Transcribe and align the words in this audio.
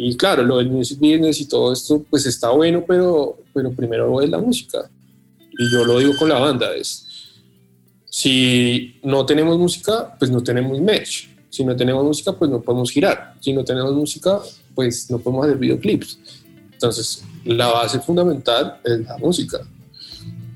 Y 0.00 0.16
claro, 0.16 0.44
lo 0.44 0.58
del 0.58 0.70
music 0.70 0.96
business 1.00 1.40
y 1.40 1.48
todo 1.48 1.72
esto, 1.72 2.04
pues 2.08 2.24
está 2.24 2.50
bueno, 2.50 2.84
pero, 2.86 3.36
pero 3.52 3.72
primero 3.72 4.22
es 4.22 4.30
la 4.30 4.38
música. 4.38 4.88
Y 5.58 5.72
yo 5.72 5.84
lo 5.84 5.98
digo 5.98 6.12
con 6.16 6.28
la 6.28 6.38
banda, 6.38 6.72
es, 6.76 7.04
si 8.08 9.00
no 9.02 9.26
tenemos 9.26 9.58
música, 9.58 10.14
pues 10.16 10.30
no 10.30 10.40
tenemos 10.40 10.80
merch. 10.80 11.28
Si 11.50 11.64
no 11.64 11.74
tenemos 11.74 12.04
música, 12.04 12.32
pues 12.32 12.48
no 12.48 12.60
podemos 12.60 12.92
girar. 12.92 13.34
Si 13.40 13.52
no 13.52 13.64
tenemos 13.64 13.92
música, 13.92 14.38
pues 14.72 15.10
no 15.10 15.18
podemos 15.18 15.46
hacer 15.46 15.58
videoclips. 15.58 16.16
Entonces, 16.74 17.24
la 17.44 17.66
base 17.66 17.98
fundamental 17.98 18.78
es 18.84 19.00
la 19.00 19.18
música. 19.18 19.58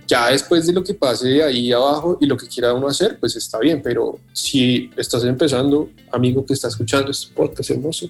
Ya 0.06 0.30
después 0.30 0.68
de 0.68 0.72
lo 0.72 0.84
que 0.84 0.94
pase 0.94 1.42
ahí 1.42 1.72
abajo 1.72 2.16
y 2.20 2.26
lo 2.26 2.36
que 2.36 2.46
quiera 2.46 2.72
uno 2.74 2.86
hacer, 2.86 3.18
pues 3.18 3.34
está 3.34 3.58
bien, 3.58 3.82
pero 3.82 4.20
si 4.32 4.88
estás 4.96 5.24
empezando, 5.24 5.90
amigo 6.12 6.46
que 6.46 6.52
está 6.52 6.68
escuchando 6.68 7.10
este 7.10 7.34
podcast 7.34 7.70
hermoso, 7.70 8.08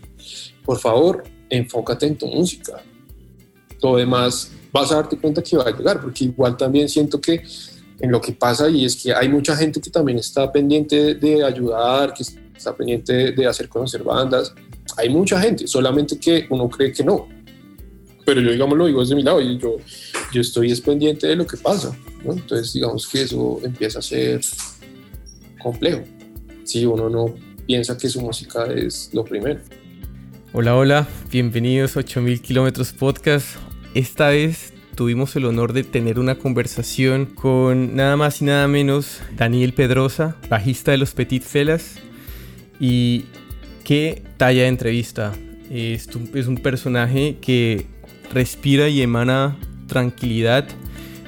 por 0.64 0.78
favor, 0.78 1.24
enfócate 1.50 2.06
en 2.06 2.16
tu 2.16 2.26
música. 2.26 2.82
Todo 3.80 3.96
demás 3.96 4.52
vas 4.72 4.90
a 4.90 4.96
darte 4.96 5.18
cuenta 5.18 5.42
que 5.42 5.56
va 5.56 5.64
a 5.64 5.76
llegar, 5.76 6.00
porque 6.00 6.24
igual 6.24 6.56
también 6.56 6.88
siento 6.88 7.20
que 7.20 7.42
en 8.00 8.10
lo 8.10 8.20
que 8.20 8.32
pasa 8.32 8.68
y 8.68 8.84
es 8.84 8.96
que 8.96 9.14
hay 9.14 9.28
mucha 9.28 9.56
gente 9.56 9.80
que 9.80 9.90
también 9.90 10.18
está 10.18 10.50
pendiente 10.50 11.14
de 11.14 11.44
ayudar, 11.44 12.12
que 12.14 12.24
está 12.56 12.74
pendiente 12.74 13.32
de 13.32 13.46
hacer 13.46 13.68
conocer 13.68 14.02
bandas. 14.02 14.54
Hay 14.96 15.08
mucha 15.08 15.40
gente, 15.40 15.66
solamente 15.66 16.18
que 16.18 16.46
uno 16.50 16.68
cree 16.68 16.92
que 16.92 17.04
no. 17.04 17.28
Pero 18.24 18.40
yo, 18.40 18.50
digamos, 18.50 18.78
lo 18.78 18.86
digo 18.86 19.00
desde 19.00 19.14
mi 19.14 19.22
lado 19.22 19.40
y 19.40 19.58
yo, 19.58 19.76
yo 20.32 20.40
estoy 20.40 20.72
es 20.72 20.80
pendiente 20.80 21.26
de 21.26 21.36
lo 21.36 21.46
que 21.46 21.56
pasa. 21.56 21.96
Entonces, 22.24 22.72
digamos 22.72 23.06
que 23.08 23.22
eso 23.22 23.60
empieza 23.62 23.98
a 23.98 24.02
ser 24.02 24.40
complejo. 25.60 26.02
Si 26.64 26.86
uno 26.86 27.08
no 27.08 27.34
piensa 27.66 27.96
que 27.96 28.08
su 28.08 28.20
música 28.20 28.66
es 28.66 29.10
lo 29.12 29.24
primero. 29.24 29.60
Hola, 30.54 30.76
hola, 30.76 31.08
bienvenidos 31.30 31.96
a 31.96 32.00
8000 32.00 32.42
kilómetros 32.42 32.92
podcast. 32.92 33.56
Esta 33.94 34.28
vez 34.28 34.74
tuvimos 34.94 35.34
el 35.34 35.46
honor 35.46 35.72
de 35.72 35.82
tener 35.82 36.18
una 36.18 36.34
conversación 36.34 37.24
con 37.24 37.96
nada 37.96 38.18
más 38.18 38.42
y 38.42 38.44
nada 38.44 38.68
menos 38.68 39.22
Daniel 39.34 39.72
Pedrosa, 39.72 40.36
bajista 40.50 40.90
de 40.90 40.98
los 40.98 41.14
Petit 41.14 41.42
Felas. 41.42 42.00
Y 42.78 43.24
qué 43.82 44.24
talla 44.36 44.64
de 44.64 44.68
entrevista. 44.68 45.32
Es 45.70 46.10
es 46.34 46.46
un 46.46 46.58
personaje 46.58 47.38
que 47.40 47.86
respira 48.34 48.90
y 48.90 49.00
emana 49.00 49.56
tranquilidad 49.86 50.68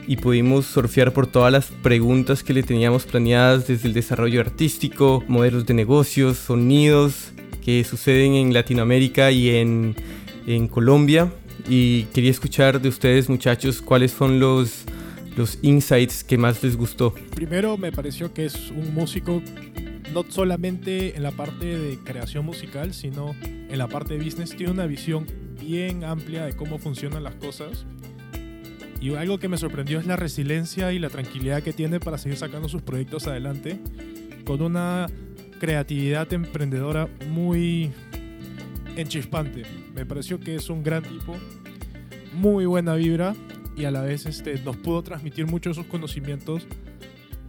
y 0.06 0.18
pudimos 0.18 0.66
surfear 0.66 1.14
por 1.14 1.28
todas 1.28 1.50
las 1.50 1.68
preguntas 1.68 2.42
que 2.42 2.52
le 2.52 2.62
teníamos 2.62 3.06
planeadas 3.06 3.68
desde 3.68 3.88
el 3.88 3.94
desarrollo 3.94 4.42
artístico, 4.42 5.24
modelos 5.28 5.64
de 5.64 5.72
negocios, 5.72 6.36
sonidos 6.36 7.32
que 7.62 7.84
suceden 7.84 8.34
en 8.34 8.52
Latinoamérica 8.52 9.30
y 9.30 9.50
en, 9.50 9.94
en 10.46 10.68
Colombia. 10.68 11.32
Y 11.68 12.04
quería 12.14 12.30
escuchar 12.30 12.80
de 12.80 12.88
ustedes 12.88 13.28
muchachos 13.28 13.80
cuáles 13.80 14.12
son 14.12 14.40
los, 14.40 14.84
los 15.36 15.58
insights 15.62 16.24
que 16.24 16.38
más 16.38 16.62
les 16.62 16.76
gustó. 16.76 17.14
Primero 17.34 17.76
me 17.76 17.92
pareció 17.92 18.32
que 18.32 18.46
es 18.46 18.70
un 18.70 18.94
músico 18.94 19.42
no 20.12 20.24
solamente 20.28 21.16
en 21.16 21.22
la 21.22 21.32
parte 21.32 21.78
de 21.78 21.98
creación 21.98 22.44
musical, 22.44 22.94
sino 22.94 23.34
en 23.42 23.78
la 23.78 23.88
parte 23.88 24.16
de 24.16 24.24
business. 24.24 24.50
Tiene 24.56 24.72
una 24.72 24.86
visión 24.86 25.26
bien 25.60 26.04
amplia 26.04 26.44
de 26.44 26.54
cómo 26.54 26.78
funcionan 26.78 27.24
las 27.24 27.34
cosas 27.36 27.86
y 29.04 29.14
algo 29.14 29.38
que 29.38 29.48
me 29.48 29.58
sorprendió 29.58 29.98
es 29.98 30.06
la 30.06 30.16
resiliencia 30.16 30.90
y 30.94 30.98
la 30.98 31.10
tranquilidad 31.10 31.62
que 31.62 31.74
tiene 31.74 32.00
para 32.00 32.16
seguir 32.16 32.38
sacando 32.38 32.70
sus 32.70 32.80
proyectos 32.80 33.26
adelante 33.26 33.78
con 34.46 34.62
una 34.62 35.08
creatividad 35.64 36.30
emprendedora 36.34 37.08
muy 37.30 37.90
enchispante. 38.96 39.62
Me 39.94 40.04
pareció 40.04 40.38
que 40.38 40.56
es 40.56 40.68
un 40.68 40.82
gran 40.82 41.02
tipo, 41.02 41.34
muy 42.34 42.66
buena 42.66 42.94
vibra 42.96 43.34
y 43.74 43.86
a 43.86 43.90
la 43.90 44.02
vez 44.02 44.26
este, 44.26 44.58
nos 44.58 44.76
pudo 44.76 45.02
transmitir 45.02 45.46
muchos 45.46 45.74
de 45.74 45.82
sus 45.82 45.90
conocimientos 45.90 46.66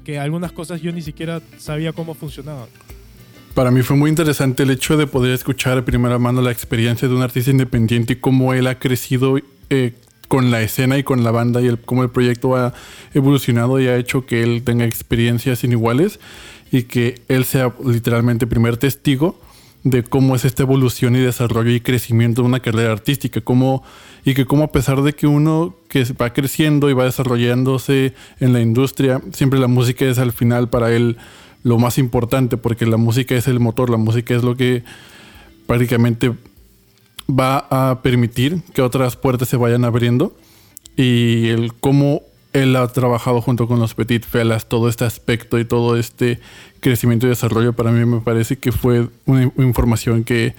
que 0.06 0.18
algunas 0.18 0.54
cosas 0.54 0.82
yo 0.82 0.94
ni 0.94 1.02
siquiera 1.02 1.42
sabía 1.58 1.92
cómo 1.92 2.14
funcionaban. 2.14 2.70
Para 3.54 3.70
mí 3.70 3.82
fue 3.82 3.98
muy 3.98 4.10
interesante 4.10 4.64
el 4.64 4.70
hecho 4.70 4.96
de 4.96 5.08
poder 5.08 5.34
escuchar 5.34 5.76
de 5.76 5.82
primera 5.82 6.18
mano 6.18 6.42
la 6.42 6.52
experiencia 6.52 7.10
de 7.10 7.16
un 7.16 7.22
artista 7.22 7.52
independiente 7.52 8.14
y 8.14 8.16
cómo 8.16 8.54
él 8.54 8.68
ha 8.68 8.80
crecido 8.80 9.38
eh, 9.70 9.94
con 10.30 10.52
la 10.52 10.62
escena 10.62 10.98
y 10.98 11.04
con 11.04 11.26
la 11.26 11.32
banda 11.32 11.62
y 11.62 11.76
cómo 11.84 12.04
el 12.04 12.12
proyecto 12.12 12.56
ha 12.56 12.74
evolucionado 13.14 13.78
y 13.82 13.88
ha 13.88 13.98
hecho 13.98 14.26
que 14.26 14.42
él 14.42 14.64
tenga 14.64 14.86
experiencias 14.86 15.66
iniguales 15.66 16.22
y 16.76 16.84
que 16.84 17.22
él 17.30 17.46
sea 17.46 17.74
literalmente 17.86 18.48
primer 18.48 18.76
testigo 18.76 19.40
de 19.84 20.04
cómo 20.04 20.36
es 20.36 20.44
esta 20.44 20.64
evolución 20.64 21.16
y 21.16 21.20
desarrollo 21.20 21.72
y 21.72 21.80
crecimiento 21.80 22.42
de 22.42 22.48
una 22.50 22.60
carrera 22.60 22.92
artística, 22.92 23.40
cómo, 23.40 23.82
y 24.26 24.34
que 24.34 24.46
cómo 24.46 24.64
a 24.64 24.72
pesar 24.72 25.02
de 25.02 25.14
que 25.14 25.26
uno 25.26 25.74
que 25.88 26.04
va 26.20 26.34
creciendo 26.34 26.90
y 26.90 26.94
va 26.94 27.06
desarrollándose 27.06 28.14
en 28.42 28.52
la 28.52 28.60
industria, 28.60 29.22
siempre 29.32 29.58
la 29.58 29.68
música 29.68 30.04
es 30.04 30.18
al 30.18 30.34
final 30.34 30.70
para 30.70 30.92
él 30.92 31.18
lo 31.64 31.78
más 31.78 31.98
importante, 31.98 32.58
porque 32.58 32.86
la 32.86 32.98
música 32.98 33.36
es 33.36 33.48
el 33.48 33.62
motor, 33.62 33.90
la 33.90 33.98
música 33.98 34.36
es 34.36 34.44
lo 34.44 34.58
que 34.58 34.84
prácticamente 35.68 36.34
va 37.30 37.68
a 37.70 38.02
permitir 38.02 38.64
que 38.74 38.82
otras 38.82 39.16
puertas 39.16 39.48
se 39.48 39.56
vayan 39.56 39.86
abriendo 39.86 40.36
y 40.98 41.48
el 41.48 41.74
cómo 41.74 42.22
él 42.56 42.74
ha 42.78 42.88
trabajado 42.88 43.42
junto 43.42 43.68
con 43.68 43.80
los 43.80 43.94
Petit 43.96 44.24
Felas 44.24 44.68
todo 44.70 44.88
este 44.88 45.04
aspecto 45.04 45.60
y 45.60 45.66
todo 45.66 45.98
este 45.98 46.40
crecimiento 46.80 47.26
y 47.26 47.30
desarrollo 47.30 47.74
para 47.74 47.92
mí 47.92 48.06
me 48.06 48.22
parece 48.22 48.58
que 48.58 48.72
fue 48.72 49.10
una 49.26 49.52
información 49.58 50.24
que, 50.24 50.56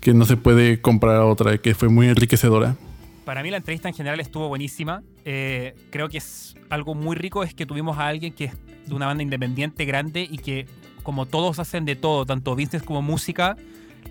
que 0.00 0.14
no 0.14 0.24
se 0.24 0.36
puede 0.36 0.80
comprar 0.80 1.16
a 1.16 1.26
otra, 1.26 1.58
que 1.58 1.74
fue 1.74 1.88
muy 1.88 2.06
enriquecedora. 2.06 2.76
Para 3.24 3.42
mí 3.42 3.50
la 3.50 3.56
entrevista 3.56 3.88
en 3.88 3.94
general 3.94 4.20
estuvo 4.20 4.46
buenísima. 4.46 5.02
Eh, 5.24 5.74
creo 5.90 6.08
que 6.08 6.18
es 6.18 6.54
algo 6.70 6.94
muy 6.94 7.16
rico 7.16 7.42
es 7.42 7.54
que 7.54 7.66
tuvimos 7.66 7.98
a 7.98 8.06
alguien 8.06 8.32
que 8.32 8.44
es 8.44 8.52
de 8.86 8.94
una 8.94 9.06
banda 9.06 9.24
independiente 9.24 9.84
grande 9.84 10.28
y 10.30 10.38
que 10.38 10.66
como 11.02 11.26
todos 11.26 11.58
hacen 11.58 11.84
de 11.84 11.96
todo, 11.96 12.24
tanto 12.24 12.54
business 12.54 12.84
como 12.84 13.02
música, 13.02 13.56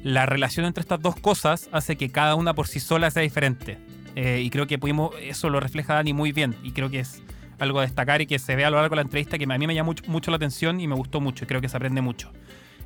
la 0.04 0.26
relación 0.26 0.66
entre 0.66 0.82
estas 0.82 1.02
dos 1.02 1.16
cosas 1.16 1.70
hace 1.72 1.96
que 1.96 2.10
cada 2.10 2.36
una 2.36 2.54
por 2.54 2.68
sí 2.68 2.82
sola 2.82 3.10
sea 3.10 3.22
diferente. 3.22 3.78
Eh, 4.16 4.42
y 4.42 4.50
creo 4.50 4.66
que 4.66 4.80
pudimos, 4.80 5.12
eso 5.22 5.50
lo 5.50 5.60
refleja 5.60 5.96
Dani 5.96 6.14
muy 6.14 6.32
bien. 6.32 6.56
Y 6.64 6.72
creo 6.72 6.90
que 6.90 7.00
es 7.00 7.22
algo 7.60 7.80
a 7.80 7.84
destacar 7.84 8.22
y 8.22 8.28
que 8.28 8.40
se 8.40 8.56
ve 8.56 8.66
a 8.66 8.70
lo 8.70 8.78
largo 8.78 8.92
de 8.92 8.98
la 8.98 9.02
entrevista 9.02 9.38
que 9.38 9.44
a 9.44 9.58
mí 9.58 9.68
me 9.68 9.76
llama 9.76 9.94
mucho, 10.08 10.32
la 10.32 10.38
atención 10.38 10.80
y 10.80 10.88
me 10.88 10.96
gustó 10.96 11.22
mucho. 11.22 11.44
Y 11.44 11.48
creo 11.48 11.62
que 11.62 11.70
se 11.70 11.78
aprende 11.78 12.02
mucho. 12.02 12.32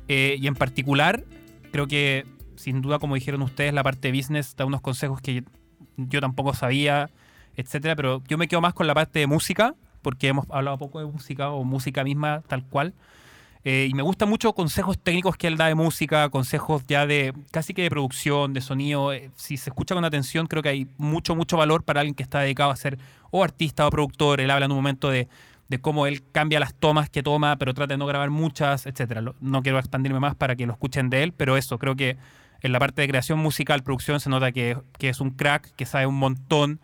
Eh, 0.08 0.36
y 0.40 0.46
en 0.46 0.54
particular, 0.54 1.24
creo 1.72 1.86
que 1.86 2.26
sin 2.56 2.82
duda, 2.82 2.98
como 2.98 3.14
dijeron 3.14 3.42
ustedes, 3.42 3.72
la 3.72 3.82
parte 3.82 4.12
business 4.12 4.54
da 4.56 4.66
unos 4.66 4.80
consejos 4.82 5.20
que 5.22 5.44
yo 5.96 6.20
tampoco 6.20 6.52
sabía, 6.52 7.10
etcétera. 7.56 7.96
Pero 7.96 8.22
yo 8.28 8.36
me 8.36 8.48
quedo 8.48 8.60
más 8.60 8.74
con 8.74 8.86
la 8.86 8.94
parte 8.94 9.18
de 9.20 9.26
música, 9.26 9.74
porque 10.02 10.28
hemos 10.28 10.46
hablado 10.50 10.78
poco 10.78 10.98
de 10.98 11.06
música 11.06 11.50
o 11.50 11.64
música 11.64 12.04
misma 12.04 12.42
tal 12.48 12.64
cual. 12.64 12.94
Eh, 13.64 13.88
y 13.90 13.94
me 13.94 14.02
gustan 14.02 14.28
mucho 14.28 14.54
consejos 14.54 14.98
técnicos 14.98 15.36
que 15.36 15.46
él 15.46 15.56
da 15.56 15.66
de 15.66 15.74
música, 15.74 16.28
consejos 16.30 16.82
ya 16.86 17.06
de 17.06 17.34
casi 17.50 17.74
que 17.74 17.82
de 17.82 17.90
producción, 17.90 18.54
de 18.54 18.60
sonido. 18.60 19.12
Eh, 19.12 19.30
si 19.36 19.56
se 19.56 19.70
escucha 19.70 19.94
con 19.94 20.04
atención, 20.04 20.46
creo 20.46 20.62
que 20.62 20.70
hay 20.70 20.88
mucho, 20.96 21.34
mucho 21.34 21.56
valor 21.56 21.84
para 21.84 22.00
alguien 22.00 22.14
que 22.14 22.22
está 22.22 22.40
dedicado 22.40 22.70
a 22.70 22.76
ser 22.76 22.98
o 23.30 23.44
artista 23.44 23.86
o 23.86 23.90
productor. 23.90 24.40
Él 24.40 24.50
habla 24.50 24.66
en 24.66 24.72
un 24.72 24.78
momento 24.78 25.10
de, 25.10 25.28
de 25.68 25.78
cómo 25.78 26.06
él 26.06 26.22
cambia 26.32 26.58
las 26.58 26.74
tomas 26.74 27.10
que 27.10 27.22
toma, 27.22 27.56
pero 27.56 27.74
trata 27.74 27.94
de 27.94 27.98
no 27.98 28.06
grabar 28.06 28.30
muchas, 28.30 28.86
etcétera. 28.86 29.22
No 29.40 29.62
quiero 29.62 29.78
expandirme 29.78 30.20
más 30.20 30.34
para 30.34 30.56
que 30.56 30.66
lo 30.66 30.72
escuchen 30.72 31.10
de 31.10 31.22
él, 31.22 31.32
pero 31.32 31.56
eso, 31.56 31.78
creo 31.78 31.96
que 31.96 32.16
en 32.62 32.72
la 32.72 32.78
parte 32.78 33.02
de 33.02 33.08
creación 33.08 33.38
musical, 33.38 33.82
producción, 33.82 34.20
se 34.20 34.30
nota 34.30 34.52
que, 34.52 34.76
que 34.98 35.10
es 35.10 35.20
un 35.20 35.30
crack, 35.30 35.74
que 35.76 35.86
sabe 35.86 36.06
un 36.06 36.16
montón. 36.16 36.80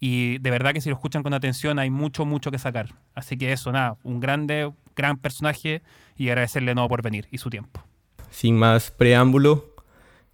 Y 0.00 0.38
de 0.38 0.50
verdad 0.50 0.72
que 0.72 0.80
si 0.80 0.88
lo 0.88 0.94
escuchan 0.94 1.22
con 1.22 1.34
atención 1.34 1.78
hay 1.78 1.90
mucho, 1.90 2.24
mucho 2.24 2.50
que 2.50 2.58
sacar. 2.58 2.94
Así 3.14 3.36
que 3.36 3.52
eso, 3.52 3.72
nada, 3.72 3.96
un 4.04 4.20
grande, 4.20 4.70
gran 4.98 5.16
personaje 5.16 5.80
y 6.16 6.28
agradecerle 6.28 6.72
de 6.72 6.74
nuevo 6.74 6.88
por 6.90 7.02
venir 7.02 7.28
y 7.30 7.38
su 7.38 7.48
tiempo. 7.48 7.82
Sin 8.30 8.56
más 8.56 8.90
preámbulo, 8.90 9.74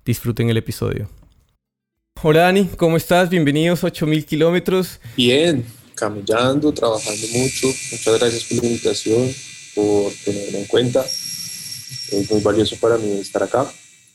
disfruten 0.05 0.49
el 0.49 0.57
episodio. 0.57 1.09
Hola 2.23 2.41
Dani, 2.41 2.65
¿cómo 2.77 2.97
estás? 2.97 3.29
Bienvenidos 3.29 3.85
a 3.85 3.89
8000 3.89 4.25
kilómetros. 4.25 4.99
Bien, 5.17 5.65
camellando, 5.95 6.73
trabajando 6.73 7.27
mucho. 7.35 7.67
Muchas 7.67 8.19
gracias 8.19 8.45
por 8.45 8.63
la 8.63 8.67
invitación, 8.67 9.31
por 9.75 10.13
tenerme 10.25 10.61
en 10.61 10.67
cuenta. 10.67 11.05
Es 11.05 12.31
muy 12.31 12.41
valioso 12.41 12.77
para 12.81 12.97
mí 12.97 13.19
estar 13.19 13.43
acá 13.43 13.67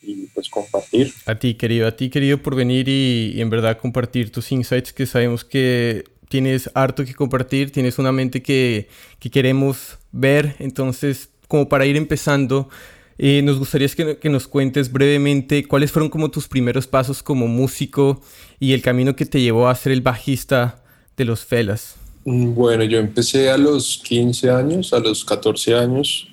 y 0.02 0.26
pues 0.34 0.50
compartir. 0.50 1.14
A 1.28 1.36
ti, 1.36 1.54
querido, 1.54 1.88
a 1.88 1.96
ti, 1.96 2.10
querido, 2.10 2.42
por 2.42 2.56
venir 2.56 2.90
y, 2.90 3.40
en 3.40 3.52
verdad 3.52 3.78
compartir 3.78 4.32
tus 4.32 4.52
insights 4.52 4.94
que 4.94 5.06
sabemos 5.06 5.46
que 5.46 6.06
tienes 6.30 6.72
harto 6.74 7.06
que 7.06 7.14
compartir, 7.14 7.72
tienes 7.72 8.00
una 8.00 8.12
mente 8.12 8.42
que, 8.42 8.88
que 9.20 9.30
queremos 9.30 9.99
ver, 10.12 10.56
entonces 10.60 11.30
como 11.48 11.68
para 11.68 11.86
ir 11.86 11.98
empezando, 11.98 12.70
eh, 13.18 13.42
nos 13.42 13.60
gustaría 13.60 13.90
que, 13.90 14.30
nos 14.30 14.48
cuentes 14.48 14.92
brevemente 14.92 15.68
cuáles 15.68 15.92
fueron 15.92 16.10
como 16.10 16.32
tus 16.32 16.48
primeros 16.48 16.88
pasos 16.88 17.22
como 17.22 17.48
músico 17.48 18.22
y 18.60 18.74
el 18.74 18.82
camino 18.82 19.16
que 19.16 19.26
te 19.26 19.42
llevó 19.42 19.68
a 19.68 19.76
ser 19.76 19.92
el 19.92 20.02
bajista 20.02 20.84
de 21.18 21.26
los 21.26 21.44
Felas. 21.44 21.96
Mm, 22.24 22.54
bueno, 22.54 22.84
yo 22.84 23.00
empecé 23.00 23.50
a 23.50 23.58
los 23.58 23.98
15 24.06 24.50
años, 24.52 24.94
a 24.94 25.00
los 25.00 25.26
14 25.26 25.76
años. 25.76 26.30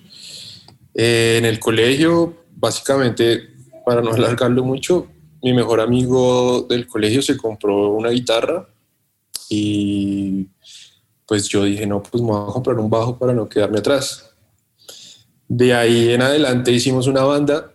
Eh, 0.94 1.36
en 1.38 1.44
el 1.44 1.58
colegio, 1.58 2.36
básicamente, 2.54 3.48
para 3.84 4.02
no 4.02 4.10
alargarlo 4.14 4.62
mucho, 4.62 5.08
mi 5.42 5.54
mejor 5.54 5.80
amigo 5.80 6.66
del 6.68 6.86
colegio 6.86 7.22
se 7.22 7.36
compró 7.36 7.88
una 7.90 8.10
guitarra 8.10 8.68
y 9.48 10.46
pues 11.26 11.48
yo 11.48 11.64
dije, 11.64 11.86
no, 11.86 12.02
pues 12.02 12.22
me 12.22 12.30
voy 12.30 12.48
a 12.50 12.52
comprar 12.52 12.78
un 12.78 12.88
bajo 12.88 13.18
para 13.18 13.32
no 13.32 13.48
quedarme 13.48 13.78
atrás. 13.78 14.30
De 15.48 15.74
ahí 15.74 16.12
en 16.12 16.22
adelante 16.22 16.72
hicimos 16.72 17.06
una 17.06 17.22
banda, 17.22 17.72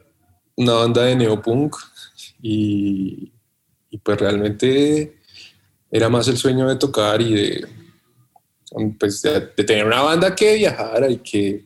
una 0.56 0.74
banda 0.74 1.04
de 1.04 1.16
neopunk 1.16 1.76
y, 2.42 3.32
y 3.90 3.98
pues 3.98 4.20
realmente 4.20 5.22
era 5.92 6.10
más 6.10 6.28
el 6.30 6.38
sueño 6.38 6.68
de 6.68 6.78
tocar 6.78 7.22
y 7.22 7.34
de, 7.34 7.68
pues 8.98 9.22
de, 9.22 9.42
tener 9.42 9.86
una 9.86 10.02
banda 10.02 10.34
que 10.34 10.56
viajara 10.56 11.10
y 11.10 11.18
que 11.18 11.66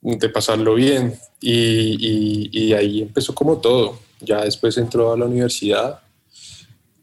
de 0.00 0.28
pasarlo 0.30 0.74
bien. 0.74 1.14
Y, 1.40 2.48
y, 2.50 2.72
ahí 2.72 3.02
empezó 3.02 3.34
como 3.34 3.58
todo. 3.58 3.98
Ya 4.20 4.44
después 4.44 4.78
entró 4.78 5.12
a 5.12 5.16
la 5.18 5.26
universidad, 5.26 6.00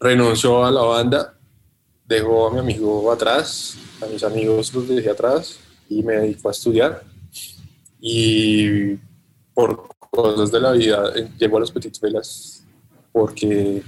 renunció 0.00 0.64
a 0.64 0.70
la 0.70 0.80
banda, 0.80 1.34
dejó 2.16 2.48
a 2.48 2.52
mi 2.52 2.58
amigo 2.58 3.10
atrás, 3.12 3.76
a 4.02 4.06
mis 4.06 4.22
amigos 4.24 4.74
los 4.74 4.88
dejé 4.88 5.10
atrás 5.10 5.58
y 5.88 6.02
me 6.02 6.14
dedicó 6.14 6.48
a 6.48 6.52
estudiar. 6.52 7.02
Y 8.00 8.96
por 9.54 9.88
cosas 10.10 10.50
de 10.50 10.60
la 10.60 10.72
vida 10.72 11.12
eh, 11.14 11.28
llegó 11.38 11.58
a 11.58 11.60
los 11.60 11.70
Petit 11.70 11.98
Velas 12.00 12.64
porque 13.12 13.82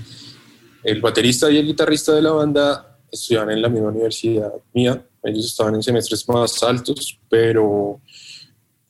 el 0.85 1.01
baterista 1.01 1.51
y 1.51 1.59
el 1.59 1.67
guitarrista 1.67 2.13
de 2.13 2.23
la 2.23 2.33
banda 2.33 2.99
estudiaban 3.11 3.51
en 3.51 3.63
la 3.63 3.69
misma 3.69 3.89
universidad 3.89 4.53
mía. 4.73 5.05
Ellos 5.23 5.47
estaban 5.47 5.75
en 5.75 5.83
semestres 5.83 6.29
más 6.29 6.63
altos, 6.63 7.19
pero 7.29 8.01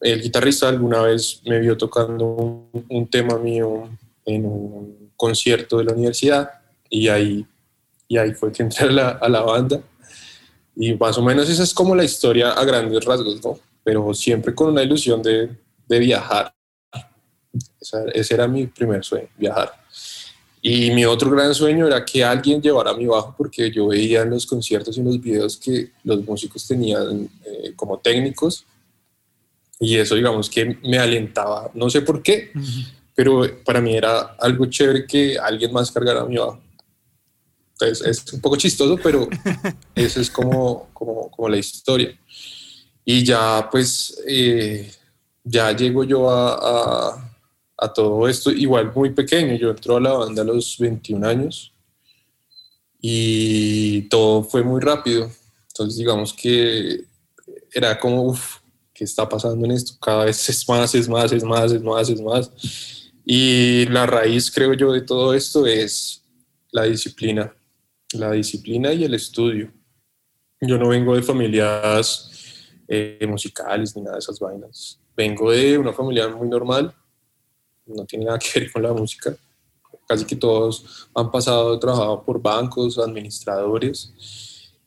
el 0.01 0.21
guitarrista 0.21 0.69
alguna 0.69 1.03
vez 1.03 1.41
me 1.45 1.59
vio 1.61 1.77
tocando 1.77 2.69
un, 2.89 3.09
tema 3.09 3.39
mío 3.39 3.89
en 4.25 4.47
un 4.47 5.13
concierto 5.17 5.79
de 5.79 5.85
la 5.85 5.93
universidad 5.93 6.51
y 6.89 7.09
ahí, 7.09 7.47
y 8.13 8.19
ahí 8.19 8.35
fue 8.35 8.53
que 8.53 8.63
entré 8.63 8.89
a 8.89 8.91
la, 8.91 9.09
a 9.09 9.27
la 9.27 9.41
banda. 9.41 9.81
Y 10.77 10.93
más 10.97 11.17
o 11.17 11.23
menos 11.23 11.49
esa 11.49 11.63
es 11.63 11.73
como 11.73 11.95
la 11.95 12.05
historia 12.05 12.53
a 12.53 12.63
grandes 12.63 13.03
rasgos, 13.07 13.43
¿no? 13.43 13.59
Pero 13.83 14.13
siempre 14.13 14.55
con 14.55 14.69
una 14.69 14.83
ilusión 14.83 15.23
de, 15.23 15.49
de 15.89 15.99
viajar. 15.99 16.55
ese 18.13 18.35
era 18.35 18.47
mi 18.47 18.67
primer 18.67 19.03
sueño, 19.03 19.29
viajar. 19.39 19.73
Y 20.61 20.91
mi 20.91 21.07
otro 21.07 21.31
gran 21.31 21.55
sueño 21.55 21.87
era 21.87 22.05
que 22.05 22.23
alguien 22.23 22.61
llevara 22.61 22.93
mi 22.93 23.07
bajo 23.07 23.35
porque 23.35 23.71
yo 23.71 23.87
veía 23.87 24.21
en 24.21 24.31
los 24.31 24.45
conciertos 24.45 24.95
y 24.95 25.01
en 25.01 25.07
los 25.07 25.19
videos 25.19 25.57
que 25.57 25.93
los 26.05 26.23
músicos 26.23 26.69
tenían 26.69 27.31
eh, 27.47 27.73
como 27.75 27.99
técnicos 27.99 28.67
y 29.81 29.97
eso 29.97 30.17
digamos 30.17 30.51
que 30.51 30.79
me 30.85 30.99
alentaba, 30.99 31.71
no 31.73 31.89
sé 31.89 32.03
por 32.03 32.23
qué, 32.23 32.53
pero 33.15 33.43
para 33.65 33.81
mí 33.81 33.97
era 33.97 34.37
algo 34.39 34.67
chévere 34.67 35.07
que 35.07 35.39
alguien 35.39 35.73
más 35.73 35.91
cargara 35.91 36.25
mi 36.27 36.37
bajo. 36.37 36.61
Entonces 37.87 38.27
es 38.27 38.33
un 38.33 38.41
poco 38.41 38.57
chistoso, 38.57 38.99
pero 39.03 39.29
eso 39.95 40.21
es 40.21 40.31
como, 40.31 40.89
como, 40.93 41.31
como 41.31 41.49
la 41.49 41.59
historia. 41.59 42.19
Y 43.05 43.25
ya 43.25 43.69
pues 43.71 44.23
eh, 44.27 44.93
ya 45.45 45.73
llego 45.73 46.05
yo 46.05 46.31
a 46.31 47.33
a 47.83 47.93
todo 47.93 48.29
esto, 48.29 48.51
igual 48.51 48.93
muy 48.95 49.11
pequeño, 49.11 49.57
yo 49.57 49.71
entré 49.71 49.95
a 49.95 50.01
la 50.01 50.13
banda 50.13 50.43
a 50.43 50.45
los 50.45 50.79
21 50.79 51.27
años 51.27 51.73
y 53.01 54.03
todo 54.03 54.45
fue 54.45 54.63
muy 54.63 54.81
rápido, 54.81 55.31
entonces 55.69 55.99
digamos 55.99 56.33
que 56.33 57.05
era 57.73 57.99
como, 57.99 58.23
uff, 58.23 58.59
¿qué 58.95 59.05
está 59.05 59.29
pasando 59.29 59.65
en 59.65 59.73
esto? 59.73 59.95
Cada 60.01 60.27
vez 60.27 60.49
es 60.49 60.69
más, 60.69 60.95
es 60.95 61.09
más, 61.09 61.33
es 61.33 61.43
más, 61.43 61.73
es 61.73 61.83
más, 61.83 62.09
es 62.09 62.21
más. 62.21 62.51
Y 63.25 63.87
la 63.87 64.07
raíz, 64.07 64.51
creo 64.51 64.75
yo, 64.75 64.93
de 64.93 65.01
todo 65.01 65.35
esto 65.35 65.67
es 65.67 66.23
la 66.71 66.85
disciplina, 66.85 67.53
la 68.15 68.31
disciplina 68.33 68.93
y 68.93 69.05
el 69.05 69.15
estudio. 69.15 69.73
Yo 70.61 70.79
no 70.79 70.89
vengo 70.89 71.15
de 71.15 71.23
familias 71.23 72.31
eh, 72.89 73.27
musicales 73.29 73.97
ni 73.97 74.03
nada 74.03 74.17
de 74.17 74.21
esas 74.21 74.39
vainas. 74.39 75.01
Vengo 75.17 75.51
de 75.51 75.79
una 75.79 75.93
familia 75.93 76.29
muy 76.29 76.49
normal, 76.49 76.95
no 77.87 78.05
tiene 78.07 78.27
nada 78.27 78.39
que 78.39 78.61
ver 78.61 78.73
con 78.73 78.83
la 78.83 78.93
música. 78.93 79.35
Casi 80.07 80.25
que 80.25 80.37
todos 80.37 81.09
han 81.15 81.31
pasado, 81.31 81.79
trabajado 81.79 82.23
por 82.23 82.41
bancos, 82.41 82.99
administradores, 82.99 84.13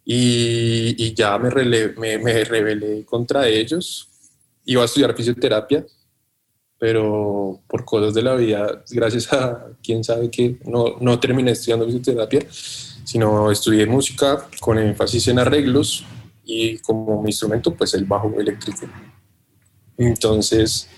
y, 0.06 0.96
y 1.04 1.14
ya 1.16 1.38
me, 1.40 1.50
me, 1.98 2.18
me, 2.20 2.44
rebelé 2.44 3.04
contra 3.06 3.48
ellos. 3.48 4.08
Iba 4.66 4.84
a 4.84 4.86
estudiar 4.86 5.16
fisioterapia, 5.16 5.86
pero 6.78 7.60
por 7.68 7.84
cosas 7.86 8.14
de 8.14 8.22
la 8.22 8.36
vida, 8.36 8.84
gracias 8.92 9.34
a 9.34 9.68
quién 9.82 10.04
sabe 10.04 10.30
que 10.30 10.60
no, 10.66 10.98
no 11.00 11.20
terminé 11.20 11.52
estudiando 11.52 11.86
fisioterapia, 11.86 12.46
sino 13.06 13.52
estudié 13.52 13.86
música 13.86 14.48
con 14.60 14.78
énfasis 14.80 15.28
en 15.28 15.40
arreglos 15.40 16.04
y 16.44 16.80
como 16.80 17.22
mi 17.22 17.30
instrumento, 17.30 17.74
pues 17.74 17.94
el 17.94 18.04
bajo 18.06 18.34
eléctrico. 18.40 18.88
Entonces, 19.98 20.90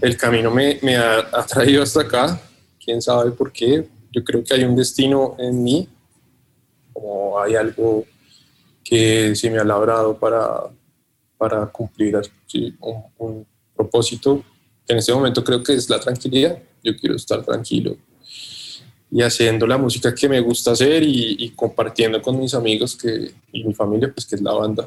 el 0.00 0.16
camino 0.16 0.50
me, 0.50 0.78
me 0.82 0.96
ha, 0.96 1.44
traído 1.46 1.82
hasta 1.82 2.02
acá, 2.02 2.40
quién 2.82 3.00
sabe 3.00 3.30
por 3.32 3.50
qué. 3.52 3.88
Yo 4.12 4.22
creo 4.22 4.44
que 4.44 4.54
hay 4.54 4.64
un 4.64 4.76
destino 4.76 5.34
en 5.38 5.62
mí, 5.62 5.88
como 6.92 7.40
hay 7.40 7.56
algo 7.56 8.04
que 8.84 9.34
se 9.34 9.50
me 9.50 9.58
ha 9.58 9.64
labrado 9.64 10.16
para, 10.18 10.64
para 11.36 11.66
cumplir 11.66 12.20
un, 13.18 13.46
propósito, 13.74 14.42
que 14.86 14.94
en 14.94 14.98
este 15.00 15.12
momento 15.12 15.42
creo 15.44 15.62
que 15.62 15.74
es 15.74 15.90
la 15.90 16.00
tranquilidad. 16.00 16.58
Yo 16.82 16.96
quiero 16.96 17.16
estar 17.16 17.42
tranquilo 17.44 17.96
y 19.10 19.22
haciendo 19.22 19.66
la 19.66 19.78
música 19.78 20.14
que 20.14 20.28
me 20.28 20.40
gusta 20.40 20.72
hacer 20.72 21.02
y, 21.02 21.52
compartiendo 21.54 22.20
con 22.20 22.38
mis 22.38 22.54
amigos 22.54 22.96
que, 22.96 23.32
y 23.52 23.64
mi 23.64 23.74
familia, 23.74 24.12
pues 24.12 24.26
que 24.26 24.36
es 24.36 24.42
la 24.42 24.52
banda. 24.52 24.84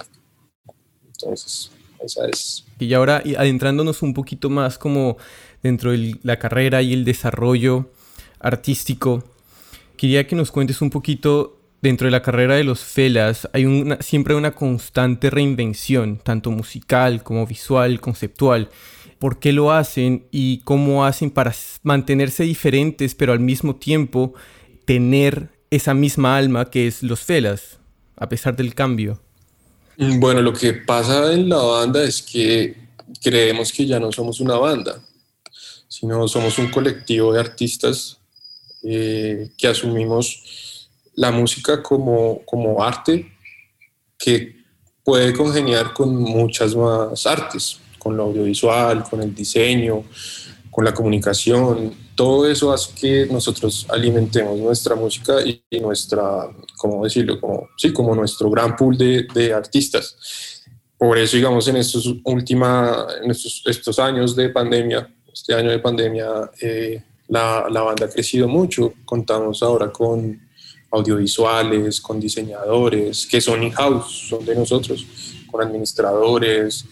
Entonces, 1.07 1.71
esa 2.04 2.27
es. 2.27 2.66
Y 2.80 2.94
ahora 2.94 3.24
adentrándonos 3.38 4.01
un 4.01 4.13
poquito 4.13 4.50
más 4.50 4.77
como 4.77 5.18
dentro 5.63 5.92
de 5.92 6.16
la 6.24 6.38
carrera 6.38 6.81
y 6.81 6.94
el 6.94 7.06
desarrollo 7.06 7.92
artístico, 8.39 9.24
quería 9.98 10.27
que 10.27 10.36
nos 10.36 10.51
cuentes 10.51 10.81
un 10.81 10.89
poquito 10.89 11.60
dentro 11.81 12.06
de 12.06 12.12
la 12.12 12.22
carrera 12.22 12.56
de 12.56 12.63
los 12.63 12.81
Felas 12.81 13.48
hay 13.54 13.65
una, 13.65 14.01
siempre 14.01 14.36
una 14.36 14.51
constante 14.51 15.30
reinvención, 15.30 16.18
tanto 16.18 16.51
musical 16.51 17.24
como 17.24 17.45
visual, 17.45 18.00
conceptual. 18.01 18.69
¿Por 19.19 19.39
qué 19.39 19.54
lo 19.54 19.71
hacen 19.71 20.27
y 20.31 20.60
cómo 20.60 21.06
hacen 21.06 21.30
para 21.30 21.54
mantenerse 21.83 22.44
diferentes, 22.44 23.16
pero 23.16 23.33
al 23.33 23.39
mismo 23.39 23.75
tiempo 23.75 24.33
tener 24.86 25.50
esa 25.69 25.94
misma 25.94 26.38
alma 26.38 26.72
que 26.72 26.88
es 26.88 27.03
los 27.03 27.20
Felas, 27.20 27.79
a 28.15 28.29
pesar 28.29 28.55
del 28.55 28.74
cambio? 28.74 29.20
Mm, 29.98 30.20
bueno, 30.20 30.41
lo 30.41 30.53
que 30.53 30.74
pasa 30.74 31.34
en 31.34 31.50
la 31.50 31.58
banda 31.58 32.01
es 32.03 32.22
que 32.22 32.75
creemos 33.22 33.72
que 33.72 33.86
ya 33.86 34.00
no 34.00 34.12
somos 34.12 34.39
una 34.39 34.55
banda, 34.55 35.01
sino 35.88 36.27
somos 36.27 36.58
un 36.58 36.72
colectivo 36.72 37.34
de 37.34 37.39
artistas 37.39 38.17
eh, 38.84 39.50
que 39.58 39.67
asumimos 39.67 40.89
la 41.15 41.32
música 41.32 41.84
como, 41.84 42.41
como 42.46 42.82
arte 42.82 43.29
que 44.17 44.63
puede 45.03 45.34
congeniar 45.34 45.94
con 45.94 46.15
muchas 46.15 46.75
más 46.75 47.25
artes, 47.25 47.79
con 48.00 48.18
lo 48.18 48.24
audiovisual, 48.24 49.03
con 49.03 49.22
el 49.22 49.36
diseño, 49.36 50.03
con 50.72 50.86
la 50.86 50.94
comunicación, 50.94 51.94
todo 52.20 52.50
eso 52.50 52.74
hace 52.74 52.94
que 52.96 53.27
nosotros 53.32 53.86
alimentemos 53.88 54.60
nuestra 54.60 54.94
música 54.94 55.36
y, 55.41 55.79
nuestra, 55.79 56.50
¿cómo 56.75 57.01
decirlo? 57.03 57.39
Como, 57.39 57.70
sí, 57.77 57.94
como 57.94 58.13
nuestro 58.13 58.50
gran 58.50 58.75
pool 58.75 58.98
de, 58.98 59.25
de 59.34 59.53
artistas. 59.53 60.65
Por 60.98 61.18
eso, 61.18 61.38
digamos, 61.38 61.65
en 61.70 61.77
estos, 61.77 62.13
última, 62.25 63.08
en 63.24 63.32
estos, 63.32 63.63
estos 63.65 64.00
años 64.00 64.36
de 64.36 64.50
pandemia, 64.50 65.10
este 65.32 65.53
año 65.53 65.72
de 65.72 65.79
pandemia, 65.79 66.51
eh, 66.62 67.01
la, 67.29 67.68
la, 67.72 67.84
banda 67.84 68.06
ha 68.06 68.10
crecido 68.10 68.50
mucho. 68.50 68.94
Contamos 69.06 69.63
ahora 69.63 69.89
con 69.89 70.41
audiovisuales, 70.91 72.01
con 72.01 72.20
diseñadores, 72.20 73.27
que 73.27 73.39
son 73.39 73.63
in-house, 73.63 74.27
son 74.27 74.44
de 74.44 74.56
nosotros, 74.56 75.06
con 75.50 75.62
administradores. 75.62 76.84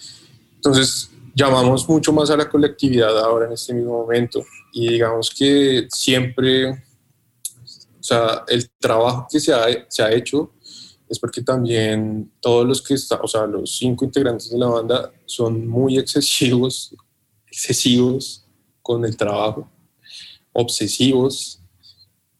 Entonces, 0.57 1.09
llamamos 1.33 1.87
mucho 1.87 2.11
más 2.11 2.29
a 2.29 2.37
la 2.37 2.49
colectividad 2.49 3.17
ahora 3.19 3.45
en 3.45 3.53
este 3.53 3.73
mismo 3.73 3.99
momento 3.99 4.43
y 4.73 4.89
digamos 4.89 5.29
que 5.29 5.87
siempre, 5.89 6.71
o 6.71 8.03
sea, 8.03 8.43
el 8.47 8.69
trabajo 8.79 9.27
que 9.31 9.39
se 9.39 9.53
ha, 9.53 9.65
se 9.87 10.03
ha 10.03 10.11
hecho 10.11 10.51
es 11.07 11.19
porque 11.19 11.41
también 11.41 12.31
todos 12.41 12.67
los 12.67 12.81
que 12.81 12.95
están, 12.95 13.19
o 13.21 13.27
sea, 13.27 13.45
los 13.45 13.77
cinco 13.77 14.05
integrantes 14.05 14.49
de 14.49 14.57
la 14.57 14.67
banda 14.67 15.11
son 15.25 15.67
muy 15.67 15.97
excesivos, 15.97 16.93
excesivos 17.45 18.45
con 18.81 19.05
el 19.05 19.15
trabajo, 19.15 19.69
obsesivos, 20.51 21.61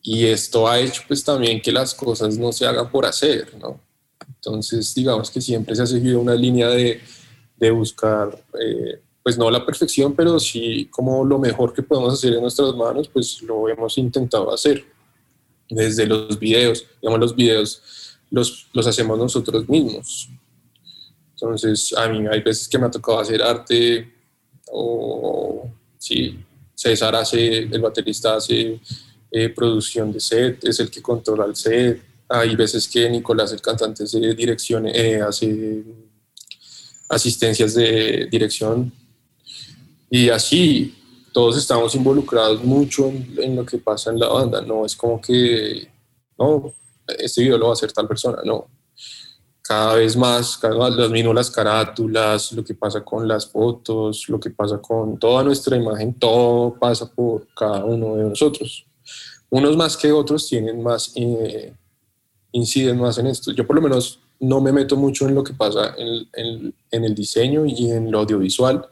y 0.01 0.25
esto 0.25 0.67
ha 0.67 0.79
hecho 0.79 1.03
pues 1.07 1.23
también 1.23 1.61
que 1.61 1.71
las 1.71 1.93
cosas 1.93 2.37
no 2.37 2.51
se 2.51 2.65
hagan 2.65 2.89
por 2.89 3.05
hacer, 3.05 3.55
¿no? 3.57 3.79
Entonces, 4.27 4.93
digamos 4.95 5.29
que 5.29 5.41
siempre 5.41 5.75
se 5.75 5.83
ha 5.83 5.85
seguido 5.85 6.19
una 6.19 6.33
línea 6.33 6.69
de, 6.69 7.01
de 7.57 7.71
buscar 7.71 8.43
eh, 8.59 9.01
pues 9.23 9.37
no 9.37 9.51
la 9.51 9.65
perfección, 9.65 10.15
pero 10.15 10.39
sí 10.39 10.87
como 10.89 11.25
lo 11.25 11.37
mejor 11.37 11.73
que 11.73 11.83
podemos 11.83 12.13
hacer 12.13 12.33
en 12.33 12.41
nuestras 12.41 12.73
manos, 12.75 13.09
pues 13.09 13.41
lo 13.41 13.67
hemos 13.67 13.97
intentado 13.97 14.53
hacer. 14.53 14.85
Desde 15.69 16.05
los 16.05 16.39
videos, 16.39 16.85
digamos 17.01 17.19
los 17.19 17.35
videos 17.35 17.81
los, 18.31 18.67
los 18.71 18.87
hacemos 18.87 19.17
nosotros 19.17 19.67
mismos. 19.67 20.29
Entonces, 21.31 21.93
a 21.95 22.07
mí 22.07 22.25
hay 22.25 22.41
veces 22.41 22.67
que 22.67 22.77
me 22.79 22.87
ha 22.87 22.91
tocado 22.91 23.19
hacer 23.19 23.41
arte 23.41 24.11
o, 24.71 25.69
sí, 25.97 26.39
César 26.73 27.15
hace, 27.15 27.59
el 27.59 27.81
baterista 27.81 28.35
hace 28.35 28.79
eh, 29.31 29.49
producción 29.49 30.11
de 30.11 30.19
set, 30.19 30.63
es 30.63 30.79
el 30.79 30.89
que 30.89 31.01
controla 31.01 31.45
el 31.45 31.55
set. 31.55 32.01
Hay 32.29 32.55
veces 32.55 32.87
que 32.87 33.09
Nicolás, 33.09 33.51
el 33.51 33.61
cantante, 33.61 34.03
hace 34.03 34.19
dirección, 34.35 34.87
eh, 34.87 35.21
hace 35.21 35.83
asistencias 37.09 37.73
de 37.73 38.27
dirección. 38.29 38.91
Y 40.09 40.29
así, 40.29 40.95
todos 41.33 41.57
estamos 41.57 41.93
involucrados 41.95 42.63
mucho 42.63 43.07
en, 43.09 43.55
lo 43.55 43.65
que 43.65 43.77
pasa 43.77 44.11
en 44.11 44.19
la 44.19 44.27
banda. 44.27 44.61
No 44.61 44.85
es 44.85 44.95
como 44.95 45.21
que, 45.21 45.87
no, 46.37 46.73
este 47.19 47.41
video 47.41 47.57
lo 47.57 47.65
va 47.65 47.71
a 47.71 47.73
hacer 47.73 47.91
tal 47.91 48.07
persona, 48.07 48.39
no. 48.43 48.67
Cada 49.61 49.95
vez 49.95 50.15
más, 50.15 50.57
cada 50.57 50.89
vez 50.89 51.09
mismo 51.09 51.33
las 51.33 51.51
carátulas, 51.51 52.53
lo 52.53 52.63
que 52.63 52.73
pasa 52.73 53.03
con 53.03 53.27
las 53.27 53.45
fotos, 53.47 54.29
lo 54.29 54.39
que 54.39 54.49
pasa 54.49 54.79
con 54.81 55.19
toda 55.19 55.43
nuestra 55.43 55.75
imagen, 55.75 56.13
todo 56.13 56.73
pasa 56.73 57.11
por 57.13 57.45
cada 57.53 57.83
uno 57.83 58.15
de 58.15 58.23
nosotros. 58.23 58.85
Unos 59.49 59.75
más 59.75 59.95
que 59.97 60.11
otros 60.11 60.47
tienen 60.47 60.81
más, 60.81 61.11
eh, 61.15 61.73
inciden 62.51 62.97
más 62.97 63.17
en 63.17 63.27
esto. 63.27 63.51
Yo 63.51 63.67
por 63.67 63.75
lo 63.75 63.81
menos 63.81 64.21
no 64.39 64.61
me 64.61 64.71
meto 64.71 64.95
mucho 64.95 65.27
en 65.27 65.35
lo 65.35 65.43
que 65.43 65.53
pasa 65.53 65.95
en, 65.97 66.73
el 66.91 67.15
diseño 67.15 67.65
y 67.65 67.91
en 67.91 68.11
lo 68.11 68.19
audiovisual, 68.19 68.85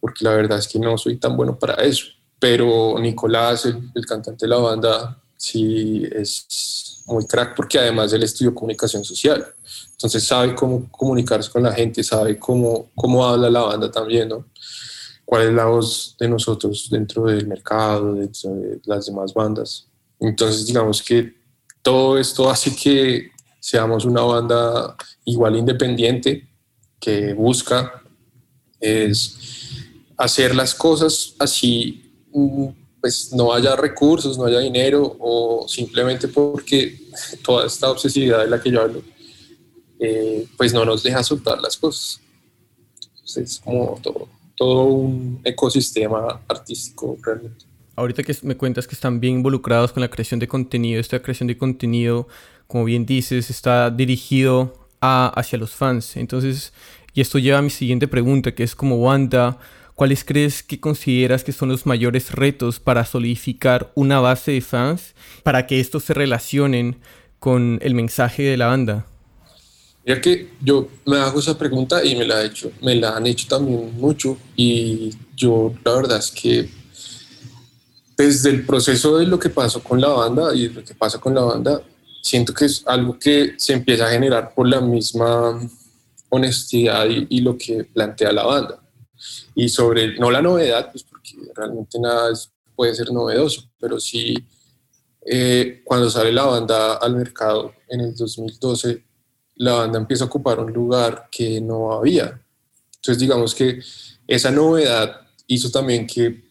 porque 0.00 0.24
la 0.24 0.34
verdad 0.34 0.58
es 0.58 0.68
que 0.68 0.78
no 0.78 0.96
soy 0.98 1.16
tan 1.16 1.36
bueno 1.36 1.58
para 1.58 1.74
eso. 1.84 2.06
Pero 2.38 2.98
Nicolás, 2.98 3.66
el, 3.66 3.90
el 3.94 4.06
cantante 4.06 4.46
de 4.46 4.50
la 4.50 4.58
banda, 4.58 5.20
sí 5.36 6.04
es 6.12 7.02
muy 7.06 7.26
crack 7.26 7.54
porque 7.56 7.78
además 7.78 8.12
él 8.12 8.22
estudió 8.22 8.54
comunicación 8.54 9.04
social. 9.04 9.46
Entonces 9.92 10.24
sabe 10.24 10.54
cómo 10.54 10.90
comunicarse 10.90 11.50
con 11.50 11.62
la 11.62 11.72
gente, 11.72 12.02
sabe 12.02 12.38
cómo, 12.38 12.90
cómo 12.94 13.26
habla 13.26 13.50
la 13.50 13.60
banda 13.60 13.90
también, 13.90 14.28
¿no? 14.28 14.46
cuál 15.30 15.46
es 15.46 15.54
la 15.54 15.66
voz 15.66 16.16
de 16.18 16.28
nosotros 16.28 16.88
dentro 16.90 17.22
del 17.22 17.46
mercado, 17.46 18.14
dentro 18.14 18.50
de 18.50 18.80
las 18.84 19.06
demás 19.06 19.32
bandas. 19.32 19.86
Entonces 20.18 20.66
digamos 20.66 21.00
que 21.00 21.36
todo 21.82 22.18
esto 22.18 22.50
hace 22.50 22.74
que 22.74 23.30
seamos 23.60 24.04
una 24.04 24.22
banda 24.22 24.96
igual 25.24 25.56
independiente 25.56 26.48
que 26.98 27.34
busca 27.34 28.02
es 28.80 29.36
hacer 30.16 30.54
las 30.54 30.74
cosas 30.74 31.34
así, 31.38 32.12
mm, 32.32 32.66
pues 33.00 33.32
no 33.32 33.52
haya 33.52 33.76
recursos, 33.76 34.36
no 34.36 34.44
haya 34.46 34.60
dinero 34.60 35.16
o 35.18 35.66
simplemente 35.68 36.28
porque 36.28 37.00
toda 37.44 37.66
esta 37.66 37.90
obsesividad 37.90 38.40
de 38.40 38.48
la 38.48 38.60
que 38.60 38.70
yo 38.70 38.82
hablo, 38.82 39.02
eh, 39.98 40.46
pues 40.56 40.72
no 40.72 40.84
nos 40.84 41.02
deja 41.02 41.22
soltar 41.22 41.60
las 41.60 41.76
cosas. 41.76 42.20
Entonces, 43.10 43.52
es 43.52 43.60
como 43.60 43.98
todo, 44.02 44.28
todo 44.56 44.84
un 44.84 45.40
ecosistema 45.44 46.42
artístico 46.48 47.16
realmente. 47.22 47.64
Ahorita 47.96 48.22
que 48.22 48.34
me 48.42 48.56
cuentas 48.56 48.86
que 48.86 48.94
están 48.94 49.20
bien 49.20 49.36
involucrados 49.36 49.92
con 49.92 50.00
la 50.00 50.08
creación 50.08 50.40
de 50.40 50.48
contenido, 50.48 51.00
esta 51.00 51.20
creación 51.20 51.48
de 51.48 51.58
contenido 51.58 52.28
como 52.70 52.84
bien 52.84 53.04
dices, 53.04 53.50
está 53.50 53.90
dirigido 53.90 54.72
a, 55.00 55.26
hacia 55.34 55.58
los 55.58 55.72
fans. 55.72 56.16
Entonces, 56.16 56.72
y 57.12 57.20
esto 57.20 57.40
lleva 57.40 57.58
a 57.58 57.62
mi 57.62 57.70
siguiente 57.70 58.06
pregunta, 58.06 58.54
que 58.54 58.62
es 58.62 58.76
como 58.76 59.02
banda, 59.02 59.58
¿cuáles 59.96 60.22
crees 60.22 60.62
que 60.62 60.78
consideras 60.78 61.42
que 61.42 61.50
son 61.50 61.68
los 61.68 61.84
mayores 61.84 62.30
retos 62.30 62.78
para 62.78 63.04
solidificar 63.04 63.90
una 63.96 64.20
base 64.20 64.52
de 64.52 64.60
fans 64.60 65.16
para 65.42 65.66
que 65.66 65.80
estos 65.80 66.04
se 66.04 66.14
relacionen 66.14 67.00
con 67.40 67.80
el 67.82 67.94
mensaje 67.94 68.44
de 68.44 68.56
la 68.56 68.68
banda? 68.68 69.04
Ya 70.06 70.20
que 70.20 70.50
yo 70.62 70.86
me 71.06 71.16
hago 71.16 71.40
esa 71.40 71.58
pregunta 71.58 72.04
y 72.04 72.14
me 72.14 72.24
la, 72.24 72.42
he 72.42 72.46
hecho, 72.46 72.70
me 72.82 72.94
la 72.94 73.16
han 73.16 73.26
hecho 73.26 73.48
también 73.48 73.98
mucho 73.98 74.38
y 74.54 75.10
yo 75.34 75.74
la 75.84 75.96
verdad 75.96 76.18
es 76.18 76.30
que 76.30 76.70
desde 78.16 78.50
el 78.50 78.64
proceso 78.64 79.18
de 79.18 79.26
lo 79.26 79.40
que 79.40 79.48
pasó 79.48 79.82
con 79.82 80.00
la 80.00 80.08
banda 80.08 80.54
y 80.54 80.68
lo 80.68 80.84
que 80.84 80.94
pasa 80.94 81.18
con 81.18 81.34
la 81.34 81.40
banda, 81.40 81.82
siento 82.22 82.52
que 82.52 82.66
es 82.66 82.82
algo 82.86 83.18
que 83.18 83.54
se 83.56 83.72
empieza 83.72 84.06
a 84.06 84.10
generar 84.10 84.54
por 84.54 84.68
la 84.68 84.80
misma 84.80 85.60
honestidad 86.28 87.06
y, 87.06 87.40
lo 87.40 87.56
que 87.58 87.84
plantea 87.84 88.32
la 88.32 88.44
banda. 88.44 88.80
Y 89.54 89.68
sobre, 89.68 90.18
no 90.18 90.30
la 90.30 90.40
novedad, 90.40 90.90
pues 90.90 91.02
porque 91.04 91.32
realmente 91.54 91.98
nada 91.98 92.32
puede 92.74 92.94
ser 92.94 93.12
novedoso, 93.12 93.68
pero 93.78 93.98
sí 94.00 94.34
eh, 95.26 95.82
cuando 95.84 96.08
sale 96.08 96.32
la 96.32 96.44
banda 96.44 96.94
al 96.94 97.16
mercado 97.16 97.74
en 97.88 98.00
el 98.00 98.14
2012, 98.14 99.04
la 99.56 99.74
banda 99.74 99.98
empieza 99.98 100.24
a 100.24 100.28
ocupar 100.28 100.60
un 100.60 100.72
lugar 100.72 101.28
que 101.30 101.60
no 101.60 101.92
había. 101.92 102.40
Entonces 102.96 103.18
digamos 103.18 103.54
que 103.54 103.80
esa 104.26 104.50
novedad 104.50 105.20
hizo 105.46 105.70
también 105.70 106.06
que 106.06 106.44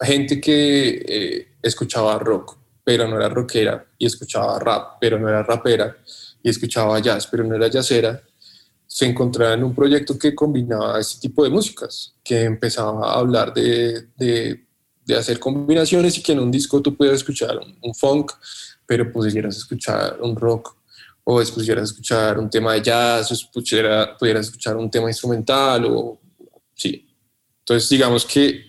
gente 0.00 0.40
que 0.40 1.04
eh, 1.06 1.48
escuchaba 1.62 2.18
rock 2.18 2.56
pero 2.86 3.08
no 3.08 3.16
era 3.16 3.28
rockera, 3.28 3.84
y 3.98 4.06
escuchaba 4.06 4.60
rap, 4.60 4.98
pero 5.00 5.18
no 5.18 5.28
era 5.28 5.42
rapera, 5.42 5.96
y 6.40 6.48
escuchaba 6.48 7.00
jazz, 7.00 7.26
pero 7.26 7.42
no 7.42 7.56
era 7.56 7.68
jazzera, 7.68 8.22
se 8.86 9.06
encontraba 9.06 9.54
en 9.54 9.64
un 9.64 9.74
proyecto 9.74 10.16
que 10.16 10.36
combinaba 10.36 11.00
ese 11.00 11.18
tipo 11.18 11.42
de 11.42 11.50
músicas, 11.50 12.14
que 12.22 12.42
empezaba 12.42 13.10
a 13.10 13.18
hablar 13.18 13.52
de, 13.52 14.06
de, 14.16 14.64
de 15.04 15.16
hacer 15.16 15.40
combinaciones 15.40 16.16
y 16.16 16.22
que 16.22 16.30
en 16.30 16.38
un 16.38 16.52
disco 16.52 16.80
tú 16.80 16.96
pudieras 16.96 17.22
escuchar 17.22 17.58
un, 17.58 17.92
funk, 17.92 18.30
pero 18.86 19.10
pudieras 19.10 19.56
escuchar 19.56 20.18
un 20.20 20.36
rock, 20.36 20.76
o 21.24 21.42
pudieras 21.42 21.90
escuchar 21.90 22.38
un 22.38 22.48
tema 22.48 22.74
de 22.74 22.82
jazz, 22.82 23.32
o 23.32 23.50
pudieras, 23.52 24.10
pudieras 24.16 24.46
escuchar 24.46 24.76
un 24.76 24.88
tema 24.88 25.08
instrumental, 25.08 25.86
o 25.86 26.20
sí. 26.72 27.04
Entonces, 27.58 27.88
digamos 27.88 28.24
que 28.24 28.64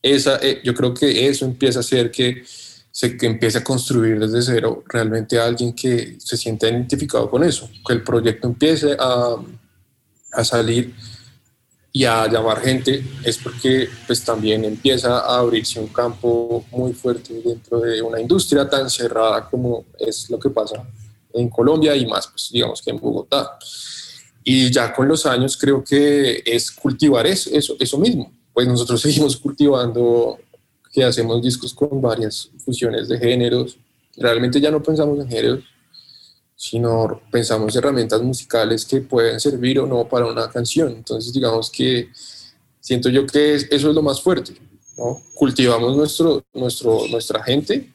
esa, 0.00 0.38
eh, 0.40 0.60
yo 0.62 0.72
creo 0.72 0.94
que 0.94 1.26
eso 1.26 1.44
empieza 1.44 1.80
a 1.80 1.80
hacer 1.80 2.12
que 2.12 2.44
se 2.96 3.14
que 3.14 3.26
empiece 3.26 3.58
a 3.58 3.62
construir 3.62 4.18
desde 4.18 4.40
cero 4.40 4.82
realmente 4.88 5.38
alguien 5.38 5.74
que 5.74 6.16
se 6.18 6.34
sienta 6.34 6.66
identificado 6.66 7.28
con 7.28 7.44
eso, 7.44 7.68
que 7.86 7.92
el 7.92 8.02
proyecto 8.02 8.48
empiece 8.48 8.96
a, 8.98 9.36
a 10.32 10.42
salir 10.42 10.94
y 11.92 12.06
a 12.06 12.26
llamar 12.26 12.62
gente, 12.62 13.04
es 13.22 13.36
porque 13.36 13.86
pues 14.06 14.24
también 14.24 14.64
empieza 14.64 15.18
a 15.18 15.40
abrirse 15.40 15.78
un 15.78 15.88
campo 15.88 16.64
muy 16.70 16.94
fuerte 16.94 17.34
dentro 17.44 17.80
de 17.80 18.00
una 18.00 18.18
industria 18.18 18.66
tan 18.66 18.88
cerrada 18.88 19.46
como 19.50 19.84
es 19.98 20.30
lo 20.30 20.38
que 20.38 20.48
pasa 20.48 20.82
en 21.34 21.50
Colombia 21.50 21.94
y 21.94 22.06
más, 22.06 22.28
pues 22.28 22.48
digamos 22.50 22.80
que 22.80 22.92
en 22.92 22.96
Bogotá. 22.98 23.58
Y 24.42 24.70
ya 24.72 24.94
con 24.94 25.06
los 25.06 25.26
años 25.26 25.58
creo 25.58 25.84
que 25.84 26.42
es 26.46 26.70
cultivar 26.70 27.26
eso, 27.26 27.50
eso, 27.52 27.76
eso 27.78 27.98
mismo. 27.98 28.32
Pues 28.54 28.66
nosotros 28.66 28.98
seguimos 29.02 29.36
cultivando 29.36 30.38
que 30.96 31.04
hacemos 31.04 31.42
discos 31.42 31.74
con 31.74 32.00
varias 32.00 32.48
fusiones 32.64 33.06
de 33.06 33.18
géneros. 33.18 33.76
Realmente 34.16 34.58
ya 34.58 34.70
no 34.70 34.82
pensamos 34.82 35.18
en 35.20 35.28
géneros, 35.28 35.62
sino 36.54 37.20
pensamos 37.30 37.76
herramientas 37.76 38.22
musicales 38.22 38.86
que 38.86 39.02
pueden 39.02 39.38
servir 39.38 39.78
o 39.78 39.86
no 39.86 40.08
para 40.08 40.24
una 40.24 40.48
canción. 40.48 40.92
Entonces, 40.92 41.34
digamos 41.34 41.68
que 41.68 42.08
siento 42.80 43.10
yo 43.10 43.26
que 43.26 43.56
eso 43.56 43.68
es 43.70 43.94
lo 43.94 44.00
más 44.00 44.22
fuerte. 44.22 44.58
¿no? 44.96 45.20
Cultivamos 45.34 45.94
nuestro, 45.94 46.42
nuestro, 46.54 47.06
nuestra 47.10 47.44
gente 47.44 47.92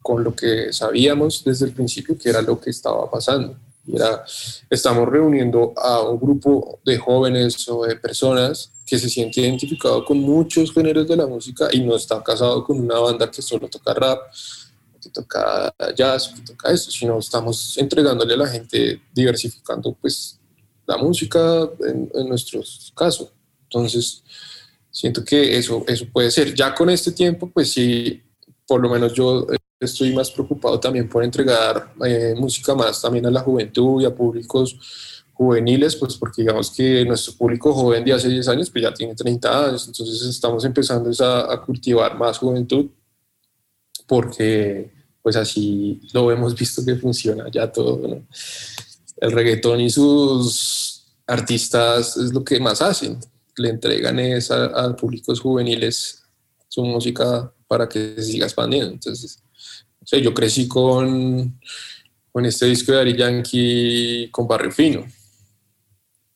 con 0.00 0.22
lo 0.22 0.32
que 0.32 0.72
sabíamos 0.72 1.42
desde 1.42 1.66
el 1.66 1.72
principio 1.72 2.16
que 2.16 2.28
era 2.28 2.40
lo 2.40 2.60
que 2.60 2.70
estaba 2.70 3.10
pasando. 3.10 3.58
Era, 3.86 4.24
estamos 4.70 5.08
reuniendo 5.08 5.74
a 5.76 6.00
un 6.02 6.18
grupo 6.18 6.80
de 6.84 6.96
jóvenes 6.96 7.68
o 7.68 7.84
de 7.84 7.96
personas 7.96 8.70
que 8.86 8.98
se 8.98 9.08
siente 9.08 9.40
identificado 9.40 10.04
con 10.04 10.18
muchos 10.18 10.72
géneros 10.72 11.06
de 11.06 11.16
la 11.16 11.26
música 11.26 11.68
y 11.72 11.80
no 11.80 11.96
está 11.96 12.22
casado 12.22 12.64
con 12.64 12.80
una 12.80 12.98
banda 12.98 13.30
que 13.30 13.42
solo 13.42 13.68
toca 13.68 13.92
rap, 13.94 14.22
que 15.00 15.10
toca 15.10 15.74
jazz, 15.94 16.28
que 16.28 16.40
toca 16.42 16.70
eso, 16.70 16.90
sino 16.90 17.18
estamos 17.18 17.76
entregándole 17.76 18.34
a 18.34 18.38
la 18.38 18.46
gente, 18.46 19.02
diversificando 19.12 19.92
pues 20.00 20.38
la 20.86 20.96
música 20.96 21.68
en, 21.86 22.10
en 22.14 22.28
nuestro 22.28 22.62
caso. 22.94 23.30
Entonces, 23.64 24.22
siento 24.90 25.24
que 25.24 25.58
eso, 25.58 25.84
eso 25.88 26.06
puede 26.12 26.30
ser. 26.30 26.54
Ya 26.54 26.74
con 26.74 26.88
este 26.88 27.12
tiempo, 27.12 27.50
pues 27.50 27.72
sí, 27.72 28.22
por 28.66 28.80
lo 28.80 28.88
menos 28.88 29.12
yo 29.12 29.46
estoy 29.84 30.12
más 30.14 30.30
preocupado 30.30 30.78
también 30.80 31.08
por 31.08 31.24
entregar 31.24 31.92
eh, 32.04 32.34
música 32.36 32.74
más 32.74 33.00
también 33.00 33.26
a 33.26 33.30
la 33.30 33.40
juventud 33.40 34.02
y 34.02 34.04
a 34.04 34.14
públicos 34.14 35.22
juveniles, 35.32 35.96
pues 35.96 36.16
porque 36.16 36.42
digamos 36.42 36.70
que 36.70 37.04
nuestro 37.04 37.34
público 37.34 37.72
joven 37.72 38.04
de 38.04 38.12
hace 38.12 38.28
10 38.28 38.48
años 38.48 38.70
pues 38.70 38.82
ya 38.82 38.94
tiene 38.94 39.14
30 39.14 39.66
años, 39.66 39.86
entonces 39.88 40.22
estamos 40.22 40.64
empezando 40.64 41.10
a, 41.24 41.52
a 41.52 41.62
cultivar 41.62 42.16
más 42.16 42.38
juventud 42.38 42.86
porque 44.06 44.92
pues 45.22 45.36
así 45.36 46.00
lo 46.12 46.30
hemos 46.30 46.54
visto 46.54 46.84
que 46.84 46.96
funciona 46.96 47.50
ya 47.50 47.70
todo. 47.72 48.22
El 49.16 49.32
reggaetón 49.32 49.80
y 49.80 49.90
sus 49.90 51.06
artistas 51.26 52.16
es 52.16 52.32
lo 52.32 52.44
que 52.44 52.60
más 52.60 52.82
hacen 52.82 53.18
le 53.56 53.68
entregan 53.68 54.18
es 54.18 54.50
a, 54.50 54.94
públicos 54.96 55.40
juveniles 55.40 56.22
su 56.68 56.84
música 56.84 57.52
para 57.66 57.88
que 57.88 58.14
se 58.16 58.22
siga 58.24 58.46
expandiendo. 58.46 58.92
Entonces, 58.92 59.42
yo 60.10 60.34
crecí 60.34 60.68
con, 60.68 61.58
con 62.32 62.46
este 62.46 62.66
disco 62.66 62.92
de 62.92 63.00
Ari 63.00 63.16
Yankee 63.16 64.28
con 64.30 64.46
Barrio 64.46 64.70
Fino. 64.70 65.04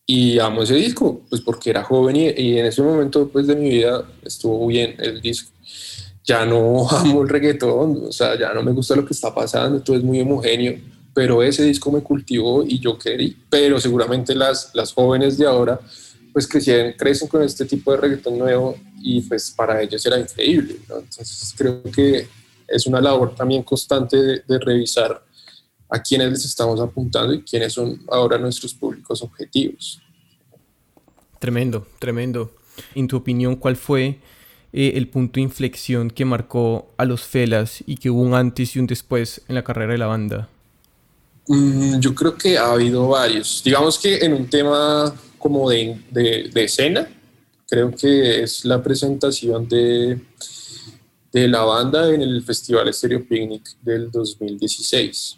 Y 0.05 0.39
amo 0.39 0.63
ese 0.63 0.75
disco, 0.75 1.21
pues 1.29 1.41
porque 1.41 1.69
era 1.69 1.83
joven 1.83 2.15
y, 2.15 2.29
y, 2.29 2.57
en 2.57 2.65
ese 2.65 2.81
momento 2.81 3.27
pues, 3.29 3.45
de 3.45 3.55
mi 3.55 3.69
vida 3.69 4.03
estuvo 4.23 4.65
bien 4.67 4.95
el 4.97 5.21
disco. 5.21 5.51
Ya 6.23 6.45
no 6.45 6.89
amo 6.91 7.21
el 7.21 7.29
reggaetón, 7.29 8.05
o 8.07 8.11
sea, 8.11 8.37
ya 8.37 8.53
no 8.53 8.63
me 8.63 8.71
gusta 8.71 8.95
lo 8.95 9.05
que 9.05 9.13
está 9.13 9.33
pasando, 9.33 9.81
todo 9.81 9.97
es 9.97 10.03
muy 10.03 10.19
homogéneo, 10.19 10.79
pero 11.13 11.43
ese 11.43 11.63
disco 11.63 11.91
me 11.91 12.01
cultivó 12.01 12.63
y 12.63 12.79
yo 12.79 12.97
quería, 12.97 13.35
pero 13.49 13.79
seguramente 13.79 14.33
las, 14.33 14.71
las 14.73 14.93
jóvenes 14.93 15.37
de 15.37 15.45
ahora 15.45 15.79
pues 16.33 16.47
crecen, 16.47 16.93
crecen 16.93 17.27
con 17.27 17.43
este 17.43 17.65
tipo 17.65 17.91
de 17.91 17.97
reggaetón 17.97 18.37
nuevo 18.37 18.75
y 19.01 19.21
pues 19.21 19.51
para 19.51 19.81
ellos 19.81 20.05
era 20.05 20.19
increíble. 20.19 20.77
Entonces 20.79 21.53
creo 21.57 21.83
que 21.83 22.27
es 22.71 22.85
una 22.87 23.01
labor 23.01 23.35
también 23.35 23.63
constante 23.63 24.17
de, 24.45 24.59
revisar 24.59 25.23
a 25.89 26.01
quiénes 26.01 26.29
les 26.31 26.45
estamos 26.45 26.79
apuntando 26.79 27.33
y 27.33 27.41
quiénes 27.41 27.73
son 27.73 28.01
ahora 28.09 28.37
nuestros 28.37 28.73
públicos 28.73 29.21
objetivos. 29.21 30.01
Tremendo, 31.39 31.87
tremendo. 31.99 32.51
En 32.95 33.07
tu 33.07 33.17
opinión, 33.17 33.55
¿cuál 33.55 33.75
fue 33.75 34.19
eh, 34.71 34.93
el 34.95 35.07
punto 35.07 35.35
de 35.35 35.41
inflexión 35.41 36.09
que 36.11 36.25
marcó 36.25 36.93
a 36.97 37.05
los 37.05 37.21
Felas 37.21 37.83
y 37.85 37.97
que 37.97 38.09
hubo 38.09 38.21
un 38.21 38.33
antes 38.33 38.75
y 38.75 38.79
un 38.79 38.87
después 38.87 39.41
en 39.47 39.55
la 39.55 39.63
carrera 39.63 39.93
de 39.93 39.97
la 39.97 40.07
banda? 40.07 40.49
Mm, 41.47 41.99
yo 41.99 42.13
creo 42.13 42.35
que 42.35 42.57
ha 42.57 42.71
habido 42.71 43.07
varios. 43.07 43.63
Digamos 43.65 43.97
que 43.97 44.17
en 44.17 44.33
un 44.33 44.47
tema 44.47 45.11
como 45.39 45.67
de, 45.69 45.97
de, 46.11 46.63
escena, 46.63 47.07
creo 47.67 47.89
que 47.91 48.43
es 48.43 48.65
la 48.65 48.83
presentación 48.83 49.67
de, 49.67 50.19
de 51.31 51.47
la 51.47 51.63
banda 51.63 52.13
en 52.13 52.21
el 52.21 52.43
Festival 52.43 52.93
Stereo 52.93 53.25
Picnic 53.27 53.77
del 53.81 54.09
2016, 54.11 55.37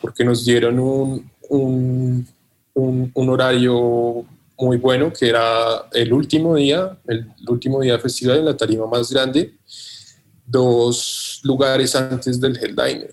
porque 0.00 0.24
nos 0.24 0.44
dieron 0.44 0.78
un, 0.78 1.30
un, 1.48 2.26
un, 3.14 3.28
horario 3.28 4.24
muy 4.58 4.76
bueno, 4.78 5.12
que 5.12 5.28
era 5.28 5.88
el 5.92 6.12
último 6.12 6.56
día, 6.56 6.98
el 7.06 7.26
último 7.46 7.80
día 7.80 7.92
del 7.92 8.00
festival 8.00 8.38
en 8.38 8.44
la 8.46 8.56
tarima 8.56 8.86
más 8.86 9.10
grande, 9.12 9.54
dos 10.46 11.40
lugares 11.42 11.94
antes 11.94 12.40
del 12.40 12.56
headliner. 12.56 13.10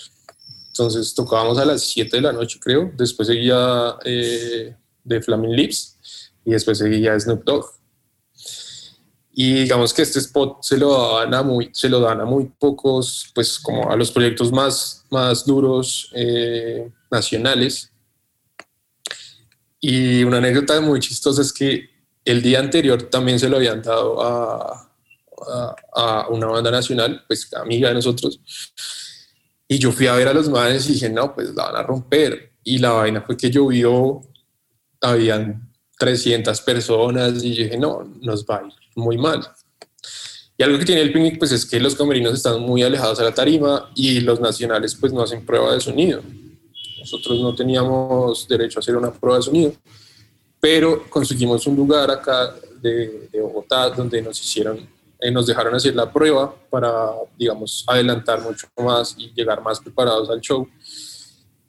Entonces 0.67 1.13
tocábamos 1.13 1.57
a 1.59 1.65
las 1.65 1.81
7 1.81 2.17
de 2.17 2.21
la 2.21 2.33
noche, 2.33 2.59
creo. 2.59 2.91
Después 2.97 3.27
seguía 3.27 3.95
eh, 4.03 4.75
de 5.03 5.21
Flaming 5.21 5.55
Lips 5.55 6.31
y 6.43 6.51
después 6.51 6.79
seguía 6.79 7.19
Snoop 7.19 7.43
Dogg. 7.43 7.65
Y 9.35 9.53
digamos 9.53 9.93
que 9.93 10.03
este 10.03 10.19
spot 10.19 10.61
se 10.61 10.77
lo 10.77 11.17
dan 11.17 11.33
a 11.33 11.41
muy, 11.41 11.71
se 11.73 11.89
lo 11.89 11.99
dan 11.99 12.21
a 12.21 12.25
muy 12.25 12.51
pocos, 12.59 13.31
pues 13.33 13.57
como 13.57 13.89
a 13.89 13.95
los 13.95 14.11
proyectos 14.11 14.51
más, 14.51 15.05
más 15.09 15.43
duros 15.43 16.11
eh, 16.13 16.91
nacionales. 17.09 17.91
Y 19.79 20.23
una 20.23 20.37
anécdota 20.37 20.79
muy 20.81 20.99
chistosa 20.99 21.41
es 21.41 21.51
que 21.51 21.89
el 22.23 22.43
día 22.43 22.59
anterior 22.59 23.01
también 23.03 23.39
se 23.39 23.49
lo 23.49 23.57
habían 23.57 23.81
dado 23.81 24.21
a, 24.21 24.91
a, 25.47 25.75
a 26.21 26.27
una 26.29 26.45
banda 26.47 26.69
nacional, 26.69 27.23
pues 27.27 27.51
amiga 27.55 27.89
de 27.89 27.95
nosotros, 27.95 28.39
y 29.67 29.79
yo 29.79 29.91
fui 29.91 30.05
a 30.05 30.13
ver 30.13 30.27
a 30.27 30.33
los 30.33 30.47
manes 30.49 30.87
y 30.87 30.93
dije, 30.93 31.09
no, 31.09 31.33
pues 31.33 31.55
la 31.55 31.65
van 31.65 31.75
a 31.77 31.83
romper. 31.83 32.51
Y 32.63 32.77
la 32.77 32.91
vaina 32.91 33.23
fue 33.23 33.35
que 33.35 33.49
llovió, 33.49 34.21
habían 35.01 35.73
300 35.97 36.61
personas 36.61 37.43
y 37.43 37.49
dije, 37.49 37.77
no, 37.77 38.03
nos 38.21 38.45
va 38.45 38.57
a 38.57 38.67
ir 38.67 38.82
muy 38.95 39.17
mal. 39.17 39.47
Y 40.57 40.63
algo 40.63 40.77
que 40.77 40.85
tiene 40.85 41.01
el 41.01 41.11
picnic, 41.11 41.39
pues 41.39 41.51
es 41.51 41.65
que 41.65 41.79
los 41.79 41.95
camerinos 41.95 42.33
están 42.33 42.61
muy 42.61 42.83
alejados 42.83 43.19
a 43.19 43.23
la 43.23 43.33
tarima 43.33 43.91
y 43.95 44.19
los 44.19 44.39
nacionales 44.39 44.95
pues 44.95 45.11
no 45.11 45.21
hacen 45.21 45.45
prueba 45.45 45.73
de 45.73 45.79
sonido. 45.79 46.21
Nosotros 46.99 47.39
no 47.41 47.53
teníamos 47.53 48.47
derecho 48.47 48.79
a 48.79 48.81
hacer 48.81 48.95
una 48.95 49.11
prueba 49.11 49.37
de 49.37 49.43
sonido, 49.43 49.73
pero 50.59 51.09
conseguimos 51.09 51.65
un 51.67 51.75
lugar 51.75 52.09
acá 52.11 52.55
de, 52.81 53.29
de 53.31 53.41
Bogotá 53.41 53.89
donde 53.89 54.21
nos 54.21 54.39
hicieron 54.39 54.87
eh, 55.23 55.31
nos 55.31 55.47
dejaron 55.47 55.73
hacer 55.73 55.95
la 55.95 56.11
prueba 56.11 56.53
para, 56.69 57.11
digamos, 57.37 57.85
adelantar 57.87 58.41
mucho 58.41 58.67
más 58.83 59.15
y 59.17 59.31
llegar 59.33 59.61
más 59.61 59.79
preparados 59.79 60.29
al 60.29 60.41
show. 60.41 60.67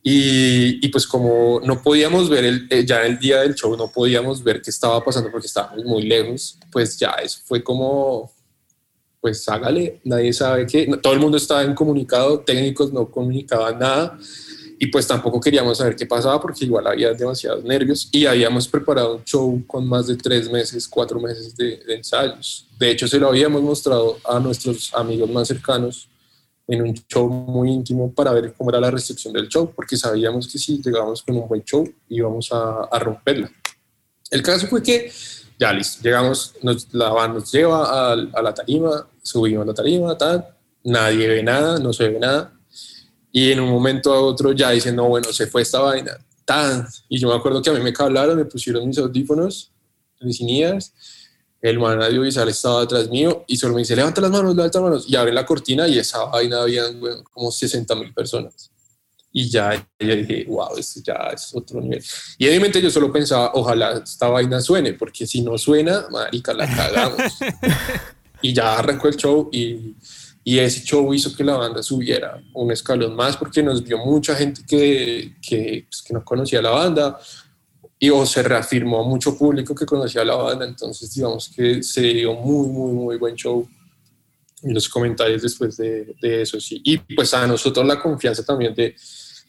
Y, 0.06 0.84
y 0.84 0.88
pues 0.90 1.06
como 1.06 1.60
no 1.64 1.82
podíamos 1.82 2.28
ver 2.28 2.44
el, 2.44 2.66
eh, 2.68 2.84
ya 2.84 3.06
el 3.06 3.18
día 3.18 3.40
del 3.40 3.54
show, 3.54 3.74
no 3.74 3.90
podíamos 3.90 4.44
ver 4.44 4.60
qué 4.60 4.68
estaba 4.70 5.02
pasando 5.02 5.30
porque 5.30 5.46
estábamos 5.46 5.82
muy 5.84 6.02
lejos, 6.02 6.58
pues 6.70 6.98
ya 6.98 7.12
eso 7.22 7.40
fue 7.42 7.64
como, 7.64 8.30
pues 9.22 9.48
hágale, 9.48 10.02
nadie 10.04 10.34
sabe 10.34 10.66
qué, 10.66 10.86
todo 11.02 11.14
el 11.14 11.20
mundo 11.20 11.38
estaba 11.38 11.64
incomunicado, 11.64 12.40
técnicos 12.40 12.92
no 12.92 13.10
comunicaban 13.10 13.78
nada 13.78 14.18
y 14.78 14.88
pues 14.88 15.06
tampoco 15.06 15.40
queríamos 15.40 15.78
saber 15.78 15.96
qué 15.96 16.04
pasaba 16.04 16.38
porque 16.38 16.66
igual 16.66 16.86
había 16.86 17.12
demasiados 17.14 17.64
nervios 17.64 18.08
y 18.12 18.26
habíamos 18.26 18.68
preparado 18.68 19.16
un 19.16 19.24
show 19.24 19.62
con 19.66 19.86
más 19.86 20.06
de 20.06 20.16
tres 20.16 20.50
meses, 20.50 20.86
cuatro 20.86 21.18
meses 21.18 21.56
de, 21.56 21.80
ensayos. 21.88 22.66
De 22.78 22.90
hecho, 22.90 23.08
se 23.08 23.18
lo 23.18 23.28
habíamos 23.28 23.62
mostrado 23.62 24.18
a 24.24 24.38
nuestros 24.38 24.92
amigos 24.94 25.30
más 25.30 25.48
cercanos 25.48 26.08
en 26.66 26.82
un 26.82 26.94
show 26.94 27.28
muy 27.28 27.70
íntimo 27.70 28.12
para 28.12 28.32
ver 28.32 28.54
cómo 28.54 28.70
era 28.70 28.80
la 28.80 28.90
recepción 28.90 29.32
del 29.34 29.48
show, 29.48 29.72
porque 29.74 29.96
sabíamos 29.96 30.48
que 30.48 30.58
si 30.58 30.80
llegábamos 30.82 31.22
con 31.22 31.36
un 31.36 31.48
buen 31.48 31.62
show 31.62 31.86
íbamos 32.08 32.50
a, 32.52 32.84
a 32.90 32.98
romperla. 32.98 33.50
El 34.30 34.42
caso 34.42 34.66
fue 34.66 34.82
que 34.82 35.12
ya 35.58 35.72
listo, 35.72 36.02
llegamos, 36.02 36.54
nos, 36.62 36.92
la 36.92 37.10
banda 37.10 37.38
nos 37.38 37.52
lleva 37.52 37.84
a, 37.84 38.12
a 38.12 38.42
la 38.42 38.54
tarima, 38.54 39.06
subimos 39.22 39.64
a 39.64 39.66
la 39.66 39.74
tarima, 39.74 40.18
tal, 40.18 40.46
nadie 40.82 41.28
ve 41.28 41.42
nada, 41.42 41.78
no 41.78 41.92
se 41.92 42.08
ve 42.08 42.18
nada, 42.18 42.52
y 43.30 43.52
en 43.52 43.60
un 43.60 43.70
momento 43.70 44.12
a 44.12 44.20
otro 44.20 44.52
ya 44.52 44.70
dicen, 44.70 44.96
no, 44.96 45.08
bueno, 45.08 45.32
se 45.32 45.46
fue 45.46 45.62
esta 45.62 45.80
vaina, 45.80 46.18
tan. 46.44 46.86
Y 47.08 47.18
yo 47.18 47.28
me 47.28 47.34
acuerdo 47.34 47.62
que 47.62 47.70
a 47.70 47.72
mí 47.72 47.80
me 47.80 47.92
cablaron, 47.92 48.36
me 48.36 48.44
pusieron 48.44 48.86
mis 48.86 48.98
audífonos, 48.98 49.72
mis 50.20 50.40
inías, 50.40 50.92
el 51.64 51.78
man 51.78 52.02
audiovisual 52.02 52.46
estaba 52.50 52.80
detrás 52.80 53.08
mío 53.08 53.42
y 53.46 53.56
solo 53.56 53.72
me 53.72 53.80
dice, 53.80 53.96
levanta 53.96 54.20
las 54.20 54.30
manos, 54.30 54.54
levanta 54.54 54.80
las 54.80 54.90
manos, 54.90 55.06
y 55.08 55.16
abre 55.16 55.32
la 55.32 55.46
cortina 55.46 55.88
y 55.88 55.98
esa 55.98 56.24
vaina 56.24 56.60
había 56.60 56.82
como 57.32 57.50
60 57.50 57.94
mil 57.94 58.12
personas. 58.12 58.70
Y 59.32 59.48
ya 59.48 59.74
yo 59.98 60.14
dije, 60.14 60.44
wow, 60.46 60.76
esto 60.76 61.00
ya 61.02 61.30
es 61.32 61.54
otro 61.54 61.80
nivel. 61.80 62.04
Y 62.36 62.46
obviamente 62.48 62.82
yo 62.82 62.90
solo 62.90 63.10
pensaba, 63.10 63.50
ojalá 63.54 64.02
esta 64.04 64.28
vaina 64.28 64.60
suene, 64.60 64.92
porque 64.92 65.26
si 65.26 65.40
no 65.40 65.56
suena, 65.56 66.06
marica, 66.10 66.52
la 66.52 66.66
cagamos. 66.68 67.32
y 68.42 68.52
ya 68.52 68.78
arrancó 68.78 69.08
el 69.08 69.16
show 69.16 69.48
y 69.50 69.94
y 70.46 70.58
ese 70.58 70.84
show 70.84 71.12
hizo 71.14 71.34
que 71.34 71.42
la 71.42 71.56
banda 71.56 71.82
subiera 71.82 72.38
un 72.52 72.70
escalón 72.70 73.16
más 73.16 73.34
porque 73.38 73.62
nos 73.62 73.82
vio 73.82 73.96
mucha 73.96 74.36
gente 74.36 74.60
que, 74.68 75.36
que, 75.40 75.86
pues, 75.88 76.02
que 76.02 76.12
no 76.12 76.22
conocía 76.22 76.60
la 76.60 76.68
banda 76.68 77.18
y 78.04 78.10
o 78.10 78.26
se 78.26 78.42
reafirmó 78.42 79.02
mucho 79.04 79.36
público 79.36 79.74
que 79.74 79.86
conocía 79.86 80.24
la 80.24 80.34
banda, 80.34 80.66
entonces 80.66 81.14
digamos 81.14 81.48
que 81.48 81.82
se 81.82 82.02
dio 82.02 82.34
muy, 82.34 82.68
muy, 82.68 82.92
muy 82.92 83.16
buen 83.16 83.34
show 83.34 83.66
en 84.62 84.74
los 84.74 84.88
comentarios 84.90 85.40
después 85.40 85.76
de, 85.78 86.14
de 86.20 86.42
eso, 86.42 86.60
sí. 86.60 86.82
Y 86.84 86.98
pues 86.98 87.32
a 87.32 87.46
nosotros 87.46 87.86
la 87.86 87.98
confianza 87.98 88.44
también 88.44 88.74
de, 88.74 88.94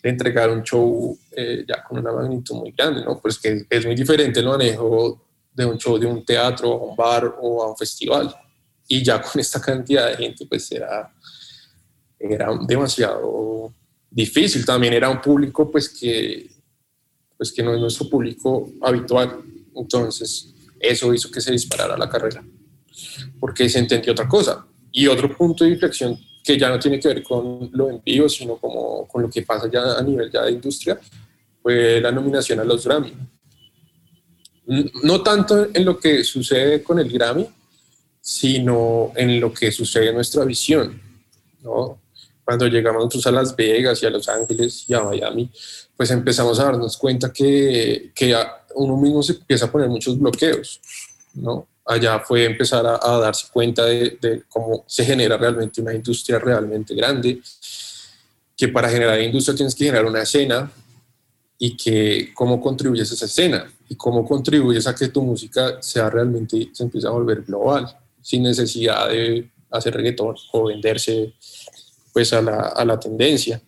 de 0.01 0.09
entregar 0.09 0.49
un 0.49 0.63
show 0.63 1.17
eh, 1.31 1.65
ya 1.67 1.83
con 1.83 1.99
una 1.99 2.13
magnitud 2.13 2.55
muy 2.55 2.71
grande, 2.71 3.03
¿no? 3.03 3.19
Pues 3.19 3.37
que 3.39 3.65
es 3.69 3.85
muy 3.85 3.95
diferente 3.95 4.39
el 4.39 4.45
manejo 4.45 5.21
de 5.53 5.65
un 5.65 5.77
show 5.77 5.97
de 5.97 6.05
un 6.05 6.23
teatro, 6.23 6.71
a 6.71 6.85
un 6.85 6.95
bar 6.95 7.35
o 7.41 7.61
a 7.61 7.69
un 7.71 7.75
festival 7.75 8.33
y 8.87 9.03
ya 9.03 9.21
con 9.21 9.41
esta 9.41 9.59
cantidad 9.59 10.07
de 10.07 10.15
gente 10.15 10.45
pues 10.45 10.71
era, 10.71 11.13
era 12.17 12.49
demasiado 12.65 13.73
difícil. 14.09 14.65
También 14.65 14.93
era 14.93 15.09
un 15.09 15.19
público 15.19 15.69
pues 15.69 15.89
que, 15.89 16.54
pues 17.38 17.52
que 17.52 17.63
no 17.63 17.74
es 17.74 17.80
nuestro 17.80 18.10
público 18.10 18.71
habitual. 18.82 19.41
Entonces 19.76 20.54
eso 20.80 21.13
hizo 21.13 21.32
que 21.32 21.41
se 21.41 21.52
disparara 21.52 21.98
la 21.98 22.10
carrera, 22.10 22.43
porque 23.39 23.67
se 23.69 23.80
entendió 23.80 24.13
otra 24.13 24.28
cosa. 24.28 24.65
Y 24.91 25.08
otro 25.08 25.36
punto 25.36 25.63
de 25.63 25.71
inflexión 25.71 26.17
que 26.43 26.58
ya 26.58 26.69
no 26.69 26.80
tiene 26.80 27.00
que 27.00 27.08
ver 27.08 27.24
con 27.24 27.69
lo 27.74 27.89
en 27.89 28.02
vivo, 28.04 28.30
sino 28.30 28.58
como 28.58 29.08
con 29.08 29.24
lo 29.24 29.30
que 29.30 29.41
pasa 29.41 29.69
ya 29.69 29.98
a 29.98 30.02
nivel 30.04 30.32
ya 30.32 30.43
de 30.43 30.52
industria, 30.52 31.00
fue 31.62 32.00
la 32.00 32.12
nominación 32.12 32.60
a 32.60 32.63
los 32.63 32.86
Grammy. 32.86 33.13
No 35.04 35.21
tanto 35.21 35.67
en 35.74 35.84
lo 35.84 36.00
que 36.00 36.24
sucede 36.24 36.84
con 36.84 37.00
el 37.00 37.10
Grammy, 37.12 37.48
sino 38.21 39.12
en 39.15 39.39
lo 39.39 39.52
que 39.54 39.71
sucede 39.71 40.10
en 40.10 40.15
nuestra 40.15 40.45
visión. 40.45 41.02
¿no? 41.62 42.00
Cuando 42.45 42.67
llegamos 42.67 43.03
nosotros 43.03 43.27
a 43.27 43.31
Las 43.31 43.55
Vegas 43.55 44.01
y 44.01 44.05
a 44.05 44.12
Los 44.12 44.29
Ángeles 44.29 44.86
y 44.88 44.93
a 44.93 45.01
Miami, 45.01 45.51
pues 45.97 46.12
empezamos 46.12 46.60
a 46.60 46.65
darnos 46.65 46.95
cuenta 46.97 47.34
que, 47.34 48.12
que 48.13 48.38
uno 48.75 48.97
mismo 48.97 49.23
se 49.23 49.34
empieza 49.34 49.65
a 49.65 49.71
poner 49.71 49.89
muchos 49.89 50.17
bloqueos. 50.17 50.79
¿no? 51.34 51.67
Allá 51.86 52.19
fue 52.19 52.45
empezar 52.45 52.86
a, 52.86 53.17
darse 53.17 53.47
cuenta 53.51 53.86
de, 53.86 54.17
de, 54.21 54.43
cómo 54.47 54.86
se 54.88 55.03
genera 55.03 55.38
realmente 55.38 55.81
una 55.81 55.93
industria 55.93 56.39
realmente 56.39 56.93
grande, 56.93 57.41
que 58.55 58.67
para 58.67 58.89
generar 58.89 59.19
industria 59.19 59.55
tienes 59.55 59.75
que 59.75 59.86
generar 59.86 60.05
una 60.05 60.21
escena, 60.21 60.71
y 61.58 61.75
que 61.77 62.34
cómo 62.34 62.60
contribuyes 62.60 63.10
a 63.12 63.13
esa 63.13 63.25
escena 63.25 63.71
y 63.88 63.95
cómo 63.95 64.25
contribuyes 64.25 64.88
a 64.88 64.95
que 64.95 65.08
tu 65.08 65.21
música 65.21 65.81
sea 65.81 66.10
realmente, 66.10 66.69
se 66.73 66.84
empiece 66.84 67.08
a 67.08 67.12
volver 67.12 67.43
global, 67.43 67.97
sin 68.21 68.43
necesidad 68.43 69.10
de 69.10 69.49
hacer 69.71 69.93
reggaetón 69.93 70.36
o 70.51 70.65
venderse 70.65 71.34
pues 72.15 72.32
a 72.32 72.41
la, 72.41 72.69
a 72.69 72.86
la 72.86 72.97
tendencia. 72.97 73.62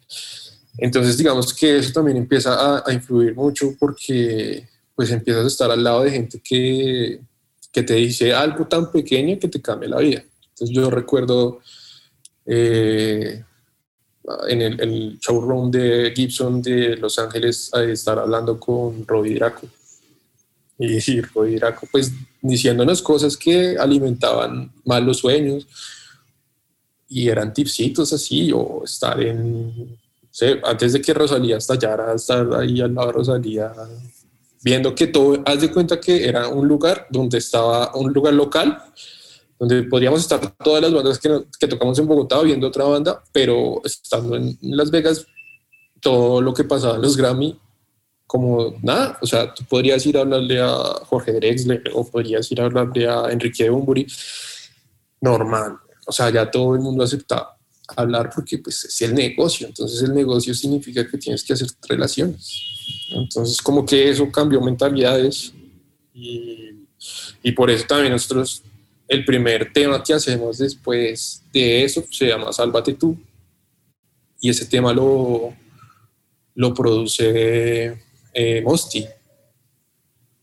Entonces 0.77 1.17
digamos 1.17 1.53
que 1.53 1.79
eso 1.79 1.91
también 1.91 2.15
empieza 2.15 2.53
a, 2.53 2.83
a, 2.87 2.93
influir 2.93 3.35
mucho 3.35 3.75
porque 3.77 4.65
pues 4.95 5.11
empiezas 5.11 5.43
a 5.43 5.47
estar 5.47 5.69
al 5.69 5.83
lado 5.83 6.03
de 6.03 6.11
gente 6.11 6.39
que, 6.41 7.19
que 7.73 7.83
te 7.83 7.95
dice 7.95 8.33
algo 8.33 8.65
tan 8.65 8.89
pequeño 8.89 9.37
que 9.37 9.49
te 9.49 9.61
cambia 9.61 9.89
la 9.89 9.97
vida. 9.97 10.23
Entonces 10.51 10.73
yo 10.73 10.89
recuerdo 10.89 11.59
eh, 12.45 13.43
en 14.47 14.61
el, 14.61 14.79
el, 14.79 15.19
showroom 15.19 15.69
de 15.69 16.13
Gibson 16.15 16.61
de 16.61 16.95
Los 16.95 17.19
Ángeles 17.19 17.69
estar 17.73 18.17
hablando 18.17 18.57
con 18.57 19.05
Robbie 19.05 19.35
Draco. 19.35 19.67
Y, 20.79 21.11
y 21.11 21.19
Robbie 21.19 21.57
Draco 21.57 21.85
pues 21.91 22.13
diciéndonos 22.41 23.01
cosas 23.01 23.35
que 23.35 23.75
alimentaban 23.77 24.71
mal 24.85 25.03
los 25.03 25.17
sueños 25.17 25.67
y 27.09 27.29
eran 27.29 27.53
tipsitos 27.53 28.11
así, 28.13 28.51
o 28.53 28.83
estar 28.83 29.21
en, 29.21 29.97
sé, 30.29 30.59
antes 30.63 30.93
de 30.93 31.01
que 31.01 31.13
Rosalía 31.13 31.57
estallara, 31.57 32.13
estar 32.13 32.47
ahí 32.55 32.81
al 32.81 32.93
lado 32.93 33.07
de 33.07 33.13
Rosalía, 33.13 33.73
viendo 34.63 34.93
que 34.93 35.07
todo, 35.07 35.41
haz 35.45 35.61
de 35.61 35.71
cuenta 35.71 35.99
que 35.99 36.27
era 36.27 36.47
un 36.47 36.67
lugar 36.67 37.07
donde 37.09 37.37
estaba, 37.37 37.95
un 37.95 38.11
lugar 38.11 38.33
local, 38.33 38.77
donde 39.59 39.83
podríamos 39.83 40.21
estar 40.21 40.55
todas 40.57 40.81
las 40.81 40.93
bandas 40.93 41.17
que, 41.19 41.45
que 41.59 41.67
tocamos 41.67 41.97
en 41.97 42.07
Bogotá 42.07 42.41
viendo 42.41 42.67
otra 42.67 42.83
banda, 42.83 43.23
pero 43.31 43.81
estando 43.83 44.35
en 44.35 44.57
Las 44.61 44.91
Vegas, 44.91 45.25
todo 45.99 46.41
lo 46.41 46.53
que 46.53 46.63
pasaba 46.63 46.95
en 46.95 47.01
los 47.01 47.17
Grammy, 47.17 47.59
como 48.27 48.75
nada, 48.83 49.17
o 49.21 49.25
sea, 49.25 49.53
tú 49.53 49.63
podrías 49.63 50.05
ir 50.05 50.17
a 50.17 50.21
hablarle 50.21 50.61
a 50.61 50.75
Jorge 51.05 51.31
Drexler 51.31 51.81
o 51.93 52.05
podrías 52.05 52.51
ir 52.51 52.61
a 52.61 52.65
hablarle 52.65 53.07
a 53.07 53.31
Enrique 53.31 53.69
Bumburi, 53.69 54.05
normal, 55.21 55.79
o 56.07 56.11
sea, 56.11 56.29
ya 56.29 56.49
todo 56.49 56.73
el 56.73 56.81
mundo 56.81 57.03
acepta 57.03 57.55
hablar 57.95 58.29
porque 58.33 58.57
pues 58.57 58.85
es 58.85 59.01
el 59.01 59.13
negocio, 59.13 59.67
entonces 59.67 60.01
el 60.01 60.13
negocio 60.13 60.53
significa 60.53 61.07
que 61.07 61.17
tienes 61.17 61.43
que 61.43 61.53
hacer 61.53 61.67
relaciones. 61.87 62.63
Entonces 63.11 63.61
como 63.61 63.85
que 63.85 64.09
eso 64.09 64.31
cambió 64.31 64.61
mentalidades 64.61 65.53
y, 66.13 66.71
y 67.43 67.51
por 67.51 67.69
eso 67.69 67.85
también 67.85 68.13
nosotros 68.13 68.63
el 69.07 69.23
primer 69.23 69.71
tema 69.71 70.03
que 70.03 70.13
hacemos 70.13 70.57
después 70.57 71.43
de 71.53 71.83
eso 71.83 72.03
se 72.09 72.27
llama 72.27 72.51
Sálvate 72.51 72.93
tú 72.93 73.17
y 74.39 74.49
ese 74.49 74.65
tema 74.65 74.93
lo, 74.93 75.53
lo 76.55 76.73
produce 76.73 77.97
eh, 78.33 78.61
Mosti. 78.63 79.05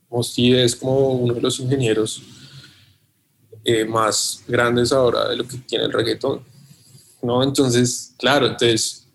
Mosti 0.08 0.54
es 0.54 0.76
como 0.76 1.10
uno 1.10 1.34
de 1.34 1.40
los 1.40 1.60
ingenieros 1.60 2.22
eh, 3.64 3.84
más 3.84 4.42
grandes 4.46 4.92
ahora 4.92 5.28
de 5.28 5.36
lo 5.36 5.46
que 5.46 5.56
tiene 5.58 5.84
el 5.84 5.92
reggaetón. 5.92 6.42
¿no? 7.22 7.42
Entonces, 7.42 8.14
claro, 8.18 8.46
entonces, 8.46 9.06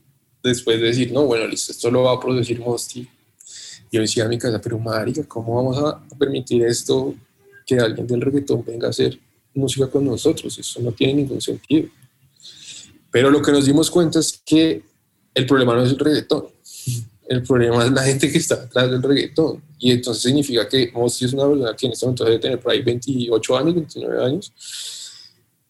después 0.44 0.80
de 0.80 0.88
decir, 0.88 1.12
no, 1.12 1.26
bueno, 1.26 1.48
listo, 1.48 1.72
esto 1.72 1.92
lo 1.92 2.04
va 2.04 2.14
a 2.14 2.20
producir 2.20 2.60
Mosti, 2.60 3.08
yo 3.92 4.02
decía 4.02 4.26
a 4.26 4.28
mi 4.28 4.38
casa, 4.38 4.60
pero 4.62 4.78
marica, 4.78 5.24
¿cómo 5.24 5.56
vamos 5.56 5.78
a 5.78 6.02
permitir 6.18 6.64
esto 6.64 7.16
que 7.66 7.80
alguien 7.80 8.06
del 8.08 8.22
reggaetón 8.22 8.64
venga 8.66 8.88
a 8.88 8.90
hacer 8.92 9.20
música 9.54 9.88
con 9.88 10.06
nosotros? 10.06 10.58
Eso 10.58 10.80
no 10.82 10.92
tiene 10.92 11.16
ningún 11.16 11.42
sentido. 11.42 11.90
Pero 13.12 13.32
lo 13.32 13.42
que 13.42 13.52
nos 13.52 13.66
dimos 13.66 13.90
cuenta 13.90 14.20
es 14.20 14.42
que 14.46 14.84
el 15.34 15.46
problema 15.46 15.74
no 15.74 15.84
es 15.84 15.92
el 15.92 16.00
reggaetón, 16.00 16.46
el 17.30 17.44
problema 17.44 17.86
es 17.86 17.92
la 17.92 18.04
gente 18.04 18.32
que 18.32 18.40
está 18.40 18.56
detrás 18.56 18.90
del 18.90 19.04
reggaetón. 19.04 19.62
Y 19.78 19.92
entonces 19.92 20.24
significa 20.24 20.68
que 20.68 20.92
Mosti 20.92 21.26
es 21.26 21.34
una 21.34 21.48
persona 21.48 21.76
que 21.76 21.86
en 21.86 21.92
este 21.94 22.06
momento 22.08 22.26
debe 22.26 22.40
tener 22.40 22.60
por 22.60 22.72
ahí 22.72 22.82
28 22.82 23.58
años, 23.58 23.76
29 23.76 24.26
años, 24.26 24.52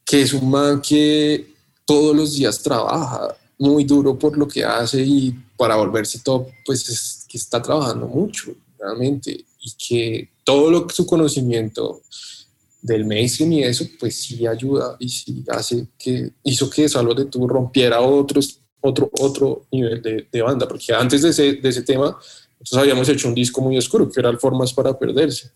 que 0.05 0.21
es 0.21 0.31
un 0.31 0.49
man 0.49 0.81
que 0.81 1.53
todos 1.85 2.15
los 2.15 2.33
días 2.33 2.63
trabaja 2.63 3.35
muy 3.57 3.83
duro 3.83 4.17
por 4.17 4.37
lo 4.37 4.47
que 4.47 4.63
hace 4.63 5.01
y 5.01 5.35
para 5.57 5.75
volverse 5.75 6.19
top, 6.19 6.47
pues 6.65 6.87
es 6.87 7.25
que 7.27 7.37
está 7.37 7.61
trabajando 7.61 8.07
mucho, 8.07 8.55
realmente. 8.79 9.45
Y 9.59 9.71
que 9.77 10.29
todo 10.45 10.87
su 10.89 11.05
conocimiento 11.05 12.01
del 12.81 13.03
mainstream 13.03 13.51
y 13.51 13.63
eso, 13.63 13.85
pues 13.99 14.15
sí 14.15 14.47
ayuda 14.47 14.95
y 14.97 15.09
sí 15.09 15.43
hace 15.49 15.87
que 15.97 16.31
hizo 16.41 16.69
que 16.69 16.87
Salvo 16.87 17.13
de 17.13 17.25
Tú 17.25 17.45
rompiera 17.49 17.99
otros 17.99 18.61
otro, 18.81 19.09
otro 19.19 19.65
nivel 19.71 20.01
de, 20.01 20.27
de, 20.31 20.41
banda, 20.41 20.67
porque 20.67 20.93
antes 20.93 21.21
de 21.21 21.29
ese, 21.29 21.53
de 21.53 21.69
ese 21.69 21.81
tema, 21.83 22.17
nosotros 22.59 22.81
habíamos 22.81 23.07
hecho 23.09 23.27
un 23.27 23.35
disco 23.35 23.61
muy 23.61 23.77
oscuro, 23.77 24.09
que 24.09 24.19
era 24.19 24.29
el 24.29 24.37
Formas 24.37 24.73
para 24.73 24.97
Perderse. 24.97 25.51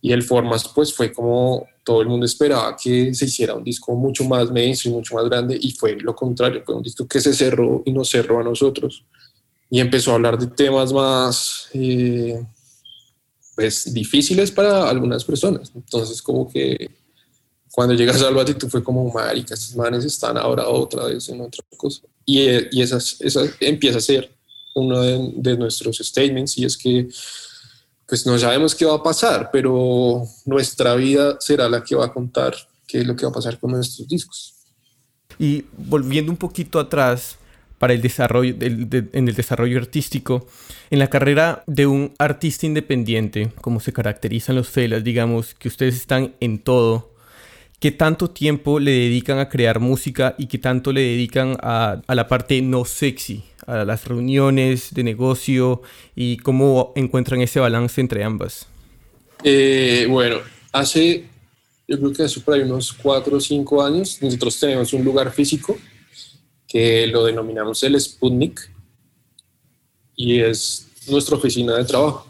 Y 0.00 0.12
el 0.12 0.22
Formas, 0.22 0.68
pues 0.68 0.94
fue 0.94 1.12
como 1.12 1.66
todo 1.84 2.02
el 2.02 2.08
mundo 2.08 2.26
esperaba 2.26 2.76
que 2.76 3.12
se 3.14 3.24
hiciera 3.24 3.54
un 3.54 3.64
disco 3.64 3.94
mucho 3.94 4.24
más 4.24 4.50
mainstream, 4.50 4.94
mucho 4.94 5.14
más 5.14 5.24
grande, 5.24 5.58
y 5.60 5.72
fue 5.72 5.96
lo 5.96 6.14
contrario, 6.14 6.62
fue 6.64 6.76
un 6.76 6.82
disco 6.82 7.06
que 7.06 7.20
se 7.20 7.34
cerró 7.34 7.82
y 7.84 7.92
nos 7.92 8.08
cerró 8.08 8.40
a 8.40 8.44
nosotros. 8.44 9.04
Y 9.70 9.80
empezó 9.80 10.12
a 10.12 10.14
hablar 10.14 10.38
de 10.38 10.46
temas 10.46 10.92
más, 10.92 11.68
eh, 11.74 12.40
pues, 13.56 13.92
difíciles 13.92 14.50
para 14.50 14.88
algunas 14.88 15.24
personas. 15.24 15.72
Entonces, 15.74 16.22
como 16.22 16.48
que 16.48 16.90
cuando 17.72 17.94
llegas 17.94 18.22
al 18.22 18.54
tú 18.54 18.68
fue 18.68 18.82
como, 18.82 19.10
marica, 19.12 19.54
estos 19.54 19.76
manes 19.76 20.04
están 20.04 20.36
ahora 20.36 20.68
otra 20.68 21.04
vez 21.04 21.28
en 21.28 21.40
otra 21.40 21.64
cosa. 21.76 22.02
Y, 22.30 22.42
y 22.76 22.82
esas, 22.82 23.16
empieza 23.58 23.96
a 23.96 24.02
ser 24.02 24.30
uno 24.74 25.00
de, 25.00 25.32
de, 25.34 25.56
nuestros 25.56 25.96
statements 25.96 26.58
y 26.58 26.66
es 26.66 26.76
que 26.76 27.08
pues 28.06 28.26
no 28.26 28.38
sabemos 28.38 28.74
qué 28.74 28.84
va 28.84 28.96
a 28.96 29.02
pasar, 29.02 29.48
pero 29.50 30.24
nuestra 30.44 30.94
vida 30.94 31.38
será 31.40 31.70
la 31.70 31.82
que 31.82 31.94
va 31.94 32.04
a 32.04 32.12
contar 32.12 32.54
qué 32.86 32.98
es 32.98 33.06
lo 33.06 33.16
que 33.16 33.24
va 33.24 33.30
a 33.30 33.34
pasar 33.34 33.58
con 33.58 33.70
nuestros 33.70 34.06
discos. 34.06 34.54
Y 35.38 35.64
volviendo 35.78 36.30
un 36.30 36.36
poquito 36.36 36.78
atrás 36.78 37.38
para 37.78 37.94
el 37.94 38.02
desarrollo, 38.02 38.54
de, 38.54 39.08
en 39.12 39.28
el 39.28 39.34
desarrollo 39.34 39.78
artístico, 39.78 40.46
en 40.90 40.98
la 40.98 41.08
carrera 41.08 41.64
de 41.66 41.86
un 41.86 42.12
artista 42.18 42.66
independiente, 42.66 43.52
como 43.62 43.80
se 43.80 43.94
caracterizan 43.94 44.56
los 44.56 44.68
felas, 44.68 45.02
digamos 45.02 45.54
que 45.54 45.68
ustedes 45.68 45.96
están 45.96 46.34
en 46.40 46.58
todo, 46.58 47.07
¿Qué 47.80 47.92
tanto 47.92 48.30
tiempo 48.30 48.80
le 48.80 48.90
dedican 48.90 49.38
a 49.38 49.48
crear 49.48 49.78
música 49.78 50.34
y 50.36 50.46
qué 50.46 50.58
tanto 50.58 50.92
le 50.92 51.00
dedican 51.00 51.56
a, 51.60 52.02
a, 52.06 52.14
la 52.16 52.26
parte 52.26 52.60
no 52.60 52.84
sexy, 52.84 53.44
a 53.66 53.84
las 53.84 54.04
reuniones 54.06 54.92
de 54.92 55.04
negocio 55.04 55.82
y 56.16 56.38
cómo 56.38 56.92
encuentran 56.96 57.40
ese 57.40 57.60
balance 57.60 58.00
entre 58.00 58.24
ambas? 58.24 58.66
Eh, 59.44 60.06
bueno, 60.10 60.38
hace, 60.72 61.26
yo 61.86 61.98
creo 61.98 62.12
que 62.12 62.22
hace 62.24 62.40
por 62.40 62.54
ahí 62.54 62.62
unos 62.62 62.92
cuatro 62.92 63.36
o 63.36 63.40
cinco 63.40 63.80
años, 63.80 64.18
nosotros 64.20 64.58
tenemos 64.58 64.92
un 64.92 65.04
lugar 65.04 65.30
físico 65.32 65.78
que 66.66 67.06
lo 67.06 67.24
denominamos 67.24 67.82
el 67.84 67.98
Sputnik 68.00 68.70
y 70.16 70.40
es 70.40 70.88
nuestra 71.08 71.36
oficina 71.36 71.76
de 71.76 71.84
trabajo. 71.84 72.28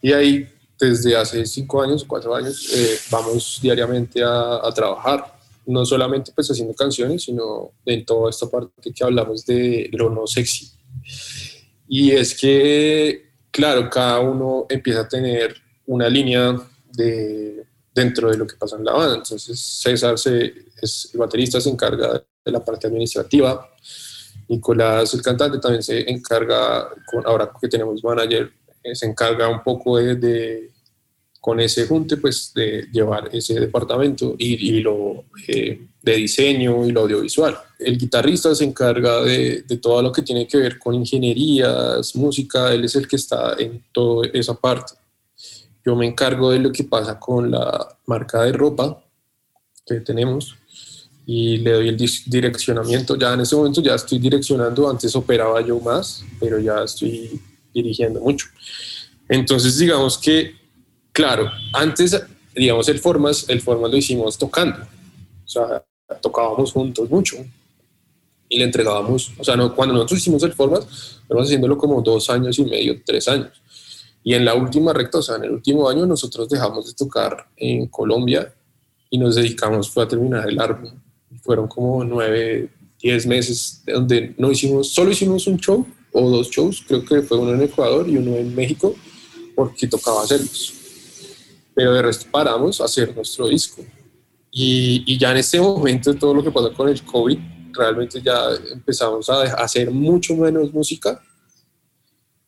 Y 0.00 0.12
ahí 0.12 0.48
desde 0.78 1.16
hace 1.16 1.44
cinco 1.46 1.82
años 1.82 2.04
cuatro 2.06 2.34
años 2.34 2.72
eh, 2.74 2.98
vamos 3.10 3.58
diariamente 3.60 4.22
a, 4.22 4.66
a, 4.66 4.72
trabajar, 4.72 5.38
no 5.66 5.84
solamente 5.84 6.32
pues 6.34 6.48
haciendo 6.50 6.74
canciones, 6.74 7.24
sino 7.24 7.72
en 7.84 8.04
toda 8.04 8.30
esta 8.30 8.46
parte 8.46 8.92
que 8.92 9.04
hablamos 9.04 9.44
de 9.44 9.90
lo 9.92 10.10
no 10.10 10.26
sexy. 10.26 10.70
Y 11.88 12.12
es 12.12 12.38
que, 12.38 13.30
claro, 13.50 13.88
cada 13.88 14.20
uno 14.20 14.66
empieza 14.68 15.00
a 15.00 15.08
tener 15.08 15.56
una 15.86 16.08
línea 16.08 16.54
de, 16.92 17.64
dentro 17.94 18.30
de 18.30 18.36
lo 18.36 18.46
que 18.46 18.56
pasa 18.56 18.76
en 18.76 18.84
la 18.84 18.92
banda. 18.92 19.16
Entonces 19.16 19.58
César, 19.58 20.18
se, 20.18 20.54
es, 20.80 21.10
el 21.12 21.18
baterista, 21.18 21.60
se 21.60 21.70
encarga 21.70 22.22
de 22.44 22.52
la 22.52 22.64
parte 22.64 22.86
administrativa. 22.86 23.68
Nicolás, 24.48 25.12
el 25.14 25.22
cantante, 25.22 25.58
también 25.58 25.82
se 25.82 26.10
encarga, 26.10 26.88
con, 27.10 27.26
ahora 27.26 27.50
que 27.60 27.68
tenemos 27.68 28.02
manager, 28.04 28.52
se 28.92 29.06
encarga 29.06 29.48
un 29.48 29.62
poco 29.62 29.98
de, 29.98 30.16
de, 30.16 30.70
con 31.40 31.60
ese 31.60 31.86
junte, 31.86 32.16
pues 32.16 32.52
de 32.54 32.86
llevar 32.92 33.28
ese 33.32 33.58
departamento 33.58 34.34
y, 34.38 34.76
y 34.76 34.80
lo 34.80 35.24
eh, 35.46 35.80
de 36.02 36.12
diseño 36.16 36.86
y 36.86 36.92
lo 36.92 37.02
audiovisual. 37.02 37.56
El 37.78 37.98
guitarrista 37.98 38.54
se 38.54 38.64
encarga 38.64 39.22
de, 39.22 39.62
de, 39.62 39.76
todo 39.76 40.02
lo 40.02 40.12
que 40.12 40.22
tiene 40.22 40.46
que 40.46 40.58
ver 40.58 40.78
con 40.78 40.94
ingenierías, 40.94 42.14
música, 42.16 42.72
él 42.72 42.84
es 42.84 42.96
el 42.96 43.06
que 43.06 43.16
está 43.16 43.54
en 43.58 43.84
toda 43.92 44.28
esa 44.32 44.54
parte. 44.54 44.94
Yo 45.84 45.96
me 45.96 46.06
encargo 46.06 46.50
de 46.50 46.58
lo 46.58 46.72
que 46.72 46.84
pasa 46.84 47.18
con 47.18 47.50
la 47.50 47.96
marca 48.06 48.42
de 48.42 48.52
ropa 48.52 49.02
que 49.86 50.00
tenemos 50.00 50.54
y 51.24 51.58
le 51.58 51.72
doy 51.72 51.88
el 51.88 51.96
direccionamiento. 51.96 53.16
Ya 53.16 53.34
en 53.34 53.40
ese 53.40 53.54
momento 53.54 53.80
ya 53.80 53.94
estoy 53.94 54.18
direccionando, 54.18 54.88
antes 54.88 55.14
operaba 55.14 55.60
yo 55.60 55.78
más, 55.78 56.24
pero 56.40 56.58
ya 56.58 56.82
estoy 56.82 57.40
dirigiendo 57.72 58.20
mucho. 58.20 58.46
Entonces, 59.28 59.78
digamos 59.78 60.18
que, 60.18 60.54
claro, 61.12 61.50
antes, 61.72 62.20
digamos, 62.54 62.88
el 62.88 62.98
Formas, 62.98 63.48
el 63.48 63.60
Formas 63.60 63.90
lo 63.90 63.96
hicimos 63.96 64.38
tocando. 64.38 64.78
O 65.44 65.48
sea, 65.48 65.84
tocábamos 66.20 66.72
juntos 66.72 67.08
mucho. 67.10 67.36
y 68.48 68.58
le 68.58 68.64
entregábamos, 68.64 69.32
o 69.38 69.44
sea, 69.44 69.56
no, 69.56 69.74
cuando 69.74 69.94
nosotros 69.94 70.20
hicimos 70.20 70.42
el 70.42 70.52
Formas, 70.52 71.20
estamos 71.22 71.44
haciéndolo 71.44 71.76
como 71.76 72.00
dos 72.00 72.30
años 72.30 72.58
y 72.58 72.64
medio, 72.64 73.00
tres 73.04 73.28
años. 73.28 73.60
Y 74.24 74.34
en 74.34 74.44
la 74.44 74.54
última 74.54 74.92
recta, 74.92 75.18
o 75.18 75.22
sea, 75.22 75.36
en 75.36 75.44
el 75.44 75.50
último 75.52 75.88
año, 75.88 76.06
nosotros 76.06 76.48
dejamos 76.48 76.86
de 76.86 76.94
tocar 76.94 77.48
en 77.56 77.86
Colombia 77.86 78.52
y 79.10 79.18
nos 79.18 79.36
dedicamos 79.36 79.90
fue 79.90 80.04
a 80.04 80.08
terminar 80.08 80.48
el 80.48 80.58
álbum. 80.60 80.92
Fueron 81.42 81.68
como 81.68 82.02
nueve, 82.04 82.70
diez 83.00 83.26
meses 83.26 83.82
donde 83.86 84.34
no 84.38 84.50
hicimos, 84.50 84.90
solo 84.90 85.10
hicimos 85.10 85.46
un 85.46 85.58
show 85.58 85.86
o 86.18 86.30
dos 86.30 86.50
shows, 86.50 86.84
creo 86.86 87.04
que 87.04 87.22
fue 87.22 87.38
uno 87.38 87.54
en 87.54 87.62
Ecuador 87.62 88.08
y 88.08 88.16
uno 88.16 88.36
en 88.36 88.54
México, 88.54 88.94
porque 89.54 89.86
tocaba 89.86 90.22
hacerlos. 90.22 90.74
Pero 91.74 91.94
de 91.94 92.02
resto 92.02 92.26
paramos 92.30 92.80
a 92.80 92.84
hacer 92.84 93.14
nuestro 93.14 93.48
disco. 93.48 93.82
Y, 94.50 95.04
y 95.06 95.18
ya 95.18 95.30
en 95.30 95.38
este 95.38 95.60
momento, 95.60 96.14
todo 96.14 96.34
lo 96.34 96.42
que 96.42 96.50
pasó 96.50 96.72
con 96.72 96.88
el 96.88 97.02
COVID, 97.02 97.38
realmente 97.72 98.20
ya 98.20 98.50
empezamos 98.72 99.28
a 99.28 99.42
hacer 99.42 99.90
mucho 99.90 100.34
menos 100.34 100.72
música, 100.72 101.22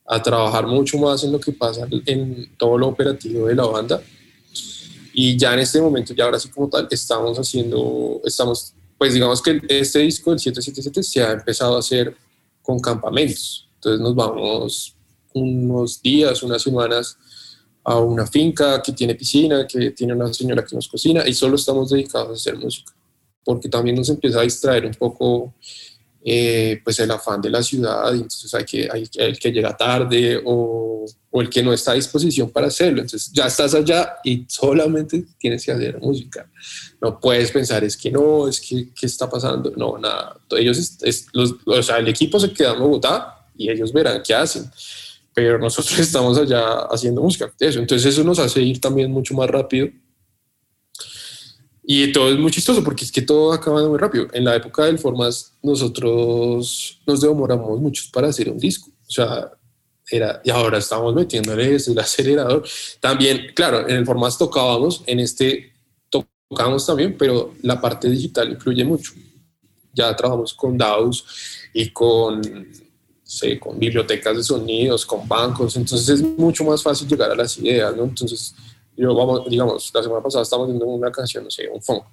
a 0.05 0.21
trabajar 0.21 0.67
mucho 0.67 0.97
más 0.97 1.23
en 1.23 1.31
lo 1.31 1.39
que 1.39 1.53
pasa 1.53 1.87
en 2.05 2.55
todo 2.57 2.77
lo 2.77 2.87
operativo 2.87 3.47
de 3.47 3.55
la 3.55 3.65
banda. 3.65 4.01
Y 5.13 5.37
ya 5.37 5.53
en 5.53 5.59
este 5.59 5.81
momento, 5.81 6.13
ya 6.13 6.25
ahora 6.25 6.39
sí 6.39 6.49
como 6.49 6.69
tal, 6.69 6.87
estamos 6.89 7.37
haciendo, 7.37 8.21
estamos, 8.25 8.73
pues 8.97 9.13
digamos 9.13 9.41
que 9.41 9.61
este 9.69 9.99
disco, 9.99 10.33
el 10.33 10.39
777, 10.39 11.03
se 11.03 11.23
ha 11.23 11.31
empezado 11.31 11.75
a 11.75 11.79
hacer 11.79 12.15
con 12.61 12.79
campamentos. 12.79 13.69
Entonces 13.75 14.01
nos 14.01 14.15
vamos 14.15 14.95
unos 15.33 16.01
días, 16.01 16.43
unas 16.43 16.61
semanas 16.61 17.17
a 17.83 17.97
una 17.99 18.27
finca 18.27 18.81
que 18.81 18.91
tiene 18.91 19.15
piscina, 19.15 19.65
que 19.65 19.91
tiene 19.91 20.13
una 20.13 20.31
señora 20.33 20.63
que 20.63 20.75
nos 20.75 20.87
cocina 20.87 21.27
y 21.27 21.33
solo 21.33 21.55
estamos 21.55 21.89
dedicados 21.89 22.29
a 22.29 22.33
hacer 22.33 22.57
música 22.57 22.93
porque 23.43 23.69
también 23.69 23.95
nos 23.95 24.09
empieza 24.09 24.39
a 24.39 24.43
distraer 24.43 24.85
un 24.85 24.93
poco 24.93 25.53
eh, 26.23 26.79
pues 26.83 26.99
el 26.99 27.09
afán 27.09 27.41
de 27.41 27.49
la 27.49 27.63
ciudad, 27.63 28.13
entonces 28.13 28.53
hay 28.53 28.63
que, 28.63 28.87
hay 28.91 29.09
el 29.15 29.39
que 29.39 29.51
llega 29.51 29.75
tarde 29.75 30.39
o, 30.45 31.03
o, 31.31 31.41
el 31.41 31.49
que 31.49 31.63
no 31.63 31.73
está 31.73 31.93
a 31.93 31.95
disposición 31.95 32.51
para 32.51 32.67
hacerlo, 32.67 33.01
entonces 33.01 33.31
ya 33.33 33.47
estás 33.47 33.73
allá 33.73 34.17
y 34.23 34.45
solamente 34.47 35.23
tienes 35.39 35.65
que 35.65 35.71
hacer 35.71 35.99
música, 35.99 36.47
no 37.01 37.19
puedes 37.19 37.51
pensar 37.51 37.83
es 37.83 37.97
que 37.97 38.11
no, 38.11 38.47
es 38.47 38.61
que 38.61 38.89
qué 38.93 39.07
está 39.07 39.27
pasando, 39.27 39.73
no, 39.75 39.97
nada, 39.97 40.39
ellos, 40.51 40.97
es, 41.01 41.25
los, 41.33 41.55
o 41.65 41.81
sea, 41.81 41.97
el 41.97 42.07
equipo 42.07 42.39
se 42.39 42.53
queda 42.53 42.73
en 42.73 42.79
Bogotá 42.79 43.47
y 43.57 43.71
ellos 43.71 43.91
verán 43.91 44.21
qué 44.23 44.35
hacen, 44.35 44.69
pero 45.33 45.57
nosotros 45.57 45.97
estamos 45.99 46.37
allá 46.37 46.81
haciendo 46.91 47.21
música, 47.21 47.51
eso, 47.59 47.79
entonces 47.79 48.13
eso 48.13 48.23
nos 48.23 48.37
hace 48.37 48.61
ir 48.61 48.79
también 48.79 49.11
mucho 49.11 49.33
más 49.33 49.49
rápido 49.49 49.89
y 51.93 52.11
todo 52.11 52.29
es 52.29 52.37
muy 52.37 52.51
chistoso 52.51 52.83
porque 52.83 53.05
es 53.05 53.11
que 53.11 53.21
todo 53.21 53.51
acaba 53.51 53.87
muy 53.87 53.97
rápido. 53.97 54.27
En 54.33 54.45
la 54.45 54.55
época 54.55 54.85
del 54.85 54.99
Formas 54.99 55.53
nosotros 55.61 57.01
nos 57.05 57.21
demoramos 57.21 57.81
mucho 57.81 58.03
para 58.13 58.27
hacer 58.27 58.49
un 58.49 58.57
disco. 58.57 58.89
O 58.89 59.11
sea, 59.11 59.51
era, 60.09 60.41
y 60.43 60.49
ahora 60.51 60.77
estamos 60.77 61.13
metiéndole 61.15 61.75
el 61.75 61.99
acelerador. 61.99 62.63
También, 62.99 63.47
claro, 63.55 63.87
en 63.87 63.95
el 63.97 64.05
Formas 64.05 64.37
tocábamos, 64.37 65.03
en 65.05 65.19
este 65.19 65.73
tocábamos 66.09 66.85
también, 66.85 67.15
pero 67.17 67.55
la 67.61 67.79
parte 67.81 68.09
digital 68.09 68.51
influye 68.51 68.85
mucho. 68.85 69.13
Ya 69.93 70.15
trabajamos 70.15 70.53
con 70.53 70.77
DAOs 70.77 71.25
y 71.73 71.89
con, 71.89 72.41
sé, 73.23 73.59
con 73.59 73.79
bibliotecas 73.79 74.37
de 74.37 74.43
sonidos, 74.43 75.05
con 75.05 75.27
bancos, 75.27 75.75
entonces 75.75 76.09
es 76.09 76.21
mucho 76.21 76.63
más 76.63 76.83
fácil 76.83 77.07
llegar 77.07 77.31
a 77.31 77.35
las 77.35 77.57
ideas, 77.57 77.95
¿no? 77.95 78.03
Entonces 78.03 78.53
yo, 79.01 79.15
vamos, 79.15 79.49
digamos, 79.49 79.91
la 79.93 80.03
semana 80.03 80.21
pasada 80.21 80.43
estábamos 80.43 80.69
viendo 80.69 80.85
una 80.85 81.11
canción, 81.11 81.43
no 81.43 81.49
sé, 81.49 81.67
un 81.67 81.81
funk. 81.81 82.03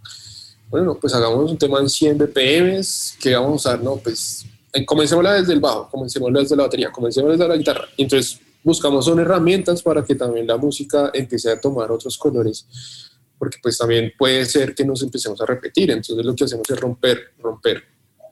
Bueno, 0.71 0.99
pues 0.99 1.15
hagamos 1.15 1.51
un 1.51 1.59
tema 1.59 1.81
en 1.81 1.89
100 1.89 2.19
BPM, 2.19 2.81
que 3.21 3.35
vamos 3.35 3.67
a 3.67 3.71
usar, 3.71 3.83
no, 3.83 3.97
pues 3.97 4.47
eh, 4.73 4.87
comencémosla 4.87 5.35
desde 5.35 5.53
el 5.53 5.61
bajo, 5.61 5.89
comencémosla 5.91 6.41
desde 6.41 6.57
la 6.57 6.63
batería, 6.65 6.91
comencémosla 6.91 7.37
desde 7.37 7.49
la 7.49 7.57
guitarra. 7.57 7.89
Entonces 7.97 8.41
buscamos 8.63 9.05
son 9.05 9.21
herramientas 9.21 9.83
para 9.83 10.03
que 10.05 10.15
también 10.15 10.47
la 10.47 10.57
música 10.57 11.11
empiece 11.13 11.51
a 11.51 11.61
tomar 11.61 11.91
otros 11.91 12.17
colores, 12.17 12.67
porque 13.39 13.59
pues 13.63 13.77
también 13.77 14.13
puede 14.19 14.45
ser 14.47 14.75
que 14.75 14.85
nos 14.85 15.03
empecemos 15.03 15.41
a 15.43 15.47
repetir. 15.47 15.91
Entonces 15.91 16.25
lo 16.25 16.35
que 16.35 16.45
hacemos 16.45 16.69
es 16.71 16.81
romper, 16.81 17.33
romper, 17.39 17.83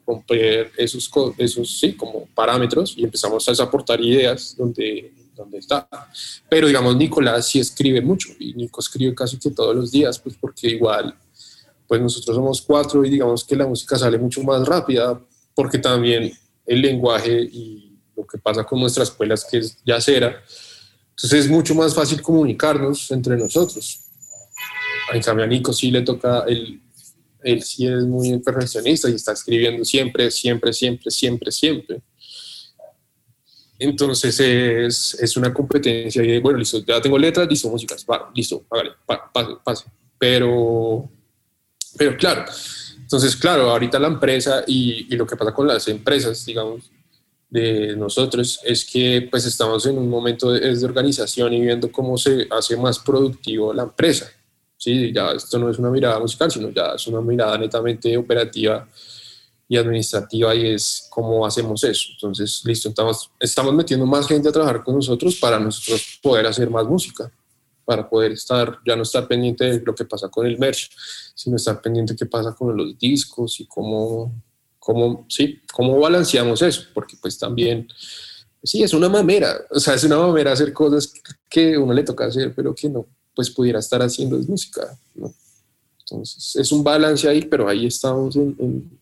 romper 0.06 0.72
esos, 0.78 1.10
esos 1.36 1.78
sí, 1.78 1.94
como 1.94 2.26
parámetros 2.34 2.94
y 2.96 3.04
empezamos 3.04 3.46
a 3.48 3.62
aportar 3.62 4.00
ideas 4.00 4.54
donde 4.56 5.12
donde 5.36 5.58
está. 5.58 5.88
Pero 6.48 6.66
digamos, 6.66 6.96
Nicolás 6.96 7.46
sí 7.46 7.60
escribe 7.60 8.00
mucho 8.00 8.30
y 8.38 8.54
Nico 8.54 8.80
escribe 8.80 9.14
casi 9.14 9.38
que 9.38 9.50
todos 9.50 9.76
los 9.76 9.92
días, 9.92 10.18
pues 10.18 10.36
porque 10.40 10.68
igual, 10.68 11.14
pues 11.86 12.00
nosotros 12.00 12.34
somos 12.34 12.62
cuatro 12.62 13.04
y 13.04 13.10
digamos 13.10 13.44
que 13.44 13.54
la 13.54 13.66
música 13.66 13.96
sale 13.96 14.18
mucho 14.18 14.42
más 14.42 14.66
rápida 14.66 15.20
porque 15.54 15.78
también 15.78 16.32
el 16.66 16.82
lenguaje 16.82 17.40
y 17.40 17.98
lo 18.16 18.26
que 18.26 18.38
pasa 18.38 18.64
con 18.64 18.80
nuestra 18.80 19.04
escuela 19.04 19.34
es 19.34 19.44
que 19.44 19.58
es 19.58 19.78
yacera, 19.84 20.42
entonces 21.10 21.44
es 21.44 21.50
mucho 21.50 21.74
más 21.74 21.94
fácil 21.94 22.20
comunicarnos 22.20 23.10
entre 23.10 23.36
nosotros. 23.36 24.00
En 25.12 25.22
cambio 25.22 25.44
a 25.44 25.48
Nico 25.48 25.72
sí 25.72 25.90
le 25.90 26.02
toca, 26.02 26.44
él, 26.46 26.80
él 27.42 27.62
sí 27.62 27.86
es 27.86 28.04
muy 28.04 28.38
perfeccionista 28.38 29.08
y 29.08 29.14
está 29.14 29.32
escribiendo 29.32 29.84
siempre, 29.84 30.30
siempre, 30.30 30.72
siempre, 30.72 31.10
siempre, 31.10 31.52
siempre. 31.52 32.02
Entonces 33.78 34.40
es, 34.40 35.14
es, 35.14 35.36
una 35.36 35.52
competencia 35.52 36.22
y 36.22 36.38
bueno, 36.40 36.58
listo, 36.58 36.78
ya 36.86 37.00
tengo 37.00 37.18
letras, 37.18 37.46
listo, 37.48 37.68
músicas, 37.68 38.06
va, 38.10 38.30
listo, 38.34 38.64
hágale, 38.70 38.92
pase, 39.06 39.50
pase. 39.62 39.84
Pero, 40.18 41.08
pero 41.96 42.16
claro, 42.16 42.44
entonces 42.98 43.36
claro, 43.36 43.70
ahorita 43.70 43.98
la 43.98 44.08
empresa 44.08 44.64
y, 44.66 45.12
y, 45.12 45.16
lo 45.16 45.26
que 45.26 45.36
pasa 45.36 45.52
con 45.52 45.66
las 45.66 45.86
empresas, 45.88 46.44
digamos, 46.46 46.90
de 47.50 47.94
nosotros 47.96 48.60
es 48.64 48.84
que 48.84 49.28
pues 49.30 49.44
estamos 49.44 49.84
en 49.86 49.98
un 49.98 50.08
momento 50.08 50.52
de, 50.52 50.74
de 50.74 50.84
organización 50.84 51.52
y 51.52 51.60
viendo 51.60 51.92
cómo 51.92 52.16
se 52.16 52.48
hace 52.50 52.76
más 52.76 52.98
productivo 52.98 53.72
la 53.72 53.84
empresa. 53.84 54.30
Sí, 54.78 55.12
ya 55.12 55.32
esto 55.32 55.58
no 55.58 55.70
es 55.70 55.78
una 55.78 55.90
mirada 55.90 56.18
musical, 56.18 56.50
sino 56.50 56.70
ya 56.70 56.94
es 56.94 57.06
una 57.06 57.20
mirada 57.20 57.56
netamente 57.56 58.16
operativa 58.16 58.86
y 59.68 59.76
administrativa 59.76 60.54
y 60.54 60.68
es 60.74 61.06
cómo 61.10 61.44
hacemos 61.44 61.82
eso. 61.82 62.08
Entonces, 62.12 62.62
listo, 62.64 62.88
estamos, 62.88 63.30
estamos 63.40 63.74
metiendo 63.74 64.06
más 64.06 64.26
gente 64.26 64.48
a 64.48 64.52
trabajar 64.52 64.84
con 64.84 64.94
nosotros 64.94 65.36
para 65.36 65.58
nosotros 65.58 66.18
poder 66.22 66.46
hacer 66.46 66.70
más 66.70 66.86
música, 66.86 67.30
para 67.84 68.08
poder 68.08 68.32
estar, 68.32 68.78
ya 68.86 68.94
no 68.94 69.02
estar 69.02 69.26
pendiente 69.26 69.64
de 69.64 69.84
lo 69.84 69.94
que 69.94 70.04
pasa 70.04 70.28
con 70.28 70.46
el 70.46 70.58
merch, 70.58 70.90
sino 71.34 71.56
estar 71.56 71.80
pendiente 71.80 72.12
de 72.12 72.18
qué 72.18 72.26
pasa 72.26 72.54
con 72.54 72.76
los 72.76 72.96
discos 72.98 73.58
y 73.60 73.66
cómo, 73.66 74.32
cómo, 74.78 75.26
sí, 75.28 75.60
cómo 75.72 75.98
balanceamos 75.98 76.62
eso, 76.62 76.82
porque 76.94 77.16
pues 77.20 77.38
también, 77.38 77.88
sí, 78.62 78.82
es 78.82 78.94
una 78.94 79.08
mamera, 79.08 79.56
o 79.70 79.80
sea, 79.80 79.94
es 79.94 80.04
una 80.04 80.18
mamera 80.18 80.52
hacer 80.52 80.72
cosas 80.72 81.12
que 81.50 81.76
uno 81.76 81.92
le 81.92 82.04
toca 82.04 82.26
hacer, 82.26 82.54
pero 82.54 82.74
que 82.74 82.88
no, 82.88 83.06
pues 83.34 83.50
pudiera 83.50 83.80
estar 83.80 84.00
haciendo 84.00 84.38
es 84.38 84.48
música. 84.48 84.96
Entonces, 86.00 86.54
es 86.54 86.70
un 86.70 86.84
balance 86.84 87.28
ahí, 87.28 87.42
pero 87.42 87.68
ahí 87.68 87.86
estamos 87.86 88.36
en 88.36 88.98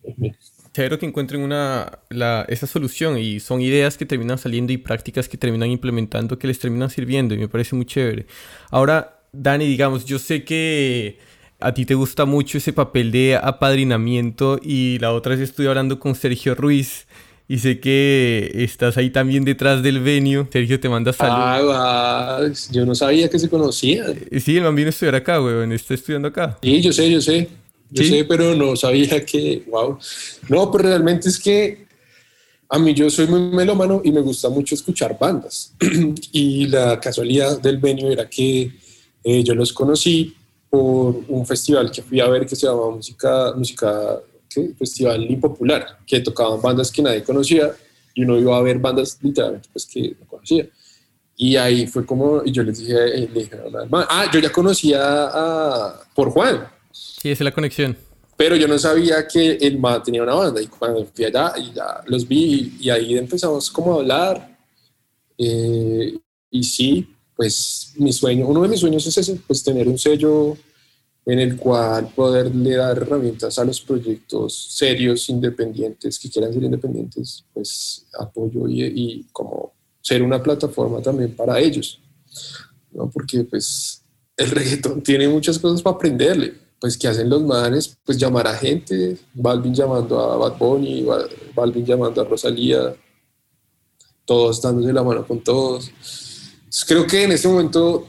chévere 0.75 0.99
que 0.99 1.07
encuentren 1.07 1.41
una, 1.41 2.01
la, 2.11 2.45
esa 2.49 2.67
solución 2.67 3.17
y 3.17 3.41
son 3.41 3.63
ideas 3.63 3.97
que 3.97 4.05
terminan 4.05 4.39
saliendo 4.39 4.73
y 4.73 4.77
prácticas 4.77 5.29
que 5.29 5.39
terminan 5.39 5.71
implementando 5.71 6.39
que 6.39 6.49
les 6.49 6.59
terminan 6.59 6.91
sirviendo 6.91 7.35
y 7.35 7.39
me 7.39 7.49
parece 7.49 7.77
muy 7.77 7.87
chévere. 7.87 8.27
Ahora, 8.71 9.21
Dani, 9.33 9.67
digamos, 9.67 10.05
yo 10.05 10.19
sé 10.19 10.45
que 10.45 11.19
a 11.61 11.73
ti 11.73 11.87
te 11.87 11.95
gusta 11.95 12.25
mucho 12.25 12.59
ese 12.59 12.73
papel 12.73 13.13
de 13.13 13.37
apadrinamiento 13.37 14.59
y 14.63 14.99
la 14.99 15.13
otra 15.13 15.37
vez 15.37 15.49
estuve 15.49 15.69
hablando 15.69 16.01
con 16.01 16.17
Sergio 16.17 16.57
Ruiz 16.57 17.07
y 17.47 17.59
sé 17.59 17.79
que 17.79 18.51
estás 18.55 18.97
ahí 18.97 19.11
también 19.11 19.45
detrás 19.45 19.83
del 19.83 20.01
venue. 20.01 20.47
Sergio 20.51 20.81
te 20.81 20.89
manda 20.89 21.13
saludos. 21.13 21.75
Ah, 21.77 22.41
yo 22.73 22.85
no 22.85 22.95
sabía 22.95 23.29
que 23.29 23.39
se 23.39 23.49
conocían. 23.49 24.17
Eh, 24.31 24.41
sí, 24.41 24.57
el 24.57 24.65
man 24.65 24.75
vino 24.75 24.89
a 24.89 24.91
estudiar 24.91 25.15
acá, 25.15 25.41
weón. 25.41 25.71
Está 25.71 25.95
estudiando 25.95 26.29
acá. 26.29 26.59
Sí, 26.63 26.81
yo 26.81 26.93
sé, 26.93 27.11
yo 27.11 27.21
sé. 27.21 27.49
Yo 27.95 28.03
sé, 28.03 28.25
pero 28.25 28.57
no 28.57 28.75
sabía 28.75 29.25
que, 29.25 29.63
wow. 29.69 29.97
No, 30.49 30.71
pero 30.71 30.89
realmente 30.89 31.29
es 31.29 31.39
que 31.39 31.87
a 32.69 32.79
mí 32.79 32.93
yo 32.93 33.09
soy 33.09 33.29
muy 33.29 33.41
melómano 33.41 34.01
y 34.03 34.11
me 34.11 34.21
gusta 34.21 34.49
mucho 34.49 34.75
escuchar 34.75 35.17
bandas. 35.17 35.73
y 36.33 36.67
la 36.67 36.99
casualidad 36.99 37.61
del 37.61 37.79
venue 37.79 38.13
era 38.13 38.29
que 38.29 38.73
eh, 39.23 39.45
yo 39.45 39.55
los 39.55 39.73
conocí 39.73 40.35
por 40.69 41.21
un 41.29 41.47
festival 41.47 41.93
que 41.93 42.03
fui 42.03 42.19
a 42.19 42.29
ver 42.29 42.47
que 42.47 42.57
se 42.57 42.67
llamaba 42.67 42.91
Música, 42.91 43.53
música 43.57 44.21
¿qué? 44.49 44.73
Festival 44.77 45.31
Impopular, 45.31 45.99
que 46.05 46.19
tocaban 46.19 46.61
bandas 46.61 46.91
que 46.91 47.01
nadie 47.01 47.23
conocía 47.23 47.73
y 48.13 48.25
uno 48.25 48.37
iba 48.39 48.57
a 48.57 48.63
ver 48.63 48.81
bandas 48.81 49.19
literalmente 49.23 49.69
pues, 49.73 49.87
que 49.87 50.17
no 50.19 50.27
conocía. 50.27 50.67
Y 51.37 51.55
ahí 51.55 51.87
fue 51.87 52.05
como, 52.05 52.43
y 52.45 52.51
yo 52.51 52.65
les 52.65 52.79
dije, 52.79 52.95
eh, 52.95 53.29
le 53.33 53.41
dije 53.41 53.57
ah, 53.93 54.31
yo 54.33 54.41
ya 54.41 54.51
conocía 54.51 55.01
a, 55.01 56.01
por 56.13 56.31
Juan, 56.31 56.74
Sí, 56.95 57.31
es 57.31 57.41
la 57.41 57.53
conexión. 57.53 57.97
Pero 58.37 58.57
yo 58.57 58.69
no 58.69 58.79
sabía 58.79 59.27
que 59.27 59.53
el 59.53 59.79
man 59.79 60.03
tenía 60.03 60.23
una 60.23 60.35
banda 60.35 60.63
y 60.63 60.67
cuando 60.67 61.05
fui 61.07 61.25
allá 61.25 61.53
y 61.57 61.73
ya 61.73 62.03
los 62.07 62.27
vi 62.27 62.77
y 62.81 62.91
ahí 62.91 63.19
empezamos 63.19 63.71
como 63.71 63.95
a 63.95 63.97
hablar. 63.97 64.59
Eh, 65.37 66.15
y 66.51 66.63
sí, 66.63 67.09
pues 67.37 67.93
mi 67.97 68.13
sueño, 68.13 68.47
uno 68.47 68.63
de 68.63 68.69
mis 68.69 68.81
sueños 68.81 69.07
es 69.07 69.19
ese, 69.19 69.41
pues 69.47 69.63
tener 69.63 69.89
un 69.89 69.99
sello 69.99 70.57
en 71.27 71.41
el 71.41 71.57
cual 71.57 72.13
poderle 72.15 72.77
dar 72.77 72.99
herramientas 72.99 73.59
a 73.59 73.65
los 73.65 73.81
proyectos 73.81 74.55
serios, 74.71 75.29
independientes, 75.29 76.19
que 76.19 76.31
quieran 76.31 76.53
ser 76.53 76.63
independientes, 76.63 77.45
pues 77.53 78.07
apoyo 78.19 78.69
y, 78.69 78.83
y 78.85 79.27
como 79.33 79.73
ser 80.01 80.23
una 80.23 80.43
plataforma 80.43 81.01
también 81.01 81.35
para 81.35 81.59
ellos, 81.59 82.01
¿no? 82.93 83.11
Porque 83.11 83.43
pues 83.45 84.05
el 84.37 84.51
reggaetón 84.51 85.03
tiene 85.03 85.29
muchas 85.29 85.59
cosas 85.59 85.83
para 85.83 85.97
aprenderle, 85.97 86.64
pues 86.85 86.99
que 86.99 87.09
hacen 87.09 87.31
los 87.31 87.43
manes, 87.43 87.97
pues 88.05 88.19
llamar 88.19 88.47
a 88.47 88.53
gente, 88.53 89.17
Balvin 89.33 89.75
llamando 89.75 90.21
a 90.21 90.37
Bad 90.37 90.59
Bunny, 90.59 91.03
Balvin 91.55 91.83
llamando 91.83 92.21
a 92.21 92.25
Rosalía, 92.25 92.95
todos 94.27 94.61
dándose 94.61 94.93
la 94.93 95.03
mano 95.03 95.27
con 95.27 95.43
todos. 95.43 95.91
creo 96.87 97.07
que 97.07 97.23
en 97.23 97.33
este 97.33 97.49
momento 97.49 98.07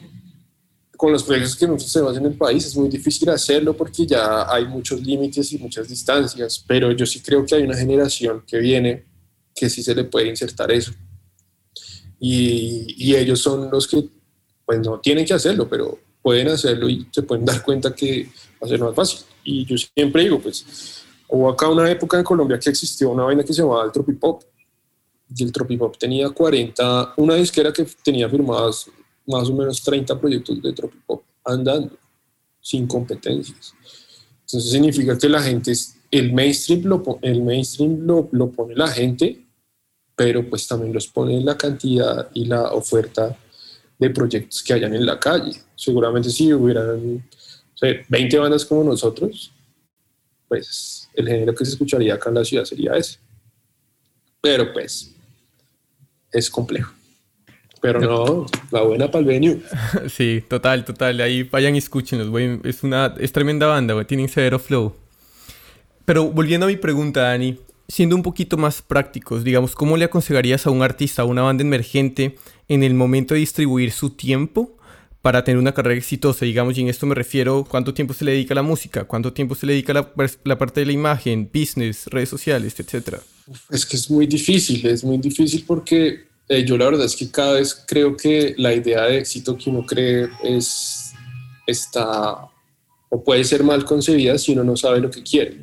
con 0.98 1.10
los 1.10 1.24
proyectos 1.24 1.56
que 1.56 1.66
nosotros 1.66 1.94
tenemos 1.94 2.18
en 2.18 2.26
el 2.26 2.34
país 2.34 2.66
es 2.66 2.76
muy 2.76 2.90
difícil 2.90 3.30
hacerlo 3.30 3.78
porque 3.78 4.06
ya 4.06 4.54
hay 4.54 4.66
muchos 4.66 5.00
límites 5.00 5.54
y 5.54 5.58
muchas 5.58 5.88
distancias, 5.88 6.62
pero 6.68 6.92
yo 6.92 7.06
sí 7.06 7.22
creo 7.22 7.46
que 7.46 7.56
hay 7.56 7.64
una 7.64 7.78
generación 7.78 8.44
que 8.46 8.58
viene 8.58 9.06
que 9.56 9.70
sí 9.70 9.84
se 9.84 9.96
le 9.96 10.04
puede 10.04 10.28
insertar 10.28 10.70
eso. 10.70 10.92
Y, 12.20 12.94
y 12.98 13.16
ellos 13.16 13.40
son 13.40 13.72
los 13.72 13.88
que, 13.88 14.04
pues 14.66 14.82
no 14.82 15.00
tienen 15.00 15.24
que 15.24 15.34
hacerlo, 15.34 15.66
pero 15.70 15.98
pueden 16.26 16.48
hacerlo 16.48 16.90
y 16.90 17.08
se 17.12 17.22
pueden 17.22 17.46
dar 17.46 17.62
cuenta 17.62 17.94
que 17.94 18.28
va 18.66 18.68
a 18.68 18.70
ser 18.70 18.80
más 18.80 18.96
fácil. 18.96 19.20
Y 19.44 19.66
yo 19.66 19.76
siempre 19.78 20.24
digo, 20.24 20.40
pues, 20.40 21.04
hubo 21.30 21.50
acá 21.50 21.70
una 21.70 21.90
época 21.90 22.18
en 22.18 22.24
Colombia 22.24 22.60
que 22.60 22.70
existió 22.70 23.12
una 23.12 23.24
vaina 23.24 23.44
que 23.44 23.54
se 23.54 23.62
llamaba 23.62 23.86
el 23.86 23.92
Tropipop. 23.92 24.44
Y 25.36 25.44
el 25.44 25.52
Tropipop 25.52 25.98
tenía 25.98 26.30
40, 26.30 27.14
una 27.18 27.36
disquera 27.36 27.72
que 27.72 27.86
tenía 28.04 28.30
firmadas 28.30 28.88
más 29.26 29.50
o 29.50 29.54
menos 29.54 29.82
30 29.82 30.20
proyectos 30.20 30.62
de 30.62 30.74
Tropipop 30.74 31.24
andando, 31.44 31.98
sin 32.62 32.88
competencias. 32.88 33.74
Entonces 34.42 34.72
significa 34.72 35.18
que 35.18 35.30
la 35.30 35.42
gente, 35.42 35.74
el 36.12 36.34
mainstream, 36.34 36.84
lo, 36.84 37.20
el 37.22 37.42
mainstream 37.42 38.06
lo, 38.06 38.30
lo 38.32 38.52
pone 38.52 38.76
la 38.76 38.88
gente, 38.88 39.44
pero 40.16 40.48
pues 40.48 40.68
también 40.68 40.94
los 40.94 41.08
pone 41.08 41.42
la 41.42 41.58
cantidad 41.58 42.30
y 42.34 42.46
la 42.46 42.72
oferta 42.72 43.38
de 43.98 44.10
proyectos 44.10 44.64
que 44.64 44.74
hayan 44.74 44.94
en 44.94 45.06
la 45.06 45.20
calle. 45.20 45.54
Seguramente 45.76 46.30
si 46.30 46.54
hubieran 46.54 47.24
20 47.82 48.38
bandas 48.38 48.66
como 48.66 48.84
nosotros, 48.84 49.52
pues 50.48 51.10
el 51.14 51.28
género 51.28 51.54
que 51.54 51.66
se 51.66 51.72
escucharía 51.72 52.16
acá 52.16 52.30
en 52.30 52.36
la 52.36 52.46
ciudad 52.46 52.66
sería 52.66 52.94
ese. 52.94 53.20
Pero 54.42 54.72
pues 54.74 55.14
es 56.32 56.50
complejo. 56.50 56.94
Pero 57.82 58.00
no, 58.00 58.46
la 58.72 58.82
buena 58.82 59.12
para 59.12 59.20
el 59.20 59.26
venue. 59.26 59.62
Sí, 60.10 60.44
total, 60.48 60.86
total. 60.86 61.22
Ahí 61.22 61.44
vayan 61.44 61.76
y 61.76 61.78
escúchenlos, 61.78 62.30
güey. 62.30 62.60
Es 62.64 62.84
una, 62.84 63.14
es 63.20 63.32
tremenda 63.32 63.68
banda, 63.68 63.94
güey. 63.94 64.06
Tienen 64.06 64.28
severo 64.28 64.58
flow. 64.58 64.96
Pero 66.06 66.26
volviendo 66.26 66.66
a 66.66 66.70
mi 66.70 66.78
pregunta, 66.78 67.22
Dani, 67.22 67.60
siendo 67.88 68.16
un 68.16 68.24
poquito 68.24 68.58
más 68.58 68.82
prácticos, 68.82 69.44
digamos, 69.44 69.76
¿cómo 69.76 69.98
le 69.98 70.06
aconsejarías 70.06 70.66
a 70.66 70.72
un 70.72 70.82
artista, 70.82 71.22
a 71.22 71.26
una 71.26 71.44
banda 71.44 71.64
emergente, 71.64 72.36
en 72.68 72.84
el 72.84 72.94
momento 72.94 73.34
de 73.34 73.42
distribuir 73.42 73.92
su 73.92 74.12
tiempo 74.12 74.75
para 75.26 75.44
tener 75.44 75.58
una 75.58 75.74
carrera 75.74 75.98
exitosa? 75.98 76.46
Digamos, 76.46 76.78
y 76.78 76.82
en 76.82 76.88
esto 76.88 77.08
me 77.08 77.16
refiero, 77.16 77.66
¿cuánto 77.68 77.96
tiempo 77.96 78.14
se 78.14 78.24
le 78.24 78.34
dedica 78.34 78.54
a 78.54 78.58
la 78.58 78.62
música? 78.62 79.06
¿Cuánto 79.06 79.34
tiempo 79.34 79.56
se 79.56 79.66
le 79.66 79.74
dedica 79.74 79.92
a 79.92 79.96
la, 80.44 80.58
parte 80.60 80.82
de 80.82 80.86
la 80.86 80.92
imagen, 80.92 81.50
business, 81.52 82.06
redes 82.06 82.30
sociales, 82.30 82.80
etcétera? 82.80 83.24
Es 83.72 83.88
que 83.88 83.98
es 83.98 84.08
muy 84.12 84.28
difícil, 84.28 84.86
es 84.86 85.04
muy 85.04 85.18
difícil 85.18 85.64
porque 85.66 86.26
eh, 86.48 86.64
yo 86.64 86.78
la 86.78 86.86
verdad 86.86 87.08
es 87.08 87.16
que 87.16 87.32
cada 87.32 87.54
vez 87.54 87.74
creo 87.88 88.16
que 88.16 88.54
la 88.60 88.72
idea 88.72 89.06
de 89.06 89.18
éxito 89.18 89.58
que 89.58 89.72
uno 89.72 89.84
cree 89.84 90.30
es, 90.44 91.14
está 91.66 92.48
o 93.10 93.24
puede 93.24 93.44
ser 93.46 93.64
mal 93.64 93.84
concebida 93.84 94.38
si 94.38 94.52
uno 94.52 94.64
no 94.64 94.78
sabe 94.78 95.00
lo 95.00 95.10
que 95.10 95.24
quiere. 95.24 95.58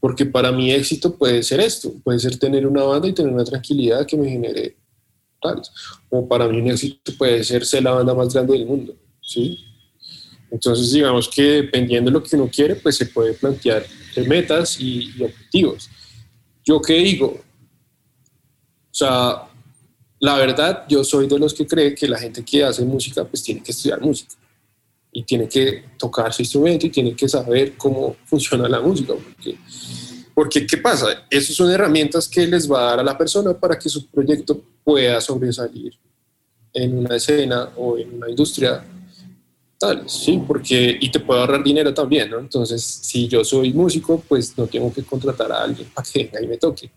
Porque 0.00 0.24
para 0.24 0.50
mí 0.52 0.72
éxito 0.72 1.14
puede 1.18 1.42
ser 1.42 1.60
esto, 1.60 1.92
puede 2.02 2.18
ser 2.18 2.38
tener 2.38 2.66
una 2.66 2.84
banda 2.84 3.08
y 3.08 3.12
tener 3.12 3.30
una 3.30 3.44
tranquilidad 3.44 4.06
que 4.06 4.16
me 4.16 4.30
genere 4.30 4.74
tales. 5.46 5.70
O 6.10 6.26
para 6.26 6.48
mí 6.48 6.60
un 6.60 6.70
éxito 6.70 7.12
puede 7.16 7.44
ser 7.44 7.64
ser 7.64 7.82
la 7.82 7.92
banda 7.92 8.14
más 8.14 8.32
grande 8.32 8.52
del 8.54 8.66
mundo, 8.66 8.94
¿sí? 9.20 9.64
Entonces 10.50 10.92
digamos 10.92 11.28
que 11.28 11.42
dependiendo 11.42 12.10
de 12.10 12.14
lo 12.14 12.22
que 12.22 12.36
uno 12.36 12.48
quiere, 12.52 12.76
pues 12.76 12.96
se 12.96 13.06
puede 13.06 13.34
plantear 13.34 13.84
metas 14.26 14.80
y, 14.80 15.10
y 15.16 15.22
objetivos. 15.22 15.90
¿Yo 16.64 16.80
qué 16.80 16.94
digo? 16.94 17.26
O 17.26 18.98
sea, 18.98 19.42
la 20.18 20.36
verdad, 20.36 20.84
yo 20.88 21.04
soy 21.04 21.26
de 21.26 21.38
los 21.38 21.52
que 21.52 21.66
cree 21.66 21.94
que 21.94 22.08
la 22.08 22.18
gente 22.18 22.44
que 22.44 22.64
hace 22.64 22.84
música, 22.84 23.24
pues 23.24 23.42
tiene 23.42 23.62
que 23.62 23.72
estudiar 23.72 24.00
música 24.00 24.34
y 25.12 25.22
tiene 25.22 25.48
que 25.48 25.84
tocar 25.98 26.32
su 26.32 26.42
instrumento 26.42 26.86
y 26.86 26.90
tiene 26.90 27.14
que 27.14 27.28
saber 27.28 27.74
cómo 27.76 28.16
funciona 28.24 28.68
la 28.68 28.80
música. 28.80 29.14
Porque, 29.14 29.58
porque 30.36 30.66
¿qué 30.66 30.76
pasa? 30.76 31.24
Esas 31.30 31.56
son 31.56 31.70
herramientas 31.70 32.28
que 32.28 32.46
les 32.46 32.70
va 32.70 32.80
a 32.80 32.90
dar 32.90 33.00
a 33.00 33.02
la 33.02 33.16
persona 33.16 33.54
para 33.54 33.78
que 33.78 33.88
su 33.88 34.06
proyecto 34.06 34.62
pueda 34.84 35.20
sobresalir 35.20 35.94
en 36.74 36.98
una 36.98 37.16
escena 37.16 37.70
o 37.76 37.96
en 37.96 38.14
una 38.14 38.28
industria 38.28 38.84
tal, 39.78 40.08
sí, 40.08 40.42
porque 40.46 40.96
y 41.00 41.10
te 41.10 41.20
puede 41.20 41.40
ahorrar 41.40 41.64
dinero 41.64 41.92
también, 41.92 42.30
¿no? 42.30 42.38
Entonces, 42.38 42.82
si 42.82 43.28
yo 43.28 43.44
soy 43.44 43.72
músico, 43.72 44.22
pues 44.28 44.56
no 44.56 44.66
tengo 44.66 44.92
que 44.92 45.02
contratar 45.02 45.50
a 45.52 45.62
alguien 45.62 45.88
para 45.94 46.06
que 46.06 46.30
y 46.42 46.46
me 46.46 46.58
toque 46.58 46.90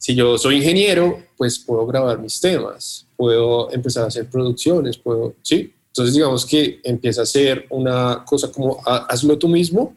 si 0.00 0.14
yo 0.14 0.38
soy 0.38 0.56
ingeniero, 0.56 1.22
pues 1.36 1.58
puedo 1.58 1.86
grabar 1.86 2.18
mis 2.18 2.40
temas, 2.40 3.06
puedo 3.18 3.70
empezar 3.70 4.04
a 4.04 4.06
hacer 4.06 4.30
producciones, 4.30 4.96
puedo, 4.96 5.34
sí. 5.42 5.74
Entonces 5.88 6.14
digamos 6.14 6.46
que 6.46 6.80
empieza 6.84 7.20
a 7.20 7.26
ser 7.26 7.66
una 7.68 8.24
cosa 8.24 8.50
como 8.50 8.80
hazlo 8.86 9.36
tú 9.36 9.46
mismo, 9.46 9.94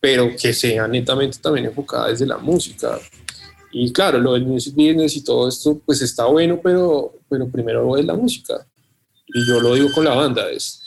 pero 0.00 0.34
que 0.36 0.52
sea 0.52 0.86
netamente 0.86 1.38
también 1.38 1.66
enfocada 1.66 2.08
desde 2.08 2.26
la 2.26 2.38
música. 2.38 2.98
Y 3.72 3.92
claro, 3.92 4.18
lo 4.18 4.32
del 4.32 4.46
music 4.46 4.74
business 4.74 5.16
y 5.16 5.24
todo 5.24 5.48
esto, 5.48 5.80
pues 5.84 6.00
está 6.02 6.24
bueno, 6.26 6.60
pero, 6.62 7.14
pero 7.28 7.48
primero 7.48 7.96
es 7.96 8.04
la 8.04 8.14
música. 8.14 8.66
Y 9.26 9.46
yo 9.46 9.60
lo 9.60 9.74
digo 9.74 9.88
con 9.94 10.04
la 10.04 10.14
banda, 10.14 10.50
es, 10.50 10.80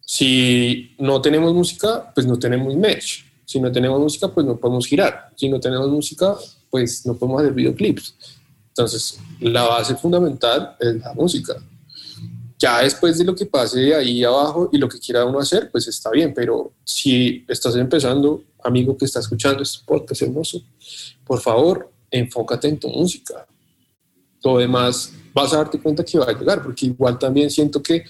si 0.00 0.94
no 0.98 1.20
tenemos 1.20 1.52
música, 1.54 2.12
pues 2.14 2.26
no 2.26 2.38
tenemos 2.38 2.74
merch. 2.74 3.24
Si 3.44 3.60
no 3.60 3.72
tenemos 3.72 4.00
música, 4.00 4.28
pues 4.28 4.44
no 4.46 4.56
podemos 4.56 4.86
girar. 4.86 5.30
Si 5.36 5.48
no 5.48 5.58
tenemos 5.58 5.88
música, 5.88 6.34
pues 6.70 7.06
no 7.06 7.14
podemos 7.14 7.40
hacer 7.40 7.54
videoclips. 7.54 8.14
Entonces, 8.68 9.18
la 9.40 9.64
base 9.64 9.96
fundamental 9.96 10.76
es 10.78 10.96
la 10.96 11.12
música. 11.14 11.56
Ya 12.58 12.82
después 12.82 13.16
de 13.18 13.24
lo 13.24 13.34
que 13.34 13.46
pase 13.46 13.94
ahí 13.94 14.24
abajo 14.24 14.68
y 14.72 14.78
lo 14.78 14.88
que 14.88 14.98
quiera 14.98 15.24
uno 15.24 15.38
hacer, 15.38 15.70
pues 15.70 15.86
está 15.86 16.10
bien, 16.10 16.34
pero 16.34 16.72
si 16.84 17.44
estás 17.46 17.76
empezando, 17.76 18.42
amigo 18.64 18.96
que 18.96 19.04
está 19.04 19.20
escuchando 19.20 19.62
este 19.62 19.84
podcast 19.86 20.22
hermoso, 20.22 20.60
por 21.24 21.40
favor, 21.40 21.90
enfócate 22.10 22.68
en 22.68 22.78
tu 22.78 22.88
música. 22.88 23.46
Todo 24.40 24.58
demás 24.58 25.12
vas 25.32 25.52
a 25.52 25.58
darte 25.58 25.80
cuenta 25.80 26.04
que 26.04 26.18
va 26.18 26.26
a 26.26 26.32
llegar, 26.32 26.62
porque 26.62 26.86
igual 26.86 27.16
también 27.16 27.48
siento 27.48 27.80
que 27.80 28.04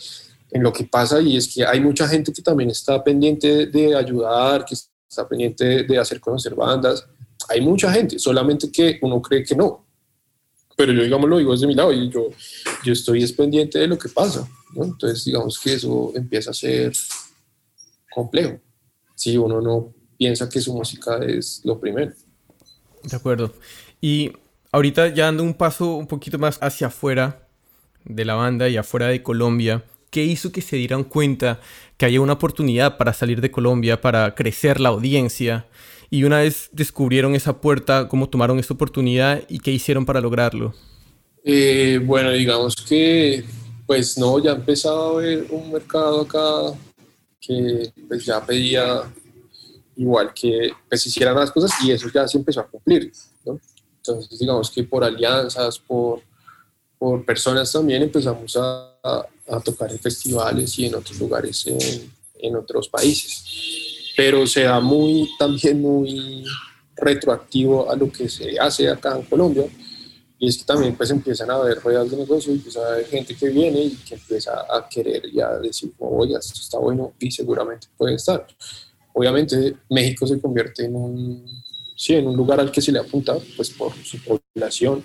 en 0.50 0.62
lo 0.62 0.72
que 0.72 0.84
pasa 0.84 1.20
y 1.20 1.36
es 1.36 1.52
que 1.52 1.64
hay 1.66 1.80
mucha 1.80 2.08
gente 2.08 2.32
que 2.32 2.40
también 2.40 2.70
está 2.70 3.04
pendiente 3.04 3.66
de 3.66 3.94
ayudar, 3.94 4.64
que 4.64 4.74
está 4.74 5.28
pendiente 5.28 5.82
de 5.84 5.98
hacer 5.98 6.20
conocer 6.20 6.54
bandas, 6.54 7.06
hay 7.48 7.60
mucha 7.60 7.92
gente, 7.92 8.18
solamente 8.18 8.70
que 8.70 8.98
uno 9.02 9.20
cree 9.20 9.44
que 9.44 9.54
no. 9.54 9.87
Pero 10.78 10.92
yo, 10.92 11.02
digamos, 11.02 11.28
lo 11.28 11.38
digo 11.38 11.50
desde 11.50 11.66
mi 11.66 11.74
lado 11.74 11.92
y 11.92 12.08
yo, 12.08 12.30
yo 12.84 12.92
estoy 12.92 13.26
pendiente 13.32 13.80
de 13.80 13.88
lo 13.88 13.98
que 13.98 14.08
pasa. 14.08 14.48
Entonces, 14.76 15.24
digamos 15.24 15.58
que 15.58 15.72
eso 15.72 16.12
empieza 16.14 16.52
a 16.52 16.54
ser 16.54 16.92
complejo. 18.08 18.60
Si 19.16 19.36
uno 19.36 19.60
no 19.60 19.92
piensa 20.16 20.48
que 20.48 20.60
su 20.60 20.72
música 20.72 21.18
es 21.26 21.62
lo 21.64 21.80
primero. 21.80 22.12
De 23.02 23.16
acuerdo. 23.16 23.52
Y 24.00 24.30
ahorita 24.70 25.08
ya 25.08 25.24
dando 25.24 25.42
un 25.42 25.54
paso 25.54 25.96
un 25.96 26.06
poquito 26.06 26.38
más 26.38 26.58
hacia 26.62 26.86
afuera 26.86 27.48
de 28.04 28.24
la 28.24 28.34
banda 28.34 28.68
y 28.68 28.76
afuera 28.76 29.08
de 29.08 29.20
Colombia, 29.20 29.82
¿qué 30.10 30.24
hizo 30.24 30.52
que 30.52 30.62
se 30.62 30.76
dieran 30.76 31.02
cuenta 31.02 31.58
que 31.96 32.06
había 32.06 32.20
una 32.20 32.34
oportunidad 32.34 32.98
para 32.98 33.14
salir 33.14 33.40
de 33.40 33.50
Colombia, 33.50 34.00
para 34.00 34.36
crecer 34.36 34.78
la 34.78 34.90
audiencia? 34.90 35.66
Y 36.10 36.24
una 36.24 36.38
vez 36.38 36.70
descubrieron 36.72 37.34
esa 37.34 37.60
puerta, 37.60 38.08
¿cómo 38.08 38.28
tomaron 38.28 38.58
esa 38.58 38.74
oportunidad 38.74 39.42
y 39.48 39.58
qué 39.58 39.70
hicieron 39.70 40.06
para 40.06 40.20
lograrlo? 40.20 40.74
Eh, 41.44 42.00
bueno, 42.02 42.30
digamos 42.30 42.76
que, 42.76 43.44
pues 43.86 44.16
no, 44.16 44.42
ya 44.42 44.52
empezaba 44.52 45.06
a 45.06 45.10
haber 45.10 45.46
un 45.50 45.72
mercado 45.72 46.22
acá 46.22 46.76
que 47.40 47.92
pues 48.08 48.24
ya 48.24 48.44
pedía 48.44 49.02
igual 49.96 50.32
que 50.32 50.70
pues 50.88 51.06
hicieran 51.06 51.36
las 51.36 51.50
cosas 51.50 51.72
y 51.82 51.90
eso 51.90 52.08
ya 52.12 52.26
se 52.26 52.38
empezó 52.38 52.60
a 52.60 52.66
cumplir, 52.66 53.12
¿no? 53.44 53.60
Entonces, 53.96 54.38
digamos 54.38 54.70
que 54.70 54.84
por 54.84 55.04
alianzas, 55.04 55.78
por, 55.78 56.22
por 56.98 57.24
personas 57.24 57.70
también 57.70 58.02
empezamos 58.02 58.56
a, 58.56 58.96
a, 59.02 59.60
tocar 59.60 59.90
en 59.90 59.98
festivales 59.98 60.78
y 60.78 60.86
en 60.86 60.94
otros 60.94 61.18
lugares 61.18 61.66
en, 61.66 62.12
en 62.38 62.56
otros 62.56 62.88
países 62.88 63.97
pero 64.18 64.48
sea 64.48 64.80
muy, 64.80 65.30
también 65.38 65.80
muy 65.80 66.44
retroactivo 66.96 67.88
a 67.88 67.94
lo 67.94 68.10
que 68.10 68.28
se 68.28 68.58
hace 68.58 68.88
acá 68.88 69.16
en 69.16 69.22
Colombia, 69.22 69.66
Y 70.40 70.48
es 70.48 70.58
que 70.58 70.64
también 70.64 70.96
pues 70.96 71.10
empiezan 71.10 71.48
a 71.52 71.54
haber 71.54 71.78
ruedas 71.78 72.10
de 72.10 72.16
negocio 72.16 72.52
y 72.52 72.56
empieza 72.56 72.80
a 72.80 72.94
haber 72.94 73.06
gente 73.06 73.36
que 73.36 73.48
viene 73.48 73.80
y 73.80 73.94
que 73.94 74.16
empieza 74.16 74.52
a 74.68 74.88
querer 74.88 75.22
ya 75.32 75.56
decir, 75.58 75.92
oye, 75.98 76.34
esto 76.36 76.60
está 76.60 76.78
bueno 76.78 77.12
y 77.20 77.30
seguramente 77.30 77.86
puede 77.96 78.16
estar. 78.16 78.44
Obviamente 79.12 79.76
México 79.88 80.26
se 80.26 80.40
convierte 80.40 80.86
en 80.86 80.96
un, 80.96 81.46
sí, 81.96 82.14
en 82.14 82.26
un 82.26 82.36
lugar 82.36 82.58
al 82.58 82.72
que 82.72 82.80
se 82.80 82.90
le 82.90 82.98
apunta 82.98 83.36
pues 83.56 83.70
por 83.70 83.92
su 84.02 84.18
población, 84.24 85.04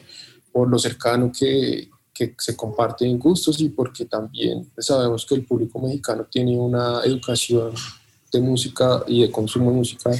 por 0.51 0.67
lo 0.67 0.79
cercano 0.79 1.31
que, 1.31 1.87
que 2.11 2.33
se 2.39 2.55
comparten 2.55 3.19
gustos 3.19 3.61
y 3.61 3.69
porque 3.69 4.05
también 4.05 4.71
sabemos 4.79 5.23
que 5.23 5.35
el 5.35 5.45
público 5.45 5.79
mexicano 5.79 6.25
tiene 6.31 6.57
una 6.57 7.01
educación 7.03 7.75
de 8.33 8.41
música 8.41 9.03
y 9.07 9.21
de 9.21 9.31
consumo 9.31 9.71
de 9.71 9.77
música 9.77 10.11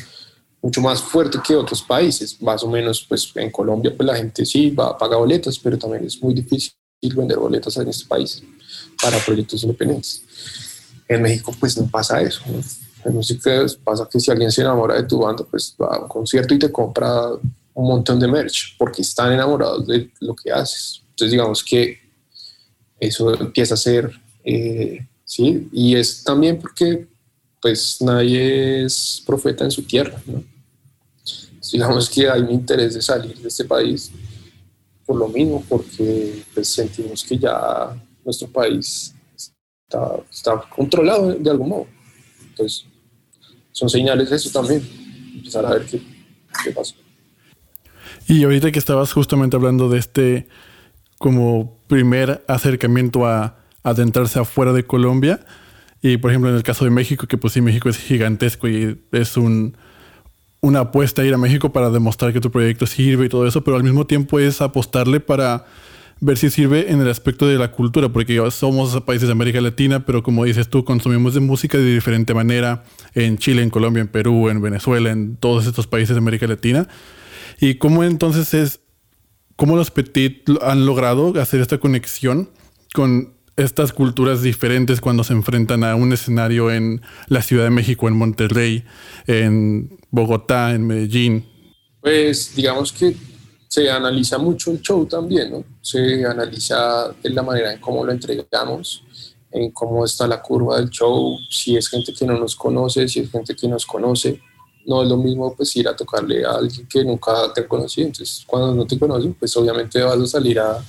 mucho 0.63 0.79
más 0.79 1.01
fuerte 1.01 1.39
que 1.45 1.55
otros 1.55 1.81
países. 1.81 2.41
Más 2.41 2.63
o 2.63 2.69
menos, 2.69 3.05
pues 3.07 3.31
en 3.35 3.51
Colombia, 3.51 3.93
pues 3.95 4.07
la 4.07 4.15
gente 4.15 4.45
sí 4.45 4.69
va 4.69 4.91
a 4.91 4.97
pagar 4.97 5.19
boletas, 5.19 5.59
pero 5.59 5.77
también 5.77 6.05
es 6.05 6.21
muy 6.23 6.33
difícil 6.33 6.73
vender 7.01 7.37
boletas 7.37 7.75
en 7.77 7.89
este 7.89 8.05
país 8.05 8.41
para 9.01 9.17
proyectos 9.19 9.61
independientes. 9.63 10.23
En 11.07 11.21
México, 11.21 11.53
pues 11.59 11.77
no 11.77 11.85
pasa 11.87 12.21
eso. 12.21 12.41
En 13.03 13.13
música 13.13 13.65
pasa 13.83 14.07
que 14.09 14.19
si 14.21 14.31
alguien 14.31 14.51
se 14.51 14.61
enamora 14.61 14.95
de 14.95 15.03
tu 15.03 15.19
banda, 15.19 15.43
pues 15.43 15.75
va 15.79 15.97
a 15.97 15.99
un 15.99 16.07
concierto 16.07 16.53
y 16.53 16.59
te 16.59 16.71
compra 16.71 17.31
un 17.73 17.87
montón 17.87 18.19
de 18.19 18.27
merch 18.29 18.77
porque 18.77 19.01
están 19.01 19.33
enamorados 19.33 19.85
de 19.85 20.09
lo 20.21 20.33
que 20.33 20.49
haces. 20.49 21.01
Entonces, 21.09 21.31
digamos 21.31 21.61
que 21.61 21.99
eso 22.97 23.33
empieza 23.33 23.73
a 23.73 23.77
ser, 23.77 24.09
eh, 24.45 25.05
sí, 25.25 25.67
y 25.73 25.95
es 25.95 26.23
también 26.23 26.57
porque 26.57 27.07
pues 27.63 28.01
nadie 28.01 28.83
es 28.83 29.23
profeta 29.25 29.63
en 29.63 29.71
su 29.71 29.83
tierra, 29.83 30.21
¿no? 30.27 30.43
digamos 31.71 32.07
que 32.07 32.29
hay 32.29 32.41
un 32.41 32.51
interés 32.51 32.93
de 32.93 33.01
salir 33.01 33.35
de 33.35 33.47
este 33.47 33.63
país 33.63 34.11
por 35.05 35.15
lo 35.15 35.27
mismo, 35.29 35.63
porque 35.67 36.43
pues, 36.53 36.67
sentimos 36.67 37.23
que 37.23 37.37
ya 37.37 37.95
nuestro 38.23 38.47
país 38.49 39.15
está, 39.35 40.17
está 40.29 40.61
controlado 40.69 41.33
de 41.33 41.49
algún 41.49 41.69
modo. 41.69 41.87
Entonces, 42.49 42.85
son 43.71 43.89
señales 43.89 44.29
de 44.29 44.35
eso 44.35 44.51
también, 44.51 44.87
empezar 45.35 45.65
a 45.65 45.71
ver 45.71 45.85
qué, 45.85 45.99
qué. 46.63 46.75
Y 48.27 48.43
ahorita 48.43 48.71
que 48.71 48.79
estabas 48.79 49.11
justamente 49.13 49.55
hablando 49.55 49.89
de 49.89 49.99
este 49.99 50.47
como 51.17 51.79
primer 51.87 52.43
acercamiento 52.47 53.25
a 53.25 53.57
adentrarse 53.83 54.39
afuera 54.39 54.73
de 54.73 54.85
Colombia, 54.85 55.45
y 56.03 56.17
por 56.17 56.29
ejemplo 56.29 56.51
en 56.51 56.57
el 56.57 56.63
caso 56.63 56.83
de 56.83 56.91
México, 56.91 57.25
que 57.25 57.37
pues 57.37 57.53
sí, 57.53 57.61
México 57.61 57.89
es 57.89 57.97
gigantesco 57.97 58.67
y 58.67 58.99
es 59.13 59.37
un, 59.37 59.75
una 60.59 60.81
apuesta 60.81 61.21
a 61.21 61.25
ir 61.25 61.33
a 61.33 61.37
México 61.37 61.71
para 61.71 61.89
demostrar 61.89 62.33
que 62.33 62.41
tu 62.41 62.51
proyecto 62.51 62.85
sirve 62.85 63.25
y 63.25 63.29
todo 63.29 63.47
eso, 63.47 63.63
pero 63.63 63.77
al 63.77 63.83
mismo 63.83 64.05
tiempo 64.05 64.37
es 64.37 64.61
apostarle 64.61 65.21
para 65.21 65.65
ver 66.19 66.37
si 66.37 66.49
sirve 66.49 66.91
en 66.91 67.01
el 67.01 67.09
aspecto 67.09 67.47
de 67.47 67.57
la 67.57 67.71
cultura, 67.71 68.09
porque 68.09 68.41
somos 68.51 68.99
países 69.01 69.27
de 69.27 69.31
América 69.31 69.61
Latina, 69.61 70.05
pero 70.05 70.23
como 70.23 70.43
dices 70.43 70.69
tú, 70.69 70.83
consumimos 70.83 71.33
de 71.33 71.39
música 71.39 71.77
de 71.77 71.93
diferente 71.93 72.33
manera 72.33 72.83
en 73.13 73.37
Chile, 73.37 73.61
en 73.61 73.69
Colombia, 73.69 74.01
en 74.01 74.07
Perú, 74.09 74.49
en 74.49 74.61
Venezuela, 74.61 75.09
en 75.09 75.37
todos 75.37 75.65
estos 75.65 75.87
países 75.87 76.15
de 76.15 76.19
América 76.19 76.47
Latina. 76.47 76.87
¿Y 77.59 77.75
cómo 77.75 78.03
entonces 78.03 78.53
es, 78.53 78.81
cómo 79.55 79.75
los 79.75 79.91
Petit 79.91 80.49
han 80.61 80.85
logrado 80.85 81.39
hacer 81.39 81.61
esta 81.61 81.77
conexión 81.77 82.49
con 82.93 83.32
estas 83.55 83.93
culturas 83.93 84.41
diferentes 84.41 85.01
cuando 85.01 85.23
se 85.23 85.33
enfrentan 85.33 85.83
a 85.83 85.95
un 85.95 86.13
escenario 86.13 86.71
en 86.71 87.01
la 87.27 87.41
Ciudad 87.41 87.65
de 87.65 87.69
México, 87.69 88.07
en 88.07 88.15
Monterrey, 88.15 88.83
en 89.27 89.97
Bogotá, 90.09 90.71
en 90.71 90.87
Medellín? 90.87 91.45
Pues 92.01 92.55
digamos 92.55 92.91
que 92.91 93.15
se 93.67 93.89
analiza 93.89 94.37
mucho 94.37 94.71
el 94.71 94.81
show 94.81 95.05
también, 95.05 95.51
¿no? 95.51 95.63
Se 95.81 96.25
analiza 96.25 97.13
en 97.23 97.35
la 97.35 97.43
manera 97.43 97.73
en 97.73 97.79
cómo 97.79 98.03
lo 98.03 98.11
entregamos, 98.11 99.03
en 99.51 99.71
cómo 99.71 100.03
está 100.03 100.27
la 100.27 100.41
curva 100.41 100.77
del 100.77 100.89
show, 100.89 101.37
si 101.49 101.77
es 101.77 101.87
gente 101.87 102.13
que 102.13 102.25
no 102.25 102.37
nos 102.37 102.55
conoce, 102.55 103.07
si 103.07 103.19
es 103.19 103.31
gente 103.31 103.55
que 103.55 103.67
nos 103.67 103.85
conoce, 103.85 104.41
no 104.85 105.03
es 105.03 105.09
lo 105.09 105.17
mismo 105.17 105.55
pues 105.55 105.75
ir 105.75 105.87
a 105.87 105.95
tocarle 105.95 106.43
a 106.43 106.51
alguien 106.51 106.87
que 106.87 107.05
nunca 107.05 107.31
te 107.53 107.65
conocí, 107.67 108.01
entonces 108.01 108.43
cuando 108.45 108.73
no 108.73 108.85
te 108.85 108.99
conocen 108.99 109.33
pues 109.33 109.55
obviamente 109.55 110.01
vas 110.01 110.17
a 110.17 110.27
salir 110.27 110.59
a, 110.59 110.83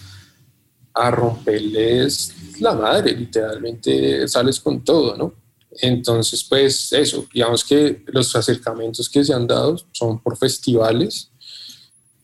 a 0.95 1.11
romperles 1.11 2.33
la 2.61 2.75
madre, 2.75 3.15
literalmente 3.15 4.27
sales 4.29 4.61
con 4.61 4.85
todo, 4.85 5.17
¿no? 5.17 5.35
Entonces 5.81 6.45
pues 6.45 6.93
eso, 6.93 7.27
digamos 7.33 7.65
que 7.65 8.05
los 8.07 8.35
acercamientos 8.37 9.09
que 9.09 9.25
se 9.25 9.35
han 9.35 9.47
dado 9.47 9.77
son 9.91 10.21
por 10.21 10.37
festivales 10.37 11.33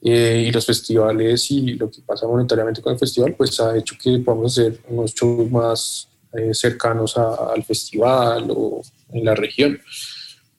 eh, 0.02 0.44
y 0.46 0.52
los 0.52 0.64
festivales 0.64 1.50
y 1.50 1.74
lo 1.74 1.90
que 1.90 2.00
pasa 2.02 2.28
monetariamente 2.28 2.80
con 2.80 2.92
el 2.92 2.98
festival 2.98 3.34
pues 3.34 3.58
ha 3.58 3.76
hecho 3.76 3.96
que 4.00 4.18
podamos 4.20 4.56
hacer 4.56 4.80
unos 4.88 5.12
shows 5.12 5.50
más 5.50 6.08
eh, 6.32 6.54
cercanos 6.54 7.16
al 7.16 7.64
festival 7.64 8.46
o 8.50 8.82
en 9.12 9.24
la 9.24 9.34
región 9.34 9.80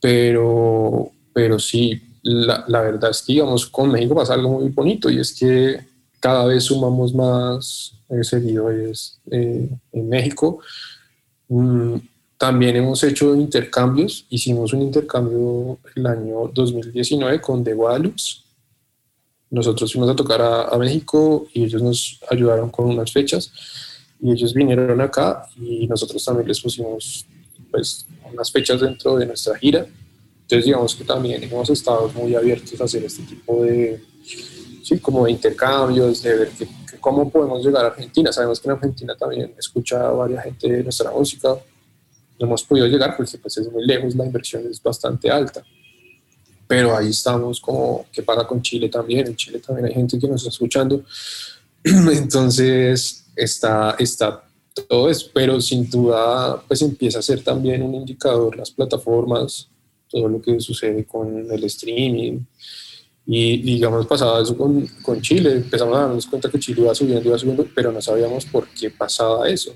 pero, 0.01 1.11
pero 1.31 1.59
sí, 1.59 2.01
la, 2.23 2.65
la, 2.67 2.81
verdad 2.81 3.11
es 3.11 3.21
que, 3.21 3.33
digamos, 3.33 3.67
con 3.67 3.91
México 3.91 4.15
pasa 4.15 4.33
algo 4.33 4.59
muy 4.59 4.69
bonito 4.69 5.09
y 5.09 5.19
es 5.19 5.33
que 5.33 5.79
cada 6.21 6.45
vez 6.45 6.63
sumamos 6.65 7.13
más 7.13 7.93
eh, 8.09 8.23
seguidores 8.23 9.19
eh, 9.29 9.67
en 9.91 10.09
México. 10.09 10.59
Mm, 11.49 11.95
también 12.37 12.75
hemos 12.75 13.03
hecho 13.03 13.35
intercambios. 13.35 14.25
Hicimos 14.29 14.71
un 14.71 14.83
intercambio 14.83 15.79
el 15.95 16.05
año 16.05 16.49
2019 16.53 17.41
con 17.41 17.63
The 17.63 17.73
Guadalupe. 17.73 18.21
Nosotros 19.49 19.91
fuimos 19.91 20.09
a 20.11 20.15
tocar 20.15 20.41
a, 20.41 20.61
a, 20.69 20.77
México 20.77 21.47
y 21.53 21.65
ellos 21.65 21.81
nos 21.81 22.19
ayudaron 22.29 22.69
con 22.69 22.89
unas 22.89 23.11
fechas 23.11 23.51
y 24.21 24.31
ellos 24.31 24.53
vinieron 24.53 25.01
acá 25.01 25.45
y 25.59 25.87
nosotros 25.87 26.23
también 26.23 26.47
les 26.47 26.61
pusimos 26.61 27.25
pues 27.69 28.05
unas 28.31 28.51
fechas 28.51 28.79
dentro 28.79 29.17
de 29.17 29.25
nuestra 29.25 29.57
gira. 29.57 29.85
Entonces 30.43 30.65
digamos 30.65 30.95
que 30.95 31.03
también 31.03 31.43
hemos 31.43 31.69
estado 31.69 32.09
muy 32.09 32.35
abiertos 32.35 32.79
a 32.79 32.83
hacer 32.83 33.03
este 33.03 33.23
tipo 33.23 33.63
de, 33.63 34.01
sí, 34.83 34.99
como 34.99 35.25
de 35.25 35.31
intercambios, 35.31 36.21
de 36.21 36.35
ver 36.35 36.51
cómo 36.99 37.29
podemos 37.29 37.63
llegar 37.65 37.85
a 37.85 37.87
Argentina. 37.89 38.31
Sabemos 38.31 38.59
que 38.59 38.67
en 38.67 38.75
Argentina 38.75 39.15
también 39.15 39.53
escucha 39.57 40.07
a 40.07 40.11
varias 40.11 40.43
gente 40.43 40.71
de 40.71 40.83
nuestra 40.83 41.11
música. 41.11 41.49
No 42.39 42.47
hemos 42.47 42.63
podido 42.63 42.87
llegar 42.87 43.15
porque 43.15 43.37
pues 43.37 43.57
es 43.57 43.71
muy 43.71 43.85
lejos, 43.85 44.15
la 44.15 44.25
inversión 44.25 44.65
es 44.69 44.81
bastante 44.81 45.29
alta. 45.29 45.63
Pero 46.67 46.95
ahí 46.95 47.09
estamos 47.09 47.59
como, 47.59 48.05
¿qué 48.11 48.23
pasa 48.23 48.47
con 48.47 48.61
Chile 48.61 48.87
también? 48.89 49.27
En 49.27 49.35
Chile 49.35 49.59
también 49.59 49.87
hay 49.87 49.93
gente 49.93 50.17
que 50.17 50.27
nos 50.27 50.41
está 50.41 50.49
escuchando. 50.49 51.03
Entonces 51.83 53.25
está, 53.35 53.95
está 53.99 54.43
todo 54.87 55.09
eso, 55.09 55.27
pero 55.33 55.59
sin 55.59 55.89
duda 55.89 56.61
pues 56.67 56.81
empieza 56.81 57.19
a 57.19 57.21
ser 57.21 57.43
también 57.43 57.81
un 57.83 57.95
indicador 57.95 58.55
las 58.55 58.71
plataformas, 58.71 59.67
todo 60.09 60.27
lo 60.29 60.41
que 60.41 60.59
sucede 60.59 61.05
con 61.05 61.51
el 61.51 61.63
streaming. 61.65 62.39
Y 63.25 63.61
digamos, 63.61 64.07
pasaba 64.07 64.41
eso 64.41 64.57
con, 64.57 64.85
con 65.03 65.21
Chile, 65.21 65.53
empezamos 65.53 65.95
a 65.95 66.01
darnos 66.01 66.25
cuenta 66.25 66.49
que 66.49 66.59
Chile 66.59 66.81
iba 66.81 66.95
subiendo, 66.95 67.29
iba 67.29 67.37
subiendo, 67.37 67.65
pero 67.73 67.91
no 67.91 68.01
sabíamos 68.01 68.45
por 68.45 68.67
qué 68.69 68.89
pasaba 68.89 69.47
eso. 69.47 69.73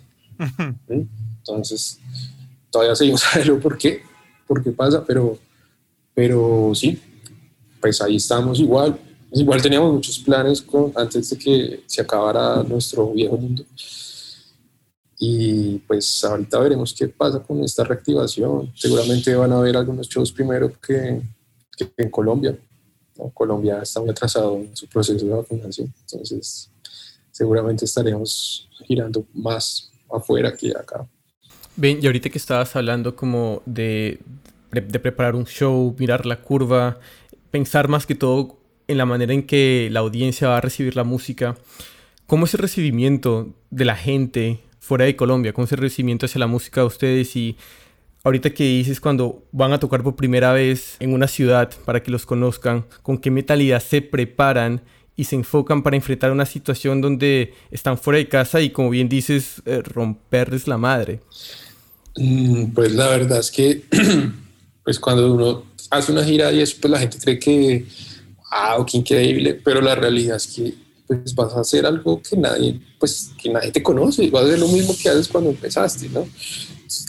Entonces, 0.88 2.00
todavía 2.72 2.96
seguimos 2.96 3.22
sabiendo 3.22 3.60
por 3.60 3.78
qué, 3.78 4.02
por 4.48 4.64
qué 4.64 4.72
pasa, 4.72 5.04
pero, 5.06 5.38
pero 6.14 6.72
sí, 6.74 7.00
pues 7.80 8.02
ahí 8.02 8.16
estamos 8.16 8.60
igual. 8.60 9.00
Igual 9.32 9.62
teníamos 9.62 9.94
muchos 9.94 10.20
planes 10.20 10.62
con, 10.62 10.92
antes 10.96 11.30
de 11.30 11.38
que 11.38 11.84
se 11.86 12.02
acabara 12.02 12.64
nuestro 12.64 13.12
viejo 13.12 13.38
mundo 13.38 13.66
y 15.18 15.78
pues 15.80 16.24
ahorita 16.24 16.60
veremos 16.60 16.94
qué 16.94 17.08
pasa 17.08 17.40
con 17.40 17.64
esta 17.64 17.84
reactivación. 17.84 18.72
Seguramente 18.76 19.34
van 19.36 19.52
a 19.54 19.58
haber 19.58 19.78
algunos 19.78 20.10
shows 20.10 20.32
primero 20.32 20.72
que, 20.80 21.22
que 21.78 21.92
en 21.98 22.10
Colombia. 22.10 22.58
Colombia 23.34 23.80
está 23.82 24.00
muy 24.02 24.10
atrasado 24.10 24.58
en 24.58 24.76
su 24.76 24.88
proceso 24.88 25.26
de 25.26 25.32
vacunación, 25.32 25.94
entonces 26.02 26.70
seguramente 27.32 27.86
estaremos 27.86 28.70
girando 28.86 29.26
más 29.34 29.92
afuera 30.12 30.56
que 30.56 30.72
acá. 30.72 31.08
Ven, 31.76 32.00
y 32.02 32.06
ahorita 32.06 32.30
que 32.30 32.38
estabas 32.38 32.76
hablando 32.76 33.16
como 33.16 33.62
de, 33.66 34.20
de 34.72 35.00
preparar 35.00 35.36
un 35.36 35.46
show, 35.46 35.96
mirar 35.98 36.26
la 36.26 36.42
curva, 36.42 37.00
pensar 37.52 37.88
más 37.88 38.06
que 38.06 38.16
todo 38.16 38.58
en 38.88 38.98
la 38.98 39.06
manera 39.06 39.34
en 39.34 39.46
que 39.46 39.90
la 39.92 40.02
audiencia 40.02 40.50
va 40.50 40.58
a 40.58 40.62
recibir 40.62 40.96
la 40.96 41.04
música, 41.04 41.56
¿cómo 42.28 42.46
es 42.46 42.54
el 42.54 42.60
recibimiento 42.60 43.54
de 43.70 43.86
la 43.86 43.96
gente 43.96 44.60
fuera 44.80 45.06
de 45.06 45.16
Colombia? 45.16 45.54
¿Cómo 45.54 45.66
es 45.66 45.72
el 45.72 45.80
recibimiento 45.80 46.26
hacia 46.28 46.40
la 46.40 46.48
música 46.48 46.82
de 46.82 46.88
ustedes? 46.88 47.36
Y 47.36 47.58
ahorita 48.26 48.50
que 48.50 48.64
dices 48.64 49.00
cuando 49.00 49.46
van 49.52 49.72
a 49.72 49.80
tocar 49.80 50.04
por 50.04 50.16
primera 50.16 50.52
vez 50.52 50.96
en 51.00 51.14
una 51.14 51.28
ciudad 51.28 51.72
para 51.86 52.02
que 52.02 52.10
los 52.12 52.26
conozcan, 52.26 52.86
¿con 53.04 53.20
qué 53.20 53.30
mentalidad 53.30 53.82
se 53.82 54.02
preparan 54.02 54.82
y 55.16 55.26
se 55.26 55.36
enfocan 55.36 55.84
para 55.84 55.96
enfrentar 55.96 56.32
una 56.32 56.48
situación 56.48 57.02
donde 57.02 57.54
están 57.70 58.00
fuera 58.00 58.18
de 58.18 58.28
casa 58.28 58.62
y 58.62 58.72
como 58.72 58.90
bien 58.90 59.08
dices, 59.08 59.62
eh, 59.66 59.82
romperles 59.84 60.68
la 60.68 60.78
madre? 60.78 61.20
Mm, 62.18 62.72
pues 62.74 62.94
la 62.94 63.10
verdad 63.10 63.40
es 63.40 63.52
que 63.52 63.84
pues 64.84 65.00
cuando 65.00 65.32
uno 65.32 65.64
hace 65.92 66.12
una 66.12 66.24
gira 66.24 66.52
y 66.52 66.62
eso, 66.62 66.78
pues 66.82 66.92
la 66.92 67.00
gente 67.00 67.20
cree 67.20 67.38
que, 67.38 67.86
wow, 68.52 68.86
qué 68.88 68.98
increíble, 68.98 69.54
pero 69.64 69.82
la 69.82 69.94
realidad 69.94 70.38
es 70.38 70.48
que 70.48 70.74
pues 71.06 71.36
vas 71.36 71.54
a 71.54 71.60
hacer 71.60 71.86
algo 71.86 72.20
que 72.24 72.36
nadie, 72.36 72.82
pues 72.98 73.30
que 73.40 73.52
nadie 73.52 73.72
te 73.72 73.84
conoce, 73.84 74.32
vas 74.32 74.42
a 74.42 74.48
hacer 74.48 74.60
lo 74.60 74.68
mismo 74.68 74.96
que 75.00 75.10
haces 75.10 75.28
cuando 75.28 75.52
empezaste, 75.52 76.10
¿no? 76.10 76.28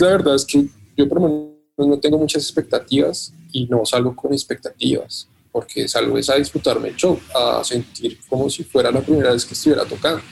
la 0.00 0.08
verdad 0.08 0.34
es 0.34 0.44
que 0.44 0.66
yo 0.96 1.08
por 1.08 1.20
lo 1.20 1.28
menos 1.28 1.56
no 1.76 1.98
tengo 1.98 2.18
muchas 2.18 2.42
expectativas 2.42 3.32
y 3.52 3.66
no 3.66 3.84
salgo 3.84 4.14
con 4.16 4.32
expectativas, 4.32 5.28
porque 5.52 5.86
salgo 5.88 6.16
es 6.18 6.30
a 6.30 6.36
disfrutarme 6.36 6.88
el 6.88 6.96
show, 6.96 7.18
a 7.34 7.62
sentir 7.62 8.18
como 8.28 8.48
si 8.48 8.64
fuera 8.64 8.90
la 8.90 9.00
primera 9.00 9.32
vez 9.32 9.44
que 9.44 9.54
estuviera 9.54 9.84
tocando, 9.84 10.22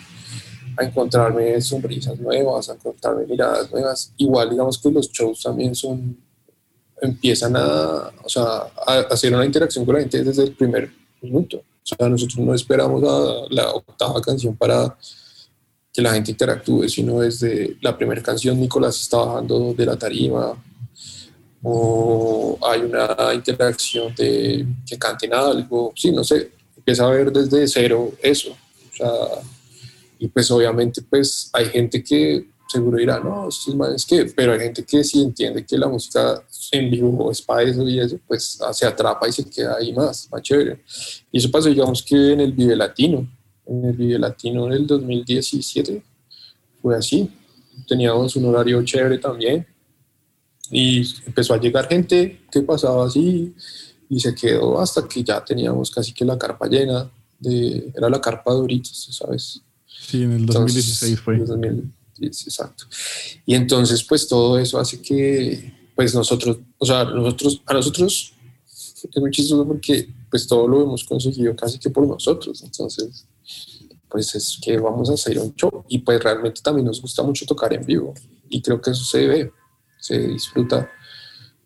a 0.77 0.85
encontrarme 0.85 1.61
sonrisas 1.61 2.19
nuevas, 2.19 2.69
a 2.71 2.75
encontrarme 2.75 3.27
miradas 3.27 3.71
nuevas. 3.71 4.13
Igual 4.17 4.51
digamos 4.51 4.79
que 4.79 4.91
los 4.91 5.11
shows 5.11 5.43
también 5.43 5.75
son, 5.75 6.17
empiezan 7.01 7.57
a, 7.57 8.11
o 8.23 8.29
sea, 8.29 8.67
a 8.87 9.01
hacer 9.11 9.35
una 9.35 9.45
interacción 9.45 9.85
con 9.85 9.95
la 9.95 10.01
gente 10.01 10.25
desde 10.25 10.45
el 10.45 10.53
primer 10.53 10.91
minuto. 11.21 11.59
O 11.59 11.87
sea, 11.87 12.09
nosotros 12.09 12.39
no 12.39 12.55
esperamos 12.55 13.03
a 13.05 13.55
la 13.55 13.71
octava 13.71 14.21
canción 14.23 14.57
para 14.57 14.97
que 15.95 16.03
la 16.03 16.13
gente 16.13 16.33
interactúe, 16.33 16.89
sino 16.89 17.21
desde 17.21 17.77
la 17.81 17.97
primera 17.97 18.21
canción 18.21 18.61
Nicolás 18.61 19.01
está 19.01 19.19
bajando 19.19 19.73
de 19.75 19.87
la 19.87 19.97
tarima, 19.97 20.61
o 21.63 22.59
hay 22.61 22.81
una 22.81 23.33
interacción 23.33 24.13
de 24.17 24.67
que 24.85 24.99
canten 24.99 25.33
algo, 25.33 25.93
sí, 25.95 26.11
no 26.11 26.25
sé, 26.25 26.51
empieza 26.77 27.07
a 27.07 27.11
ver 27.11 27.33
desde 27.33 27.69
cero 27.69 28.13
eso. 28.21 28.51
O 28.51 28.97
sea, 28.97 29.09
y 30.19 30.27
pues 30.29 30.51
obviamente 30.51 31.01
pues 31.03 31.49
hay 31.53 31.67
gente 31.67 32.03
que 32.03 32.49
seguro 32.69 32.99
dirá, 32.99 33.21
no, 33.21 33.49
estos 33.49 34.05
que, 34.05 34.25
pero 34.37 34.53
hay 34.53 34.59
gente 34.59 34.85
que 34.85 35.05
sí 35.05 35.23
entiende 35.23 35.65
que 35.65 35.79
la 35.79 35.87
música 35.87 36.43
en 36.73 36.91
vivo 36.91 37.31
es 37.31 37.41
para 37.41 37.63
eso 37.63 37.89
y 37.89 38.01
eso, 38.01 38.19
pues 38.27 38.59
se 38.73 38.85
atrapa 38.85 39.29
y 39.29 39.33
se 39.33 39.49
queda 39.49 39.77
ahí 39.77 39.93
más, 39.93 40.29
más 40.31 40.43
chévere. 40.43 40.83
Y 41.31 41.39
eso 41.39 41.51
pasó, 41.53 41.69
digamos 41.69 42.03
que 42.03 42.33
en 42.33 42.41
el 42.41 42.53
Vive 42.53 42.75
Latino, 42.75 43.29
en 43.67 43.85
el 43.85 43.97
Vive 43.97 44.19
Latino 44.19 44.67
del 44.67 44.87
2017, 44.87 46.03
fue 46.81 46.97
así. 46.97 47.31
Teníamos 47.89 48.37
un 48.37 48.47
horario 48.47 48.83
chévere 48.85 49.19
también 49.19 49.67
y 50.71 51.07
empezó 51.27 51.55
a 51.55 51.61
llegar 51.61 51.89
gente 51.89 52.43
que 52.51 52.63
pasaba 52.63 53.07
así 53.07 53.55
y 54.09 54.21
se 54.21 54.35
quedó 54.35 54.81
hasta 54.81 55.07
que 55.09 55.25
ya 55.25 55.45
teníamos 55.45 55.91
casi 55.91 56.13
que 56.13 56.25
la 56.25 56.39
carpa 56.39 56.67
llena, 56.69 57.11
de, 57.39 57.93
era 57.95 58.09
la 58.09 58.21
carpa 58.21 58.53
de 58.53 58.59
Doritos, 58.59 59.09
¿sabes? 59.11 59.61
Sí, 59.87 60.23
en 60.23 60.33
el 60.33 60.47
2016 60.47 61.21
fue 61.21 61.43
exacto. 62.21 62.85
Y 63.47 63.55
entonces, 63.55 64.03
pues 64.05 64.29
todo 64.29 64.59
eso 64.59 64.79
hace 64.79 65.01
que, 65.01 65.73
pues 65.95 66.15
nosotros, 66.15 66.59
o 66.79 66.87
sea, 66.87 67.05
nosotros, 67.05 67.63
a 67.67 67.75
nosotros 67.75 68.33
es 68.67 69.21
muy 69.21 69.31
chistoso 69.31 69.67
porque 69.67 70.09
pues 70.31 70.47
todo 70.47 70.67
lo 70.67 70.83
hemos 70.83 71.05
conseguido 71.05 71.55
casi 71.55 71.79
que 71.79 71.91
por 71.91 72.07
nosotros. 72.07 72.63
Entonces, 72.63 73.27
pues 74.09 74.35
es 74.35 74.59
que 74.63 74.79
vamos 74.79 75.11
a 75.11 75.15
hacer 75.15 75.39
un 75.39 75.55
show 75.55 75.85
y 75.89 75.99
pues 75.99 76.23
realmente 76.23 76.61
también 76.63 76.87
nos 76.87 77.01
gusta 77.01 77.23
mucho 77.23 77.47
tocar 77.47 77.73
en 77.73 77.85
vivo 77.85 78.15
y 78.49 78.63
creo 78.63 78.81
que 78.81 78.91
eso 78.91 79.05
se 79.05 79.27
ve, 79.27 79.53
se 79.99 80.19
disfruta 80.19 80.91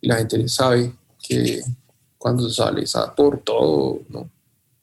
y 0.01 0.09
la 0.09 0.17
gente 0.17 0.49
sabe 0.49 0.95
que 1.23 1.61
cuando 2.17 2.49
sales 2.51 2.95
a 2.97 3.15
por 3.15 3.41
todo, 3.41 4.01
¿no? 4.09 4.31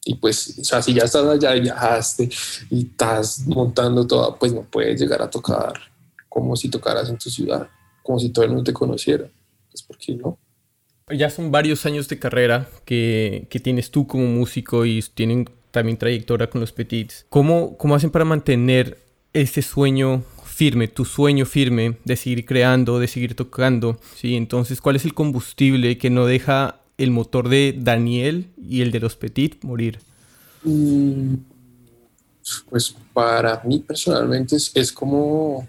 Y 0.06 0.16
pues, 0.16 0.60
o 0.60 0.64
sea, 0.64 0.82
si 0.82 0.94
ya 0.94 1.04
estás 1.04 1.26
allá 1.26 1.56
y 1.56 1.62
viajaste 1.62 2.30
y 2.70 2.84
estás 2.86 3.46
montando 3.48 4.06
todo, 4.06 4.38
pues 4.38 4.54
no 4.54 4.62
puedes 4.62 5.00
llegar 5.00 5.22
a 5.22 5.30
tocar 5.30 5.74
como 6.30 6.56
si 6.56 6.70
tocaras 6.70 7.10
en 7.10 7.18
tu 7.18 7.30
ciudad, 7.30 7.68
como 8.04 8.20
si 8.20 8.30
todo 8.30 8.46
el 8.46 8.52
mundo 8.52 8.64
te 8.64 8.74
conociera. 8.74 9.28
Pues, 9.72 9.82
¿por 9.82 9.98
qué 9.98 10.14
no? 10.14 10.38
Ya 11.10 11.30
son 11.30 11.52
varios 11.52 11.86
años 11.86 12.08
de 12.08 12.20
carrera 12.20 12.70
que, 12.86 13.48
que 13.50 13.60
tienes 13.60 13.90
tú 13.90 14.06
como 14.06 14.26
músico 14.26 14.86
y 14.86 15.02
tienen 15.02 15.50
también 15.76 15.98
trayectoria 15.98 16.50
con 16.50 16.62
los 16.62 16.72
Petits. 16.72 17.26
¿Cómo, 17.28 17.76
¿Cómo 17.78 17.96
hacen 17.96 18.10
para 18.10 18.24
mantener 18.24 18.98
ese 19.34 19.62
sueño 19.62 20.24
firme, 20.46 20.88
tu 20.88 21.04
sueño 21.04 21.46
firme 21.46 21.98
de 22.06 22.16
seguir 22.16 22.46
creando, 22.46 22.98
de 22.98 23.10
seguir 23.10 23.36
tocando? 23.36 24.00
¿sí? 24.16 24.38
Entonces, 24.38 24.80
¿cuál 24.80 24.96
es 24.96 25.04
el 25.04 25.14
combustible 25.14 25.98
que 25.98 26.10
no 26.10 26.26
deja 26.26 26.80
el 26.98 27.12
motor 27.12 27.50
de 27.50 27.76
Daniel 27.78 28.48
y 28.58 28.84
el 28.84 28.92
de 28.92 29.02
los 29.02 29.18
Petit 29.18 29.62
morir? 29.66 30.00
Mm, 30.64 31.36
pues 32.70 32.96
para 33.12 33.62
mí 33.66 33.80
personalmente 33.80 34.56
es, 34.56 34.92
como, 34.94 35.68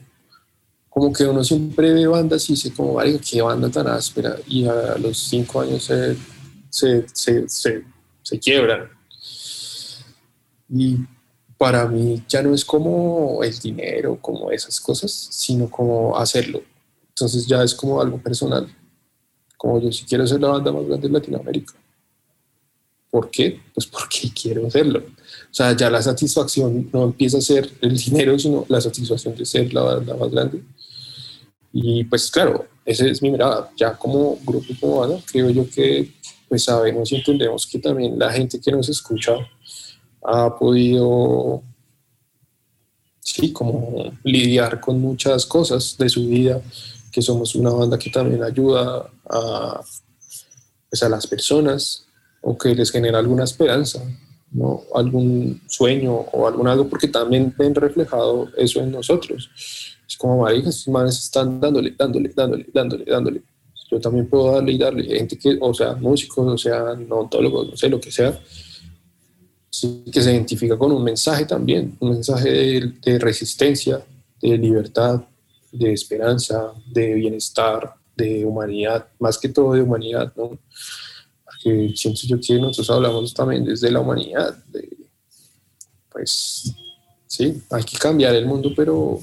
como 0.89 1.13
que 1.13 1.25
uno 1.25 1.43
siempre 1.43 1.93
ve 1.93 2.07
bandas 2.07 2.49
y 2.49 2.53
dice 2.53 2.73
como, 2.73 3.01
qué 3.29 3.43
banda 3.43 3.69
tan 3.71 3.89
áspera 3.89 4.37
y 4.47 4.67
a 4.67 4.97
los 4.99 5.19
cinco 5.19 5.63
años 5.63 5.83
se, 5.83 6.17
se, 6.71 7.05
se, 7.49 7.83
se 8.23 8.39
quiebran. 8.39 8.96
Y 10.69 10.99
para 11.59 11.87
mí 11.87 12.23
ya 12.29 12.43
no 12.43 12.55
es 12.55 12.65
como 12.65 13.43
el 13.43 13.59
dinero, 13.59 14.19
como 14.21 14.51
esas 14.51 14.81
cosas, 14.81 15.11
sino 15.13 15.71
como 15.71 16.17
hacerlo. 16.17 16.63
Entonces 17.09 17.47
ya 17.47 17.63
es 17.63 17.75
como 17.75 18.01
algo 18.01 18.19
personal 18.19 18.69
como 19.57 19.81
yo 19.81 19.91
si 19.91 20.05
quiero 20.05 20.27
ser 20.27 20.41
la 20.41 20.49
banda 20.49 20.73
más 20.73 20.87
grande 20.87 21.09
de 21.09 21.15
Latinoamérica. 21.15 21.75
¿Por 23.11 23.31
qué? 23.31 23.61
Pues 23.75 23.87
porque 23.87 24.31
quiero 24.41 24.67
hacerlo. 24.67 25.01
O 25.01 25.55
sea, 25.55 25.75
ya 25.75 25.91
la 25.91 26.03
satisfacción 26.03 26.91
no 26.93 27.05
empieza 27.05 27.39
a 27.39 27.41
ser 27.41 27.71
el 27.81 27.97
dinero, 27.97 28.39
sino 28.39 28.67
la 28.69 28.81
satisfacción 28.81 29.35
de 29.35 29.45
ser 29.45 29.73
la 29.73 29.83
banda 29.83 30.15
más 30.17 30.31
grande. 30.31 30.63
Y 31.73 32.05
pues 32.05 32.31
claro, 32.31 32.67
esa 32.85 33.07
es 33.07 33.23
mi 33.23 33.31
mirada. 33.31 33.71
Ya 33.77 33.97
como 33.97 34.39
grupo, 34.45 34.73
como 34.81 35.01
banda, 35.01 35.21
creo 35.31 35.51
yo 35.51 35.69
que 35.69 36.13
pues 36.49 36.65
sabemos 36.65 37.11
y 37.11 37.17
entendemos 37.17 37.67
que 37.67 37.79
también 37.79 38.19
la 38.19 38.33
gente 38.33 38.61
que 38.61 38.71
nos 38.71 38.89
escucha 38.89 39.33
ha 40.27 40.57
podido, 40.59 41.63
sí, 43.21 43.53
como 43.53 44.13
lidiar 44.25 44.81
con 44.81 45.01
muchas 45.01 45.47
cosas 45.47 45.97
de 45.99 46.09
su 46.09 46.27
vida 46.27 46.61
que 47.13 47.23
somos 47.23 47.55
una 47.55 47.71
banda 47.71 47.99
que 47.99 48.11
también 48.11 48.43
ayuda 48.43 49.09
a, 49.31 49.81
pues 50.91 51.03
a 51.03 51.09
las 51.09 51.27
personas 51.27 52.05
o 52.43 52.59
que 52.59 52.75
les 52.75 52.91
genera 52.91 53.19
alguna 53.19 53.45
esperanza, 53.45 54.03
¿no? 54.51 54.83
algún 54.95 55.63
sueño 55.67 56.13
o 56.13 56.47
algún 56.47 56.69
algo, 56.69 56.89
porque 56.89 57.09
también 57.09 57.55
ven 57.57 57.75
reflejado 57.75 58.49
eso 58.57 58.81
en 58.81 58.91
nosotros. 58.91 59.51
Es 60.09 60.17
como, 60.17 60.43
marijas, 60.43 60.77
estos 60.77 60.93
manes 60.93 61.19
están 61.19 61.61
dándole, 61.61 61.95
dándole, 61.97 62.33
dándole, 62.35 62.67
dándole, 62.73 63.05
dándole. 63.05 63.43
Yo 63.91 64.01
también 64.01 64.29
puedo 64.29 64.53
darle 64.53 64.73
y 64.73 64.79
darle. 64.79 65.05
Gente 65.05 65.39
que, 65.39 65.57
o 65.61 65.73
sea, 65.73 65.95
músicos, 65.95 66.47
o 66.47 66.59
sea, 66.59 66.83
odontólogos, 66.83 67.71
no 67.71 67.77
sé, 67.77 67.89
lo 67.89 68.01
que 68.01 68.11
sea, 68.11 68.39
que 70.13 70.23
se 70.23 70.33
identifica 70.33 70.77
con 70.77 70.93
un 70.93 71.03
mensaje 71.03 71.45
también, 71.45 71.97
un 72.01 72.11
mensaje 72.11 72.51
de, 72.51 72.93
de 73.03 73.19
resistencia, 73.19 74.05
de 74.41 74.59
libertad, 74.59 75.23
de 75.73 75.93
esperanza, 75.93 76.73
de 76.87 77.15
bienestar, 77.15 77.95
de 78.17 78.45
humanidad, 78.45 79.09
más 79.19 79.39
que 79.39 79.49
todo 79.49 79.75
de 79.75 79.83
humanidad, 79.83 80.33
¿no? 80.37 80.59
Porque 81.45 81.93
siento 81.95 82.21
yo 82.25 82.41
que 82.41 82.55
nosotros 82.55 82.91
hablamos 82.91 83.35
también 83.35 83.65
desde 83.65 83.91
la 83.91 84.01
humanidad, 84.01 84.57
de, 84.67 84.89
pues 86.11 86.73
sí, 87.27 87.63
hay 87.71 87.85
que 87.85 87.99
cambiar 87.99 88.35
el 88.35 88.47
mundo, 88.47 88.73
pero, 88.75 89.21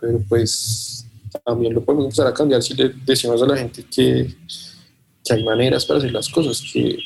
pero 0.00 0.20
pues 0.28 1.06
también 1.44 1.74
lo 1.74 1.84
podemos 1.84 2.06
empezar 2.06 2.26
a 2.26 2.34
cambiar 2.34 2.62
si 2.62 2.74
le 2.74 2.88
decimos 3.04 3.40
a 3.42 3.46
la 3.46 3.56
gente 3.56 3.84
que, 3.84 4.34
que 5.24 5.32
hay 5.32 5.44
maneras 5.44 5.84
para 5.84 5.98
hacer 5.98 6.12
las 6.12 6.28
cosas, 6.28 6.62
que 6.72 6.98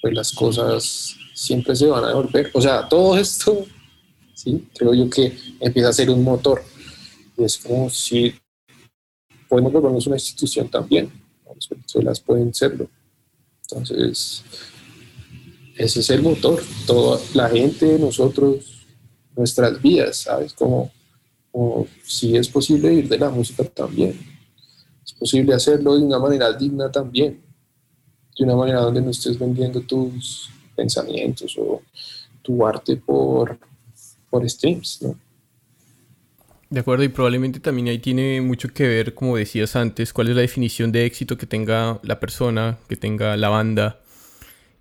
pues 0.00 0.14
las 0.14 0.32
cosas 0.32 1.16
siempre 1.34 1.76
se 1.76 1.86
van 1.86 2.04
a 2.04 2.08
devolver. 2.08 2.50
O 2.54 2.60
sea, 2.60 2.88
todo 2.88 3.18
esto, 3.18 3.66
sí, 4.34 4.66
creo 4.78 4.94
yo 4.94 5.10
que 5.10 5.36
empieza 5.60 5.88
a 5.90 5.92
ser 5.92 6.08
un 6.10 6.22
motor 6.22 6.62
y 7.36 7.44
es 7.44 7.58
como 7.58 7.90
si 7.90 8.34
podemos 9.48 9.72
volvernos 9.72 10.06
una 10.06 10.16
institución 10.16 10.68
también. 10.68 11.10
Las 11.54 11.68
personas 11.68 12.20
pueden 12.20 12.52
serlo. 12.52 12.88
Entonces, 13.62 14.42
ese 15.76 16.00
es 16.00 16.10
el 16.10 16.22
motor. 16.22 16.62
Toda 16.86 17.20
la 17.34 17.48
gente, 17.48 17.98
nosotros, 17.98 18.86
nuestras 19.36 19.80
vidas, 19.80 20.16
¿sabes? 20.16 20.52
Como, 20.54 20.90
si 22.02 22.36
es 22.36 22.48
posible 22.48 22.92
ir 22.92 23.08
de 23.08 23.18
la 23.18 23.30
música 23.30 23.62
también. 23.64 24.18
Es 25.04 25.12
posible 25.12 25.54
hacerlo 25.54 25.96
de 25.96 26.02
una 26.02 26.18
manera 26.18 26.52
digna 26.52 26.90
también. 26.90 27.40
De 28.36 28.44
una 28.44 28.56
manera 28.56 28.80
donde 28.80 29.00
no 29.00 29.10
estés 29.10 29.38
vendiendo 29.38 29.80
tus 29.80 30.50
pensamientos 30.74 31.56
o 31.58 31.82
tu 32.42 32.66
arte 32.66 32.96
por, 32.96 33.58
por 34.30 34.48
streams, 34.48 35.02
¿no? 35.02 35.18
De 36.70 36.80
acuerdo, 36.80 37.04
y 37.04 37.08
probablemente 37.08 37.60
también 37.60 37.86
ahí 37.86 37.98
tiene 37.98 38.40
mucho 38.40 38.68
que 38.68 38.88
ver, 38.88 39.14
como 39.14 39.36
decías 39.36 39.76
antes, 39.76 40.12
cuál 40.12 40.28
es 40.28 40.34
la 40.34 40.40
definición 40.40 40.90
de 40.90 41.04
éxito 41.04 41.38
que 41.38 41.46
tenga 41.46 42.00
la 42.02 42.18
persona, 42.18 42.78
que 42.88 42.96
tenga 42.96 43.36
la 43.36 43.48
banda. 43.48 44.00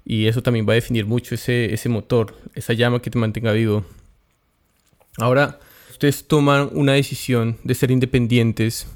Y 0.03 0.25
eso 0.25 0.41
también 0.41 0.67
va 0.67 0.71
a 0.71 0.75
definir 0.75 1.05
mucho 1.05 1.35
ese, 1.35 1.71
ese 1.71 1.89
motor, 1.89 2.35
esa 2.55 2.73
llama 2.73 2.99
que 2.99 3.11
te 3.11 3.19
mantenga 3.19 3.51
vivo. 3.51 3.85
Ahora, 5.17 5.59
ustedes 5.91 6.27
toman 6.27 6.69
una 6.73 6.93
decisión 6.93 7.57
de 7.63 7.75
ser 7.75 7.91
independientes. 7.91 8.87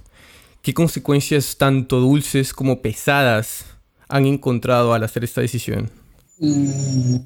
¿Qué 0.63 0.73
consecuencias 0.73 1.55
tanto 1.57 1.99
dulces 1.99 2.51
como 2.51 2.81
pesadas 2.81 3.65
han 4.09 4.25
encontrado 4.25 4.93
al 4.93 5.03
hacer 5.03 5.23
esta 5.23 5.41
decisión? 5.41 5.91
Mm, 6.39 7.17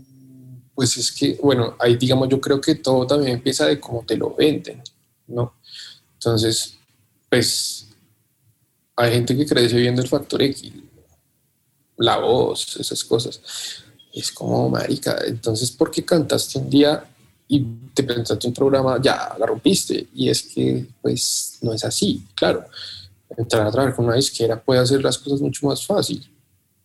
Pues 0.76 0.97
es 0.97 1.12
que, 1.12 1.38
bueno, 1.43 1.76
ahí 1.80 1.97
digamos, 1.97 2.30
yo 2.30 2.39
creo 2.41 2.59
que 2.62 2.76
todo 2.76 3.05
también 3.05 3.34
empieza 3.34 3.66
de 3.68 3.80
cómo 3.80 4.03
te 4.05 4.18
lo 4.18 4.34
venden, 4.36 4.82
¿no? 5.28 5.53
Entonces, 6.16 6.76
pues 7.30 7.88
hay 8.95 9.14
gente 9.14 9.36
que 9.38 9.45
crece 9.45 9.78
viendo 9.78 10.01
el 10.01 10.07
factor 10.07 10.41
X, 10.41 10.72
la 11.97 12.18
voz, 12.18 12.78
esas 12.78 13.03
cosas. 13.03 13.41
es 14.14 14.32
como, 14.32 14.70
marica, 14.70 15.18
entonces, 15.26 15.72
¿por 15.72 15.89
qué 15.91 16.03
cantaste 16.03 16.59
un 16.59 16.70
día 16.70 17.03
y 17.47 17.62
te 17.93 18.03
presentaste 18.03 18.47
un 18.47 18.53
programa, 18.53 18.99
ya 19.01 19.36
la 19.39 19.45
rompiste? 19.45 20.07
Y 20.14 20.30
es 20.30 20.43
que, 20.43 20.86
pues, 21.01 21.57
no 21.62 21.74
es 21.74 21.84
así, 21.86 22.26
claro. 22.36 22.66
Entrar 23.38 23.66
a 23.68 23.72
trabajar 23.72 23.95
con 23.95 24.05
una 24.05 24.16
disquera 24.16 24.62
puede 24.62 24.82
hacer 24.82 25.01
las 25.03 25.18
cosas 25.18 25.41
mucho 25.41 25.66
más 25.68 25.86
fácil, 25.86 26.30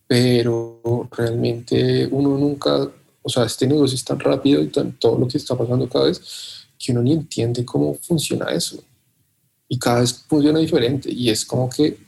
pero 0.07 1.09
realmente 1.11 2.07
uno 2.11 2.39
nunca, 2.39 2.89
o 3.23 3.29
sea, 3.29 3.45
este 3.45 3.67
negocio 3.67 3.97
es 3.97 4.05
tan 4.05 4.21
rápido 4.21 4.63
y 4.63 4.69
tan, 4.69 4.93
todo 4.99 5.19
lo 5.19 5.27
que 5.29 5.39
está 5.39 5.57
pasando 5.57 5.89
cada 5.89 6.07
vez 6.07 6.69
que 6.79 6.93
uno 6.93 7.03
ni 7.03 7.13
entiende 7.13 7.65
cómo 7.65 7.95
funciona 7.95 8.47
eso. 8.53 8.83
Y 9.69 9.79
cada 9.79 10.01
vez 10.01 10.13
funciona 10.29 10.61
diferente 10.61 11.11
y 11.11 11.31
es 11.31 11.45
como 11.45 11.69
que 11.69 12.07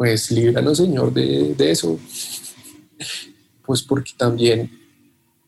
pues 0.00 0.30
líbranos 0.30 0.78
Señor 0.78 1.12
de, 1.12 1.54
de 1.54 1.70
eso, 1.72 2.00
pues 3.66 3.82
porque 3.82 4.12
también, 4.16 4.70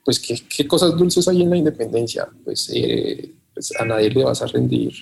pues 0.05 0.21
¿qué, 0.21 0.39
qué, 0.47 0.69
cosas 0.69 0.95
dulces 0.95 1.27
hay 1.27 1.41
en 1.41 1.49
la 1.49 1.57
independencia, 1.57 2.29
pues, 2.45 2.71
eh, 2.75 3.33
pues, 3.55 3.73
a 3.81 3.87
nadie 3.87 4.11
le 4.11 4.25
vas 4.25 4.43
a 4.43 4.47
rendir 4.47 4.93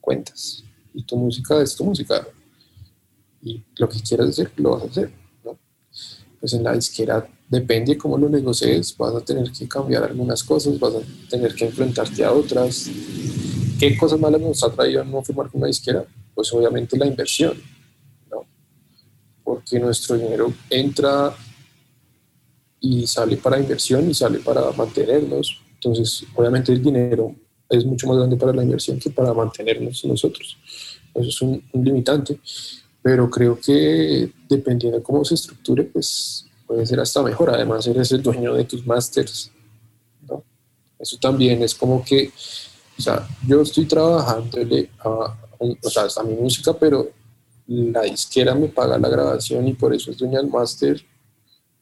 cuentas 0.00 0.62
y 0.94 1.02
tu 1.02 1.16
música 1.16 1.60
es 1.60 1.74
tu 1.74 1.84
música 1.84 2.24
y 3.42 3.60
lo 3.78 3.88
que 3.88 4.00
quieras 4.00 4.28
hacer 4.28 4.52
lo 4.58 4.76
vas 4.76 4.84
a 4.84 4.86
hacer. 4.86 5.19
Pues 6.40 6.54
en 6.54 6.64
la 6.64 6.72
disquera 6.72 7.28
depende 7.48 7.98
cómo 7.98 8.16
lo 8.16 8.28
negocies, 8.28 8.96
vas 8.96 9.14
a 9.14 9.20
tener 9.20 9.52
que 9.52 9.68
cambiar 9.68 10.04
algunas 10.04 10.42
cosas, 10.42 10.78
vas 10.78 10.94
a 10.94 11.28
tener 11.28 11.54
que 11.54 11.66
enfrentarte 11.66 12.24
a 12.24 12.32
otras. 12.32 12.90
¿Qué 13.78 13.96
cosas 13.96 14.18
malas 14.18 14.40
nos 14.40 14.62
ha 14.64 14.70
traído 14.70 15.04
no 15.04 15.22
firmar 15.22 15.50
con 15.50 15.60
una 15.60 15.68
disquera? 15.68 16.04
Pues 16.34 16.52
obviamente 16.52 16.96
la 16.96 17.06
inversión 17.06 17.54
porque 19.50 19.80
nuestro 19.80 20.16
dinero 20.16 20.52
entra 20.70 21.34
y 22.78 23.04
sale 23.04 23.36
para 23.36 23.58
inversión 23.58 24.08
y 24.08 24.14
sale 24.14 24.38
para 24.38 24.70
mantenernos. 24.70 25.60
Entonces, 25.74 26.24
obviamente 26.36 26.70
el 26.70 26.80
dinero 26.80 27.34
es 27.68 27.84
mucho 27.84 28.06
más 28.06 28.18
grande 28.18 28.36
para 28.36 28.52
la 28.52 28.62
inversión 28.62 29.00
que 29.00 29.10
para 29.10 29.34
mantenernos 29.34 30.04
nosotros. 30.04 30.56
Eso 31.12 31.28
es 31.28 31.42
un, 31.42 31.64
limitante, 31.72 32.38
pero 33.02 33.30
creo 33.30 33.58
que 33.58 34.30
dependiendo 34.48 34.98
de 34.98 35.02
cómo 35.02 35.24
se 35.24 35.34
estructure, 35.34 35.84
pues 35.84 36.46
puede 36.66 36.86
ser 36.86 37.00
hasta 37.00 37.22
mejor. 37.22 37.50
Además, 37.50 37.86
eres 37.86 38.12
el 38.12 38.22
dueño 38.22 38.54
de 38.54 38.64
tus 38.64 38.86
másters. 38.86 39.50
¿no? 40.28 40.44
Eso 40.98 41.16
también 41.18 41.62
es 41.62 41.74
como 41.74 42.04
que, 42.04 42.30
o 42.98 43.02
sea, 43.02 43.26
yo 43.46 43.62
estoy 43.62 43.86
trabajándole 43.86 44.90
a, 44.98 45.36
o 45.58 45.90
sea, 45.90 46.04
a 46.16 46.22
mi 46.22 46.34
música, 46.34 46.72
pero 46.72 47.10
la 47.66 48.02
disquera 48.02 48.54
me 48.54 48.68
paga 48.68 48.98
la 48.98 49.08
grabación 49.08 49.68
y 49.68 49.74
por 49.74 49.94
eso 49.94 50.10
es 50.10 50.18
dueña 50.18 50.40
del 50.40 50.50
máster. 50.50 51.04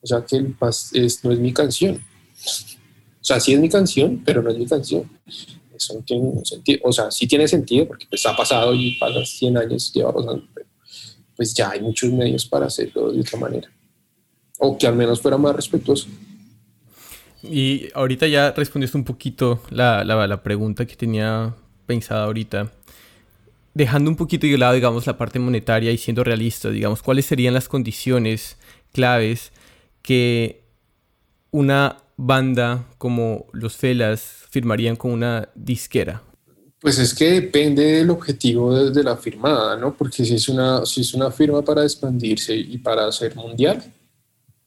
O 0.00 0.06
sea 0.06 0.24
que 0.24 0.36
el 0.36 0.54
es, 0.92 1.24
no 1.24 1.32
es 1.32 1.38
mi 1.38 1.52
canción. 1.52 1.96
O 1.96 3.24
sea, 3.24 3.40
sí 3.40 3.54
es 3.54 3.60
mi 3.60 3.68
canción, 3.68 4.22
pero 4.24 4.42
no 4.42 4.50
es 4.50 4.58
mi 4.58 4.66
canción. 4.66 5.10
Eso 5.74 5.94
no 5.94 6.00
tiene 6.00 6.44
sentido. 6.44 6.80
O 6.84 6.92
sea, 6.92 7.10
sí 7.10 7.26
tiene 7.26 7.48
sentido 7.48 7.86
porque 7.86 8.06
pues 8.08 8.24
ha 8.26 8.36
pasado 8.36 8.74
y 8.74 8.96
pasa 8.98 9.24
100 9.24 9.58
años, 9.58 9.92
lleva 9.92 10.12
pasando, 10.12 10.44
pues 11.39 11.55
ya 11.55 11.70
hay 11.70 11.80
muchos 11.80 12.11
medios 12.11 12.45
para 12.45 12.66
hacerlo 12.66 13.12
de 13.12 13.20
otra 13.20 13.39
manera. 13.39 13.70
O 14.59 14.76
que 14.76 14.89
al 14.89 14.97
menos 14.97 15.20
fuera 15.20 15.39
más 15.39 15.55
respetuoso. 15.55 16.09
Y 17.45 17.89
ahorita 17.95 18.26
ya 18.26 18.51
respondiste 18.51 18.99
un 18.99 19.05
poquito 19.05 19.62
la, 19.70 20.03
la, 20.03 20.26
la 20.26 20.43
pregunta 20.43 20.84
que 20.84 20.97
tenía 20.97 21.55
pensada 21.86 22.24
ahorita 22.24 22.72
dejando 23.72 24.11
un 24.11 24.16
poquito 24.16 24.49
de 24.49 24.59
lado, 24.59 24.74
digamos, 24.74 25.07
la 25.07 25.16
parte 25.16 25.39
monetaria 25.39 25.93
y 25.93 25.99
siendo 25.99 26.24
realista, 26.24 26.70
digamos, 26.70 27.01
¿cuáles 27.01 27.26
serían 27.26 27.55
las 27.55 27.68
condiciones 27.68 28.57
claves 28.93 29.53
que 30.03 30.64
una 31.53 31.99
banda 32.16 32.84
como 32.99 33.47
los 33.53 33.76
Felas 33.76 34.47
firmarían 34.51 34.97
con 34.97 35.12
una 35.12 35.51
disquera? 35.55 36.22
Pues 36.80 36.98
es 36.98 37.12
que 37.12 37.32
depende 37.40 37.82
del 37.84 38.10
objetivo 38.10 38.72
de, 38.74 39.02
la 39.02 39.16
firmada, 39.16 39.76
¿no? 39.76 39.96
Porque 39.96 40.24
si 40.24 40.34
es, 40.34 40.48
una, 40.48 40.86
si 40.86 41.00
es 41.00 41.12
una 41.12 41.30
firma 41.30 41.62
para 41.62 41.82
expandirse 41.82 42.54
y 42.54 42.78
para 42.78 43.10
ser 43.10 43.34
mundial, 43.34 43.82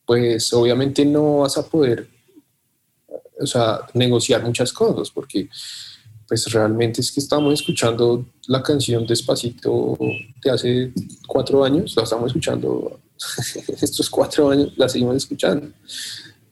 pues 0.05 0.51
obviamente 0.51 1.05
no 1.05 1.39
vas 1.39 1.57
a 1.57 1.65
poder, 1.65 2.09
o 3.39 3.47
sea, 3.47 3.79
negociar 3.93 4.43
muchas 4.43 4.73
cosas, 4.73 5.09
porque 5.09 5.47
pues 6.27 6.51
realmente 6.51 7.01
es 7.01 7.11
que 7.11 7.19
estamos 7.19 7.53
escuchando 7.53 8.25
la 8.47 8.61
canción 8.61 9.05
Despacito 9.05 9.97
de 10.43 10.51
hace 10.51 10.93
cuatro 11.27 11.63
años, 11.63 11.93
la 11.95 12.03
estamos 12.03 12.27
escuchando 12.27 12.99
estos 13.81 14.09
cuatro 14.09 14.49
años, 14.49 14.73
la 14.77 14.89
seguimos 14.89 15.15
escuchando. 15.15 15.71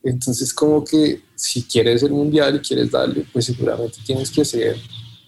Entonces, 0.02 0.54
como 0.54 0.84
que 0.84 1.22
si 1.34 1.64
quieres 1.64 2.02
el 2.02 2.12
mundial 2.12 2.56
y 2.56 2.60
quieres 2.60 2.90
darle, 2.90 3.26
pues 3.32 3.46
seguramente 3.46 3.98
tienes 4.04 4.30
que 4.30 4.42
hacer 4.42 4.76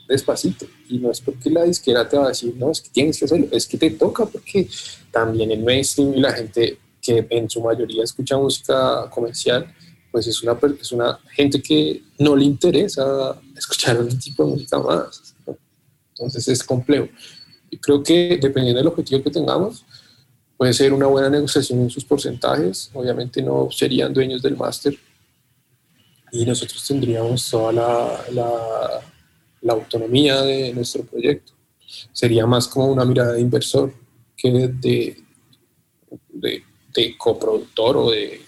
despacito. 0.08 0.66
Y 0.88 0.98
no 0.98 1.10
es 1.10 1.20
porque 1.20 1.50
la 1.50 1.64
disquera 1.64 2.08
te 2.08 2.16
va 2.16 2.26
a 2.26 2.28
decir, 2.28 2.54
no, 2.56 2.70
es 2.70 2.80
que 2.80 2.90
tienes 2.90 3.18
que 3.18 3.24
hacerlo, 3.24 3.48
es 3.50 3.66
que 3.66 3.78
te 3.78 3.90
toca 3.90 4.26
porque 4.26 4.68
también 5.10 5.50
el 5.50 5.62
mainstream 5.62 6.14
y 6.14 6.20
la 6.20 6.32
gente 6.32 6.78
que 7.00 7.26
en 7.30 7.50
su 7.50 7.60
mayoría 7.60 8.04
escucha 8.04 8.36
música 8.36 9.08
comercial, 9.10 9.74
pues 10.10 10.26
es 10.26 10.42
una, 10.42 10.58
es 10.80 10.92
una 10.92 11.18
gente 11.34 11.60
que 11.60 12.02
no 12.18 12.36
le 12.36 12.44
interesa 12.44 13.40
escuchar 13.56 13.98
otro 13.98 14.16
tipo 14.18 14.44
de 14.44 14.52
música 14.52 14.78
más. 14.78 15.34
Entonces 16.10 16.48
es 16.48 16.62
complejo. 16.62 17.08
Y 17.70 17.78
creo 17.78 18.02
que 18.02 18.38
dependiendo 18.40 18.78
del 18.78 18.88
objetivo 18.88 19.22
que 19.22 19.30
tengamos, 19.30 19.84
puede 20.56 20.72
ser 20.72 20.92
una 20.92 21.06
buena 21.06 21.30
negociación 21.30 21.80
en 21.80 21.90
sus 21.90 22.04
porcentajes. 22.04 22.90
Obviamente 22.92 23.42
no 23.42 23.68
serían 23.70 24.12
dueños 24.12 24.42
del 24.42 24.56
máster 24.56 24.96
y 26.32 26.46
nosotros 26.46 26.82
tendríamos 26.86 27.48
toda 27.50 27.72
la, 27.72 28.24
la, 28.32 29.02
la, 29.62 29.72
autonomía 29.72 30.42
de 30.42 30.72
nuestro 30.74 31.04
proyecto. 31.04 31.52
Sería 32.12 32.46
más 32.46 32.68
como 32.68 32.86
una 32.86 33.04
mirada 33.04 33.32
de 33.32 33.40
inversor 33.40 33.92
que 34.36 34.50
de, 34.50 35.16
de, 36.30 36.62
de 36.94 37.16
coproductor 37.16 37.96
o 37.96 38.10
de 38.10 38.42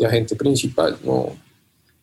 de 0.00 0.06
agente 0.06 0.34
principal. 0.34 0.98
No, 1.04 1.36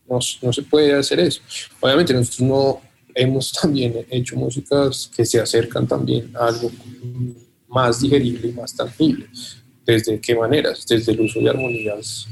no, 0.07 0.19
no, 0.41 0.53
se 0.53 0.61
puede 0.61 0.93
hacer 0.93 1.19
eso. 1.19 1.41
Obviamente 1.81 2.13
nosotros 2.13 2.41
no 2.41 2.81
hemos 3.13 3.51
también 3.61 4.05
hecho 4.09 4.35
músicas 4.37 5.09
que 5.13 5.25
se 5.25 5.39
acercan 5.39 5.87
también 5.87 6.31
a 6.37 6.47
algo 6.47 6.71
más 7.67 8.01
digerible 8.01 8.49
y 8.49 8.53
más 8.53 8.75
tangible. 8.75 9.27
¿Desde 9.85 10.21
qué 10.21 10.35
maneras? 10.35 10.85
Desde 10.85 11.11
el 11.11 11.21
uso 11.21 11.39
de 11.39 11.49
armonías 11.49 12.27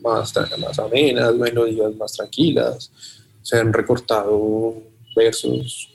más, 0.00 0.34
más 0.58 0.78
amenas, 0.78 1.34
melodías 1.34 1.94
más 1.94 2.12
tranquilas. 2.12 2.90
Se 3.42 3.58
han 3.58 3.72
recortado 3.72 4.82
versos 5.14 5.90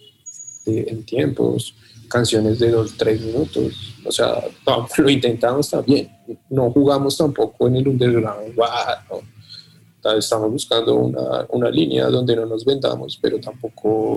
en 0.66 1.04
tiempos, 1.04 1.74
canciones 2.08 2.60
de 2.60 2.72
dos, 2.72 2.96
tres 2.98 3.22
minutos. 3.22 3.96
O 4.06 4.12
sea, 4.12 4.44
lo 4.98 5.10
intentamos 5.10 5.70
también. 5.70 6.10
No 6.50 6.72
jugamos 6.72 7.18
tampoco 7.18 7.68
en 7.68 7.78
el 7.78 7.88
underground. 7.88 8.56
No. 8.56 10.18
Estamos 10.18 10.52
buscando 10.52 10.96
una, 10.96 11.46
una, 11.50 11.70
línea 11.70 12.08
donde 12.08 12.36
no 12.36 12.46
nos 12.46 12.64
vendamos, 12.64 13.20
pero 13.22 13.40
tampoco 13.40 14.16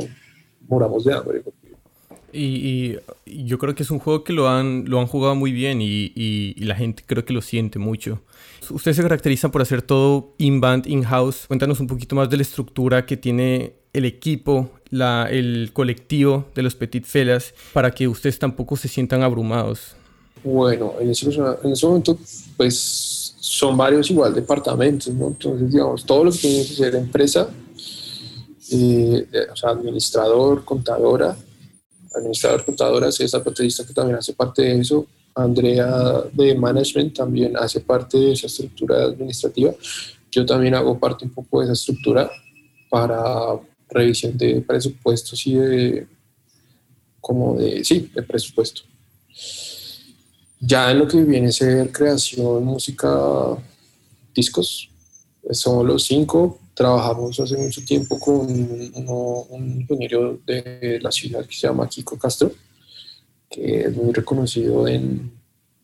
moramos 0.69 1.05
de 1.05 1.13
hambre. 1.13 1.43
Y, 2.33 2.97
y, 3.27 3.45
yo 3.45 3.59
creo 3.59 3.75
que 3.75 3.83
es 3.83 3.91
un 3.91 3.99
juego 3.99 4.25
que 4.25 4.33
lo 4.33 4.49
han, 4.49 4.85
lo 4.87 5.01
han 5.01 5.07
jugado 5.07 5.35
muy 5.35 5.53
bien 5.53 5.83
y, 5.83 6.13
y, 6.15 6.55
la 6.65 6.77
gente 6.77 7.03
creo 7.05 7.25
que 7.25 7.33
lo 7.33 7.43
siente 7.43 7.79
mucho. 7.79 8.23
Ustedes 8.71 8.97
se 8.97 9.03
caracterizan 9.03 9.51
por 9.51 9.61
hacer 9.61 9.83
todo 9.83 10.35
in-band, 10.39 10.87
in-house. 10.87 11.47
Cuéntanos 11.49 11.81
un 11.81 11.89
poquito 11.89 12.15
más 12.15 12.31
de 12.31 12.37
la 12.37 12.43
estructura 12.43 13.05
que 13.05 13.17
tiene 13.17 13.75
el 13.93 14.05
equipo, 14.05 14.71
la, 14.93 15.27
el 15.31 15.71
colectivo 15.73 16.45
de 16.55 16.63
los 16.63 16.77
Petit 16.77 17.05
Felas, 17.05 17.55
para 17.73 17.91
que 17.91 18.07
ustedes 18.07 18.39
tampoco 18.39 18.77
se 18.77 18.87
sientan 18.87 19.23
abrumados. 19.23 19.97
Bueno, 20.45 20.95
en 21.01 21.11
ese, 21.11 21.27
en 21.27 21.73
ese 21.73 21.87
momento, 21.87 22.19
pues 22.57 23.35
son 23.41 23.77
varios 23.77 24.11
igual 24.11 24.35
departamentos, 24.35 25.13
¿no? 25.15 25.29
Entonces, 25.29 25.73
digamos, 25.73 26.05
todo 26.05 26.25
lo 26.25 26.31
que 26.31 26.39
tiene 26.39 26.67
que 26.67 26.75
ser 26.75 26.95
empresa, 26.95 27.49
eh, 28.71 29.27
o 29.51 29.57
sea, 29.57 29.71
administrador, 29.71 30.65
contadora, 30.65 31.37
administrador, 32.15 32.65
contadora, 32.65 33.11
César 33.11 33.43
Patricia, 33.43 33.87
que 33.87 33.95
también 33.95 34.19
hace 34.19 34.35
parte 34.35 34.63
de 34.63 34.81
eso, 34.81 35.07
Andrea 35.35 36.23
de 36.33 36.55
Management 36.55 37.17
también 37.17 37.57
hace 37.57 37.81
parte 37.81 38.19
de 38.19 38.33
esa 38.33 38.47
estructura 38.47 39.05
administrativa. 39.05 39.73
Yo 40.31 40.45
también 40.45 40.75
hago 40.75 40.99
parte 40.99 41.25
un 41.25 41.31
poco 41.31 41.61
de 41.61 41.65
esa 41.65 41.73
estructura 41.73 42.31
para 42.91 43.59
revisión 43.93 44.37
de 44.37 44.61
presupuestos 44.61 45.47
y 45.47 45.55
de, 45.55 46.07
como 47.21 47.57
de, 47.57 47.85
sí, 47.85 48.11
de 48.15 48.23
presupuesto. 48.23 48.83
Ya 50.61 50.91
en 50.91 50.99
lo 50.99 51.09
que 51.09 51.23
viene 51.23 51.49
a 51.49 51.53
ser 51.53 51.91
creación, 51.91 52.65
música, 52.65 53.09
discos, 54.35 54.89
somos 55.51 55.87
los 55.87 56.05
cinco, 56.05 56.61
trabajamos 56.75 57.39
hace 57.41 57.57
mucho 57.57 57.85
tiempo 57.85 58.19
con 58.19 58.47
un 58.47 59.81
ingeniero 59.81 60.39
de 60.47 61.01
la 61.03 61.11
ciudad 61.11 61.45
que 61.45 61.55
se 61.55 61.67
llama 61.67 61.89
Kiko 61.89 62.19
Castro, 62.19 62.53
que 63.51 63.83
es 63.83 63.97
muy 63.97 64.13
reconocido 64.13 64.87
en 64.87 65.33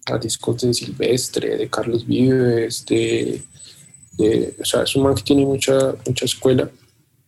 a 0.06 0.18
discos 0.18 0.62
de 0.62 0.72
Silvestre, 0.72 1.56
de 1.56 1.68
Carlos 1.68 2.06
Vives, 2.06 2.84
de, 2.86 3.42
o 4.58 4.64
sea, 4.64 4.82
es 4.82 4.96
un 4.96 5.02
man 5.02 5.14
que 5.14 5.22
tiene 5.22 5.44
mucha, 5.44 5.94
mucha 6.06 6.24
escuela 6.24 6.70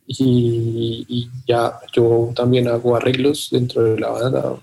y, 0.07 1.29
ya 1.47 1.79
yo 1.93 2.31
también 2.35 2.67
hago 2.67 2.95
arreglos 2.95 3.49
dentro 3.51 3.83
de 3.83 3.99
la 3.99 4.09
banda. 4.09 4.55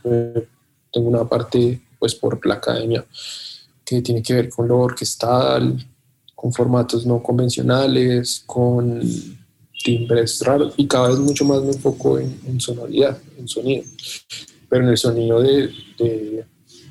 tengo 0.92 1.08
una 1.08 1.24
parte 1.24 1.80
pues 1.98 2.14
por 2.14 2.44
la 2.46 2.54
academia 2.54 3.04
que 3.84 4.02
tiene 4.02 4.22
que 4.22 4.34
ver 4.34 4.50
con 4.50 4.68
lo 4.68 4.78
orquestal, 4.80 5.76
con 6.34 6.52
formatos 6.52 7.06
no 7.06 7.22
convencionales, 7.22 8.42
con 8.46 9.00
timbres 9.82 10.40
raros 10.40 10.74
y 10.76 10.86
cada 10.86 11.08
vez 11.08 11.18
mucho 11.18 11.44
más 11.44 11.62
me 11.62 11.70
enfoco 11.70 12.18
en, 12.18 12.60
sonoridad, 12.60 13.18
en 13.38 13.48
sonido, 13.48 13.84
pero 14.68 14.84
en 14.84 14.90
el 14.90 14.98
sonido 14.98 15.40
de, 15.40 15.72
de, 15.98 16.44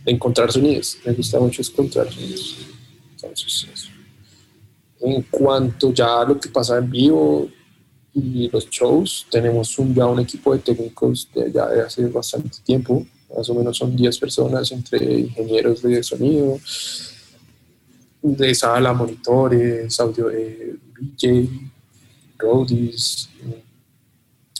encontrar 0.05 0.51
sonidos, 0.51 0.97
me 1.05 1.13
gusta 1.13 1.39
mucho 1.39 1.61
encontrar 1.61 2.11
sonidos. 2.11 2.57
En 4.99 5.21
cuanto 5.23 5.93
ya 5.93 6.21
a 6.21 6.25
lo 6.25 6.39
que 6.39 6.49
pasa 6.49 6.77
en 6.77 6.89
vivo, 6.89 7.49
y 8.17 8.49
los 8.49 8.67
shows. 8.69 9.27
Tenemos 9.29 9.77
un, 9.77 9.93
ya 9.93 10.07
un 10.07 10.19
equipo 10.19 10.53
de 10.53 10.59
técnicos 10.59 11.29
de, 11.33 11.51
ya 11.51 11.67
de 11.67 11.81
hace 11.81 12.05
bastante 12.07 12.57
tiempo, 12.63 13.05
más 13.35 13.49
o 13.49 13.53
menos 13.53 13.77
son 13.77 13.95
10 13.95 14.17
personas 14.17 14.71
entre 14.71 15.19
ingenieros 15.19 15.81
de 15.81 16.01
sonido, 16.01 16.59
de 18.21 18.55
sala, 18.55 18.93
monitores, 18.93 19.99
audio, 19.99 20.31
eh, 20.31 20.75
DJ, 20.99 21.47
roadies, 22.39 23.29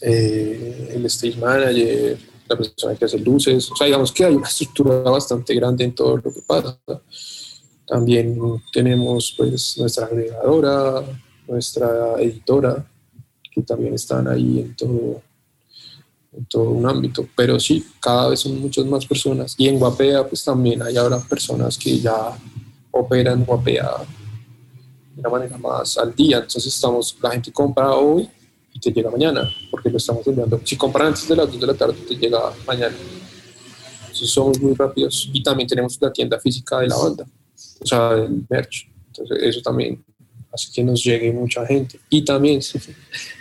eh, 0.01 0.91
el 0.93 1.05
stage 1.05 1.37
manager, 1.37 2.17
la 2.47 2.55
persona 2.55 2.95
que 2.95 3.05
hace 3.05 3.17
luces. 3.19 3.71
O 3.71 3.75
sea, 3.75 3.85
digamos 3.85 4.11
que 4.11 4.25
hay 4.25 4.35
una 4.35 4.47
estructura 4.47 4.99
bastante 5.09 5.55
grande 5.55 5.83
en 5.83 5.95
todo 5.95 6.17
lo 6.17 6.23
que 6.31 6.41
pasa. 6.45 6.77
También 7.87 8.37
tenemos 8.71 9.33
pues 9.35 9.77
nuestra 9.77 10.05
agregadora, 10.05 11.03
nuestra 11.47 12.21
editora, 12.21 12.85
también 13.63 13.93
están 13.93 14.27
ahí 14.27 14.59
en 14.59 14.75
todo, 14.75 15.21
en 16.33 16.45
todo 16.45 16.69
un 16.71 16.85
ámbito. 16.85 17.27
Pero 17.35 17.59
sí, 17.59 17.85
cada 17.99 18.29
vez 18.29 18.39
son 18.39 18.59
muchas 18.59 18.85
más 18.85 19.05
personas. 19.05 19.55
Y 19.57 19.67
en 19.67 19.79
Guapea, 19.79 20.27
pues 20.27 20.43
también 20.43 20.81
hay 20.81 20.97
ahora 20.97 21.19
personas 21.19 21.77
que 21.77 21.99
ya 21.99 22.37
operan 22.91 23.45
Guapea 23.45 23.91
de 25.15 25.21
una 25.21 25.29
manera 25.29 25.57
más 25.57 25.97
al 25.97 26.15
día. 26.15 26.37
Entonces 26.37 26.67
estamos, 26.67 27.17
la 27.21 27.31
gente 27.31 27.51
compra 27.51 27.91
hoy 27.91 28.29
y 28.73 28.79
te 28.79 28.91
llega 28.91 29.09
mañana, 29.09 29.49
porque 29.71 29.89
lo 29.89 29.97
estamos 29.97 30.25
enviando. 30.27 30.61
Si 30.63 30.77
compran 30.77 31.07
antes 31.07 31.27
de 31.27 31.35
las 31.35 31.51
2 31.51 31.59
de 31.59 31.67
la 31.67 31.73
tarde, 31.73 31.95
te 32.07 32.15
llega 32.15 32.53
mañana. 32.65 32.95
Entonces 34.01 34.29
somos 34.29 34.59
muy 34.61 34.73
rápidos. 34.75 35.29
Y 35.33 35.41
también 35.41 35.67
tenemos 35.67 35.97
la 36.01 36.11
tienda 36.11 36.39
física 36.39 36.79
de 36.79 36.87
la 36.87 36.97
banda, 36.97 37.25
o 37.81 37.85
sea, 37.85 38.11
el 38.11 38.45
merch. 38.49 38.89
Entonces 39.07 39.37
eso 39.41 39.61
también 39.61 40.03
hace 40.53 40.71
que 40.71 40.83
nos 40.83 41.03
llegue 41.03 41.31
mucha 41.31 41.65
gente. 41.65 41.99
Y 42.09 42.23
también 42.23 42.61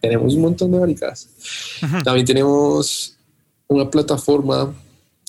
tenemos 0.00 0.34
un 0.34 0.42
montón 0.42 0.70
de 0.70 0.78
barricadas. 0.78 1.28
También 2.04 2.26
tenemos 2.26 3.16
una 3.68 3.90
plataforma 3.90 4.74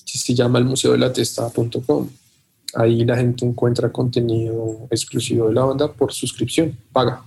que 0.05 0.17
se 0.17 0.33
llama 0.33 0.59
el 0.59 0.65
museo 0.65 0.91
de 0.91 0.99
la 0.99 1.11
testa.com. 1.11 2.09
Ahí 2.75 3.03
la 3.05 3.17
gente 3.17 3.45
encuentra 3.45 3.91
contenido 3.91 4.87
exclusivo 4.91 5.47
de 5.47 5.53
la 5.53 5.65
banda 5.65 5.91
por 5.91 6.13
suscripción, 6.13 6.77
paga. 6.91 7.23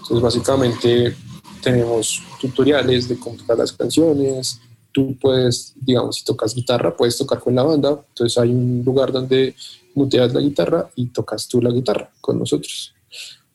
Entonces, 0.00 0.20
básicamente 0.20 1.16
tenemos 1.62 2.20
tutoriales 2.40 3.08
de 3.08 3.18
cómo 3.18 3.36
tocar 3.36 3.58
las 3.58 3.72
canciones. 3.72 4.60
Tú 4.90 5.16
puedes, 5.18 5.72
digamos, 5.76 6.16
si 6.16 6.24
tocas 6.24 6.54
guitarra, 6.54 6.94
puedes 6.94 7.16
tocar 7.16 7.38
con 7.38 7.54
la 7.54 7.62
banda. 7.62 8.04
Entonces, 8.08 8.36
hay 8.36 8.50
un 8.50 8.82
lugar 8.84 9.12
donde 9.12 9.54
muteas 9.94 10.34
la 10.34 10.40
guitarra 10.40 10.90
y 10.96 11.06
tocas 11.06 11.48
tú 11.48 11.62
la 11.62 11.70
guitarra 11.70 12.10
con 12.20 12.38
nosotros 12.38 12.94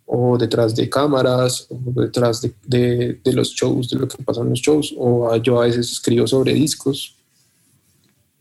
o 0.10 0.38
detrás 0.38 0.74
de 0.74 0.89
cámaras, 0.89 1.68
o 1.70 2.01
detrás 2.01 2.41
de, 2.41 3.20
de, 3.22 3.34
los 3.34 3.49
shows, 3.53 3.89
de 3.89 3.99
lo 3.99 4.08
que 4.08 4.24
pasa 4.24 4.41
en 4.41 4.49
los 4.49 4.60
shows, 4.60 4.95
o 4.97 5.36
yo 5.36 5.62
a 5.62 5.66
veces 5.66 5.91
escribo 5.91 6.26
sobre 6.26 6.53
discos, 6.53 7.14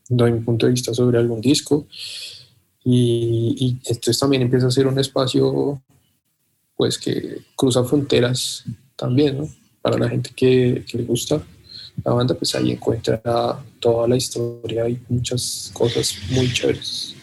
doy 0.08 0.32
mi 0.32 0.40
punto 0.40 0.66
de 0.66 0.72
vista 0.72 0.94
sobre 0.94 1.18
algún 1.18 1.40
disco, 1.40 1.86
y, 2.84 3.56
y 3.58 3.70
entonces 3.84 4.18
también 4.18 4.42
empieza 4.42 4.68
a 4.68 4.70
ser 4.70 4.86
un 4.86 4.98
espacio 4.98 5.82
pues 6.76 6.98
que 6.98 7.42
cruza 7.56 7.82
fronteras 7.82 8.62
también, 8.94 9.38
¿no? 9.38 9.48
Para 9.82 9.98
la 9.98 10.08
gente 10.08 10.30
que, 10.36 10.84
que 10.88 10.98
le 10.98 11.04
gusta 11.04 11.42
la 12.04 12.12
banda, 12.12 12.34
pues 12.34 12.54
ahí 12.54 12.72
encuentra 12.72 13.20
toda 13.80 14.06
la 14.06 14.16
historia 14.16 14.88
y 14.88 15.00
muchas 15.08 15.70
cosas 15.72 16.14
muy 16.30 16.52
chéveres. 16.52 17.16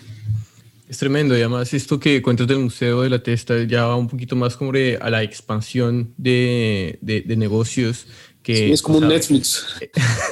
Es 0.93 0.99
tremendo 0.99 1.35
y 1.35 1.39
además 1.39 1.73
esto 1.73 1.99
que 1.99 2.21
cuentas 2.21 2.45
del 2.45 2.59
Museo 2.59 3.01
de 3.01 3.09
la 3.09 3.17
Testa 3.17 3.63
ya 3.63 3.87
va 3.87 3.95
un 3.95 4.07
poquito 4.07 4.35
más 4.35 4.55
como 4.55 4.71
a 4.71 5.09
la 5.09 5.23
expansión 5.23 6.13
de, 6.17 6.99
de, 7.01 7.35
negocios 7.35 8.05
que... 8.43 8.55
Sí, 8.55 8.71
es 8.71 8.83
como 8.83 8.99
un 8.99 9.07
Netflix. 9.07 9.65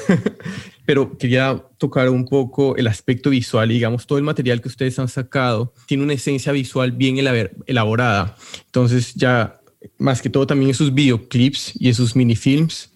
Pero 0.85 1.17
quería 1.17 1.65
tocar 1.79 2.09
un 2.09 2.25
poco 2.25 2.75
el 2.75 2.85
aspecto 2.85 3.31
visual, 3.31 3.69
digamos, 3.69 4.05
todo 4.05 4.19
el 4.19 4.23
material 4.23 4.61
que 4.61 4.67
ustedes 4.67 4.99
han 4.99 5.07
sacado 5.07 5.73
tiene 5.87 6.03
una 6.03 6.13
esencia 6.13 6.51
visual 6.51 6.91
bien 6.91 7.17
elaborada. 7.65 8.35
Entonces 8.67 9.15
ya, 9.15 9.59
más 9.97 10.21
que 10.21 10.29
todo 10.29 10.45
también 10.45 10.69
esos 10.69 10.93
videoclips 10.93 11.73
y 11.73 11.89
esos 11.89 12.15
minifilms 12.15 12.91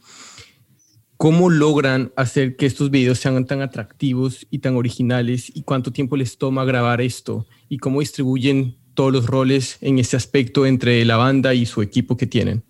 ¿Cómo 1.17 1.49
logran 1.49 2.11
hacer 2.17 2.57
que 2.57 2.65
estos 2.65 2.91
videos 2.91 3.19
sean 3.19 3.45
tan 3.45 3.61
atractivos 3.61 4.45
y 4.51 4.59
tan 4.59 4.75
originales? 4.75 5.49
¿Y 5.55 5.63
cuánto 5.63 5.93
tiempo 5.93 6.17
les 6.17 6.37
toma 6.37 6.65
grabar 6.65 6.99
esto? 6.99 7.47
¿Y 7.69 7.77
cómo 7.77 7.99
distribuyen 7.99 8.77
todos 8.93 9.11
los 9.11 9.25
roles 9.27 9.77
en 9.81 9.99
ese 9.99 10.15
aspecto 10.15 10.65
entre 10.65 11.03
la 11.05 11.17
banda 11.17 11.53
y 11.53 11.65
su 11.65 11.81
equipo 11.81 12.15
que 12.15 12.27
tienen? 12.27 12.63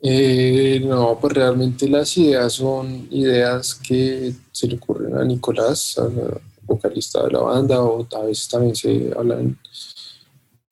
Eh, 0.00 0.82
no, 0.84 1.18
pues 1.20 1.32
realmente 1.34 1.88
las 1.88 2.16
ideas 2.16 2.54
son 2.54 3.06
ideas 3.10 3.74
que 3.76 4.34
se 4.50 4.66
le 4.66 4.76
ocurren 4.76 5.16
a 5.16 5.24
Nicolás, 5.24 5.96
al 5.98 6.40
vocalista 6.62 7.22
de 7.24 7.32
la 7.32 7.40
banda, 7.40 7.80
o 7.82 8.06
a 8.12 8.24
veces 8.24 8.48
también 8.48 8.74
se 8.74 9.12
hablan 9.16 9.56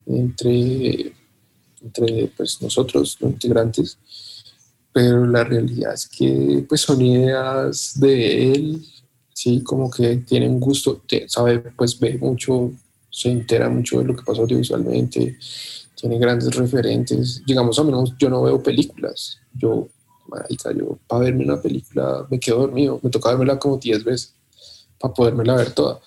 entre, 0.05 1.13
entre 1.81 2.27
pues, 2.35 2.61
nosotros, 2.61 3.17
los 3.21 3.31
integrantes 3.31 3.97
pero 4.93 5.25
la 5.25 5.43
realidad 5.43 5.93
es 5.93 6.07
que 6.07 6.65
pues 6.67 6.81
son 6.81 7.01
ideas 7.01 7.99
de 7.99 8.51
él, 8.51 8.85
sí, 9.41 9.63
como 9.63 9.89
que 9.89 10.17
tiene 10.17 10.47
un 10.47 10.59
gusto, 10.59 11.01
sabe, 11.25 11.59
pues 11.75 11.99
ve 11.99 12.15
mucho, 12.19 12.71
se 13.09 13.31
entera 13.31 13.69
mucho 13.69 13.97
de 13.97 14.05
lo 14.05 14.15
que 14.15 14.21
pasa 14.21 14.41
audiovisualmente, 14.41 15.35
tiene 15.95 16.19
grandes 16.19 16.55
referentes, 16.55 17.41
digamos, 17.45 17.79
a 17.79 17.83
menos 17.83 18.13
yo 18.19 18.29
no 18.29 18.43
veo 18.43 18.61
películas, 18.61 19.39
yo, 19.53 19.87
marica, 20.27 20.71
yo 20.71 20.99
para 21.07 21.23
verme 21.23 21.43
una 21.43 21.59
película 21.59 22.27
me 22.29 22.39
quedo 22.39 22.59
dormido, 22.59 22.99
me 23.01 23.09
toca 23.09 23.29
vermela 23.29 23.57
como 23.57 23.77
10 23.77 24.03
veces 24.03 24.35
para 24.99 25.13
podérmela 25.13 25.55
ver 25.55 25.71
toda. 25.73 25.99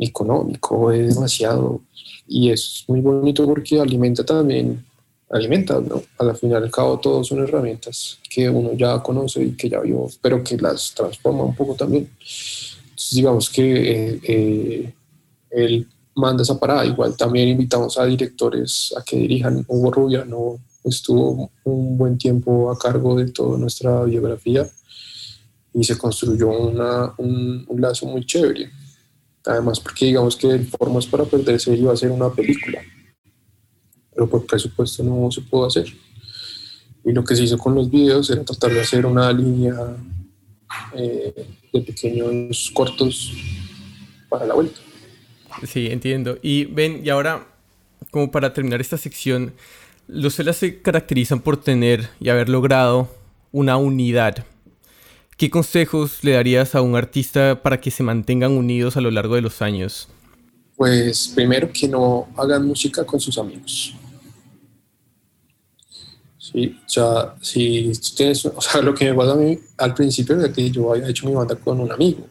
Económico, 0.00 0.92
es 0.92 1.16
demasiado 1.16 1.80
y 2.28 2.50
es 2.50 2.84
muy 2.86 3.00
bonito 3.00 3.44
porque 3.44 3.80
alimenta 3.80 4.24
también 4.24 4.84
alimenta, 5.30 5.80
¿no? 5.80 6.02
A 6.18 6.24
la 6.24 6.34
final 6.34 6.62
al 6.62 6.70
cabo 6.70 6.98
todos 6.98 7.26
son 7.28 7.42
herramientas 7.42 8.18
que 8.28 8.48
uno 8.48 8.72
ya 8.74 9.02
conoce 9.02 9.42
y 9.42 9.52
que 9.52 9.68
ya 9.68 9.80
vio, 9.80 10.06
pero 10.22 10.42
que 10.42 10.56
las 10.56 10.94
transforma 10.94 11.44
un 11.44 11.54
poco 11.54 11.74
también. 11.74 12.08
Entonces 12.98 13.14
digamos 13.14 13.48
que 13.48 13.92
eh, 13.92 14.20
eh, 14.24 14.94
él 15.50 15.88
manda 16.16 16.42
esa 16.42 16.58
parada. 16.58 16.84
Igual 16.84 17.16
también 17.16 17.48
invitamos 17.48 17.96
a 17.96 18.04
directores 18.06 18.92
a 18.98 19.04
que 19.04 19.16
dirijan. 19.16 19.64
Hugo 19.68 19.92
Rubiano 19.92 20.58
estuvo 20.82 21.52
un 21.62 21.96
buen 21.96 22.18
tiempo 22.18 22.72
a 22.72 22.78
cargo 22.78 23.14
de 23.14 23.30
toda 23.30 23.56
nuestra 23.56 24.02
biografía 24.02 24.68
y 25.72 25.84
se 25.84 25.96
construyó 25.96 26.48
una, 26.48 27.14
un, 27.18 27.64
un, 27.68 27.80
lazo 27.80 28.06
muy 28.06 28.26
chévere. 28.26 28.68
Además 29.46 29.78
porque 29.78 30.06
digamos 30.06 30.34
que 30.34 30.48
el 30.48 30.66
Formas 30.66 31.06
para 31.06 31.24
Perderse 31.24 31.76
iba 31.76 31.92
a 31.92 31.96
ser 31.96 32.10
una 32.10 32.30
película 32.30 32.80
pero 34.12 34.28
por 34.28 34.44
presupuesto 34.46 35.04
no 35.04 35.30
se 35.30 35.42
pudo 35.42 35.66
hacer. 35.66 35.86
Y 37.04 37.12
lo 37.12 37.22
que 37.22 37.36
se 37.36 37.44
hizo 37.44 37.56
con 37.56 37.76
los 37.76 37.88
videos 37.88 38.28
era 38.30 38.44
tratar 38.44 38.72
de 38.72 38.80
hacer 38.80 39.06
una 39.06 39.32
línea 39.32 39.96
eh, 40.94 41.46
de 41.72 41.80
pequeños 41.80 42.70
cortos 42.72 43.32
para 44.28 44.46
la 44.46 44.54
vuelta. 44.54 44.80
Sí, 45.66 45.88
entiendo. 45.90 46.38
Y 46.42 46.66
ven, 46.66 47.00
y 47.04 47.08
ahora, 47.08 47.46
como 48.10 48.30
para 48.30 48.52
terminar 48.52 48.80
esta 48.80 48.96
sección, 48.96 49.52
los 50.06 50.36
celas 50.36 50.56
se 50.56 50.80
caracterizan 50.80 51.40
por 51.40 51.56
tener 51.58 52.08
y 52.20 52.28
haber 52.28 52.48
logrado 52.48 53.08
una 53.52 53.76
unidad. 53.76 54.44
¿Qué 55.36 55.50
consejos 55.50 56.24
le 56.24 56.32
darías 56.32 56.74
a 56.74 56.82
un 56.82 56.96
artista 56.96 57.62
para 57.62 57.80
que 57.80 57.90
se 57.90 58.02
mantengan 58.02 58.52
unidos 58.52 58.96
a 58.96 59.00
lo 59.00 59.10
largo 59.10 59.34
de 59.36 59.42
los 59.42 59.62
años? 59.62 60.08
Pues 60.76 61.28
primero 61.34 61.70
que 61.72 61.88
no 61.88 62.28
hagan 62.36 62.66
música 62.66 63.04
con 63.04 63.20
sus 63.20 63.38
amigos 63.38 63.94
Sí, 66.50 66.78
o 66.82 66.88
sea, 66.88 67.34
si 67.42 67.92
tienes, 68.16 68.44
o 68.46 68.60
sea, 68.60 68.80
lo 68.80 68.94
que 68.94 69.04
me 69.04 69.14
pasa 69.14 69.32
a 69.32 69.36
mí 69.36 69.58
al 69.76 69.92
principio 69.92 70.38
era 70.38 70.50
que 70.50 70.70
yo 70.70 70.92
había 70.92 71.08
hecho 71.08 71.26
mi 71.26 71.34
banda 71.34 71.54
con 71.56 71.78
un 71.78 71.92
amigo, 71.92 72.26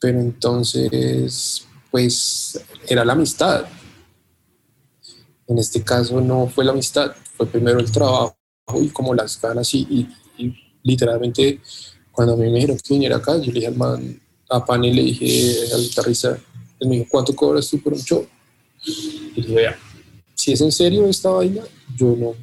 pero 0.00 0.18
entonces, 0.18 1.66
pues, 1.90 2.58
era 2.86 3.04
la 3.04 3.12
amistad. 3.12 3.66
En 5.46 5.58
este 5.58 5.82
caso 5.82 6.20
no 6.20 6.46
fue 6.46 6.64
la 6.64 6.72
amistad, 6.72 7.12
fue 7.36 7.46
primero 7.46 7.78
el 7.78 7.90
trabajo 7.90 8.36
y 8.80 8.88
como 8.88 9.14
las 9.14 9.40
ganas 9.40 9.74
y, 9.74 10.08
literalmente 10.82 11.60
cuando 12.12 12.34
a 12.34 12.36
mí 12.36 12.44
me 12.44 12.54
dijeron 12.54 12.78
que 12.78 12.94
viniera 12.94 13.16
acá, 13.16 13.36
yo 13.36 13.46
le 13.46 13.52
dije 13.52 13.66
al 13.66 13.76
man, 13.76 14.20
a 14.48 14.64
Pani 14.64 14.92
le 14.92 15.02
dije 15.02 15.72
al 15.74 15.80
guitarrista, 15.82 16.38
él 16.80 16.88
me 16.88 16.96
dijo, 16.96 17.08
¿cuánto 17.10 17.34
cobras 17.34 17.68
tú 17.68 17.82
por 17.82 17.92
un 17.92 18.00
show? 18.00 18.26
Y 18.86 19.42
le 19.42 19.42
dije, 19.42 19.54
vea, 19.54 19.78
si 20.34 20.52
es 20.52 20.60
en 20.60 20.72
serio 20.72 21.06
esta 21.06 21.30
vaina, 21.30 21.62
yo 21.96 22.16
no, 22.16 22.34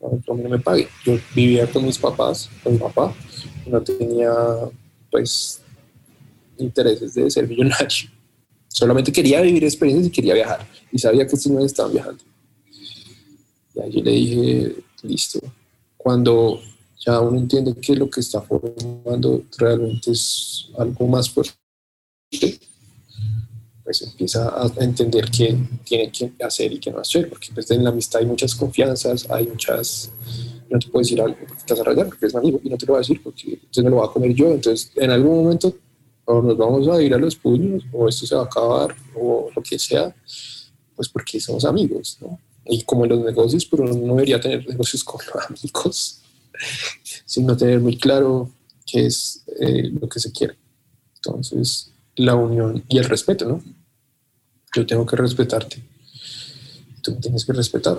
me 0.00 0.58
pague. 0.58 0.88
Yo 1.04 1.18
vivía 1.34 1.70
con 1.70 1.84
mis 1.84 1.98
papás, 1.98 2.48
con 2.62 2.72
mi 2.72 2.78
papá, 2.78 3.14
no 3.66 3.82
tenía, 3.82 4.32
pues, 5.10 5.60
intereses 6.58 7.14
de 7.14 7.30
ser 7.30 7.48
millonario. 7.48 8.10
Solamente 8.68 9.12
quería 9.12 9.40
vivir 9.40 9.64
experiencias 9.64 10.08
y 10.08 10.10
quería 10.10 10.34
viajar. 10.34 10.66
Y 10.92 10.98
sabía 10.98 11.26
que 11.26 11.34
estos 11.34 11.50
no 11.50 11.64
estaban 11.64 11.92
viajando. 11.92 12.22
Y 13.74 13.80
allí 13.80 14.02
le 14.02 14.10
dije, 14.10 14.76
listo. 15.02 15.40
Cuando 15.96 16.60
ya 17.04 17.20
uno 17.20 17.38
entiende 17.38 17.74
que 17.74 17.94
lo 17.94 18.08
que 18.08 18.20
está 18.20 18.40
formando 18.42 19.44
realmente 19.56 20.12
es 20.12 20.68
algo 20.78 21.06
más 21.06 21.30
fuerte, 21.30 21.54
pues 23.88 24.02
empieza 24.02 24.50
a 24.50 24.70
entender 24.84 25.30
qué 25.30 25.56
tiene 25.82 26.12
que 26.12 26.30
hacer 26.44 26.70
y 26.70 26.78
qué 26.78 26.90
no 26.90 26.98
hacer, 26.98 27.26
porque 27.26 27.48
pues 27.54 27.70
en 27.70 27.82
la 27.82 27.88
amistad 27.88 28.20
hay 28.20 28.26
muchas 28.26 28.54
confianzas, 28.54 29.26
hay 29.30 29.46
muchas, 29.46 30.10
no 30.68 30.78
te 30.78 30.88
puedo 30.88 31.02
decir 31.02 31.18
algo 31.22 31.38
porque 31.48 31.62
te 31.64 31.72
vas 31.72 31.80
a 31.80 31.84
rayar, 31.84 32.06
porque 32.08 32.26
es 32.26 32.34
mi 32.34 32.40
amigo, 32.40 32.60
y 32.62 32.68
no 32.68 32.76
te 32.76 32.84
lo 32.84 32.92
voy 32.92 32.98
a 32.98 33.00
decir 33.00 33.22
porque 33.22 33.52
entonces 33.54 33.82
me 33.82 33.88
lo 33.88 33.96
voy 33.96 34.06
a 34.06 34.12
comer 34.12 34.34
yo, 34.34 34.52
entonces 34.52 34.92
en 34.94 35.10
algún 35.10 35.42
momento 35.42 35.74
o 36.26 36.42
nos 36.42 36.58
vamos 36.58 36.86
a 36.88 37.00
ir 37.00 37.14
a 37.14 37.16
los 37.16 37.34
puños, 37.34 37.82
o 37.90 38.06
esto 38.06 38.26
se 38.26 38.34
va 38.34 38.42
a 38.42 38.44
acabar, 38.44 38.94
o 39.14 39.48
lo 39.56 39.62
que 39.62 39.78
sea, 39.78 40.14
pues 40.94 41.08
porque 41.08 41.40
somos 41.40 41.64
amigos, 41.64 42.18
¿no? 42.20 42.38
Y 42.66 42.82
como 42.82 43.06
en 43.06 43.12
los 43.12 43.20
negocios, 43.20 43.64
pero 43.64 43.84
no 43.84 44.16
debería 44.16 44.38
tener 44.38 44.68
negocios 44.68 45.02
con 45.02 45.18
los 45.24 45.46
amigos, 45.46 46.20
sino 47.24 47.56
tener 47.56 47.80
muy 47.80 47.96
claro 47.96 48.50
qué 48.84 49.06
es 49.06 49.44
eh, 49.58 49.84
lo 49.98 50.06
que 50.10 50.20
se 50.20 50.30
quiere. 50.30 50.58
Entonces, 51.14 51.90
la 52.16 52.34
unión 52.34 52.84
y 52.86 52.98
el 52.98 53.04
respeto, 53.04 53.46
¿no? 53.48 53.62
Yo 54.74 54.86
tengo 54.86 55.06
que 55.06 55.16
respetarte, 55.16 55.82
tú 57.02 57.18
tienes 57.20 57.44
que 57.44 57.52
respetar. 57.52 57.98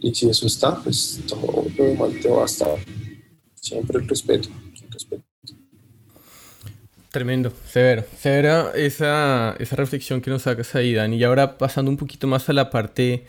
Y 0.00 0.14
si 0.14 0.28
eso 0.28 0.46
está, 0.46 0.80
pues 0.82 1.20
todo 1.26 1.66
lo 1.76 1.84
demás 1.84 2.10
te 2.22 2.28
va 2.28 2.42
a 2.42 2.46
estar. 2.46 2.76
Siempre 3.54 3.98
el 3.98 4.08
respeto, 4.08 4.48
respeto. 4.90 5.24
Tremendo, 7.10 7.52
severo. 7.66 8.04
Severa 8.18 8.72
esa, 8.74 9.56
esa 9.58 9.76
reflexión 9.76 10.20
que 10.20 10.30
nos 10.30 10.42
sacas 10.42 10.74
ahí, 10.74 10.94
Dani. 10.94 11.16
Y 11.16 11.24
ahora 11.24 11.58
pasando 11.58 11.90
un 11.90 11.96
poquito 11.96 12.26
más 12.26 12.48
a 12.48 12.52
la 12.52 12.70
parte 12.70 13.24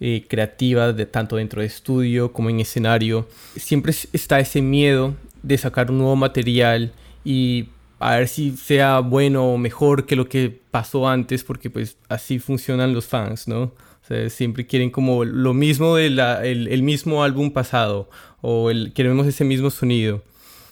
eh, 0.00 0.26
creativa, 0.28 0.92
de, 0.92 1.06
tanto 1.06 1.36
dentro 1.36 1.60
de 1.60 1.66
estudio 1.66 2.32
como 2.32 2.50
en 2.50 2.60
escenario, 2.60 3.28
siempre 3.56 3.92
está 4.12 4.40
ese 4.40 4.62
miedo 4.62 5.14
de 5.42 5.58
sacar 5.58 5.90
un 5.90 5.98
nuevo 5.98 6.16
material 6.16 6.92
y 7.24 7.68
a 7.98 8.16
ver 8.16 8.28
si 8.28 8.56
sea 8.56 9.00
bueno 9.00 9.52
o 9.52 9.58
mejor 9.58 10.06
que 10.06 10.16
lo 10.16 10.28
que 10.28 10.60
pasó 10.78 11.08
antes, 11.08 11.44
porque 11.44 11.70
pues 11.70 11.96
así 12.08 12.38
funcionan 12.38 12.94
los 12.94 13.06
fans, 13.06 13.48
¿no? 13.48 13.62
O 13.62 14.06
sea, 14.06 14.30
siempre 14.30 14.66
quieren 14.66 14.90
como 14.90 15.24
lo 15.24 15.54
mismo 15.54 15.96
del 15.96 16.18
el, 16.18 16.68
el 16.68 16.82
mismo 16.82 17.24
álbum 17.24 17.50
pasado 17.50 18.08
o 18.40 18.70
el, 18.70 18.92
queremos 18.92 19.26
ese 19.26 19.44
mismo 19.44 19.70
sonido. 19.70 20.22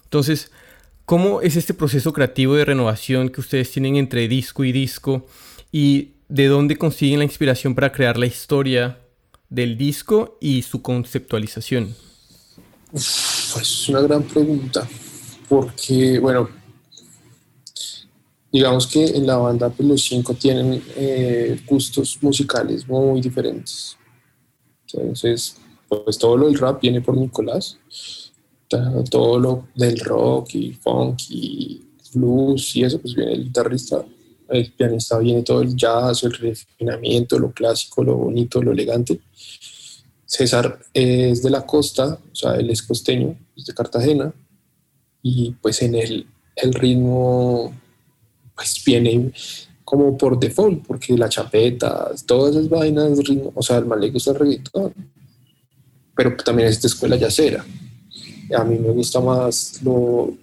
Entonces, 0.05 0.51
¿Cómo 1.07 1.41
es 1.41 1.55
este 1.55 1.73
proceso 1.73 2.13
creativo 2.13 2.57
de 2.57 2.65
renovación 2.65 3.29
que 3.29 3.41
ustedes 3.41 3.71
tienen 3.71 3.95
entre 3.95 4.27
disco 4.27 4.65
y 4.65 4.73
disco? 4.73 5.25
¿Y 5.71 6.15
de 6.29 6.49
dónde 6.49 6.77
consiguen 6.77 7.21
la 7.21 7.25
inspiración 7.25 7.77
para 7.77 7.93
crear 7.93 8.17
la 8.19 8.27
historia 8.27 8.99
del 9.49 9.79
disco 9.79 10.37
y 10.41 10.63
su 10.63 10.83
conceptualización? 10.83 11.95
Uf, 12.91 13.57
es 13.61 13.89
una 13.89 14.01
gran 14.01 14.25
pregunta, 14.25 14.85
porque, 15.49 16.19
bueno, 16.19 16.49
digamos 18.57 18.87
que 18.87 19.05
en 19.05 19.27
la 19.27 19.37
banda 19.37 19.71
pues, 19.71 19.89
los 19.89 20.03
cinco 20.03 20.35
tienen 20.35 20.83
eh, 20.97 21.61
gustos 21.67 22.19
musicales 22.21 22.87
muy 22.89 23.21
diferentes. 23.21 23.97
Entonces, 24.87 25.57
pues 25.89 26.19
todo 26.19 26.37
lo 26.37 26.47
del 26.47 26.59
rap 26.59 26.81
viene 26.81 27.01
por 27.01 27.17
Nicolás 27.17 27.79
todo 29.11 29.39
lo 29.39 29.69
del 29.75 29.99
rock 30.01 30.55
y 30.55 30.73
funk 30.73 31.21
y 31.31 31.83
blues 32.15 32.77
y 32.77 32.85
eso, 32.85 33.01
pues 33.01 33.15
viene 33.15 33.35
el 33.35 33.45
guitarrista, 33.45 34.05
el 34.49 34.73
pianista 34.73 35.19
viene 35.19 35.43
todo 35.43 35.63
el 35.63 35.77
jazz, 35.77 36.25
el 36.25 36.33
refinamiento, 36.33 37.39
lo 37.39 37.53
clásico, 37.53 38.03
lo 38.03 38.17
bonito, 38.17 38.63
lo 38.63 38.73
elegante. 38.73 39.21
César 40.25 40.79
es 40.93 41.43
de 41.43 41.51
la 41.51 41.65
costa, 41.65 42.19
o 42.33 42.35
sea, 42.35 42.55
él 42.55 42.71
es 42.71 42.83
costeño, 42.83 43.39
es 43.57 43.67
de 43.67 43.75
Cartagena, 43.75 44.33
y 45.23 45.53
pues 45.63 45.83
en 45.83 45.95
el, 45.95 46.27
el 46.57 46.75
ritmo 46.75 47.73
pues 48.57 48.83
viene 48.85 49.33
como 49.85 50.19
por 50.19 50.39
default, 50.39 50.85
porque 50.85 51.17
la 51.17 51.29
chapeta, 51.29 52.11
todas 52.27 52.57
esas 52.57 52.69
vainas, 52.69 53.19
ritmo, 53.19 53.53
o 53.55 53.63
sea, 53.63 53.77
al 53.77 53.87
mal 53.87 54.01
le 54.01 54.11
gusta 54.11 54.35
pero 56.17 56.37
también 56.39 56.69
es 56.69 56.83
de 56.83 56.89
escuela 56.89 57.15
yacera. 57.15 57.65
A 58.57 58.65
mí 58.65 58.79
me 58.79 58.91
gusta 58.91 59.21
más 59.21 59.81
lo, 59.83 60.35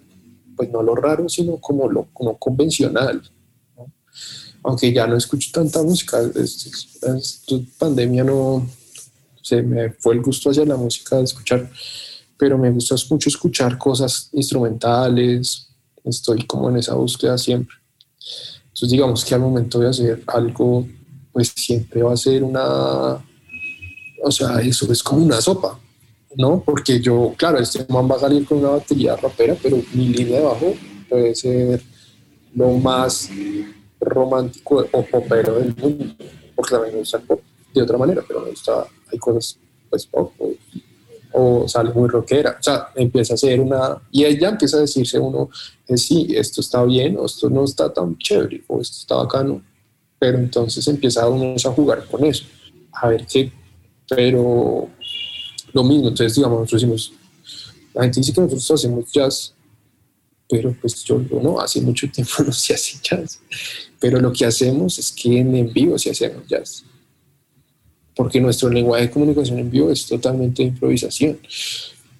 pues 0.56 0.70
no 0.70 0.82
lo 0.82 0.96
raro, 0.96 1.28
sino 1.28 1.58
como 1.58 1.90
lo 1.90 2.08
como 2.14 2.38
convencional. 2.38 3.22
Aunque 4.64 4.94
ya 4.94 5.08
no 5.08 5.18
escucho 5.18 5.50
tanta 5.52 5.84
música, 5.84 6.22
esta 6.22 7.18
pandemia 7.78 8.24
no, 8.24 8.66
se 9.42 9.62
me 9.62 9.90
fue 9.90 10.14
el 10.16 10.22
gusto 10.22 10.52
hacia 10.52 10.66
la 10.66 10.78
música 10.78 11.18
de 11.18 11.24
escuchar, 11.24 11.70
pero 12.38 12.58
me 12.58 12.72
gusta 12.72 12.96
mucho 13.10 13.28
escuchar 13.28 13.78
cosas 13.78 14.30
instrumentales, 14.32 15.68
estoy 16.06 16.46
como 16.46 16.70
en 16.70 16.78
esa 16.78 16.94
búsqueda 16.96 17.38
siempre. 17.38 17.83
Entonces 18.74 18.90
digamos 18.90 19.24
que 19.24 19.36
al 19.36 19.42
momento 19.42 19.80
de 19.80 19.90
hacer 19.90 20.24
algo, 20.26 20.88
pues 21.32 21.50
siempre 21.56 22.02
va 22.02 22.14
a 22.14 22.18
ser 22.18 22.44
una, 22.44 23.24
o 24.24 24.32
sea, 24.32 24.60
eso 24.62 24.92
es 24.92 25.04
como 25.04 25.24
una 25.24 25.40
sopa, 25.40 25.80
¿no? 26.36 26.64
Porque 26.66 27.00
yo, 27.00 27.36
claro, 27.38 27.60
este 27.60 27.86
man 27.88 28.10
va 28.10 28.16
a 28.16 28.22
salir 28.22 28.46
con 28.46 28.58
una 28.58 28.70
batería 28.70 29.16
rapera, 29.16 29.56
pero 29.62 29.78
mi 29.94 30.08
línea 30.08 30.40
de 30.40 30.46
bajo 30.46 30.74
puede 31.08 31.36
ser 31.36 31.84
lo 32.56 32.72
más 32.78 33.30
romántico 34.00 34.88
o 34.92 35.06
popero 35.06 35.60
del 35.60 35.76
mundo, 35.76 36.06
porque 36.56 36.72
también 36.72 36.94
me 36.96 37.00
gusta 37.02 37.18
el 37.18 37.24
pop 37.26 37.42
de 37.76 37.82
otra 37.84 37.98
manera, 38.00 38.24
pero 38.28 38.42
me 38.42 38.50
gusta, 38.50 38.88
hay 39.12 39.20
cosas, 39.20 39.60
pues 39.88 40.08
pop, 40.08 40.32
o, 41.34 41.68
sale 41.68 41.92
muy 41.94 42.08
rockera, 42.08 42.58
o 42.60 42.64
sea, 42.64 42.90
empieza 42.96 43.34
a 43.34 43.38
ser 43.38 43.60
una, 43.60 44.02
y 44.12 44.24
ella 44.24 44.50
empieza 44.50 44.78
a 44.78 44.82
decirse 44.82 45.20
uno, 45.20 45.50
eh, 45.88 45.98
sí, 45.98 46.28
esto 46.30 46.62
está 46.62 46.84
bien, 46.84 47.18
o 47.18 47.26
esto 47.26 47.50
no 47.50 47.64
está 47.64 47.92
tan 47.92 48.18
chévere, 48.18 48.64
o 48.68 48.80
esto 48.80 48.98
está 49.00 49.16
bacano, 49.16 49.62
pero 50.20 50.38
entonces 50.38 50.88
empieza 50.88 51.28
uno 51.28 51.56
a 51.56 51.72
jugar 51.72 52.06
con 52.06 52.24
eso, 52.26 52.46
a 52.94 53.10
ver 53.10 53.26
qué, 53.26 53.52
pero 54.08 54.90
lo 55.74 55.84
mismo. 55.84 56.10
Entonces, 56.10 56.36
digamos, 56.36 56.60
nosotros 56.60 56.82
decimos, 56.82 57.14
la 57.94 58.04
gente 58.04 58.20
dice 58.20 58.34
que 58.34 58.42
nosotros 58.42 58.72
hacemos 58.72 59.12
jazz, 59.12 59.54
pero 60.50 60.76
pues 60.80 61.04
yo 61.04 61.20
no, 61.42 61.60
hace 61.60 61.82
mucho 61.82 62.10
tiempo 62.10 62.32
no 62.46 62.52
se 62.52 62.74
hace 62.74 62.98
jazz. 63.02 63.40
Pero 64.00 64.20
lo 64.20 64.32
que 64.32 64.46
hacemos 64.46 65.00
es 65.00 65.12
que 65.12 65.40
en, 65.40 65.74
vivo 65.74 65.98
sí 65.98 66.10
hacemos 66.10 66.48
jazz. 66.48 66.84
Porque 68.16 68.40
nuestro 68.40 68.70
lenguaje 68.70 69.08
de 69.08 69.12
comunicación 69.12 69.60
en 69.60 69.72
vivo 69.72 69.90
es 69.90 70.06
totalmente 70.06 70.62
de 70.62 70.70
improvisación. 70.70 71.40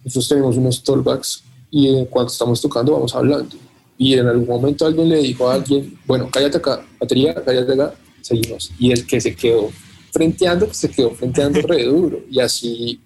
Nosotros 0.04 0.30
tenemos 0.30 0.58
unos 0.58 0.84
tollbacks 0.84 1.44
y 1.70 2.06
cuando 2.06 2.32
estamos 2.32 2.62
tocando 2.62 2.94
vamos 2.94 3.16
hablando. 3.16 3.56
Y 3.98 4.14
en 4.16 4.28
algún 4.28 4.48
momento 4.48 4.86
alguien 4.86 5.10
le 5.10 5.18
dijo 5.18 5.50
a 5.50 5.56
alguien, 5.56 5.98
bueno, 6.06 6.30
cállate 6.32 6.58
acá, 6.58 6.86
batería, 7.00 7.36
cállate 7.36 7.74
acá, 7.74 7.94
seguimos. 8.22 8.72
Y 8.80 8.92
el 8.92 9.06
que 9.06 9.22
se 9.22 9.36
quedó 9.36 9.70
frenteando, 10.12 10.66
pues 10.66 10.78
se 10.78 10.90
quedó 10.90 11.12
frenteando 11.12 11.62
re 11.62 11.84
duro. 11.86 12.22
Y 12.30 12.40
así 12.40 13.00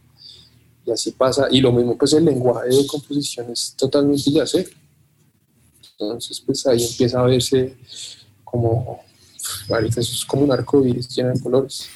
y 0.88 0.92
así 0.92 1.12
pasa. 1.12 1.48
Y 1.52 1.60
lo 1.60 1.72
mismo, 1.74 1.98
pues 1.98 2.14
el 2.14 2.24
lenguaje 2.24 2.70
de 2.70 2.88
composición 2.88 3.52
es 3.52 3.74
totalmente 3.78 4.32
yacer. 4.32 4.70
Entonces, 6.00 6.40
pues 6.40 6.66
ahí 6.66 6.84
empieza 6.84 7.20
a 7.20 7.24
verse 7.24 7.76
como, 8.44 9.02
eso 9.70 10.00
es 10.00 10.26
como 10.26 10.44
un 10.44 10.52
arco 10.52 10.86
iris 10.86 11.10
lleno 11.10 11.34
de 11.34 11.40
colores. 11.42 11.90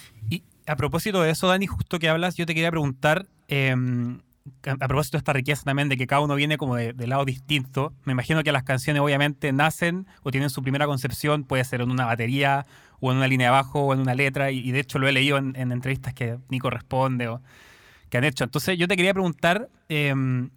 A 0.67 0.75
propósito 0.75 1.21
de 1.21 1.31
eso, 1.31 1.47
Dani, 1.47 1.67
justo 1.67 1.99
que 1.99 2.09
hablas, 2.09 2.35
yo 2.35 2.45
te 2.45 2.53
quería 2.53 2.71
preguntar, 2.71 3.27
em, 3.47 4.19
a 4.65 4.87
propósito 4.87 5.17
de 5.17 5.19
esta 5.19 5.33
riqueza 5.33 5.63
también 5.63 5.89
de 5.89 5.97
que 5.97 6.07
cada 6.07 6.21
uno 6.21 6.35
viene 6.35 6.57
como 6.57 6.75
de, 6.75 6.93
lado 7.07 7.25
distinto, 7.25 7.93
me 8.05 8.13
imagino 8.13 8.43
que 8.43 8.51
las 8.51 8.63
canciones 8.63 9.01
obviamente 9.01 9.51
nacen 9.51 10.07
o 10.23 10.31
tienen 10.31 10.49
su 10.49 10.61
primera 10.61 10.85
concepción, 10.85 11.43
puede 11.43 11.63
ser 11.63 11.81
en 11.81 11.91
una 11.91 12.05
batería 12.05 12.65
o 12.99 13.11
en 13.11 13.17
una 13.17 13.27
línea 13.27 13.47
de 13.47 13.51
bajo 13.51 13.81
o 13.81 13.93
en 13.93 13.99
una 13.99 14.13
letra, 14.15 14.51
y, 14.51 14.71
de 14.71 14.79
hecho 14.79 14.99
lo 14.99 15.07
he 15.07 15.11
leído 15.11 15.37
en, 15.37 15.55
en 15.55 15.71
entrevistas 15.71 16.13
que 16.13 16.37
Nico 16.49 16.69
responde 16.69 17.27
o 17.27 17.41
que 18.09 18.17
han 18.17 18.23
hecho. 18.23 18.43
Entonces 18.43 18.77
yo 18.77 18.87
te 18.87 18.95
quería 18.95 19.13
preguntar 19.13 19.69
em, 19.89 20.49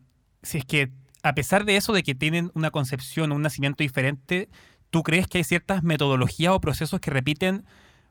si 0.42 0.58
es 0.58 0.64
que 0.64 0.90
a 1.22 1.34
pesar 1.34 1.64
de 1.64 1.76
eso, 1.76 1.94
de 1.94 2.02
que 2.02 2.14
tienen 2.14 2.50
una 2.54 2.70
concepción, 2.70 3.32
un 3.32 3.40
nacimiento 3.40 3.82
diferente, 3.82 4.50
¿tú 4.90 5.02
crees 5.02 5.26
que 5.26 5.38
hay 5.38 5.44
ciertas 5.44 5.82
metodologías 5.82 6.52
o 6.52 6.60
procesos 6.60 7.00
que 7.00 7.10
repiten, 7.10 7.64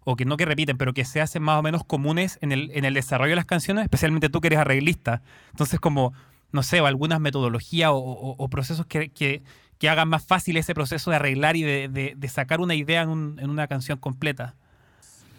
o 0.06 0.16
que 0.16 0.26
no 0.26 0.38
que 0.38 0.46
repiten, 0.46 0.78
pero 0.78 0.94
que 0.94 1.06
se 1.06 1.22
hacen 1.22 1.44
más 1.44 1.60
o 1.60 1.64
menos 1.64 1.84
comunes 1.84 2.38
en 2.42 2.52
el, 2.52 2.72
en 2.74 2.86
el 2.86 2.94
desarrollo 2.94 3.32
de 3.32 3.36
las 3.38 3.46
canciones, 3.46 3.84
especialmente 3.84 4.30
tú 4.30 4.42
que 4.42 4.48
eres 4.48 4.60
arreglista? 4.60 5.22
Entonces, 5.52 5.80
como, 5.80 6.14
no 6.52 6.64
sé, 6.64 6.82
o 6.82 6.86
algunas 6.86 7.20
metodologías 7.20 7.92
o, 7.94 8.48
procesos 8.50 8.86
que, 8.86 9.10
que, 9.10 9.44
que, 9.80 9.90
hagan 9.90 10.10
más 10.10 10.26
fácil 10.26 10.58
ese 10.58 10.74
proceso 10.74 11.10
de 11.10 11.18
arreglar 11.18 11.56
y 11.56 11.64
de, 11.64 12.14
de, 12.16 12.30
sacar 12.30 12.60
una 12.60 12.76
idea 12.76 13.02
en, 13.04 13.38
en 13.40 13.50
una 13.50 13.68
canción 13.68 13.98
completa. 13.98 14.56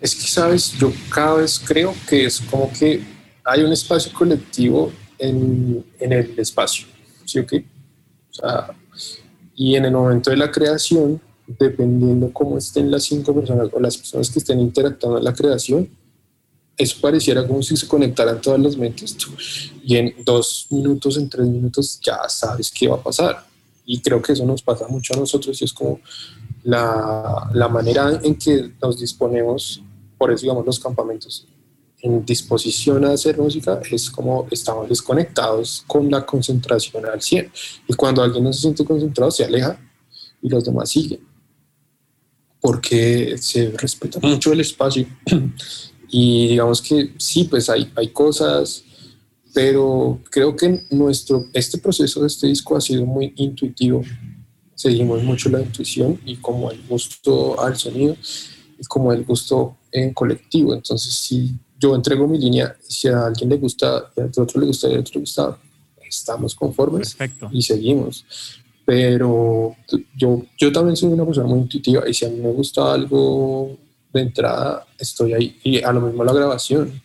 Es 0.01 0.15
que, 0.15 0.27
sabes, 0.27 0.73
yo 0.73 0.93
cada 1.09 1.35
vez 1.37 1.59
creo 1.59 1.95
que 2.09 2.27
es 2.27 2.41
como 2.41 2.71
que 2.73 3.03
hay 3.45 3.63
un 3.63 3.73
espacio 3.73 4.13
colectivo 4.13 4.93
en, 5.19 5.85
en 6.01 6.13
el 6.13 6.39
espacio 6.39 6.87
¿sí 7.25 7.39
o 7.39 7.47
qué? 7.47 7.65
O 8.31 8.35
sea, 8.35 8.71
y 9.55 9.77
en 9.77 9.85
el 9.85 9.93
momento 9.93 10.31
de 10.31 10.37
la 10.37 10.51
creación, 10.51 11.21
dependiendo 11.47 12.33
cómo 12.33 12.59
estén 12.59 12.91
las 12.91 13.05
cinco 13.05 13.35
personas 13.35 13.69
o 13.73 13.81
las 13.81 13.97
personas 13.97 14.31
que 14.31 14.39
estén 14.39 14.61
interactuando 14.61 15.19
en 15.19 15.25
la 15.25 15.35
creación, 15.35 15.89
eso 16.77 16.97
pareciera 17.01 17.47
como 17.47 17.63
si 17.63 17.77
se 17.77 17.87
conectaran 17.87 18.41
todas 18.41 18.61
las 18.61 18.77
mentes 18.77 19.17
y 19.83 19.97
en 19.97 20.15
dos 20.25 20.67
minutos, 20.71 21.17
en 21.17 21.29
tres 21.29 21.47
minutos 21.47 22.01
ya 22.03 22.29
sabes 22.29 22.71
qué 22.71 22.89
va 22.89 22.97
a 22.97 23.03
pasar. 23.03 23.47
Y 23.87 24.01
creo 24.01 24.21
que 24.21 24.33
eso 24.33 24.45
nos 24.47 24.63
pasa 24.63 24.89
mucho 24.89 25.15
a 25.15 25.19
nosotros 25.19 25.61
y 25.61 25.65
es 25.65 25.73
como 25.73 26.01
la, 26.63 27.51
la 27.53 27.69
manera 27.69 28.19
en 28.23 28.35
que 28.37 28.73
nos 28.83 28.99
disponemos, 28.99 29.83
por 30.19 30.33
eso 30.33 30.43
digamos 30.43 30.65
los 30.67 30.81
campamentos, 30.81 31.47
en 32.05 32.25
disposición 32.25 33.05
a 33.07 33.13
hacer 33.13 33.39
música 33.39 33.81
es 33.91 34.11
como 34.11 34.47
estamos 34.51 34.91
desconectados 34.91 35.85
con 35.87 36.11
la 36.11 36.27
concentración 36.27 37.07
al 37.07 37.23
100. 37.23 37.51
Y 37.89 37.95
cuando 37.95 38.23
alguien 38.23 38.45
no 38.45 38.53
se 38.53 38.61
siente 38.61 38.85
concentrado, 38.85 39.31
se 39.31 39.43
aleja 39.43 39.81
y 40.43 40.51
los 40.51 40.63
demás 40.65 40.91
siguen. 40.91 41.34
Porque 42.65 43.37
se 43.39 43.71
respeta 43.77 44.19
mucho 44.23 44.53
el 44.53 44.61
espacio. 44.61 45.07
y 46.09 46.49
digamos 46.49 46.81
que 46.81 47.13
sí, 47.19 47.45
pues 47.45 47.69
hay, 47.69 47.93
hay 47.95 48.09
cosas, 48.09 48.85
pero 49.53 50.19
creo 50.31 50.57
que 50.57 50.87
nuestro, 50.91 51.47
este 51.53 51.77
proceso 51.77 52.23
de 52.23 52.29
este 52.29 52.47
disco 52.47 52.75
ha 52.75 52.81
sido 52.81 53.05
muy 53.05 53.35
intuitivo. 53.37 54.03
Seguimos 54.75 55.23
mucho 55.23 55.51
la 55.51 55.61
intuición 55.61 56.19
y 56.25 56.37
como 56.37 56.71
el 56.71 56.81
gusto 56.89 57.61
al 57.61 57.77
sonido 57.77 58.17
y 58.79 58.85
como 58.85 59.13
el 59.13 59.25
gusto 59.25 59.77
en 59.93 60.15
colectivo. 60.15 60.73
Entonces 60.75 61.13
sí 61.13 61.55
yo 61.85 61.95
entrego 61.95 62.27
mi 62.27 62.39
línea 62.39 62.75
si 62.81 63.09
a 63.09 63.27
alguien 63.27 63.51
le 63.51 63.57
gusta 63.59 64.11
y 64.17 64.21
a 64.21 64.25
otro 64.25 64.59
le 64.59 64.67
gusta 64.69 64.89
y 64.89 64.95
a 64.95 65.01
otro 65.01 65.13
le 65.15 65.21
gusta, 65.21 65.59
estamos 66.09 66.55
conformes 66.55 67.15
y 67.51 67.61
seguimos. 67.61 68.25
Pero 68.85 69.77
yo, 70.17 70.43
yo 70.59 70.73
también 70.73 70.97
soy 70.97 71.13
una 71.13 71.25
persona 71.25 71.47
muy 71.47 71.61
intuitiva 71.61 72.09
y 72.09 72.13
si 72.13 72.27
a 72.27 72.29
mí 72.29 72.39
me 72.41 72.53
gusta 72.53 72.93
algo 72.93 73.77
de 74.13 74.21
entrada, 74.21 74.87
estoy 74.99 75.33
ahí. 75.33 75.59
Y 75.65 75.83
a 75.83 75.93
lo 75.93 76.03
mismo 76.03 76.25
la 76.25 76.33
grabación. 76.33 77.01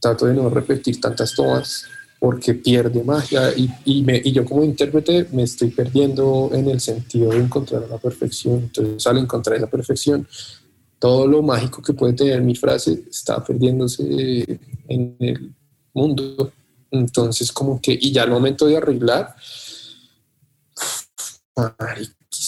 Trato 0.00 0.26
de 0.26 0.34
no 0.34 0.48
repetir 0.48 1.00
tantas 1.00 1.34
tomas 1.34 1.84
porque 2.20 2.54
pierde 2.54 3.02
magia 3.04 3.52
y, 3.56 3.70
y, 3.84 4.32
yo 4.32 4.44
como 4.44 4.64
intérprete 4.64 5.28
me 5.32 5.44
estoy 5.44 5.70
perdiendo 5.70 6.50
en 6.52 6.68
el 6.68 6.80
sentido 6.80 7.30
de 7.30 7.38
encontrar 7.38 7.82
la 7.88 7.98
perfección. 7.98 8.58
Entonces 8.58 9.06
al 9.06 9.18
encontrar 9.18 9.56
esa 9.56 9.68
perfección 9.68 10.26
todo 10.98 11.26
lo 11.26 11.42
mágico 11.42 11.82
que 11.82 11.92
puede 11.92 12.14
tener 12.14 12.42
mi 12.42 12.54
frase 12.54 13.04
está 13.08 13.42
perdiéndose 13.42 14.60
en 14.88 15.16
el 15.20 15.54
mundo. 15.92 16.52
Entonces, 16.90 17.52
como 17.52 17.80
que, 17.80 17.96
y 18.00 18.12
ya 18.12 18.22
al 18.22 18.30
momento 18.30 18.66
de 18.66 18.76
arreglar, 18.76 19.34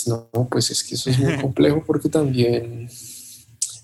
no, 0.07 0.49
pues 0.51 0.71
es 0.71 0.85
que 0.85 0.95
eso 0.95 1.11
es 1.11 1.19
muy 1.19 1.37
complejo 1.41 1.83
porque 1.87 2.09
también 2.09 2.89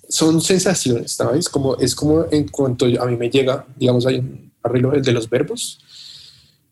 son 0.09 0.41
sensaciones, 0.41 1.12
¿sabes? 1.12 1.49
Como, 1.49 1.77
es 1.77 1.95
como 1.95 2.27
en 2.31 2.49
cuanto 2.49 2.87
a 2.87 3.07
mí 3.07 3.16
me 3.16 3.29
llega, 3.29 3.66
digamos, 3.77 4.07
hay 4.07 4.18
un 4.18 4.53
arreglo 4.62 4.93
el 4.93 5.03
de 5.03 5.12
los 5.12 5.29
verbos. 5.29 5.81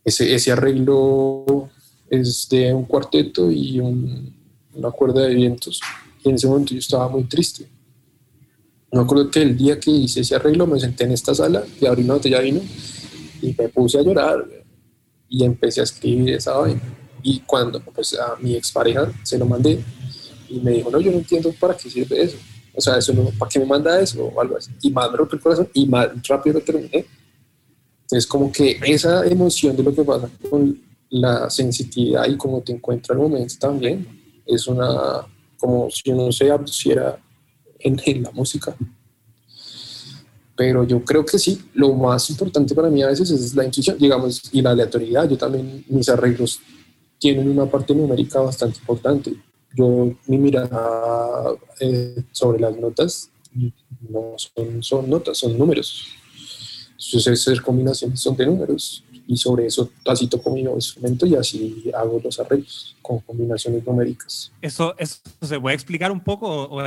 Ese, 0.05 0.35
ese 0.35 0.53
arreglo 0.53 1.71
es 2.09 2.49
de 2.49 2.73
un 2.73 2.85
cuarteto 2.85 3.51
y 3.51 3.81
una 3.81 4.91
cuerda 4.91 5.23
de 5.23 5.35
vientos. 5.35 5.81
Y 6.25 6.29
en 6.29 6.37
ese 6.37 6.47
momento 6.47 6.75
yo 6.75 6.81
estaba 6.81 7.09
muy 7.09 7.25
triste 7.25 7.69
me 8.95 9.01
acuerdo 9.01 9.29
que 9.29 9.43
el 9.43 9.57
día 9.57 9.81
que 9.81 9.91
hice 9.91 10.21
ese 10.21 10.37
arreglo 10.37 10.69
me 10.69 10.79
senté 10.79 11.03
en 11.03 11.11
esta 11.11 11.35
sala 11.35 11.65
y 11.81 11.85
abrí 11.85 12.05
una 12.05 12.15
botella 12.15 12.39
de 12.39 12.45
vino 12.45 12.61
y 13.43 13.53
me 13.59 13.69
puse 13.69 13.99
a 13.99 14.03
llorar 14.03 14.47
y 15.29 15.45
empecé 15.45 15.81
a 15.81 15.85
escribir 15.85 16.35
esa 16.35 16.57
vaina. 16.57 16.81
Y 17.25 17.41
cuando 17.41 17.81
pues, 17.81 18.15
a 18.15 18.37
mi 18.39 18.55
expareja 18.55 19.11
se 19.23 19.39
lo 19.39 19.47
mandé 19.47 19.83
y 20.49 20.61
me 20.61 20.73
dijo, 20.73 20.91
no, 20.91 21.01
yo 21.01 21.11
no 21.11 21.19
entiendo 21.19 21.53
para 21.59 21.75
qué 21.75 21.91
sirve 21.91 22.23
eso. 22.23 22.37
O 22.75 22.81
sea, 22.81 22.99
eso 22.99 23.13
no, 23.13 23.31
¿para 23.39 23.49
qué 23.49 23.59
me 23.59 23.65
manda 23.65 23.99
eso? 23.99 24.25
O 24.25 24.41
algo 24.41 24.59
así. 24.59 24.71
Y 24.83 24.91
más 24.91 25.11
me 25.11 25.17
rompió 25.17 25.37
el 25.37 25.43
corazón 25.43 25.69
y 25.73 25.87
más 25.87 26.09
rápido 26.29 26.59
lo 26.59 26.65
terminé. 26.65 27.07
Entonces, 28.03 28.27
como 28.27 28.53
que 28.53 28.79
esa 28.85 29.27
emoción 29.27 29.75
de 29.75 29.83
lo 29.83 29.95
que 29.95 30.05
pasa 30.05 30.29
con 30.51 30.79
la 31.09 31.49
sensitividad 31.49 32.29
y 32.29 32.37
cómo 32.37 32.61
te 32.61 32.73
encuentra 32.73 33.15
el 33.15 33.23
momento 33.23 33.55
también 33.59 34.07
es 34.45 34.67
una, 34.67 35.27
como 35.57 35.91
si 35.91 36.11
uno 36.11 36.31
se 36.31 36.51
abduciera 36.51 37.19
en, 37.79 38.23
la 38.23 38.31
música. 38.33 38.77
Pero 40.57 40.85
yo 40.85 41.03
creo 41.05 41.25
que 41.25 41.39
sí, 41.39 41.65
lo 41.73 41.95
más 41.95 42.29
importante 42.31 42.75
para 42.75 42.91
mí 42.91 43.03
a 43.03 43.09
veces 43.09 43.31
es 43.31 43.55
la 43.55 43.65
intuición, 43.65 43.97
digamos, 43.99 44.43
y 44.53 44.61
la 44.61 44.71
aleatoriedad. 44.71 45.29
Yo 45.29 45.39
también, 45.39 45.85
mis 45.89 46.09
arreglos 46.09 46.61
tienen 47.25 47.49
una 47.49 47.65
parte 47.65 47.95
numérica 47.95 48.39
bastante 48.41 48.81
importante. 48.81 49.35
Yo, 49.75 50.13
mi 50.27 50.37
mirada 50.37 51.55
eh, 51.81 52.23
sobre 52.31 52.61
las 52.61 52.77
notas 52.77 53.31
no 54.11 54.35
son, 54.37 54.83
son 54.83 55.09
notas, 55.09 55.39
son 55.39 55.57
números. 55.57 56.07
Entonces, 56.91 57.27
esas 57.41 57.63
combinaciones 57.63 58.21
son 58.21 58.37
de 58.37 58.45
números 58.45 59.03
y 59.27 59.39
sobre 59.39 59.65
eso 59.65 59.91
así 60.05 60.27
toco 60.27 60.51
mi 60.51 60.61
instrumento 60.61 61.25
y 61.25 61.35
así 61.35 61.91
hago 61.95 62.21
los 62.23 62.39
arreglos 62.39 62.95
con 63.01 63.21
combinaciones 63.21 63.87
numéricas. 63.87 64.53
¿Eso, 64.61 64.95
eso 64.99 65.17
se 65.41 65.59
puede 65.59 65.77
explicar 65.77 66.13
un 66.13 66.21
poco 66.21 66.47
o, 66.47 66.83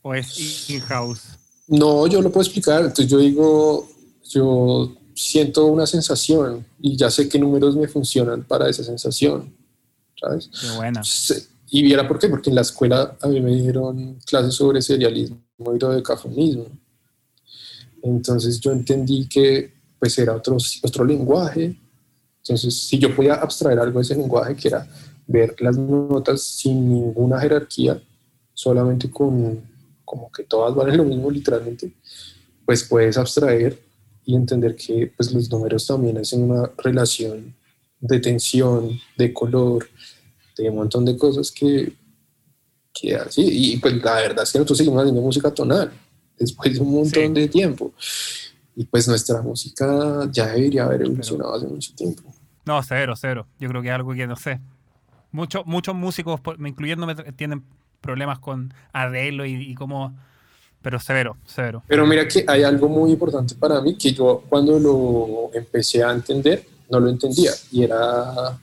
¿O 0.00 0.14
es 0.14 0.70
in-house? 0.70 1.24
No, 1.68 2.06
yo 2.06 2.22
lo 2.22 2.32
puedo 2.32 2.42
explicar. 2.42 2.80
Entonces 2.80 3.08
yo 3.08 3.18
digo, 3.18 3.86
yo 4.30 4.96
siento 5.16 5.64
una 5.64 5.86
sensación 5.86 6.64
y 6.78 6.96
ya 6.96 7.10
sé 7.10 7.28
qué 7.28 7.38
números 7.38 7.74
me 7.74 7.88
funcionan 7.88 8.44
para 8.44 8.68
esa 8.68 8.84
sensación. 8.84 9.52
¿Sabes? 10.20 10.50
Qué 10.60 10.76
buena. 10.76 11.02
Y 11.68 11.82
viera 11.82 12.06
por 12.06 12.18
qué, 12.18 12.28
porque 12.28 12.50
en 12.50 12.56
la 12.56 12.60
escuela 12.60 13.16
a 13.20 13.26
mí 13.26 13.40
me 13.40 13.54
dieron 13.54 14.18
clases 14.26 14.54
sobre 14.54 14.80
serialismo 14.82 15.38
y 15.74 15.78
dodecafonismo. 15.78 16.66
Entonces 18.02 18.60
yo 18.60 18.70
entendí 18.72 19.26
que 19.26 19.74
pues 19.98 20.18
era 20.18 20.34
otro, 20.34 20.58
otro 20.82 21.04
lenguaje. 21.04 21.76
Entonces, 22.42 22.74
si 22.86 22.98
yo 22.98 23.14
podía 23.16 23.34
abstraer 23.34 23.78
algo 23.80 23.98
de 23.98 24.04
ese 24.04 24.14
lenguaje, 24.14 24.54
que 24.54 24.68
era 24.68 24.86
ver 25.26 25.56
las 25.58 25.76
notas 25.76 26.42
sin 26.42 26.88
ninguna 26.88 27.40
jerarquía, 27.40 28.00
solamente 28.54 29.10
con 29.10 29.60
como 30.04 30.30
que 30.30 30.44
todas 30.44 30.74
valen 30.74 30.98
lo 30.98 31.04
mismo 31.04 31.30
literalmente, 31.30 31.92
pues 32.64 32.84
puedes 32.84 33.18
abstraer 33.18 33.85
y 34.26 34.34
entender 34.34 34.74
que 34.74 35.12
pues, 35.16 35.32
los 35.32 35.50
números 35.50 35.86
también 35.86 36.18
hacen 36.18 36.50
una 36.50 36.70
relación 36.78 37.54
de 38.00 38.18
tensión, 38.18 39.00
de 39.16 39.32
color, 39.32 39.88
de 40.58 40.68
un 40.68 40.76
montón 40.76 41.04
de 41.04 41.16
cosas 41.16 41.50
que, 41.52 41.92
que 42.92 43.14
así, 43.14 43.46
y 43.48 43.76
pues 43.78 43.94
la 44.02 44.16
verdad 44.16 44.42
es 44.42 44.52
que 44.52 44.58
nosotros 44.58 44.78
seguimos 44.78 45.00
haciendo 45.00 45.22
música 45.22 45.54
tonal 45.54 45.92
después 46.36 46.74
de 46.74 46.80
un 46.80 46.92
montón 46.92 47.32
de 47.32 47.48
tiempo. 47.48 47.94
Y 48.74 48.84
pues 48.84 49.08
nuestra 49.08 49.40
música 49.40 50.28
ya 50.30 50.48
debería 50.48 50.84
haber 50.84 51.02
evolucionado 51.02 51.54
hace 51.54 51.66
mucho 51.66 51.94
tiempo. 51.94 52.34
No, 52.66 52.82
cero, 52.82 53.14
cero. 53.16 53.46
Yo 53.58 53.68
creo 53.68 53.80
que 53.80 53.88
es 53.88 53.94
algo 53.94 54.12
que 54.12 54.26
no 54.26 54.36
sé. 54.36 54.60
Muchos, 55.30 55.64
muchos 55.64 55.94
músicos, 55.94 56.40
incluyéndome, 56.58 57.14
tienen 57.14 57.64
problemas 58.00 58.40
con 58.40 58.74
arreglo 58.92 59.46
y, 59.46 59.54
y 59.54 59.74
como... 59.74 60.14
Pero 60.86 61.00
severo, 61.00 61.36
severo. 61.44 61.82
Pero 61.88 62.06
mira 62.06 62.28
que 62.28 62.44
hay 62.46 62.62
algo 62.62 62.88
muy 62.88 63.10
importante 63.10 63.56
para 63.56 63.80
mí 63.80 63.96
que 63.96 64.12
yo 64.12 64.44
cuando 64.48 64.78
lo 64.78 65.50
empecé 65.52 66.04
a 66.04 66.12
entender 66.12 66.64
no 66.88 67.00
lo 67.00 67.10
entendía 67.10 67.50
y 67.72 67.82
era 67.82 68.56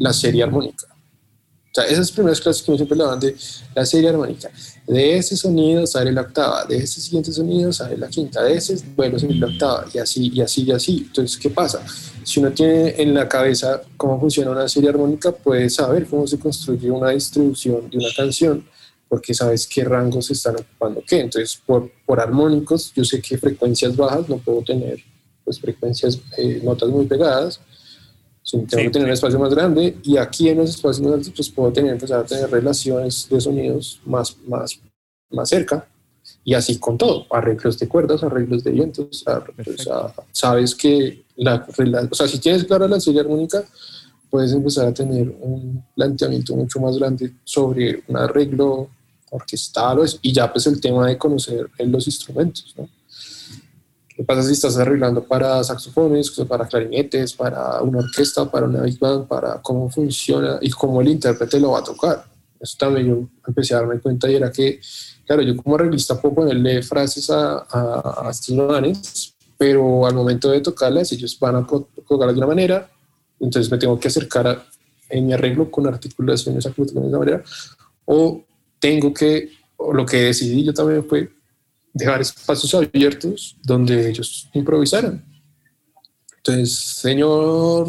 la 0.00 0.12
serie 0.12 0.42
armónica. 0.42 0.88
O 0.90 1.70
sea, 1.72 1.84
esas 1.84 2.10
primeras 2.10 2.40
clases 2.40 2.60
que 2.60 2.72
me 2.72 2.76
siempre 2.76 2.98
le 2.98 3.04
de 3.20 3.36
la 3.72 3.86
serie 3.86 4.08
armónica. 4.08 4.50
De 4.84 5.16
ese 5.16 5.36
sonido 5.36 5.86
sale 5.86 6.10
la 6.10 6.22
octava, 6.22 6.64
de 6.64 6.76
ese 6.76 7.00
siguiente 7.00 7.30
sonido 7.30 7.72
sale 7.72 7.98
la 7.98 8.08
quinta, 8.08 8.42
de 8.42 8.56
ese 8.56 8.76
vuelve 8.96 9.16
a 9.16 9.34
la 9.34 9.46
octava, 9.46 9.86
y 9.94 9.98
así, 9.98 10.32
y 10.34 10.40
así, 10.40 10.64
y 10.64 10.72
así. 10.72 11.04
Entonces, 11.06 11.38
¿qué 11.38 11.50
pasa? 11.50 11.84
Si 12.24 12.40
uno 12.40 12.50
tiene 12.50 13.00
en 13.00 13.14
la 13.14 13.28
cabeza 13.28 13.80
cómo 13.96 14.18
funciona 14.18 14.50
una 14.50 14.66
serie 14.66 14.90
armónica, 14.90 15.30
puede 15.30 15.70
saber 15.70 16.06
cómo 16.06 16.26
se 16.26 16.36
construye 16.36 16.90
una 16.90 17.10
distribución 17.10 17.88
de 17.90 17.98
una 17.98 18.08
canción, 18.16 18.66
porque 19.08 19.34
sabes 19.34 19.66
qué 19.66 19.84
rangos 19.84 20.30
están 20.30 20.56
ocupando 20.56 21.02
qué. 21.06 21.20
Entonces, 21.20 21.60
por, 21.64 21.90
por 22.04 22.20
armónicos, 22.20 22.92
yo 22.94 23.04
sé 23.04 23.20
qué 23.20 23.38
frecuencias 23.38 23.96
bajas 23.96 24.28
no 24.28 24.38
puedo 24.38 24.62
tener 24.62 24.98
pues, 25.44 25.60
frecuencias, 25.60 26.20
eh, 26.36 26.60
notas 26.62 26.88
muy 26.88 27.06
pegadas, 27.06 27.60
tengo 28.50 28.66
que 28.66 28.90
tener 28.90 29.08
un 29.08 29.12
espacio 29.12 29.38
más 29.38 29.54
grande 29.54 29.96
y 30.02 30.16
aquí 30.18 30.48
en 30.48 30.58
los 30.58 30.70
espacios 30.70 31.00
más 31.00 31.10
grandes 31.12 31.32
pues 31.34 31.48
puedo 31.48 31.72
tener, 31.72 31.92
empezar 31.92 32.20
a 32.20 32.24
tener 32.24 32.50
relaciones 32.50 33.26
de 33.28 33.40
sonidos 33.40 34.00
más, 34.04 34.36
más, 34.46 34.78
más 35.30 35.48
cerca 35.48 35.88
y 36.44 36.54
así 36.54 36.78
con 36.78 36.98
todo, 36.98 37.26
arreglos 37.30 37.78
de 37.78 37.88
cuerdas, 37.88 38.22
arreglos 38.22 38.62
de 38.62 38.70
vientos, 38.70 39.24
sabes 40.32 40.74
que 40.74 41.24
la, 41.36 41.66
o 42.10 42.14
sea, 42.14 42.28
si 42.28 42.38
tienes 42.38 42.64
clara 42.64 42.86
la 42.86 43.00
serie 43.00 43.20
armónica, 43.20 43.64
puedes 44.34 44.50
empezar 44.50 44.88
a 44.88 44.92
tener 44.92 45.32
un 45.42 45.84
planteamiento 45.94 46.56
mucho 46.56 46.80
más 46.80 46.98
grande 46.98 47.34
sobre 47.44 48.02
un 48.08 48.16
arreglo 48.16 48.88
orquestal 49.30 50.00
y 50.22 50.32
ya 50.32 50.52
pues 50.52 50.66
el 50.66 50.80
tema 50.80 51.06
de 51.06 51.16
conocer 51.16 51.70
los 51.78 52.04
instrumentos, 52.08 52.74
¿no? 52.76 52.88
¿Qué 54.08 54.24
pasa 54.24 54.42
si 54.42 54.54
estás 54.54 54.76
arreglando 54.76 55.22
para 55.22 55.62
saxofones, 55.62 56.32
para 56.48 56.66
clarinetes, 56.66 57.32
para 57.34 57.80
una 57.80 58.00
orquesta, 58.00 58.50
para 58.50 58.66
una 58.66 58.82
big 58.82 58.98
band, 58.98 59.28
para 59.28 59.62
cómo 59.62 59.88
funciona 59.88 60.58
y 60.60 60.68
cómo 60.70 61.00
el 61.00 61.10
intérprete 61.10 61.60
lo 61.60 61.70
va 61.70 61.78
a 61.78 61.84
tocar? 61.84 62.24
Eso 62.58 62.76
también 62.76 63.06
yo 63.06 63.28
empecé 63.46 63.74
a 63.74 63.78
darme 63.78 64.00
cuenta 64.00 64.28
y 64.28 64.34
era 64.34 64.50
que, 64.50 64.80
claro, 65.24 65.42
yo 65.42 65.56
como 65.56 65.76
arreglista 65.76 66.20
puedo 66.20 66.34
ponerle 66.34 66.82
frases 66.82 67.30
a, 67.30 67.58
a, 67.70 68.26
a 68.26 68.30
estos 68.32 68.56
manes, 68.56 69.32
pero 69.56 70.04
al 70.04 70.14
momento 70.16 70.50
de 70.50 70.60
tocarlas 70.60 71.12
ellos 71.12 71.38
van 71.38 71.54
a 71.54 71.64
tocarlas 71.64 72.34
de 72.34 72.40
una 72.40 72.48
manera, 72.48 72.90
entonces 73.44 73.70
me 73.70 73.78
tengo 73.78 73.98
que 73.98 74.08
acercar 74.08 74.66
en 75.08 75.26
mi 75.26 75.32
arreglo 75.32 75.70
con 75.70 75.86
articulaciones 75.86 76.64
de 76.64 76.70
esa 76.70 76.98
manera, 77.10 77.42
o 78.04 78.44
tengo 78.78 79.12
que, 79.12 79.50
o 79.76 79.92
lo 79.92 80.04
que 80.04 80.16
decidí 80.18 80.64
yo 80.64 80.74
también 80.74 81.04
fue 81.04 81.30
dejar 81.92 82.20
espacios 82.20 82.74
abiertos 82.74 83.56
donde 83.62 84.10
ellos 84.10 84.48
improvisaran. 84.52 85.24
Entonces, 86.38 86.74
señor, 86.74 87.88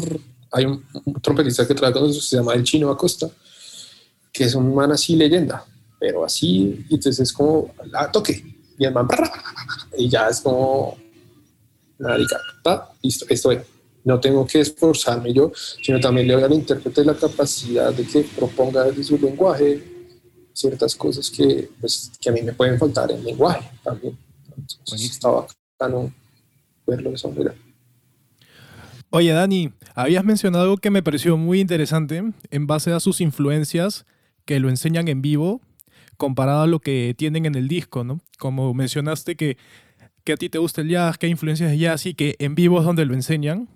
hay 0.52 0.64
un, 0.64 0.84
trompetista 1.20 1.66
que 1.66 1.74
trabaja 1.74 1.94
con 1.94 2.02
nosotros, 2.02 2.28
se 2.28 2.36
llama 2.36 2.54
El 2.54 2.64
Chino 2.64 2.90
Acosta, 2.90 3.28
que 4.32 4.44
es 4.44 4.54
un 4.54 4.74
man 4.74 4.92
así 4.92 5.16
leyenda, 5.16 5.64
pero 5.98 6.24
así, 6.24 6.84
y 6.88 6.94
entonces 6.94 7.20
es 7.20 7.32
como, 7.32 7.74
la 7.90 8.10
toque, 8.10 8.44
y 8.78 8.84
el 8.84 8.92
man, 8.92 9.08
y 9.98 10.08
ya 10.08 10.28
es 10.28 10.40
como, 10.40 10.96
narica, 11.98 12.40
listo, 13.02 13.26
esto 13.28 13.52
es. 13.52 13.75
No 14.06 14.20
tengo 14.20 14.46
que 14.46 14.60
esforzarme 14.60 15.34
yo, 15.34 15.50
sino 15.82 15.98
también 15.98 16.28
le 16.28 16.34
doy 16.34 16.44
al 16.44 16.52
intérprete 16.52 17.04
la 17.04 17.14
capacidad 17.14 17.92
de 17.92 18.06
que 18.06 18.24
proponga 18.36 18.84
desde 18.84 19.02
su 19.02 19.18
lenguaje 19.18 19.82
ciertas 20.52 20.94
cosas 20.94 21.28
que, 21.28 21.68
pues, 21.80 22.12
que 22.20 22.30
a 22.30 22.32
mí 22.32 22.40
me 22.42 22.52
pueden 22.52 22.78
faltar 22.78 23.10
en 23.10 23.24
lenguaje 23.24 23.68
también. 23.82 24.16
Entonces, 24.56 25.10
estaba 25.10 25.48
bacano 25.78 26.12
verlo 26.86 27.10
de 27.10 27.16
esa 27.16 27.26
manera. 27.26 27.52
Oye, 29.10 29.32
Dani, 29.32 29.72
habías 29.96 30.24
mencionado 30.24 30.62
algo 30.62 30.76
que 30.76 30.90
me 30.90 31.02
pareció 31.02 31.36
muy 31.36 31.58
interesante 31.58 32.22
en 32.52 32.66
base 32.68 32.92
a 32.92 33.00
sus 33.00 33.20
influencias 33.20 34.06
que 34.44 34.60
lo 34.60 34.68
enseñan 34.68 35.08
en 35.08 35.20
vivo 35.20 35.60
comparado 36.16 36.62
a 36.62 36.66
lo 36.68 36.78
que 36.78 37.12
tienen 37.18 37.44
en 37.44 37.56
el 37.56 37.66
disco, 37.66 38.04
¿no? 38.04 38.20
Como 38.38 38.72
mencionaste 38.72 39.34
que, 39.34 39.56
que 40.22 40.32
a 40.32 40.36
ti 40.36 40.48
te 40.48 40.58
gusta 40.58 40.80
el 40.80 40.90
jazz, 40.90 41.18
que 41.18 41.26
hay 41.26 41.32
influencias 41.32 41.70
de 41.72 41.78
jazz 41.78 42.06
y 42.06 42.14
que 42.14 42.36
en 42.38 42.54
vivo 42.54 42.78
es 42.78 42.84
donde 42.86 43.04
lo 43.04 43.14
enseñan. 43.14 43.68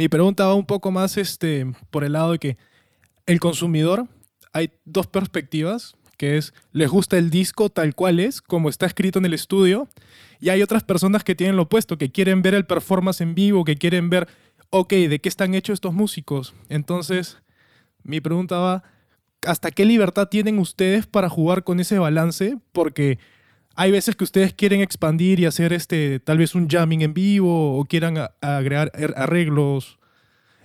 Mi 0.00 0.08
pregunta 0.08 0.46
va 0.46 0.54
un 0.54 0.64
poco 0.64 0.90
más 0.90 1.18
este, 1.18 1.70
por 1.90 2.04
el 2.04 2.14
lado 2.14 2.32
de 2.32 2.38
que 2.38 2.56
el 3.26 3.38
consumidor 3.38 4.08
hay 4.50 4.70
dos 4.86 5.06
perspectivas, 5.06 5.94
que 6.16 6.38
es, 6.38 6.54
les 6.72 6.88
gusta 6.88 7.18
el 7.18 7.28
disco 7.28 7.68
tal 7.68 7.94
cual 7.94 8.18
es, 8.18 8.40
como 8.40 8.70
está 8.70 8.86
escrito 8.86 9.18
en 9.18 9.26
el 9.26 9.34
estudio, 9.34 9.90
y 10.40 10.48
hay 10.48 10.62
otras 10.62 10.84
personas 10.84 11.22
que 11.22 11.34
tienen 11.34 11.56
lo 11.56 11.64
opuesto, 11.64 11.98
que 11.98 12.10
quieren 12.10 12.40
ver 12.40 12.54
el 12.54 12.64
performance 12.64 13.20
en 13.20 13.34
vivo, 13.34 13.62
que 13.62 13.76
quieren 13.76 14.08
ver, 14.08 14.26
ok, 14.70 14.90
¿de 14.90 15.18
qué 15.18 15.28
están 15.28 15.54
hechos 15.54 15.74
estos 15.74 15.92
músicos? 15.92 16.54
Entonces, 16.70 17.36
mi 18.02 18.22
pregunta 18.22 18.56
va, 18.56 18.82
¿hasta 19.46 19.70
qué 19.70 19.84
libertad 19.84 20.28
tienen 20.28 20.60
ustedes 20.60 21.06
para 21.06 21.28
jugar 21.28 21.62
con 21.62 21.78
ese 21.78 21.98
balance? 21.98 22.56
Porque 22.72 23.18
hay 23.80 23.92
veces 23.92 24.14
que 24.14 24.24
ustedes 24.24 24.52
quieren 24.52 24.82
expandir 24.82 25.40
y 25.40 25.46
hacer 25.46 25.72
este, 25.72 26.20
tal 26.20 26.36
vez 26.36 26.54
un 26.54 26.68
jamming 26.68 27.00
en 27.00 27.14
vivo 27.14 27.78
o 27.78 27.86
quieran 27.86 28.18
agregar 28.42 28.92
arreglos, 29.16 29.98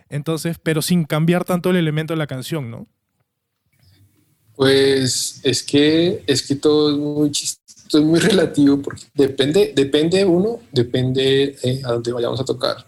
entonces, 0.09 0.57
pero 0.61 0.81
sin 0.81 1.05
cambiar 1.05 1.45
tanto 1.45 1.69
el 1.69 1.77
elemento 1.77 2.11
de 2.11 2.17
la 2.17 2.27
canción, 2.27 2.69
¿no? 2.69 2.87
Pues 4.57 5.39
es 5.43 5.63
que, 5.63 6.25
es 6.27 6.45
que 6.45 6.55
todo 6.55 6.91
es 6.91 6.97
muy 6.97 7.31
es 7.31 7.93
muy 8.01 8.19
relativo 8.19 8.81
porque 8.81 9.03
depende, 9.13 9.71
depende 9.73 10.25
uno, 10.25 10.59
depende 10.73 11.55
eh, 11.63 11.81
a 11.85 11.93
dónde 11.93 12.11
vayamos 12.11 12.41
a 12.41 12.43
tocar. 12.43 12.85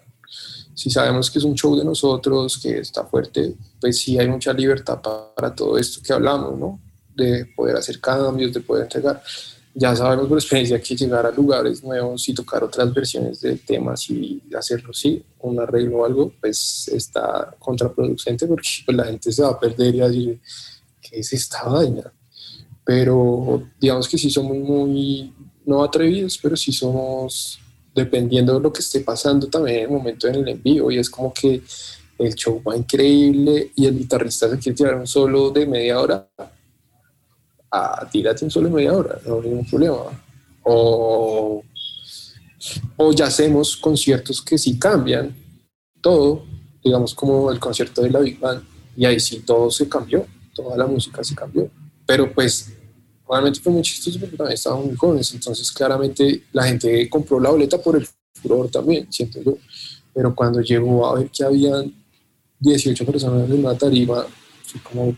Si 0.74 0.90
sabemos 0.90 1.32
que 1.32 1.40
es 1.40 1.46
un 1.46 1.56
show 1.56 1.74
de 1.78 1.86
nosotros, 1.86 2.58
que 2.58 2.80
está 2.80 3.06
fuerte, 3.06 3.54
pues 3.80 3.98
sí 3.98 4.20
hay 4.20 4.28
mucha 4.28 4.52
libertad 4.52 5.00
para, 5.02 5.56
todo 5.56 5.78
esto 5.78 6.02
que 6.06 6.12
hablamos, 6.12 6.60
¿no? 6.60 6.82
De 7.16 7.46
poder 7.56 7.78
hacer 7.78 8.02
cambios, 8.02 8.52
de 8.52 8.60
poder 8.60 8.84
entregar. 8.84 9.24
Ya 9.80 9.96
sabemos 9.96 10.28
por 10.28 10.40
experiencia 10.40 10.82
que 10.82 10.96
llegar 10.96 11.24
a 11.28 11.32
lugares 11.32 11.84
nuevos 11.84 12.28
y 12.28 12.34
tocar 12.34 12.64
otras 12.64 12.92
versiones 12.92 13.42
de 13.42 13.58
temas 13.58 14.10
y 14.10 14.42
hacerlo, 14.58 14.92
sí, 14.92 15.22
un 15.42 15.60
arreglo 15.60 16.00
o 16.00 16.06
algo, 16.06 16.34
pues 16.42 16.88
está 16.88 17.56
contraproducente 17.60 18.48
porque 18.48 18.68
pues, 18.84 18.98
la 18.98 19.06
gente 19.06 19.32
se 19.32 19.44
va 19.44 19.50
a 19.50 19.60
perder 19.60 19.94
y 19.94 20.02
a 20.02 20.08
decir, 20.08 20.40
¿qué 21.00 21.20
es 21.20 21.32
esta 21.32 21.66
vaina? 21.66 22.12
Pero 22.84 23.70
digamos 23.80 24.08
que 24.08 24.18
sí 24.18 24.32
somos 24.32 24.58
muy, 24.58 25.32
no 25.64 25.84
atrevidos, 25.84 26.40
pero 26.42 26.58
sí 26.58 26.72
somos, 26.72 27.60
dependiendo 27.94 28.56
de 28.56 28.62
lo 28.62 28.74
que 28.74 28.82
esté 28.82 29.02
pasando 29.02 29.46
también 29.46 29.78
en 29.78 29.84
el 29.84 29.92
momento 29.92 30.28
en 30.28 30.36
el 30.36 30.48
envío, 30.48 30.90
y 30.90 30.98
es 30.98 31.08
como 31.08 31.32
que 31.32 31.62
el 32.18 32.34
show 32.34 32.64
va 32.68 32.76
increíble 32.76 33.74
y 33.76 33.86
el 33.86 33.96
guitarrista 33.96 34.50
se 34.50 34.58
quiere 34.58 34.76
tirar 34.76 34.96
un 34.96 35.06
solo 35.06 35.52
de 35.52 35.68
media 35.68 36.00
hora, 36.00 36.28
ah, 37.72 38.08
tírate 38.12 38.46
un 38.46 38.52
solo 38.52 38.70
media 38.70 38.94
hora, 38.94 39.20
no 39.26 39.36
hay 39.36 39.50
ningún 39.50 39.66
problema. 39.66 39.96
O, 40.64 41.64
o 42.98 43.12
ya 43.14 43.26
hacemos 43.26 43.78
conciertos 43.78 44.42
que 44.42 44.58
sí 44.58 44.78
cambian 44.78 45.36
todo, 46.02 46.44
digamos 46.84 47.14
como 47.14 47.52
el 47.52 47.60
concierto 47.60 48.02
de 48.02 48.10
la 48.10 48.20
Big 48.20 48.40
Band, 48.40 48.64
y 48.96 49.06
ahí 49.06 49.20
sí 49.20 49.40
todo 49.40 49.70
se 49.70 49.88
cambió 49.88 50.26
toda 50.58 50.76
la 50.76 50.88
música 50.88 51.24
se 51.24 51.36
cambió. 51.36 51.70
Pero 52.06 52.34
pues 52.34 52.74
realmente 53.30 53.60
fue 53.60 53.72
muy 53.72 53.82
chistoso 53.84 54.20
porque 54.20 54.36
también 54.36 54.56
estaban 54.56 54.86
muy 54.86 54.96
jóvenes, 54.96 55.34
entonces 55.34 55.72
claramente 55.72 56.44
la 56.52 56.64
gente 56.64 57.08
compró 57.10 57.40
la 57.40 57.52
boleta 57.52 57.78
por 57.82 57.96
el 57.96 58.08
furor 58.34 58.70
también, 58.70 59.12
siento 59.12 59.42
yo. 59.42 59.58
Pero 60.14 60.34
cuando 60.34 60.62
llegó 60.62 61.06
a 61.06 61.16
ver 61.20 61.30
que 61.30 61.44
habían 61.44 61.94
18 62.60 63.06
personas 63.06 63.48
en 63.50 63.60
una 63.60 63.78
tarima, 63.78 64.26
fue 64.64 64.82
como, 64.82 65.16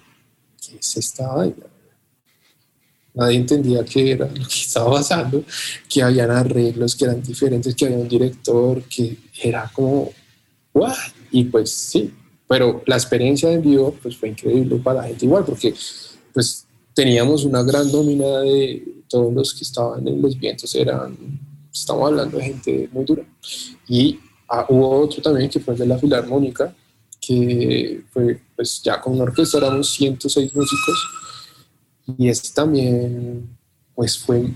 ¿qué 0.62 0.78
es 0.78 0.97
esta 0.97 1.34
vaina? 1.34 1.66
Nadie 3.20 3.38
entendía 3.38 3.84
qué 3.84 4.11
era 4.11 4.28
lo 4.28 4.34
que 4.34 4.55
estaba 4.55 4.91
pasando, 4.91 5.43
que 5.89 6.01
habían 6.01 6.32
arreglos 6.32 6.95
que 6.95 7.05
eran 7.05 7.22
diferentes, 7.22 7.76
que 7.76 7.86
había 7.86 7.97
un 7.97 8.07
director, 8.07 8.82
que 8.84 9.17
era 9.43 9.70
como, 9.74 10.11
¿what? 10.74 10.95
Y 11.32 11.43
pues 11.45 11.70
sí, 11.72 12.13
pero 12.47 12.82
la 12.88 12.95
experiencia 12.95 13.51
en 13.51 13.61
vivo 13.61 13.95
pues, 14.01 14.17
fue 14.17 14.30
increíble 14.30 14.78
para 14.78 15.01
la 15.01 15.08
gente 15.08 15.25
igual, 15.25 15.43
porque 15.46 15.74
pues 16.33 16.66
teníamos 16.93 17.43
una 17.43 17.62
gran 17.62 17.91
nómina 17.91 18.39
de 18.39 18.83
todos 19.08 19.33
los 19.33 19.54
que 19.54 19.63
estaban 19.63 20.08
en 20.08 20.21
los 20.21 20.37
vientos, 20.37 20.74
eran, 20.75 21.17
estamos 21.74 22.08
hablando 22.08 22.37
de 22.37 22.43
gente 22.43 22.89
muy 22.91 23.05
dura. 23.05 23.24
Y 23.87 24.20
ah, 24.47 24.66
hubo 24.70 25.01
otro 25.01 25.21
también 25.21 25.50
que 25.50 25.59
fue 25.59 25.74
el 25.74 25.79
de 25.79 25.86
la 25.87 25.97
Filarmónica, 25.97 26.74
que 27.20 28.01
fue 28.12 28.39
pues 28.55 28.82
ya 28.82 29.00
con 29.00 29.13
una 29.13 29.24
orquesta 29.24 29.58
éramos 29.58 29.89
106 29.91 30.55
músicos, 30.55 31.08
y 32.18 32.30
este 32.30 32.50
también 32.54 33.50
pues 33.96 34.18
fue, 34.18 34.52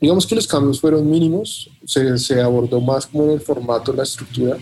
digamos 0.00 0.26
que 0.26 0.34
los 0.34 0.46
cambios 0.46 0.80
fueron 0.80 1.08
mínimos, 1.08 1.70
se, 1.84 2.18
se 2.18 2.40
abordó 2.40 2.80
más 2.80 3.06
como 3.06 3.24
en 3.24 3.30
el 3.30 3.40
formato, 3.40 3.92
la 3.92 4.02
estructura, 4.02 4.56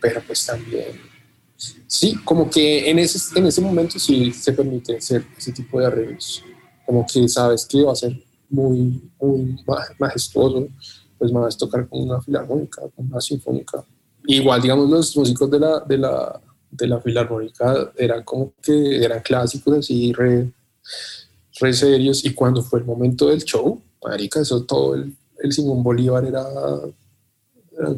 pero 0.00 0.20
pues 0.26 0.44
también 0.44 1.12
sí, 1.92 2.16
como 2.24 2.48
que 2.48 2.90
en 2.90 2.98
ese, 2.98 3.38
en 3.38 3.46
ese 3.46 3.60
momento 3.60 3.98
sí 3.98 4.32
se 4.32 4.52
permite 4.52 4.96
hacer 4.96 5.26
ese 5.36 5.52
tipo 5.52 5.78
de 5.78 5.86
arreglos. 5.86 6.42
Como 6.86 7.06
que 7.06 7.28
sabes 7.28 7.66
que 7.66 7.82
va 7.82 7.92
a 7.92 7.96
ser 7.96 8.18
muy, 8.48 9.10
muy 9.20 9.56
majestuoso, 9.98 10.68
pues 11.18 11.30
más 11.30 11.56
tocar 11.56 11.86
con 11.88 12.02
una 12.02 12.20
filarmónica, 12.20 12.82
con 12.96 13.06
una 13.06 13.20
sinfónica. 13.20 13.84
Igual, 14.26 14.62
digamos, 14.62 14.88
los 14.88 15.16
músicos 15.16 15.50
de 15.50 15.60
la, 15.60 15.80
de 15.80 15.98
la, 15.98 16.40
de 16.70 16.86
la 16.86 17.00
filarmónica 17.00 17.92
eran 17.96 18.24
como 18.24 18.54
que 18.62 19.04
eran 19.04 19.20
clásicos 19.20 19.78
así, 19.78 20.12
re, 20.12 20.50
re 21.62 21.72
serios. 21.72 22.24
Y 22.24 22.34
cuando 22.34 22.62
fue 22.62 22.80
el 22.80 22.84
momento 22.84 23.28
del 23.28 23.42
show, 23.44 23.80
marica, 24.04 24.40
eso 24.40 24.64
todo 24.64 24.94
el, 24.94 25.16
el 25.38 25.52
Simón 25.52 25.82
Bolívar 25.82 26.24
era 26.24 26.44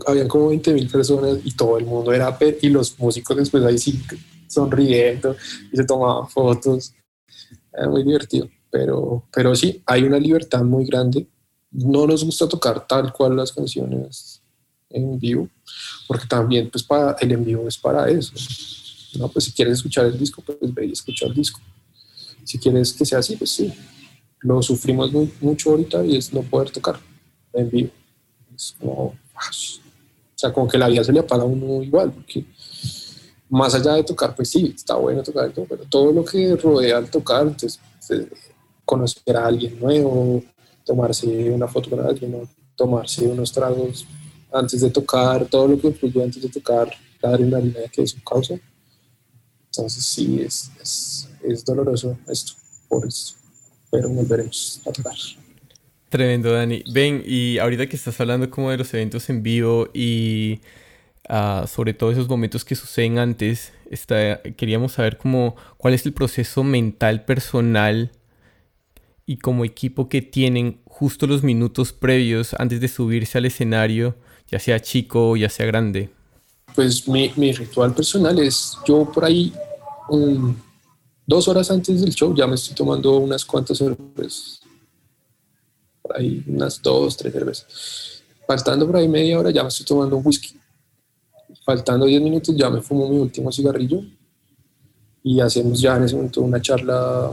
habían 0.06 0.28
como 0.28 0.48
20 0.48 0.72
mil 0.72 0.88
personas 0.88 1.38
y 1.44 1.52
todo 1.52 1.78
el 1.78 1.84
mundo 1.84 2.12
era, 2.12 2.36
y 2.60 2.68
los 2.68 2.98
músicos 2.98 3.36
después 3.36 3.64
ahí 3.64 3.78
sí 3.78 4.00
sonriendo 4.48 5.36
y 5.72 5.76
se 5.76 5.84
tomaban 5.84 6.28
fotos. 6.28 6.92
Era 7.72 7.88
muy 7.88 8.04
divertido, 8.04 8.48
pero, 8.70 9.24
pero 9.32 9.54
sí, 9.54 9.82
hay 9.86 10.04
una 10.04 10.18
libertad 10.18 10.62
muy 10.62 10.84
grande. 10.84 11.26
No 11.72 12.06
nos 12.06 12.24
gusta 12.24 12.48
tocar 12.48 12.86
tal 12.86 13.12
cual 13.12 13.36
las 13.36 13.50
canciones 13.52 14.40
en 14.90 15.18
vivo, 15.18 15.48
porque 16.06 16.26
también 16.26 16.70
pues 16.70 16.84
para 16.84 17.16
el 17.20 17.32
en 17.32 17.44
vivo 17.44 17.66
es 17.66 17.76
para 17.76 18.08
eso. 18.08 18.32
No, 19.18 19.28
pues 19.28 19.46
si 19.46 19.52
quieres 19.52 19.74
escuchar 19.74 20.06
el 20.06 20.18
disco, 20.18 20.42
pues 20.42 20.72
ve 20.72 20.86
y 20.86 20.92
escucha 20.92 21.26
el 21.26 21.34
disco. 21.34 21.60
Si 22.44 22.58
quieres 22.58 22.92
que 22.92 23.04
sea 23.04 23.18
así, 23.18 23.36
pues 23.36 23.50
sí. 23.50 23.72
Lo 24.40 24.62
sufrimos 24.62 25.12
muy, 25.12 25.32
mucho 25.40 25.70
ahorita 25.70 26.04
y 26.04 26.16
es 26.16 26.32
no 26.32 26.42
poder 26.42 26.70
tocar 26.70 27.00
en 27.52 27.70
vivo. 27.70 27.90
Es 28.54 28.74
como, 28.78 29.14
ah, 29.34 29.50
o 29.50 30.38
sea, 30.38 30.52
como 30.52 30.68
que 30.68 30.78
la 30.78 30.88
vida 30.88 31.02
se 31.02 31.12
le 31.12 31.20
apaga 31.20 31.42
a 31.42 31.46
uno 31.46 31.82
igual, 31.82 32.12
porque 32.12 32.44
más 33.48 33.74
allá 33.74 33.94
de 33.94 34.04
tocar, 34.04 34.34
pues 34.34 34.50
sí, 34.50 34.72
está 34.74 34.96
bueno 34.96 35.22
tocar, 35.22 35.52
pero 35.52 35.84
todo 35.84 36.12
lo 36.12 36.24
que 36.24 36.56
rodea 36.56 36.98
al 36.98 37.10
tocar, 37.10 37.42
entonces 37.42 37.80
eh, 38.10 38.28
conocer 38.84 39.36
a 39.36 39.46
alguien 39.46 39.78
nuevo, 39.78 40.42
tomarse 40.84 41.50
una 41.50 41.68
foto 41.68 41.90
con 41.90 42.00
alguien, 42.00 42.48
tomarse 42.76 43.26
unos 43.26 43.52
tragos 43.52 44.06
antes 44.52 44.80
de 44.80 44.90
tocar, 44.90 45.46
todo 45.46 45.68
lo 45.68 45.80
que 45.80 45.88
influye 45.88 46.22
antes 46.22 46.42
de 46.42 46.48
tocar, 46.48 46.90
la 47.20 47.30
adrenalina 47.30 47.80
que 47.92 48.02
eso 48.02 48.16
causa. 48.28 48.54
Entonces 49.66 50.04
sí, 50.04 50.40
es, 50.40 50.70
es, 50.80 51.28
es 51.46 51.64
doloroso 51.64 52.18
esto, 52.28 52.54
por 52.88 53.06
eso, 53.06 53.34
pero 53.90 54.08
volveremos 54.08 54.80
a 54.86 54.92
tocar. 54.92 55.14
Tremendo, 56.08 56.52
Dani. 56.52 56.84
Ven, 56.92 57.22
y 57.26 57.58
ahorita 57.58 57.88
que 57.88 57.96
estás 57.96 58.20
hablando 58.20 58.48
como 58.48 58.70
de 58.70 58.76
los 58.76 58.94
eventos 58.94 59.28
en 59.30 59.42
vivo 59.42 59.88
y 59.92 60.60
uh, 61.28 61.66
sobre 61.66 61.92
todo 61.92 62.12
esos 62.12 62.28
momentos 62.28 62.64
que 62.64 62.76
suceden 62.76 63.18
antes, 63.18 63.72
está, 63.90 64.40
queríamos 64.56 64.92
saber 64.92 65.18
cómo, 65.18 65.56
cuál 65.76 65.94
es 65.94 66.06
el 66.06 66.12
proceso 66.12 66.62
mental 66.62 67.24
personal 67.24 68.12
y 69.26 69.38
como 69.38 69.64
equipo 69.64 70.08
que 70.08 70.22
tienen 70.22 70.80
justo 70.84 71.26
los 71.26 71.42
minutos 71.42 71.92
previos 71.92 72.54
antes 72.58 72.80
de 72.80 72.88
subirse 72.88 73.38
al 73.38 73.46
escenario, 73.46 74.14
ya 74.48 74.58
sea 74.58 74.80
chico 74.80 75.30
o 75.30 75.36
ya 75.36 75.48
sea 75.48 75.66
grande. 75.66 76.10
Pues 76.74 77.08
mi, 77.08 77.32
mi 77.36 77.52
ritual 77.52 77.94
personal 77.94 78.38
es, 78.38 78.76
yo 78.86 79.10
por 79.10 79.24
ahí, 79.24 79.52
um, 80.08 80.54
dos 81.26 81.48
horas 81.48 81.70
antes 81.70 82.01
del 82.01 82.14
show 82.14 82.34
ya 82.34 82.46
me 82.46 82.55
estoy 82.55 82.74
tomando 82.74 83.16
unas 83.18 83.44
cuantas 83.44 83.78
cervezas 83.78 84.60
por 86.05 86.18
ahí 86.18 86.44
unas 86.46 86.82
dos, 86.82 87.16
tres 87.16 87.32
cervezas. 87.32 88.22
Faltando 88.46 88.86
por 88.86 88.96
ahí 88.96 89.09
media 89.09 89.38
hora 89.38 89.51
ya 89.51 89.62
me 89.62 89.68
estoy 89.68 89.86
tomando 89.86 90.16
un 90.16 90.26
whisky. 90.26 90.55
Faltando 91.64 92.05
diez 92.05 92.20
minutos 92.20 92.55
ya 92.55 92.68
me 92.68 92.82
fumo 92.82 93.09
mi 93.09 93.18
último 93.18 93.51
cigarrillo 93.51 94.02
y 95.22 95.40
hacemos 95.40 95.80
ya 95.80 95.96
en 95.96 96.05
ese 96.05 96.14
momento 96.14 96.42
una 96.42 96.60
charla 96.60 97.32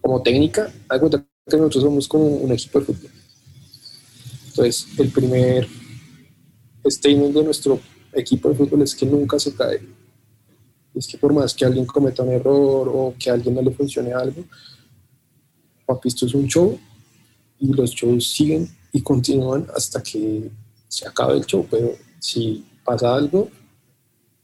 como 0.00 0.20
técnica. 0.22 0.72
Hay 0.88 0.98
que 0.98 1.56
nosotros 1.56 1.84
somos 1.84 2.08
como 2.08 2.26
un 2.26 2.50
equipo 2.50 2.80
de 2.80 2.86
fútbol. 2.86 3.10
Entonces, 4.48 4.88
el 4.98 5.10
primer 5.10 5.68
statement 6.84 7.32
de 7.32 7.44
nuestro 7.44 7.78
equipo 8.12 8.48
de 8.48 8.56
fútbol 8.56 8.82
es 8.82 8.94
que 8.94 9.06
nunca 9.06 9.38
se 9.38 9.54
cae. 9.54 9.80
Es 10.98 11.06
que 11.06 11.16
por 11.16 11.32
más 11.32 11.54
que 11.54 11.64
alguien 11.64 11.86
cometa 11.86 12.24
un 12.24 12.32
error 12.32 12.88
o 12.92 13.14
que 13.16 13.30
a 13.30 13.34
alguien 13.34 13.54
no 13.54 13.62
le 13.62 13.70
funcione 13.70 14.12
algo, 14.12 14.44
papi, 15.86 16.08
esto 16.08 16.26
es 16.26 16.34
un 16.34 16.48
show 16.48 16.76
y 17.60 17.72
los 17.72 17.92
shows 17.92 18.28
siguen 18.28 18.68
y 18.92 19.00
continúan 19.00 19.66
hasta 19.76 20.02
que 20.02 20.50
se 20.88 21.06
acabe 21.06 21.36
el 21.36 21.46
show, 21.46 21.64
pero 21.70 21.92
si 22.18 22.64
pasa 22.84 23.14
algo, 23.14 23.48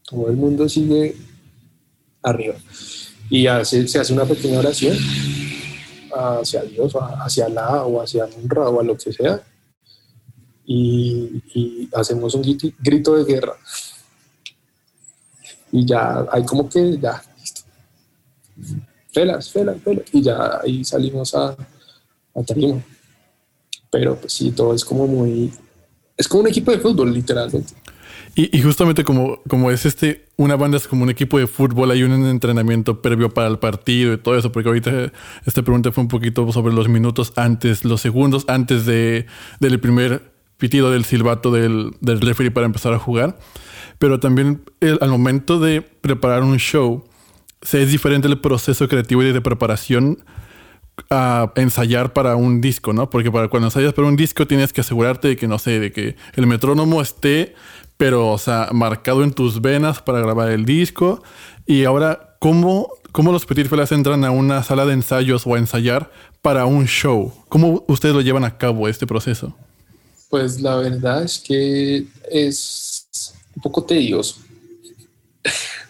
todo 0.08 0.28
el 0.28 0.36
mundo 0.36 0.68
sigue 0.68 1.16
arriba. 2.22 2.54
Y 3.30 3.46
se 3.64 3.98
hace 3.98 4.12
una 4.12 4.24
pequeña 4.24 4.60
oración 4.60 4.96
hacia 6.14 6.62
Dios, 6.62 6.92
hacia 6.94 7.48
la 7.48 7.84
o 7.84 8.00
hacia 8.00 8.26
Munra 8.26 8.68
o 8.68 8.80
a 8.80 8.84
lo 8.84 8.96
que 8.96 9.12
sea, 9.12 9.42
y 10.66 11.88
hacemos 11.94 12.34
un 12.34 12.42
grito, 12.78 13.16
de 13.16 13.24
guerra. 13.24 13.56
Y 15.74 15.84
ya 15.84 16.24
hay 16.30 16.44
como 16.44 16.68
que 16.68 16.96
ya, 16.98 17.20
listo. 17.36 17.62
Felas, 19.12 19.50
felas, 19.50 19.76
felas. 19.82 20.04
Y 20.12 20.22
ya 20.22 20.60
ahí 20.62 20.84
salimos 20.84 21.34
a, 21.34 21.48
a 21.50 22.42
tarima 22.46 22.80
pero 23.94 24.16
pues 24.16 24.32
sí, 24.32 24.50
todo 24.50 24.74
es 24.74 24.84
como 24.84 25.06
muy... 25.06 25.52
Es 26.16 26.26
como 26.26 26.42
un 26.42 26.48
equipo 26.48 26.72
de 26.72 26.78
fútbol, 26.78 27.14
literalmente. 27.14 27.74
Y, 28.34 28.60
justamente 28.60 29.04
como, 29.04 29.40
como 29.48 29.70
es 29.70 29.86
este, 29.86 30.26
una 30.36 30.56
banda 30.56 30.76
es 30.76 30.88
como 30.88 31.04
un 31.04 31.10
equipo 31.10 31.38
de 31.38 31.46
fútbol, 31.46 31.92
hay 31.92 32.02
un 32.02 32.26
entrenamiento 32.26 33.00
previo 33.00 33.30
para 33.30 33.46
el 33.46 33.60
partido 33.60 34.12
y 34.12 34.18
todo 34.18 34.36
eso, 34.36 34.50
porque 34.50 34.68
ahorita 34.68 35.12
esta 35.46 35.62
pregunta 35.62 35.92
fue 35.92 36.02
un 36.02 36.08
poquito 36.08 36.50
sobre 36.50 36.74
los 36.74 36.88
minutos 36.88 37.32
antes, 37.36 37.84
los 37.84 38.00
segundos 38.00 38.44
antes 38.48 38.84
de, 38.84 39.26
del 39.60 39.78
primer 39.78 40.33
pitido 40.64 40.90
del 40.90 41.04
silbato 41.04 41.50
del, 41.50 41.90
del 42.00 42.22
referee 42.22 42.50
para 42.50 42.64
empezar 42.64 42.94
a 42.94 42.98
jugar. 42.98 43.38
Pero 43.98 44.18
también 44.18 44.62
al 44.80 45.10
momento 45.10 45.60
de 45.60 45.82
preparar 45.82 46.42
un 46.42 46.56
show, 46.56 47.04
es 47.60 47.90
diferente 47.90 48.28
el 48.28 48.40
proceso 48.40 48.88
creativo 48.88 49.22
y 49.22 49.30
de 49.30 49.42
preparación 49.42 50.24
a 51.10 51.52
ensayar 51.56 52.14
para 52.14 52.34
un 52.34 52.62
disco, 52.62 52.94
¿no? 52.94 53.10
Porque 53.10 53.30
para 53.30 53.48
cuando 53.48 53.66
ensayas 53.66 53.92
para 53.92 54.08
un 54.08 54.16
disco 54.16 54.46
tienes 54.46 54.72
que 54.72 54.80
asegurarte 54.80 55.28
de 55.28 55.36
que, 55.36 55.46
no 55.46 55.58
sé, 55.58 55.80
de 55.80 55.92
que 55.92 56.16
el 56.34 56.46
metrónomo 56.46 57.02
esté, 57.02 57.54
pero, 57.98 58.28
o 58.28 58.38
sea, 58.38 58.70
marcado 58.72 59.22
en 59.22 59.32
tus 59.32 59.60
venas 59.60 60.00
para 60.00 60.20
grabar 60.20 60.50
el 60.50 60.64
disco. 60.64 61.22
Y 61.66 61.84
ahora, 61.84 62.36
¿cómo, 62.40 62.88
cómo 63.12 63.32
los 63.32 63.44
Petit 63.44 63.68
Felas 63.68 63.92
entran 63.92 64.24
a 64.24 64.30
una 64.30 64.62
sala 64.62 64.86
de 64.86 64.94
ensayos 64.94 65.46
o 65.46 65.56
a 65.56 65.58
ensayar 65.58 66.10
para 66.40 66.64
un 66.64 66.86
show? 66.86 67.34
¿Cómo 67.50 67.84
ustedes 67.86 68.14
lo 68.14 68.22
llevan 68.22 68.44
a 68.44 68.56
cabo 68.56 68.88
este 68.88 69.06
proceso? 69.06 69.54
Pues 70.34 70.60
la 70.60 70.74
verdad 70.74 71.22
es 71.22 71.38
que 71.38 72.08
es 72.28 73.06
un 73.54 73.62
poco 73.62 73.84
tedioso, 73.84 74.34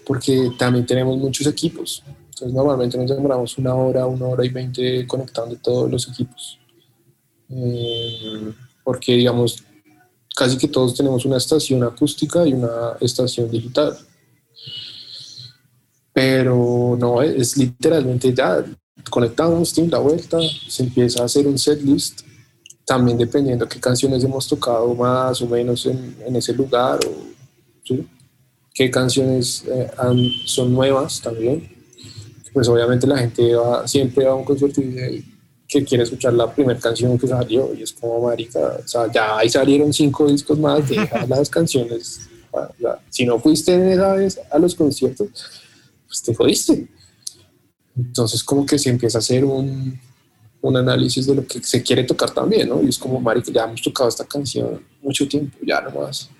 porque 0.04 0.50
también 0.58 0.84
tenemos 0.84 1.16
muchos 1.16 1.46
equipos. 1.46 2.02
Entonces 2.28 2.52
normalmente 2.52 2.98
nos 2.98 3.08
demoramos 3.08 3.56
una 3.56 3.74
hora, 3.74 4.04
una 4.04 4.26
hora 4.26 4.44
y 4.44 4.50
veinte 4.50 5.06
conectando 5.06 5.56
todos 5.56 5.90
los 5.90 6.06
equipos. 6.10 6.58
Eh, 7.48 8.52
porque 8.84 9.14
digamos, 9.14 9.64
casi 10.36 10.58
que 10.58 10.68
todos 10.68 10.94
tenemos 10.94 11.24
una 11.24 11.38
estación 11.38 11.82
acústica 11.82 12.46
y 12.46 12.52
una 12.52 12.98
estación 13.00 13.50
digital. 13.50 13.96
Pero 16.12 16.98
no, 17.00 17.22
es 17.22 17.56
literalmente 17.56 18.34
ya 18.34 18.62
conectamos, 19.08 19.72
tiene 19.72 19.88
la 19.88 20.00
vuelta, 20.00 20.36
se 20.68 20.82
empieza 20.82 21.22
a 21.22 21.24
hacer 21.24 21.46
un 21.46 21.58
set 21.58 21.80
list, 21.80 22.33
también 22.84 23.18
dependiendo 23.18 23.68
qué 23.68 23.80
canciones 23.80 24.22
hemos 24.24 24.46
tocado 24.46 24.94
más 24.94 25.40
o 25.40 25.46
menos 25.46 25.86
en, 25.86 26.16
en 26.26 26.36
ese 26.36 26.52
lugar, 26.52 27.00
o 27.06 27.34
qué 28.74 28.90
canciones 28.90 29.64
eh, 29.66 29.90
son 30.44 30.72
nuevas 30.72 31.20
también. 31.20 31.70
Pues 32.52 32.68
obviamente 32.68 33.06
la 33.06 33.18
gente 33.18 33.54
va, 33.54 33.86
siempre 33.88 34.24
va 34.24 34.32
a 34.32 34.34
un 34.34 34.44
concierto 34.44 34.80
y 34.80 35.24
que 35.66 35.84
quiere 35.84 36.04
escuchar 36.04 36.34
la 36.34 36.52
primera 36.52 36.78
canción 36.78 37.18
que 37.18 37.26
salió 37.26 37.74
y 37.74 37.82
es 37.82 37.92
como 37.92 38.20
marica, 38.20 38.78
o 38.84 38.86
sea, 38.86 39.10
ya 39.10 39.38
ahí 39.38 39.48
salieron 39.48 39.92
cinco 39.92 40.30
discos 40.30 40.58
más, 40.58 40.88
deja 40.88 41.26
las 41.28 41.48
canciones, 41.48 42.28
si 43.10 43.24
no 43.24 43.40
fuiste 43.40 43.92
esa 43.92 44.12
vez 44.12 44.40
a 44.50 44.58
los 44.58 44.74
conciertos, 44.74 45.28
pues 46.06 46.22
te 46.22 46.34
jodiste. 46.34 46.88
Entonces 47.96 48.44
como 48.44 48.66
que 48.66 48.78
se 48.78 48.90
empieza 48.90 49.18
a 49.18 49.20
hacer 49.20 49.44
un, 49.44 49.98
un 50.64 50.76
análisis 50.76 51.26
de 51.26 51.34
lo 51.34 51.46
que 51.46 51.62
se 51.62 51.82
quiere 51.82 52.04
tocar 52.04 52.30
también, 52.30 52.68
¿no? 52.68 52.82
Y 52.82 52.88
es 52.88 52.98
como, 52.98 53.20
marica, 53.20 53.52
ya 53.52 53.64
hemos 53.64 53.82
tocado 53.82 54.08
esta 54.08 54.24
canción 54.24 54.82
mucho 55.02 55.26
tiempo, 55.28 55.56
ya 55.62 55.80
nomás. 55.80 56.30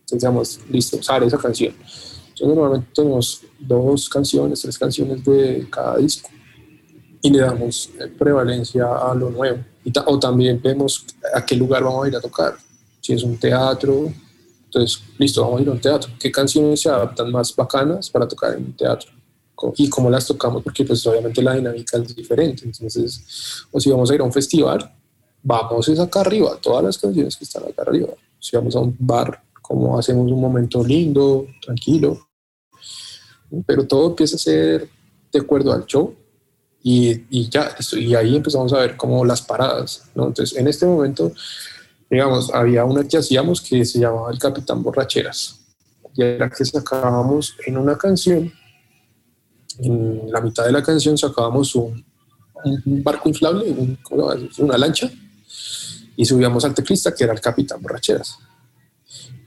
Entonces, 0.00 0.20
digamos, 0.20 0.60
listo, 0.68 1.02
sale 1.02 1.26
esa 1.26 1.38
canción 1.38 1.74
normalmente 2.46 2.88
tenemos 2.94 3.42
dos 3.58 4.08
canciones, 4.08 4.60
tres 4.60 4.78
canciones 4.78 5.24
de 5.24 5.66
cada 5.70 5.96
disco 5.98 6.30
y 7.22 7.30
le 7.30 7.40
damos 7.40 7.90
prevalencia 8.18 8.86
a 8.86 9.14
lo 9.14 9.30
nuevo. 9.30 9.58
Y 9.84 9.92
o 10.06 10.18
también 10.18 10.60
vemos 10.62 11.06
a 11.34 11.44
qué 11.44 11.54
lugar 11.54 11.84
vamos 11.84 12.04
a 12.04 12.08
ir 12.08 12.16
a 12.16 12.20
tocar. 12.20 12.56
Si 13.00 13.12
es 13.12 13.22
un 13.22 13.36
teatro, 13.38 14.12
entonces, 14.64 15.02
listo, 15.18 15.42
vamos 15.42 15.60
a 15.60 15.62
ir 15.62 15.68
a 15.68 15.72
un 15.72 15.80
teatro. 15.80 16.10
¿Qué 16.18 16.30
canciones 16.30 16.80
se 16.80 16.88
adaptan 16.88 17.30
más 17.30 17.54
bacanas 17.54 18.08
para 18.08 18.26
tocar 18.26 18.54
en 18.54 18.64
un 18.66 18.72
teatro? 18.76 19.10
Y 19.76 19.88
cómo 19.88 20.10
las 20.10 20.26
tocamos, 20.26 20.62
porque 20.62 20.84
pues 20.84 21.06
obviamente 21.06 21.42
la 21.42 21.54
dinámica 21.54 21.98
es 21.98 22.14
diferente. 22.14 22.64
Entonces, 22.64 23.64
o 23.70 23.80
si 23.80 23.90
vamos 23.90 24.10
a 24.10 24.14
ir 24.14 24.20
a 24.20 24.24
un 24.24 24.32
festival, 24.32 24.92
vamos 25.42 25.88
es 25.88 25.98
acá 25.98 26.20
arriba, 26.20 26.58
todas 26.60 26.84
las 26.84 26.98
canciones 26.98 27.36
que 27.36 27.44
están 27.44 27.64
acá 27.64 27.82
arriba. 27.82 28.08
Si 28.38 28.56
vamos 28.56 28.74
a 28.76 28.80
un 28.80 28.96
bar, 28.98 29.42
como 29.60 29.98
hacemos 29.98 30.30
un 30.30 30.40
momento 30.40 30.82
lindo, 30.82 31.46
tranquilo, 31.62 32.28
pero 33.66 33.86
todo 33.86 34.08
empieza 34.08 34.36
a 34.36 34.38
ser 34.38 34.88
de 35.32 35.38
acuerdo 35.38 35.72
al 35.72 35.86
show 35.86 36.14
y, 36.82 37.24
y 37.30 37.48
ya, 37.48 37.76
y 37.92 38.14
ahí 38.14 38.36
empezamos 38.36 38.72
a 38.72 38.78
ver 38.78 38.96
como 38.96 39.24
las 39.24 39.42
paradas, 39.42 40.04
¿no? 40.14 40.28
Entonces, 40.28 40.58
en 40.58 40.66
este 40.66 40.86
momento, 40.86 41.32
digamos, 42.08 42.52
había 42.52 42.84
una 42.84 43.06
que 43.06 43.18
hacíamos 43.18 43.60
que 43.60 43.84
se 43.84 43.98
llamaba 43.98 44.30
El 44.30 44.38
Capitán 44.38 44.82
Borracheras, 44.82 45.60
y 46.16 46.22
era 46.22 46.48
que 46.50 46.64
sacábamos 46.64 47.54
en 47.66 47.76
una 47.76 47.96
canción, 47.96 48.52
en 49.82 50.30
la 50.30 50.40
mitad 50.40 50.64
de 50.64 50.72
la 50.72 50.82
canción 50.82 51.16
sacábamos 51.16 51.74
un, 51.74 52.04
barco 53.02 53.28
inflable, 53.28 53.98
una 54.58 54.76
lancha, 54.76 55.10
y 56.16 56.24
subíamos 56.24 56.64
al 56.64 56.74
teclista 56.74 57.14
que 57.14 57.24
era 57.24 57.32
el 57.32 57.40
Capitán 57.40 57.80
Borracheras. 57.80 58.38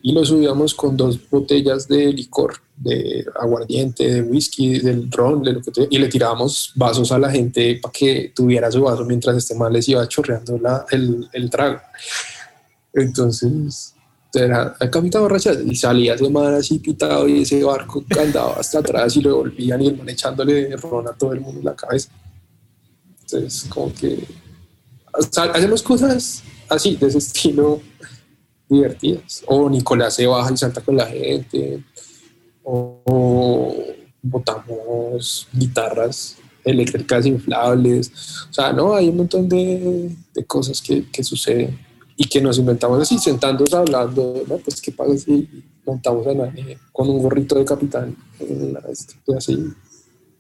y 0.02 0.12
lo 0.12 0.26
subíamos 0.26 0.74
con 0.74 0.98
dos 0.98 1.20
botellas 1.30 1.88
de 1.88 2.12
licor, 2.12 2.56
de 2.76 3.26
aguardiente, 3.40 4.16
de 4.16 4.22
whisky, 4.24 4.80
del 4.80 5.12
ron, 5.12 5.44
y 5.90 5.98
le 5.98 6.08
tirábamos 6.10 6.72
vasos 6.76 7.12
a 7.12 7.20
la 7.20 7.30
gente 7.30 7.80
para 7.82 7.92
que 7.92 8.34
tuviera 8.36 8.72
su 8.72 8.82
vaso 8.82 9.06
mientras 9.06 9.38
este 9.38 9.56
mal 9.56 9.72
les 9.72 9.88
iba 9.88 10.08
chorreando 10.08 10.60
el, 10.90 11.30
el 11.32 11.50
trago. 11.50 11.80
Entonces, 12.94 13.93
era 14.34 14.76
el 14.80 14.90
capitán 14.90 15.22
borracha 15.22 15.54
y 15.54 15.76
salía 15.76 16.16
ese 16.16 16.30
man 16.30 16.56
así 16.56 16.80
pitado 16.80 17.28
y 17.28 17.44
ese 17.44 17.64
barco 17.64 18.04
andaba 18.20 18.56
hasta 18.56 18.80
atrás 18.80 19.16
y 19.16 19.22
lo 19.22 19.38
volvían 19.38 19.82
y 19.82 19.88
el 19.88 19.98
man 19.98 20.10
echándole 20.10 20.76
ron 20.78 21.08
a 21.08 21.14
todo 21.14 21.34
el 21.34 21.42
mundo 21.42 21.60
en 21.60 21.66
la 21.66 21.76
cabeza. 21.76 22.10
Entonces, 23.22 23.66
como 23.70 23.94
que 23.94 24.26
hacemos 25.14 25.84
cosas 25.84 26.44
así, 26.70 26.96
de 26.96 27.08
ese 27.08 27.20
estilo 27.20 27.82
divertidas. 28.68 29.44
O 29.48 29.70
Nicolás 29.70 30.16
se 30.16 30.26
baja 30.26 30.52
y 30.54 30.58
salta 30.58 30.82
con 30.82 30.98
la 30.98 31.06
gente. 31.06 31.84
O 32.64 33.74
botamos 34.22 35.48
guitarras 35.52 36.38
eléctricas 36.64 37.26
inflables. 37.26 38.12
O 38.50 38.54
sea, 38.54 38.74
no, 38.74 38.96
hay 38.96 39.10
un 39.10 39.18
montón 39.18 39.48
de, 39.48 40.16
cosas 40.48 40.82
que, 40.82 41.10
que, 41.12 41.24
suceden 41.24 41.78
y 42.16 42.26
que 42.28 42.42
nos 42.42 42.58
inventamos 42.58 43.02
así, 43.02 43.18
sentándonos 43.18 43.74
hablando, 43.74 44.44
¿no? 44.48 44.58
Pues 44.58 44.82
qué 44.82 44.92
pasa 44.92 45.18
si 45.18 45.50
montamos 45.86 46.26
a 46.28 46.34
nadie 46.34 46.78
con 46.92 47.10
un 47.10 47.22
gorrito 47.22 47.56
de 47.56 47.66
capitán. 47.66 48.16
Así. 49.36 49.58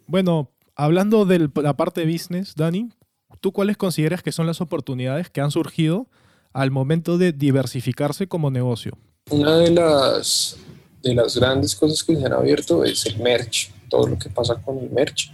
Bueno, 0.06 0.52
hablando 0.76 1.26
de 1.26 1.50
la 1.56 1.76
parte 1.76 2.06
de 2.06 2.12
business, 2.12 2.54
Dani, 2.56 2.92
¿tú 3.40 3.52
cuáles 3.52 3.78
consideras 3.78 4.22
que 4.22 4.32
son 4.32 4.46
las 4.46 4.62
oportunidades 4.62 5.30
que 5.30 5.42
han 5.42 5.52
surgido 5.52 6.08
al 6.54 6.70
momento 6.70 7.18
de 7.18 7.32
diversificarse 7.32 8.28
como 8.28 8.52
negocio? 8.52 8.98
Una 9.32 9.58
de 9.58 9.72
las, 9.72 10.58
de 11.02 11.16
las 11.16 11.38
grandes 11.38 11.76
cosas 11.76 12.04
que 12.04 12.16
se 12.16 12.26
han 12.26 12.34
abierto 12.34 12.84
es 12.84 13.06
el 13.06 13.18
merch, 13.18 13.72
todo 13.90 14.08
lo 14.08 14.20
que 14.20 14.30
pasa 14.30 14.62
con 14.62 14.78
el 14.78 14.92
merch, 14.92 15.32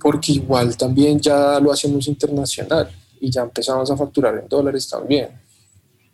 porque 0.00 0.32
igual 0.32 0.76
también 0.76 1.20
ya 1.20 1.60
lo 1.60 1.72
hacemos 1.72 2.06
internacional 2.08 2.90
y 3.24 3.30
ya 3.30 3.42
empezamos 3.42 3.90
a 3.90 3.96
facturar 3.96 4.36
en 4.38 4.48
dólares 4.48 4.86
también. 4.86 5.28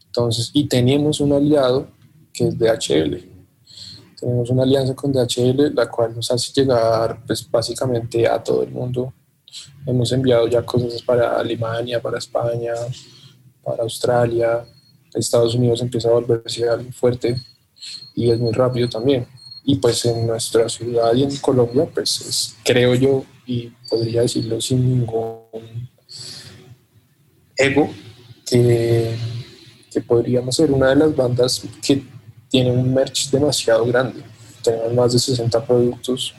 Entonces, 0.07 0.51
y 0.53 0.69
tenemos 0.69 1.19
un 1.21 1.33
aliado 1.33 1.89
que 2.33 2.47
es 2.47 2.57
DHL. 2.57 3.29
Tenemos 4.19 4.51
una 4.51 4.63
alianza 4.63 4.95
con 4.95 5.13
DHL, 5.13 5.75
la 5.75 5.91
cual 5.91 6.15
nos 6.15 6.31
hace 6.31 6.53
llegar 6.53 7.21
pues, 7.27 7.51
básicamente 7.51 8.29
a 8.29 8.41
todo 8.41 8.63
el 8.63 8.71
mundo. 8.71 9.13
Hemos 9.85 10.13
enviado 10.13 10.47
ya 10.47 10.65
cosas 10.65 11.03
para 11.03 11.37
Alemania, 11.37 12.01
para 12.01 12.19
España, 12.19 12.75
para 13.63 13.83
Australia, 13.83 14.65
Estados 15.13 15.57
Unidos 15.57 15.83
empieza 15.83 16.09
a 16.09 16.13
volverse 16.13 16.69
algo 16.69 16.93
fuerte 16.93 17.37
y 18.15 18.31
es 18.31 18.39
muy 18.39 18.53
rápido 18.53 18.89
también. 18.89 19.27
Y 19.65 19.77
pues 19.77 20.05
en 20.05 20.29
nuestra 20.29 20.69
ciudad 20.69 21.13
y 21.15 21.25
en 21.25 21.37
Colombia, 21.39 21.89
pues 21.93 22.55
creo 22.65 22.95
yo, 22.95 23.25
y 23.47 23.73
podría 23.89 24.23
decirlo 24.23 24.61
sin 24.61 24.89
ningún 24.89 25.90
ego, 27.61 27.91
que, 28.47 29.17
que 29.91 30.01
podríamos 30.01 30.57
ser 30.57 30.73
una 30.73 30.89
de 30.89 30.97
las 30.97 31.15
bandas 31.15 31.63
que 31.83 32.03
tiene 32.49 32.73
un 32.73 32.93
merch 32.93 33.31
demasiado 33.31 33.85
grande. 33.87 34.23
Tenemos 34.63 34.93
más 34.93 35.13
de 35.13 35.19
60 35.19 35.65
productos. 35.65 36.35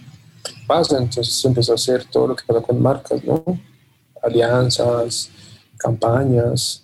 Pasa, 0.67 0.97
entonces 0.97 1.43
empezó 1.45 1.71
a 1.71 1.75
hacer 1.75 2.05
todo 2.05 2.27
lo 2.27 2.35
que 2.35 2.43
pasa 2.45 2.61
con 2.61 2.81
marcas, 2.81 3.23
¿no? 3.23 3.43
Alianzas, 4.21 5.29
campañas, 5.77 6.83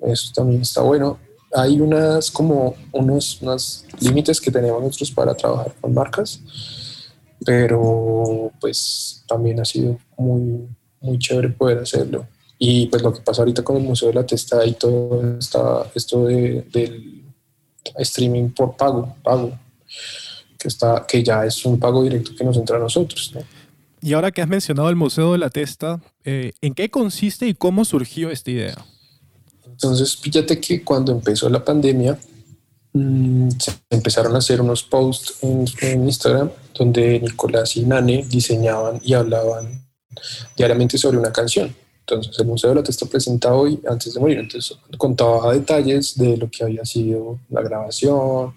eso 0.00 0.32
también 0.34 0.62
está 0.62 0.82
bueno. 0.82 1.18
Hay 1.54 1.80
unas 1.80 2.30
como 2.30 2.74
unos, 2.92 3.40
unos 3.42 3.84
límites 4.00 4.40
que 4.40 4.50
tenemos 4.50 4.82
nosotros 4.82 5.10
para 5.10 5.34
trabajar 5.34 5.74
con 5.80 5.94
marcas, 5.94 6.40
pero 7.44 8.50
pues 8.60 9.22
también 9.28 9.60
ha 9.60 9.64
sido 9.64 9.98
muy, 10.16 10.68
muy 11.00 11.18
chévere 11.18 11.50
poder 11.50 11.78
hacerlo. 11.78 12.26
Y 12.64 12.86
pues 12.86 13.02
lo 13.02 13.12
que 13.12 13.20
pasa 13.22 13.42
ahorita 13.42 13.64
con 13.64 13.76
el 13.76 13.82
Museo 13.82 14.06
de 14.06 14.14
la 14.14 14.24
Testa 14.24 14.64
y 14.64 14.74
todo 14.74 15.36
está, 15.36 15.84
esto 15.96 16.26
de, 16.26 16.64
del 16.72 17.24
streaming 17.96 18.50
por 18.50 18.76
pago, 18.76 19.16
pago, 19.20 19.58
que, 20.56 20.68
está, 20.68 21.04
que 21.04 21.24
ya 21.24 21.44
es 21.44 21.64
un 21.64 21.80
pago 21.80 22.04
directo 22.04 22.30
que 22.38 22.44
nos 22.44 22.56
entra 22.56 22.76
a 22.76 22.78
nosotros. 22.78 23.34
Y 24.00 24.12
ahora 24.12 24.30
que 24.30 24.42
has 24.42 24.48
mencionado 24.48 24.88
el 24.90 24.94
Museo 24.94 25.32
de 25.32 25.38
la 25.38 25.50
Testa, 25.50 26.00
eh, 26.22 26.52
¿en 26.60 26.72
qué 26.74 26.88
consiste 26.88 27.48
y 27.48 27.54
cómo 27.54 27.84
surgió 27.84 28.30
esta 28.30 28.52
idea? 28.52 28.86
Entonces, 29.66 30.16
fíjate 30.16 30.60
que 30.60 30.84
cuando 30.84 31.10
empezó 31.10 31.48
la 31.48 31.64
pandemia, 31.64 32.16
mm, 32.92 33.50
se 33.58 33.72
empezaron 33.90 34.36
a 34.36 34.38
hacer 34.38 34.60
unos 34.60 34.84
posts 34.84 35.38
en, 35.42 36.04
Instagram 36.04 36.48
donde 36.78 37.18
Nicolás 37.18 37.76
y 37.76 37.84
Nane 37.84 38.24
diseñaban 38.28 39.00
y 39.02 39.14
hablaban 39.14 39.84
diariamente 40.56 40.96
sobre 40.96 41.18
una 41.18 41.32
canción. 41.32 41.74
Entonces, 42.14 42.38
el 42.40 42.46
Museo 42.46 42.70
de 42.70 42.76
la 42.76 42.82
Testa 42.82 43.06
presenta 43.06 43.54
hoy 43.54 43.80
antes 43.88 44.14
de 44.14 44.20
morir. 44.20 44.38
Entonces, 44.38 44.76
contaba 44.96 45.52
detalles 45.52 46.16
de 46.16 46.36
lo 46.36 46.50
que 46.50 46.64
había 46.64 46.84
sido 46.84 47.38
la 47.50 47.62
grabación 47.62 48.54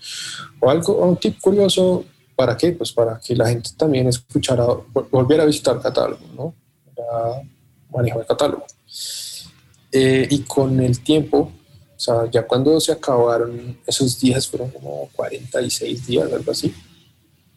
o 0.60 0.70
algo, 0.70 1.06
un 1.06 1.18
tip 1.18 1.40
curioso. 1.40 2.06
¿Para 2.36 2.58
qué? 2.58 2.74
Pues 2.74 2.92
para 2.92 3.20
que 3.20 3.36
la 3.36 3.48
gente 3.48 3.70
también 3.78 4.08
escuchara, 4.08 4.66
volviera 5.10 5.44
a 5.44 5.46
visitar 5.46 5.78
el 5.78 5.82
catálogo, 5.82 6.26
¿no? 6.36 6.54
Para 6.94 7.42
manejo 7.90 8.20
el 8.20 8.26
catálogo. 8.26 8.66
Eh, 9.92 10.28
y 10.30 10.40
con 10.40 10.80
el 10.82 11.00
tiempo, 11.00 11.52
o 11.96 12.00
sea, 12.00 12.30
ya 12.30 12.46
cuando 12.46 12.78
se 12.82 12.92
acabaron 12.92 13.78
esos 13.88 14.20
días, 14.20 14.46
fueron 14.48 14.70
como 14.72 15.10
46 15.16 16.06
días, 16.06 16.34
algo 16.34 16.52
así, 16.52 16.76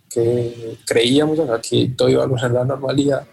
que 0.08 0.78
creíamos 0.86 1.38
que 1.68 1.88
todo 1.96 2.08
iba 2.08 2.22
a 2.22 2.26
volver 2.26 2.44
a 2.44 2.48
la 2.48 2.64
normalidad, 2.64 3.26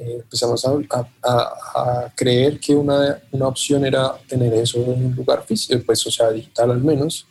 eh, 0.00 0.20
empezamos 0.22 0.64
a, 0.64 2.12
creer 2.16 2.58
que 2.58 2.74
una, 2.74 3.20
una, 3.32 3.48
opción 3.48 3.84
era 3.84 4.16
tener 4.26 4.54
eso 4.54 4.78
en 4.78 5.04
un 5.04 5.14
lugar 5.14 5.44
físico, 5.44 5.78
pues, 5.84 6.06
o 6.06 6.10
sea, 6.10 6.30
digital 6.30 6.70
al 6.70 6.82
menos, 6.82 7.26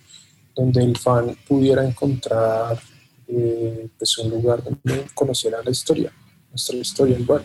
donde 0.56 0.84
el 0.84 0.96
fan 0.96 1.36
pudiera 1.48 1.84
encontrar 1.84 2.80
eh, 3.28 3.90
pues 3.98 4.18
un 4.20 4.30
lugar 4.30 4.64
donde 4.64 5.08
conociera 5.16 5.64
la 5.64 5.72
historia, 5.72 6.14
nuestra 6.52 6.78
historia 6.78 7.18
igual. 7.18 7.44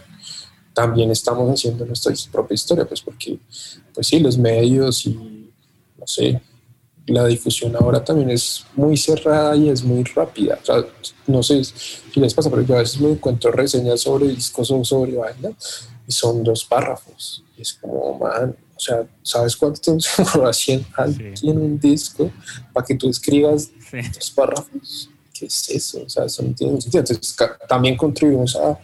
También 0.74 1.10
estamos 1.10 1.50
haciendo 1.50 1.86
nuestra 1.86 2.12
propia 2.30 2.54
historia, 2.54 2.84
pues 2.84 3.00
porque, 3.00 3.38
pues 3.94 4.06
sí, 4.06 4.20
los 4.20 4.36
medios 4.36 5.06
y, 5.06 5.14
no 5.96 6.06
sé, 6.06 6.40
la 7.06 7.26
difusión 7.26 7.76
ahora 7.76 8.02
también 8.02 8.30
es 8.30 8.64
muy 8.74 8.96
cerrada 8.96 9.54
y 9.56 9.68
es 9.68 9.82
muy 9.82 10.04
rápida. 10.04 10.58
O 10.62 10.64
sea, 10.64 10.84
no 11.26 11.42
sé 11.42 11.62
si 11.64 12.20
les 12.20 12.32
pasa, 12.32 12.50
pero 12.50 12.62
yo 12.62 12.76
a 12.76 12.78
veces 12.78 13.00
me 13.00 13.10
encuentro 13.10 13.50
reseñas 13.52 14.00
sobre 14.00 14.28
discos 14.28 14.70
o 14.70 14.84
sobre 14.84 15.16
banda 15.16 15.50
y 16.06 16.12
son 16.12 16.42
dos 16.42 16.64
párrafos. 16.64 17.42
Y 17.56 17.62
es 17.62 17.74
como, 17.74 18.18
man, 18.18 18.56
o 18.74 18.80
sea, 18.80 19.06
¿sabes 19.22 19.56
cuánto 19.56 19.80
tiempo 19.80 20.02
se 20.52 20.84
tiene 21.40 21.60
un 21.60 21.78
disco 21.78 22.30
para 22.72 22.86
que 22.86 22.94
tú 22.94 23.08
escribas 23.08 23.70
dos 24.14 24.30
párrafos? 24.30 25.10
¿Qué 25.32 25.46
es 25.46 25.68
eso? 25.70 26.02
O 26.04 26.08
sea, 26.08 26.24
eso 26.24 26.42
no 26.42 26.54
tiene 26.54 26.80
sentido. 26.80 27.00
Entonces, 27.00 27.36
también 27.68 27.96
contribuimos 27.96 28.56
a, 28.56 28.78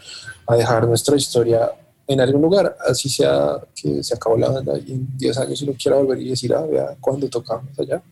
a 0.47 0.57
dejar 0.57 0.87
nuestra 0.87 1.17
historia 1.17 1.71
en 2.11 2.21
algún 2.21 2.43
lugar, 2.43 2.77
así 2.89 3.09
sea 3.09 3.61
que 3.73 4.03
se 4.03 4.15
acabó 4.15 4.37
la 4.37 4.49
banda 4.49 4.77
y 4.85 4.93
en 4.93 5.17
10 5.17 5.39
años 5.39 5.63
uno 5.63 5.75
quiera 5.81 5.97
volver 5.97 6.21
y 6.21 6.31
decir, 6.31 6.53
ah, 6.53 6.67
vea, 6.67 6.97
cuando 7.01 7.29
tocamos 7.29 7.79
allá. 7.79 8.03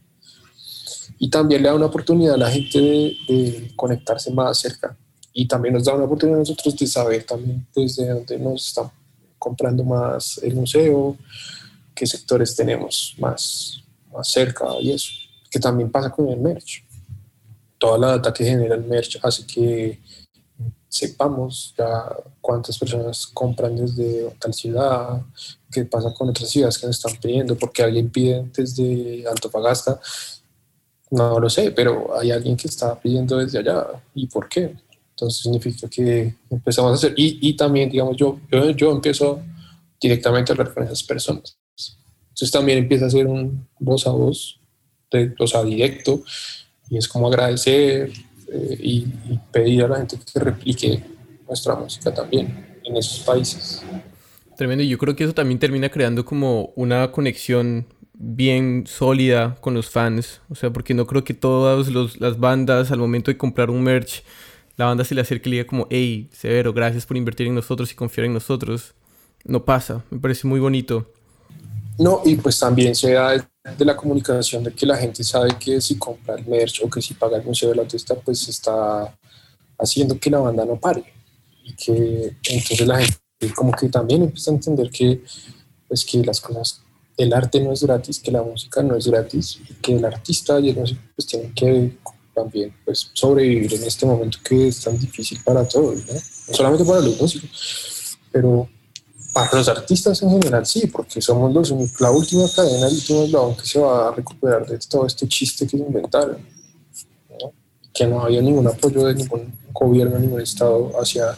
Y 1.18 1.28
también 1.28 1.62
le 1.62 1.68
da 1.68 1.74
una 1.74 1.86
oportunidad 1.86 2.34
a 2.34 2.38
la 2.38 2.48
gente 2.48 2.78
de, 2.78 3.72
conectarse 3.74 4.30
más 4.30 4.56
cerca. 4.56 4.96
Y 5.32 5.48
también 5.48 5.74
nos 5.74 5.84
da 5.84 5.94
una 5.94 6.04
oportunidad 6.04 6.38
a 6.38 6.42
nosotros 6.42 6.76
de 6.76 6.86
saber 6.86 7.24
también 7.24 7.66
desde 7.74 8.08
dónde 8.08 8.38
nos 8.38 8.68
están 8.68 8.88
comprando 9.36 9.82
más 9.82 10.38
el 10.44 10.54
museo, 10.54 11.16
qué 11.92 12.06
sectores 12.06 12.54
tenemos 12.54 13.16
más, 13.18 13.82
más 14.12 14.28
cerca 14.28 14.66
y 14.80 14.92
eso. 14.92 15.10
Que 15.50 15.58
también 15.58 15.90
pasa 15.90 16.10
con 16.10 16.28
el 16.28 16.38
merch. 16.38 16.84
Toda 17.78 17.98
la 17.98 18.06
data 18.12 18.32
que 18.32 18.44
genera 18.44 18.76
el 18.76 18.84
merch 18.84 19.18
hace 19.24 19.44
que 19.44 19.98
sepamos 20.88 21.74
ya 21.76 22.08
cuántas 22.40 22.78
personas 22.78 23.26
compran 23.26 23.76
desde 23.76 24.30
tal 24.38 24.54
ciudad, 24.54 25.22
qué 25.70 25.84
pasa 25.84 26.12
con 26.14 26.30
otras 26.30 26.48
ciudades 26.48 26.78
que 26.78 26.86
nos 26.86 26.96
están 26.96 27.20
pidiendo, 27.20 27.56
porque 27.56 27.82
alguien 27.82 28.10
pide 28.10 28.50
desde 28.54 29.28
Antofagasta, 29.28 30.00
no 31.10 31.38
lo 31.38 31.50
sé, 31.50 31.70
pero 31.70 32.18
hay 32.18 32.30
alguien 32.30 32.56
que 32.56 32.68
está 32.68 32.98
pidiendo 32.98 33.36
desde 33.36 33.58
allá, 33.58 33.86
¿y 34.14 34.26
por 34.26 34.48
qué? 34.48 34.76
Entonces 35.10 35.42
significa 35.42 35.88
que 35.88 36.34
empezamos 36.48 36.92
a 36.92 36.94
hacer, 36.94 37.14
y, 37.16 37.38
y 37.48 37.54
también, 37.54 37.90
digamos, 37.90 38.16
yo, 38.16 38.38
yo, 38.50 38.70
yo 38.70 38.92
empiezo 38.92 39.40
directamente 40.00 40.52
a 40.52 40.54
hablar 40.54 40.72
con 40.72 40.84
esas 40.84 41.02
personas. 41.02 41.56
Entonces 42.28 42.50
también 42.50 42.78
empieza 42.78 43.06
a 43.06 43.10
ser 43.10 43.26
un 43.26 43.66
voz 43.78 44.06
a 44.06 44.10
voz, 44.10 44.60
de, 45.10 45.34
o 45.38 45.46
sea, 45.46 45.64
directo, 45.64 46.22
y 46.88 46.96
es 46.96 47.08
como 47.08 47.26
agradecer, 47.26 48.12
eh, 48.52 48.78
y, 48.80 49.06
pedir 49.52 49.84
a 49.84 49.88
la 49.88 49.96
gente 49.96 50.18
que 50.18 50.40
replique 50.40 51.02
nuestra 51.46 51.74
música 51.74 52.12
también 52.12 52.78
en 52.84 52.96
esos 52.96 53.20
países. 53.20 53.82
Tremendo, 54.56 54.82
y 54.82 54.88
yo 54.88 54.98
creo 54.98 55.14
que 55.14 55.24
eso 55.24 55.34
también 55.34 55.58
termina 55.58 55.88
creando 55.88 56.24
como 56.24 56.72
una 56.74 57.12
conexión 57.12 57.86
bien 58.12 58.84
sólida 58.86 59.56
con 59.60 59.74
los 59.74 59.88
fans. 59.88 60.40
O 60.48 60.54
sea, 60.54 60.70
porque 60.70 60.94
no 60.94 61.06
creo 61.06 61.24
que 61.24 61.34
todas 61.34 61.88
las 62.18 62.38
bandas 62.38 62.90
al 62.90 62.98
momento 62.98 63.30
de 63.30 63.38
comprar 63.38 63.70
un 63.70 63.82
merch, 63.82 64.24
la 64.76 64.86
banda 64.86 65.04
se 65.04 65.14
le 65.14 65.20
acerque 65.20 65.48
y 65.48 65.50
le 65.50 65.56
diga 65.58 65.68
como, 65.68 65.86
hey, 65.90 66.28
Severo, 66.32 66.72
gracias 66.72 67.06
por 67.06 67.16
invertir 67.16 67.46
en 67.46 67.54
nosotros 67.54 67.92
y 67.92 67.94
confiar 67.94 68.26
en 68.26 68.34
nosotros. 68.34 68.94
No 69.44 69.64
pasa, 69.64 70.04
me 70.10 70.18
parece 70.18 70.46
muy 70.46 70.60
bonito. 70.60 71.10
No, 71.98 72.22
y 72.24 72.36
pues 72.36 72.58
también 72.58 72.94
se 72.94 73.12
da 73.12 73.48
de 73.76 73.84
la 73.84 73.96
comunicación 73.96 74.64
de 74.64 74.72
que 74.72 74.86
la 74.86 74.96
gente 74.96 75.24
sabe 75.24 75.50
que 75.58 75.80
si 75.80 75.96
compra 75.98 76.34
el 76.36 76.46
merch 76.46 76.82
o 76.84 76.90
que 76.90 77.02
si 77.02 77.14
paga 77.14 77.36
el 77.36 77.44
museo 77.44 77.70
del 77.70 77.80
artista, 77.80 78.14
pues 78.14 78.48
está 78.48 79.16
haciendo 79.78 80.18
que 80.18 80.30
la 80.30 80.38
banda 80.38 80.64
no 80.64 80.78
pare. 80.78 81.04
Y 81.64 81.74
que 81.74 82.36
entonces 82.48 82.86
la 82.86 82.98
gente 82.98 83.54
como 83.54 83.72
que 83.72 83.88
también 83.88 84.22
empieza 84.22 84.50
a 84.50 84.54
entender 84.54 84.90
que, 84.90 85.22
pues 85.86 86.04
que 86.04 86.24
las 86.24 86.40
cosas 86.40 86.82
el 87.18 87.32
arte 87.32 87.60
no 87.60 87.72
es 87.72 87.82
gratis, 87.82 88.20
que 88.20 88.30
la 88.30 88.42
música 88.42 88.82
no 88.82 88.96
es 88.96 89.06
gratis, 89.08 89.58
y 89.68 89.74
que 89.74 89.96
el 89.96 90.04
artista 90.04 90.58
y 90.60 90.70
el 90.70 90.76
músico 90.76 91.02
pues 91.16 91.26
tienen 91.26 91.52
que 91.52 91.98
también 92.32 92.72
pues, 92.84 93.10
sobrevivir 93.12 93.74
en 93.74 93.82
este 93.82 94.06
momento 94.06 94.38
que 94.44 94.68
es 94.68 94.80
tan 94.82 94.96
difícil 94.96 95.40
para 95.44 95.66
todos, 95.66 96.06
¿no? 96.06 96.14
no 96.14 96.54
solamente 96.54 96.84
para 96.84 97.00
los 97.00 97.20
músicos, 97.20 98.18
pero 98.30 98.68
para 99.46 99.58
los 99.58 99.68
artistas 99.68 100.22
en 100.22 100.30
general 100.30 100.66
sí, 100.66 100.86
porque 100.86 101.20
somos 101.20 101.52
los 101.52 101.72
la 102.00 102.10
última 102.10 102.44
cadena, 102.54 102.88
el 102.88 102.94
último 102.94 103.22
eslabón 103.22 103.56
que 103.56 103.66
se 103.66 103.78
va 103.78 104.08
a 104.08 104.14
recuperar 104.14 104.66
de 104.66 104.78
todo 104.78 105.06
este 105.06 105.28
chiste 105.28 105.66
que 105.66 105.76
se 105.76 105.82
inventaron, 105.82 106.38
que 107.92 108.06
no 108.06 108.22
había 108.22 108.40
ningún 108.42 108.66
apoyo 108.66 109.06
de 109.06 109.14
ningún 109.14 109.52
gobierno, 109.72 110.18
ningún 110.18 110.40
estado 110.40 110.92
hacia, 111.00 111.36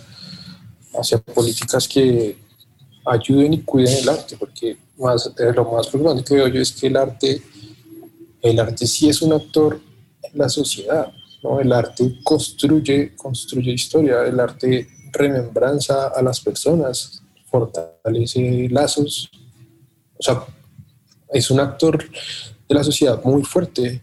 hacia 0.99 1.19
políticas 1.19 1.87
que 1.87 2.37
ayuden 3.05 3.55
y 3.55 3.63
cuiden 3.63 3.99
el 3.99 4.09
arte, 4.09 4.37
porque 4.37 4.77
más, 4.99 5.27
eh, 5.39 5.53
lo 5.55 5.65
más 5.71 5.87
preocupante 5.89 6.25
que 6.25 6.35
veo 6.35 6.49
yo 6.49 6.61
es 6.61 6.73
que 6.73 6.87
el 6.87 6.97
arte, 6.97 7.43
el 8.43 8.61
arte 8.61 8.87
sí 8.87 9.09
es 9.09 9.23
un 9.23 9.33
actor 9.33 9.81
en 10.23 10.39
la 10.39 10.49
sociedad, 10.49 11.13
¿no? 11.43 11.61
El 11.61 11.73
arte 11.73 12.19
construye, 12.23 13.15
construye 13.17 13.73
historia, 13.73 14.23
el 14.25 14.39
arte 14.39 14.89
remembranza 15.13 16.09
a 16.09 16.23
las 16.23 16.41
personas, 16.41 17.20
fortalece 17.51 18.69
lazos, 18.71 19.31
o 20.17 20.23
sea, 20.23 20.45
es 21.33 21.51
un 21.51 21.61
actor 21.61 21.99
de 22.69 22.75
la 22.75 22.85
sociedad 22.85 23.23
muy 23.25 23.43
fuerte 23.43 24.03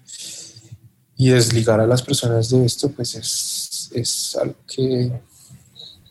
y 1.16 1.30
desligar 1.30 1.80
a 1.80 1.88
las 1.88 2.02
personas 2.04 2.50
de 2.50 2.66
esto, 2.66 2.92
pues 2.92 3.16
es, 3.16 3.90
es 3.94 4.36
algo 4.36 4.56
que 4.68 5.12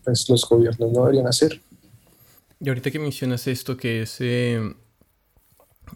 pues, 0.04 0.28
los 0.28 0.44
gobiernos 0.48 0.92
no 0.92 1.00
deberían 1.02 1.26
hacer. 1.26 1.60
Y 2.60 2.68
ahorita 2.68 2.90
que 2.90 2.98
mencionas 2.98 3.46
esto, 3.46 3.76
que 3.76 4.02
es 4.02 4.16
eh, 4.20 4.74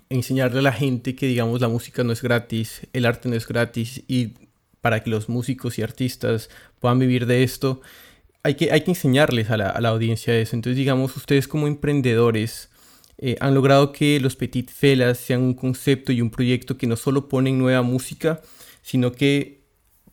enseñarle 0.09 0.61
a 0.61 0.63
la 0.63 0.73
gente 0.73 1.17
que, 1.17 1.27
digamos, 1.27 1.61
la 1.61 1.69
música 1.69 2.05
no 2.05 2.13
es 2.13 2.23
gratis, 2.23 2.83
el 2.93 3.07
arte 3.07 3.29
no 3.29 3.37
es 3.37 3.47
gratis, 3.47 4.03
y 4.07 4.35
para 4.81 5.03
que 5.03 5.11
los 5.11 5.29
músicos 5.29 5.79
y 5.79 5.83
artistas 5.83 6.51
puedan 6.79 6.99
vivir 6.99 7.27
de 7.27 7.43
esto, 7.43 7.81
hay 8.43 8.55
que, 8.55 8.73
hay 8.73 8.83
que 8.83 8.93
enseñarles 8.93 9.51
a 9.51 9.57
la, 9.57 9.69
a 9.71 9.81
la 9.81 9.91
audiencia 9.91 10.37
eso. 10.39 10.57
Entonces, 10.57 10.77
digamos, 10.77 11.17
ustedes 11.17 11.47
como 11.49 11.67
emprendedores 11.67 12.71
eh, 13.19 13.37
han 13.41 13.55
logrado 13.55 13.93
que 13.93 14.19
los 14.19 14.35
Petit 14.35 14.71
Felas 14.71 15.19
sean 15.19 15.43
un 15.43 15.55
concepto 15.55 16.11
y 16.11 16.23
un 16.23 16.31
proyecto 16.31 16.79
que 16.79 16.87
no 16.87 16.97
solo 16.97 17.29
ponen 17.29 17.59
nueva 17.59 17.83
música, 17.83 18.41
sino 18.83 19.13
que 19.13 19.61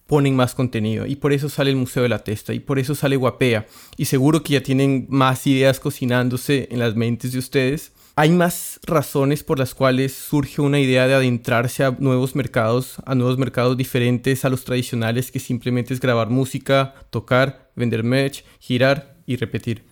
ponen 0.08 0.36
más 0.36 0.56
contenido 0.56 1.06
y 1.06 1.18
por 1.18 1.34
eso 1.34 1.50
sale 1.50 1.70
el 1.70 1.76
Museo 1.76 2.04
de 2.04 2.10
la 2.10 2.24
Testa 2.24 2.54
y 2.54 2.60
por 2.60 2.80
eso 2.80 2.96
sale 2.96 3.18
Guapea 3.18 3.68
y 3.98 4.06
seguro 4.06 4.42
que 4.42 4.54
ya 4.54 4.64
tienen 4.64 5.06
más 5.10 5.46
ideas 5.48 5.80
cocinándose 5.80 6.70
en 6.72 6.80
las 6.80 6.96
mentes 6.96 7.34
de 7.34 7.40
ustedes. 7.40 7.92
¿Hay 8.20 8.32
más 8.32 8.80
razones 8.82 9.44
por 9.44 9.60
las 9.60 9.76
cuales 9.76 10.12
surge 10.12 10.60
una 10.60 10.80
idea 10.80 11.06
de 11.06 11.14
adentrarse 11.14 11.84
a 11.84 11.96
nuevos 12.00 12.36
mercados, 12.36 12.96
a 13.06 13.14
nuevos 13.14 13.38
mercados 13.38 13.78
diferentes 13.78 14.44
a 14.44 14.50
los 14.50 14.64
tradicionales 14.64 15.30
que 15.30 15.38
simplemente 15.38 15.94
es 15.94 16.00
grabar 16.00 16.32
música, 16.32 16.96
tocar, 17.12 17.70
vender 17.76 18.04
merch, 18.04 18.44
girar 18.60 19.18
y 19.28 19.36
repetir? 19.36 19.84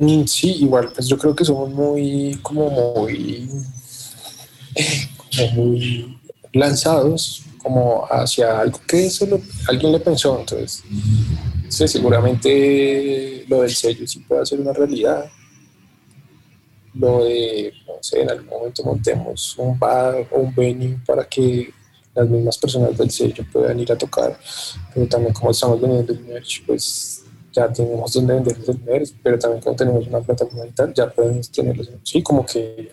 Mm, 0.00 0.24
sí, 0.24 0.56
igual, 0.58 0.90
pues 0.92 1.06
yo 1.06 1.16
creo 1.16 1.36
que 1.36 1.44
somos 1.44 1.70
muy, 1.70 2.36
como 2.42 2.68
muy, 2.70 3.48
como 5.36 5.52
muy 5.52 6.18
lanzados 6.52 7.44
como 7.58 8.04
hacia 8.10 8.58
algo 8.58 8.80
que 8.84 9.08
solo 9.10 9.40
alguien 9.68 9.92
le 9.92 10.00
pensó. 10.00 10.40
Entonces, 10.40 10.82
seguramente 11.68 13.44
lo 13.46 13.62
del 13.62 13.70
sello 13.70 14.08
sí 14.08 14.18
puede 14.26 14.44
ser 14.44 14.58
una 14.58 14.72
realidad. 14.72 15.30
Lo 16.98 17.24
de, 17.24 17.72
no 17.86 17.94
sé, 18.00 18.22
en 18.22 18.30
algún 18.30 18.48
momento 18.48 18.84
montemos 18.84 19.56
un 19.56 19.78
bar 19.78 20.26
o 20.32 20.40
un 20.40 20.54
venue 20.54 20.98
para 21.06 21.24
que 21.24 21.72
las 22.14 22.28
mismas 22.28 22.58
personas 22.58 22.98
del 22.98 23.10
sello 23.10 23.44
puedan 23.52 23.78
ir 23.78 23.92
a 23.92 23.96
tocar. 23.96 24.38
Pero 24.92 25.06
también 25.06 25.32
como 25.32 25.52
estamos 25.52 25.80
vendiendo 25.80 26.12
el 26.12 26.20
merch, 26.20 26.64
pues 26.66 27.22
ya 27.52 27.72
tenemos 27.72 28.12
donde 28.12 28.34
vender 28.34 28.56
el 28.66 28.80
merch, 28.80 29.14
pero 29.22 29.38
también 29.38 29.62
como 29.62 29.76
tenemos 29.76 30.06
una 30.06 30.20
plataforma 30.20 30.64
digital, 30.64 30.92
ya 30.94 31.08
podemos 31.08 31.50
tenerlo. 31.50 31.84
Sí, 32.02 32.22
como 32.22 32.44
que 32.44 32.90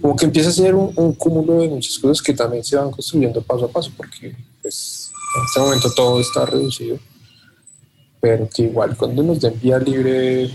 como 0.00 0.16
que 0.16 0.26
empieza 0.26 0.50
a 0.50 0.52
ser 0.52 0.74
un, 0.74 1.12
cúmulo 1.14 1.60
de 1.60 1.68
muchas 1.68 1.98
cosas 1.98 2.20
que 2.20 2.34
también 2.34 2.62
se 2.64 2.76
van 2.76 2.90
construyendo 2.90 3.40
paso 3.42 3.64
a 3.64 3.68
paso, 3.68 3.90
porque 3.96 4.36
pues, 4.60 5.10
en 5.38 5.44
este 5.44 5.60
momento 5.60 5.90
todo 5.94 6.20
está 6.20 6.44
reducido, 6.44 6.98
pero 8.20 8.48
que 8.48 8.64
igual 8.64 8.96
cuando 8.96 9.22
nos 9.22 9.40
den 9.40 9.58
vía 9.60 9.78
libre 9.78 10.50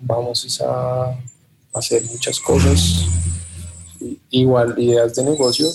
vamos 0.00 0.60
a 0.60 1.18
hacer 1.78 2.04
muchas 2.04 2.40
cosas, 2.40 3.04
igual 4.30 4.74
ideas 4.78 5.14
de 5.14 5.24
negocio. 5.24 5.68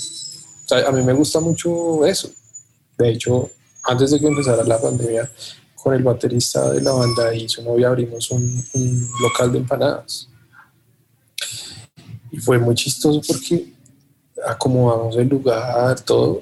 a 0.85 0.91
mí 0.91 1.03
me 1.03 1.13
gusta 1.13 1.39
mucho 1.39 2.05
eso. 2.05 2.29
De 2.97 3.11
hecho, 3.11 3.49
antes 3.83 4.11
de 4.11 4.19
que 4.19 4.27
empezara 4.27 4.63
la 4.63 4.79
pandemia, 4.79 5.29
con 5.75 5.95
el 5.95 6.03
baterista 6.03 6.71
de 6.71 6.81
la 6.81 6.91
banda 6.91 7.33
y 7.33 7.49
su 7.49 7.63
novia 7.63 7.87
abrimos 7.87 8.29
un 8.29 9.09
local 9.21 9.51
de 9.51 9.57
empanadas 9.57 10.27
y 12.31 12.37
fue 12.37 12.57
muy 12.57 12.73
chistoso 12.75 13.21
porque 13.27 13.73
acomodamos 14.47 15.15
el 15.17 15.27
lugar, 15.27 15.99
todo. 16.01 16.41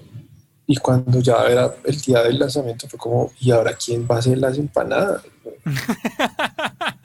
Y 0.67 0.77
cuando 0.77 1.19
ya 1.19 1.45
era 1.47 1.73
el 1.83 1.99
día 1.99 2.21
del 2.21 2.37
lanzamiento 2.37 2.87
fue 2.87 2.99
como, 2.99 3.31
¿y 3.39 3.49
ahora 3.49 3.73
quién 3.73 4.07
va 4.09 4.17
a 4.17 4.19
hacer 4.19 4.37
las 4.37 4.57
empanadas? 4.57 5.23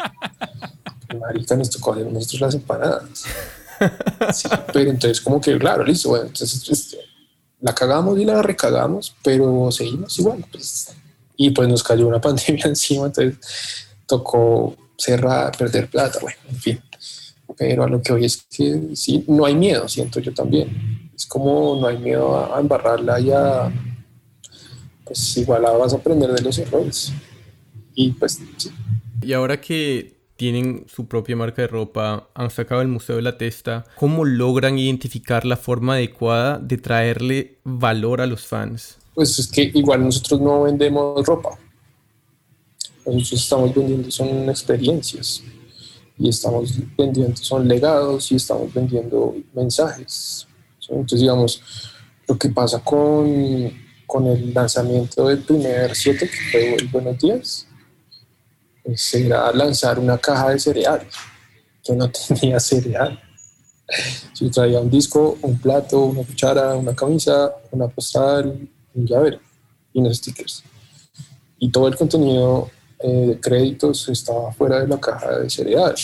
Marica, 1.19 1.57
nos 1.57 1.70
tocó 1.70 1.93
hacer 1.93 2.11
nosotros 2.11 2.41
las 2.41 2.55
empanadas. 2.55 3.24
pero 4.73 4.91
entonces 4.91 5.20
como 5.20 5.41
que, 5.41 5.59
claro, 5.59 5.85
listo, 5.85 6.11
bueno, 6.11 6.27
entonces 6.27 6.69
este, 6.69 6.99
la 7.61 7.74
cagamos 7.74 8.19
y 8.19 8.24
la 8.24 8.43
recagamos, 8.43 9.15
pero 9.23 9.70
seguimos 9.70 10.19
igual. 10.19 10.45
Pues, 10.51 10.93
y 11.36 11.51
pues 11.51 11.69
nos 11.69 11.82
cayó 11.82 12.07
una 12.07 12.20
pandemia 12.20 12.66
encima, 12.66 13.07
entonces 13.07 13.39
tocó 14.07 14.77
cerrar, 14.97 15.57
perder 15.57 15.89
plata, 15.89 16.19
bueno, 16.20 16.39
en 16.49 16.57
fin 16.57 16.81
pero 17.57 17.85
a 17.85 17.89
lo 17.89 18.01
que 18.01 18.12
hoy 18.12 18.24
es 18.24 18.47
que 18.51 18.91
sí, 18.95 19.24
no 19.28 19.45
hay 19.45 19.55
miedo, 19.55 19.89
siento 19.89 20.20
yo 20.20 20.32
también. 20.32 21.11
Es 21.15 21.27
como 21.27 21.77
no 21.81 21.86
hay 21.86 21.99
miedo 21.99 22.55
a, 22.55 22.61
embarrarla 22.61 23.20
y 23.20 23.31
a, 23.31 23.73
pues 25.05 25.36
igual 25.36 25.62
vas 25.62 25.93
a 25.93 25.97
aprender 25.97 26.31
de 26.32 26.43
los 26.43 26.59
errores. 26.59 27.12
Y 27.95 28.11
pues 28.11 28.41
sí. 28.57 28.70
Y 29.23 29.32
ahora 29.32 29.61
que 29.61 30.14
tienen 30.36 30.86
su 30.89 31.06
propia 31.06 31.36
marca 31.36 31.62
de 31.62 31.69
ropa, 31.69 32.28
han 32.35 32.51
sacado 32.51 32.82
el 32.82 32.89
Museo 32.89 33.16
de 33.16 33.23
la 33.23 33.39
Testa, 33.39 33.85
¿cómo 33.97 34.24
logran 34.24 34.78
identificar 34.78 35.44
la 35.44 35.56
forma 35.56 35.94
adecuada 35.94 36.59
de 36.59 36.78
traerle 36.78 37.59
valor 37.65 38.20
a 38.20 38.27
los 38.27 38.47
fans? 38.47 38.98
Pues 39.15 39.39
es 39.39 39.47
que 39.47 39.70
igual 39.74 40.05
nosotros 40.05 40.40
no 40.40 40.62
vendemos 40.62 41.24
ropa. 41.24 41.59
Nosotros 43.06 43.43
estamos 43.43 43.74
vendiendo 43.74 44.11
son 44.11 44.48
experiencias 44.48 45.43
y 46.19 46.28
estamos 46.28 46.73
vendiendo, 46.97 47.36
son 47.36 47.69
legados 47.69 48.32
y 48.32 48.36
estamos 48.36 48.73
vendiendo 48.73 49.36
mensajes. 49.52 50.47
Entonces, 50.89 51.20
digamos, 51.20 51.62
lo 52.27 52.39
que 52.39 52.48
pasa 52.48 52.82
con, 52.82 53.73
con 54.06 54.27
el 54.27 54.52
lanzamiento 54.52 55.28
del 55.28 55.39
primer 55.39 55.94
7, 55.94 56.28
que 56.28 56.51
fue 56.51 56.77
Buenos 56.90 57.19
Días, 57.19 57.66
pues 58.85 59.15
era 59.15 59.51
lanzar 59.52 59.98
una 59.98 60.19
caja 60.19 60.51
de 60.51 60.59
cereal, 60.59 61.06
que 61.82 61.94
no 61.94 62.11
tenía 62.28 62.61
cereal. 62.61 63.19
Yo 64.35 64.51
traía 64.51 64.81
un 64.81 64.90
disco, 64.90 65.39
un 65.43 65.59
plato, 65.59 66.05
una 66.05 66.23
cuchara, 66.23 66.74
una 66.74 66.94
camisa, 66.94 67.55
una 67.70 67.89
postal, 67.89 68.69
un 68.94 69.06
llavero 69.06 69.39
y 69.93 70.01
unos 70.01 70.19
stickers. 70.19 70.62
Y 71.59 71.70
todo 71.70 71.89
el 71.89 71.97
contenido 71.97 72.70
eh, 72.98 73.27
de 73.28 73.40
créditos 73.40 74.09
estaba 74.09 74.52
fuera 74.52 74.81
de 74.81 74.89
la 74.89 75.01
caja 75.01 75.39
de 75.39 75.51
cereal. 75.51 75.94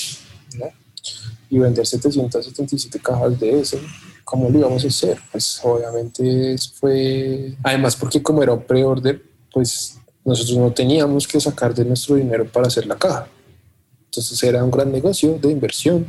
Y 1.48 1.58
vender 1.58 1.86
777 1.86 3.00
cajas 3.00 3.38
de 3.40 3.60
eso, 3.60 3.78
¿cómo 4.24 4.48
lo 4.48 4.58
íbamos 4.58 4.84
a 4.84 4.88
hacer? 4.88 5.18
Pues 5.32 5.60
obviamente 5.64 6.56
fue, 6.78 7.56
además 7.62 7.96
porque 7.96 8.22
como 8.22 8.42
era 8.42 8.52
un 8.52 8.62
pre-order, 8.62 9.20
pues 9.52 9.99
nosotros 10.24 10.56
no 10.58 10.72
teníamos 10.72 11.26
que 11.26 11.40
sacar 11.40 11.74
de 11.74 11.84
nuestro 11.84 12.16
dinero 12.16 12.46
para 12.50 12.66
hacer 12.66 12.86
la 12.86 12.96
caja. 12.96 13.28
Entonces 14.04 14.42
era 14.42 14.64
un 14.64 14.72
gran 14.72 14.90
negocio 14.90 15.38
de 15.40 15.52
inversión 15.52 16.06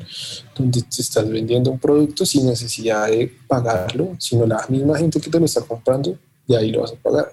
donde 0.56 0.82
te 0.82 1.02
estás 1.02 1.30
vendiendo 1.30 1.70
un 1.70 1.78
producto 1.78 2.26
sin 2.26 2.48
necesidad 2.48 3.08
de 3.08 3.32
pagarlo, 3.48 4.16
sino 4.18 4.48
la 4.48 4.66
misma 4.70 4.98
gente 4.98 5.22
que 5.22 5.30
te 5.30 5.40
lo 5.40 5.46
está 5.46 5.62
comprando, 5.62 6.18
de 6.48 6.58
ahí 6.58 6.72
lo 6.72 6.82
vas 6.82 6.94
a 6.94 6.96
pagar. 6.96 7.32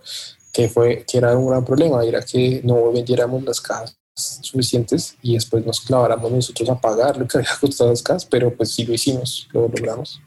Que, 0.52 0.68
fue, 0.68 1.04
que 1.10 1.18
era 1.18 1.36
un 1.36 1.48
gran 1.48 1.64
problema, 1.64 2.04
era 2.04 2.20
que 2.20 2.60
no 2.64 2.92
vendiéramos 2.92 3.42
las 3.44 3.60
cajas 3.60 3.96
suficientes 4.14 5.16
y 5.22 5.34
después 5.34 5.64
nos 5.64 5.80
claváramos 5.80 6.30
nosotros 6.30 6.68
a 6.68 6.78
pagar 6.78 7.16
lo 7.16 7.26
que 7.26 7.38
había 7.38 7.50
costado 7.60 7.90
las 7.90 8.02
cajas, 8.02 8.26
pero 8.26 8.54
pues 8.54 8.72
sí 8.72 8.84
lo 8.84 8.92
hicimos, 8.92 9.48
lo 9.52 9.62
logramos. 9.62 10.20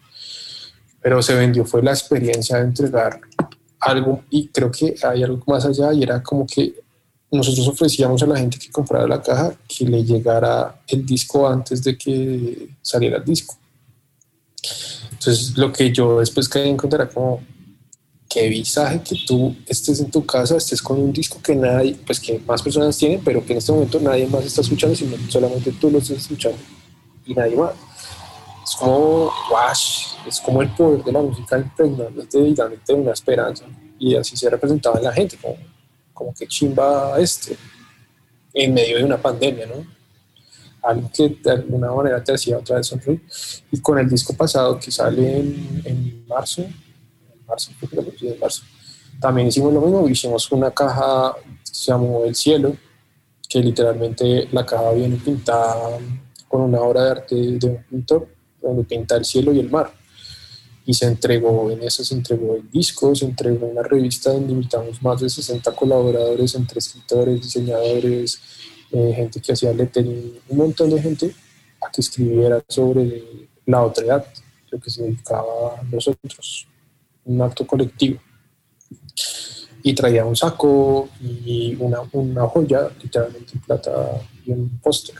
Pero 1.01 1.21
se 1.21 1.35
vendió, 1.35 1.65
fue 1.65 1.83
la 1.83 1.91
experiencia 1.91 2.57
de 2.57 2.63
entregar 2.63 3.21
algo 3.81 4.23
y 4.29 4.47
creo 4.47 4.71
que 4.71 4.95
hay 5.03 5.23
algo 5.23 5.43
más 5.47 5.65
allá 5.65 5.91
y 5.93 6.03
era 6.03 6.21
como 6.21 6.45
que 6.45 6.73
nosotros 7.31 7.67
ofrecíamos 7.67 8.21
a 8.21 8.27
la 8.27 8.37
gente 8.37 8.59
que 8.59 8.69
comprara 8.69 9.07
la 9.07 9.21
caja 9.21 9.53
que 9.67 9.85
le 9.85 10.03
llegara 10.03 10.81
el 10.87 11.05
disco 11.05 11.47
antes 11.47 11.83
de 11.83 11.97
que 11.97 12.69
saliera 12.81 13.17
el 13.17 13.25
disco. 13.25 13.57
Entonces 15.11 15.57
lo 15.57 15.71
que 15.71 15.91
yo 15.91 16.19
después 16.19 16.47
caí 16.47 16.69
en 16.69 16.77
cuenta 16.77 16.97
era 16.97 17.09
como 17.09 17.41
qué 18.29 18.47
visaje 18.47 19.01
que 19.01 19.15
tú 19.25 19.55
estés 19.65 19.99
en 19.99 20.09
tu 20.09 20.25
casa, 20.25 20.57
estés 20.57 20.81
con 20.81 20.99
un 20.99 21.11
disco 21.11 21.41
que 21.41 21.55
nadie, 21.55 21.97
pues 22.05 22.19
que 22.19 22.39
más 22.39 22.61
personas 22.61 22.97
tienen, 22.97 23.21
pero 23.23 23.45
que 23.45 23.53
en 23.53 23.59
este 23.59 23.71
momento 23.71 23.99
nadie 23.99 24.27
más 24.27 24.45
está 24.45 24.61
escuchando, 24.61 24.95
sino 24.95 25.17
solamente 25.29 25.71
tú 25.73 25.89
lo 25.89 25.97
estás 25.97 26.17
escuchando 26.17 26.57
y 27.25 27.33
nadie 27.33 27.55
más. 27.55 27.73
Es 28.63 28.75
como, 28.75 29.31
wash, 29.51 30.15
es 30.27 30.39
como 30.39 30.61
el 30.61 30.69
poder 30.69 31.03
de 31.03 31.11
la 31.11 31.21
música 31.21 31.57
impregnándote 31.57 32.39
y 32.39 32.53
dándote 32.53 32.93
una 32.93 33.11
esperanza. 33.11 33.65
Y 33.99 34.15
así 34.15 34.35
se 34.35 34.49
representaba 34.49 34.97
en 34.97 35.03
la 35.03 35.13
gente, 35.13 35.37
como 35.37 35.57
como 36.21 36.33
que 36.35 36.47
chimba 36.47 37.19
este, 37.19 37.57
en 38.53 38.73
medio 38.73 38.97
de 38.97 39.03
una 39.03 39.17
pandemia, 39.19 39.65
¿no? 39.65 39.85
Algo 40.83 41.09
que 41.11 41.29
de 41.29 41.51
alguna 41.51 41.91
manera 41.91 42.23
te 42.23 42.33
hacía 42.33 42.57
otra 42.57 42.77
vez 42.77 42.87
sonreír. 42.87 43.21
Y 43.71 43.79
con 43.79 43.97
el 43.97 44.07
disco 44.07 44.33
pasado 44.33 44.79
que 44.79 44.91
sale 44.91 45.39
en, 45.39 46.25
marzo, 46.27 46.61
en 46.61 47.45
marzo, 47.47 47.71
creo 47.79 48.05
que 48.15 48.37
marzo, 48.39 48.63
también 49.19 49.47
hicimos 49.47 49.73
lo 49.73 49.81
mismo, 49.81 50.07
hicimos 50.07 50.51
una 50.51 50.71
caja 50.71 51.35
que 51.43 51.73
se 51.73 51.91
llamó 51.91 52.23
El 52.23 52.35
Cielo, 52.35 52.75
que 53.49 53.59
literalmente 53.59 54.47
la 54.51 54.65
caja 54.65 54.91
viene 54.91 55.17
pintada 55.17 55.97
con 56.47 56.61
una 56.61 56.81
obra 56.81 57.03
de 57.03 57.11
arte 57.11 57.35
de 57.35 57.67
un 57.67 57.83
pintor, 57.83 58.27
donde 58.61 58.83
pinta 58.83 59.15
el 59.15 59.25
cielo 59.25 59.53
y 59.53 59.59
el 59.59 59.69
mar 59.69 59.93
y 60.85 60.93
se 60.93 61.05
entregó, 61.05 61.69
en 61.71 61.83
eso 61.83 62.03
se 62.03 62.15
entregó 62.15 62.55
el 62.55 62.69
disco, 62.71 63.13
se 63.13 63.25
entregó 63.25 63.67
una 63.67 63.83
revista 63.83 64.31
donde 64.31 64.53
invitamos 64.53 65.01
más 65.01 65.21
de 65.21 65.29
60 65.29 65.71
colaboradores 65.73 66.55
entre 66.55 66.79
escritores, 66.79 67.41
diseñadores, 67.41 68.41
eh, 68.91 69.13
gente 69.15 69.39
que 69.39 69.53
hacía 69.53 69.73
lettering, 69.73 70.39
un 70.49 70.57
montón 70.57 70.89
de 70.89 71.01
gente 71.01 71.35
a 71.81 71.91
que 71.91 72.01
escribiera 72.01 72.63
sobre 72.67 73.23
la 73.65 73.83
otra 73.83 74.05
edad, 74.05 74.25
lo 74.69 74.79
que 74.79 74.89
se 74.89 75.03
dedicaba 75.03 75.79
a 75.79 75.83
nosotros, 75.83 76.67
un 77.25 77.41
acto 77.41 77.65
colectivo. 77.65 78.19
Y 79.83 79.93
traía 79.93 80.25
un 80.25 80.35
saco 80.35 81.09
y 81.19 81.75
una, 81.79 82.01
una 82.11 82.47
joya, 82.47 82.89
literalmente 83.01 83.53
en 83.53 83.61
plata 83.61 83.91
y 84.45 84.51
un 84.51 84.69
póster. 84.79 85.15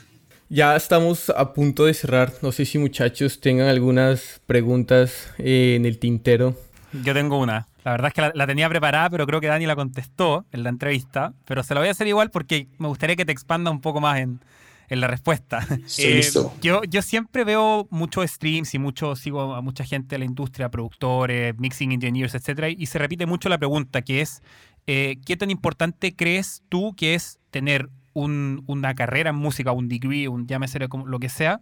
Ya 0.54 0.76
estamos 0.76 1.30
a 1.30 1.54
punto 1.54 1.86
de 1.86 1.94
cerrar. 1.94 2.34
No 2.42 2.52
sé 2.52 2.66
si 2.66 2.78
muchachos 2.78 3.40
tengan 3.40 3.70
algunas 3.70 4.42
preguntas 4.48 5.34
eh, 5.38 5.76
en 5.78 5.86
el 5.86 5.98
tintero. 5.98 6.58
Yo 6.92 7.14
tengo 7.14 7.40
una. 7.40 7.70
La 7.86 7.92
verdad 7.92 8.10
es 8.10 8.14
que 8.14 8.38
la, 8.38 8.48
tenía 8.48 8.68
preparada, 8.68 9.10
pero 9.10 9.26
creo 9.26 9.40
que 9.40 9.48
Dani 9.48 9.66
la 9.66 9.78
contestó 9.78 10.44
en 10.52 10.64
la 10.64 10.70
entrevista. 10.70 11.34
Pero 11.46 11.64
se 11.64 11.74
la 11.74 11.80
voy 11.80 11.88
a 11.88 11.92
hacer 11.92 12.06
igual 12.08 12.32
porque 12.32 12.68
me 12.80 12.90
gustaría 12.90 13.16
que 13.16 13.24
te 13.24 13.32
expanda 13.32 13.72
un 13.72 13.80
poco 13.80 14.02
más 14.02 14.20
en, 14.20 14.42
la 14.90 15.08
respuesta. 15.08 15.66
Eh, 16.00 16.30
yo, 16.62 16.84
yo 16.84 17.02
siempre 17.02 17.46
veo 17.46 17.88
muchos 17.90 18.30
streams 18.30 18.74
y 18.74 18.78
mucho, 18.78 19.16
sigo 19.16 19.56
a 19.56 19.62
mucha 19.62 19.86
gente 19.86 20.16
de 20.16 20.20
la 20.20 20.26
industria, 20.26 20.68
productores, 20.68 21.58
mixing 21.58 21.94
engineers, 21.94 22.36
etcétera, 22.36 22.68
y 22.68 22.86
se 22.88 23.00
repite 23.00 23.26
mucho 23.26 23.48
la 23.48 23.58
pregunta 23.58 24.02
que 24.02 24.20
es 24.20 24.42
eh, 24.88 25.18
¿qué 25.26 25.38
tan 25.38 25.52
importante 25.52 26.16
crees 26.16 26.64
tú 26.70 26.96
que 26.96 27.14
es 27.14 27.40
tener 27.52 27.90
una 28.14 28.94
carrera 28.96 29.30
en 29.30 29.36
música, 29.36 29.72
un 29.72 29.88
degree, 29.88 30.28
un 30.28 30.48
llámese 30.48 30.80
lo 30.80 31.20
que 31.20 31.30
sea, 31.30 31.60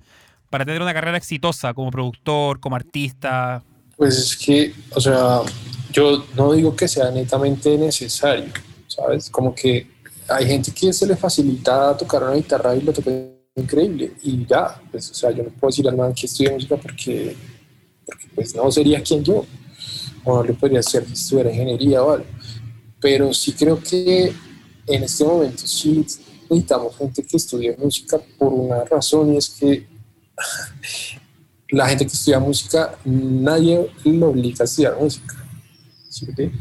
para 0.50 0.66
tener 0.66 0.82
una 0.82 0.94
carrera 0.94 1.18
exitosa 1.18 1.74
como 1.74 1.92
productor, 1.92 2.60
como 2.60 2.76
artista? 2.76 3.64
Pues 3.98 4.18
es 4.18 4.38
que, 4.38 4.74
o 4.96 5.02
sea, 5.02 5.42
yo 5.92 6.26
no 6.36 6.54
digo 6.54 6.76
que 6.76 6.88
sea 6.88 7.12
netamente 7.12 7.78
necesario, 7.78 8.46
¿sabes? 8.88 9.30
Como 9.30 9.54
que 9.54 9.88
hay 10.28 10.48
gente 10.48 10.72
que 10.72 10.94
se 10.94 11.06
le 11.06 11.16
facilita 11.16 11.98
tocar 11.98 12.24
una 12.24 12.34
guitarra 12.34 12.76
y 12.76 12.82
lo 12.82 12.94
toca 12.94 13.12
increíble 13.56 14.14
y 14.24 14.46
ya, 14.46 14.82
pues, 14.92 15.12
o 15.12 15.14
sea, 15.14 15.32
yo 15.32 15.44
no 15.44 15.50
puedo 15.50 15.70
decir 15.70 15.88
al 15.88 15.98
man 15.98 16.14
que 16.14 16.28
estudie 16.28 16.52
música 16.52 16.78
porque, 16.78 17.36
porque 18.06 18.28
pues 18.34 18.56
no 18.56 18.72
sería 18.72 19.04
quien 19.04 19.24
yo, 19.24 19.46
o 20.24 20.38
no 20.38 20.44
le 20.44 20.54
podría 20.54 20.80
hacer 20.80 21.06
si 21.06 21.14
estudiara 21.14 21.52
ingeniería 21.52 22.02
o 22.04 22.12
algo, 22.12 22.26
pero 23.02 23.34
sí 23.34 23.54
creo 23.54 23.80
que 23.80 24.34
en 24.88 25.04
este 25.04 25.24
momento 25.24 25.68
sí 25.68 26.06
necesitamos 26.50 26.98
gente 26.98 27.24
que 27.24 27.38
estudie 27.38 27.78
música 27.78 28.20
por 28.38 28.54
una 28.54 28.84
razón 28.84 29.34
y 29.34 29.38
es 29.38 29.50
que 29.50 29.88
la 31.70 31.88
gente 31.88 32.06
que 32.06 32.14
estudia 32.14 32.40
música, 32.40 32.98
nadie 33.06 33.92
lo 34.04 34.30
obliga 34.30 34.58
a 34.62 34.66
estudiar 34.66 34.98
música. 35.00 35.36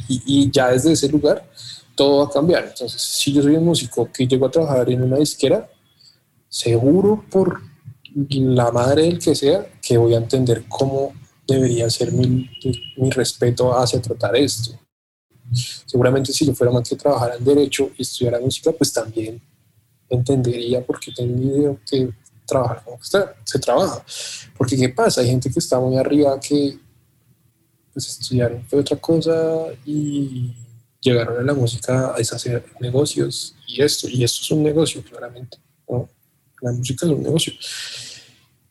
Y, 0.09 0.51
ya 0.51 0.70
desde 0.70 0.93
ese 0.93 1.09
lugar 1.09 1.48
todo 1.94 2.19
va 2.19 2.24
a 2.27 2.31
cambiar. 2.31 2.66
Entonces, 2.66 3.01
si 3.01 3.32
yo 3.32 3.43
soy 3.43 3.56
un 3.56 3.65
músico 3.65 4.09
que 4.12 4.27
llego 4.27 4.47
a 4.47 4.51
trabajar 4.51 4.89
en 4.90 5.02
una 5.02 5.16
disquera, 5.16 5.69
seguro 6.48 7.24
por 7.31 7.60
la 8.15 8.70
madre 8.70 9.02
del 9.02 9.19
que 9.19 9.35
sea, 9.35 9.66
que 9.82 9.97
voy 9.97 10.15
a 10.15 10.19
entender 10.19 10.65
cómo 10.69 11.12
debería 11.47 11.89
ser 11.90 12.12
mi, 12.12 12.48
mi 12.98 13.10
respeto 13.10 13.77
hacia 13.77 14.01
tratar 14.01 14.36
esto. 14.36 14.78
Seguramente 15.86 16.32
si 16.32 16.47
yo 16.47 16.55
fuera 16.55 16.73
más 16.73 16.89
que 16.89 16.94
trabajara 16.94 17.36
en 17.36 17.44
derecho 17.44 17.90
y 17.97 18.02
estudiara 18.02 18.39
música, 18.39 18.70
pues 18.70 18.93
también 18.93 19.40
entendería 20.09 20.85
por 20.85 20.98
qué 21.01 21.12
tengo 21.12 21.78
que 21.89 22.10
trabajar 22.47 22.82
como 22.85 22.98
se 23.02 23.59
trabaja. 23.59 24.02
Porque 24.56 24.76
¿qué 24.76 24.89
pasa? 24.89 25.20
Hay 25.20 25.28
gente 25.28 25.51
que 25.51 25.59
está 25.59 25.78
muy 25.78 25.97
arriba 25.97 26.39
que 26.40 26.78
pues, 27.93 28.09
estudiaron 28.09 28.64
fue 28.64 28.80
otra 28.80 28.97
cosa 28.97 29.66
y 29.85 30.55
llegaron 31.01 31.39
a 31.39 31.43
la 31.43 31.55
música 31.55 32.14
a 32.14 32.18
deshacer 32.18 32.64
negocios 32.80 33.55
y 33.66 33.82
esto, 33.82 34.09
y 34.09 34.24
esto 34.24 34.43
es 34.43 34.51
un 34.51 34.62
negocio 34.62 35.02
claramente. 35.02 35.59
La 36.60 36.72
música 36.72 37.06
es 37.06 37.12
un 37.12 37.22
negocio. 37.22 37.52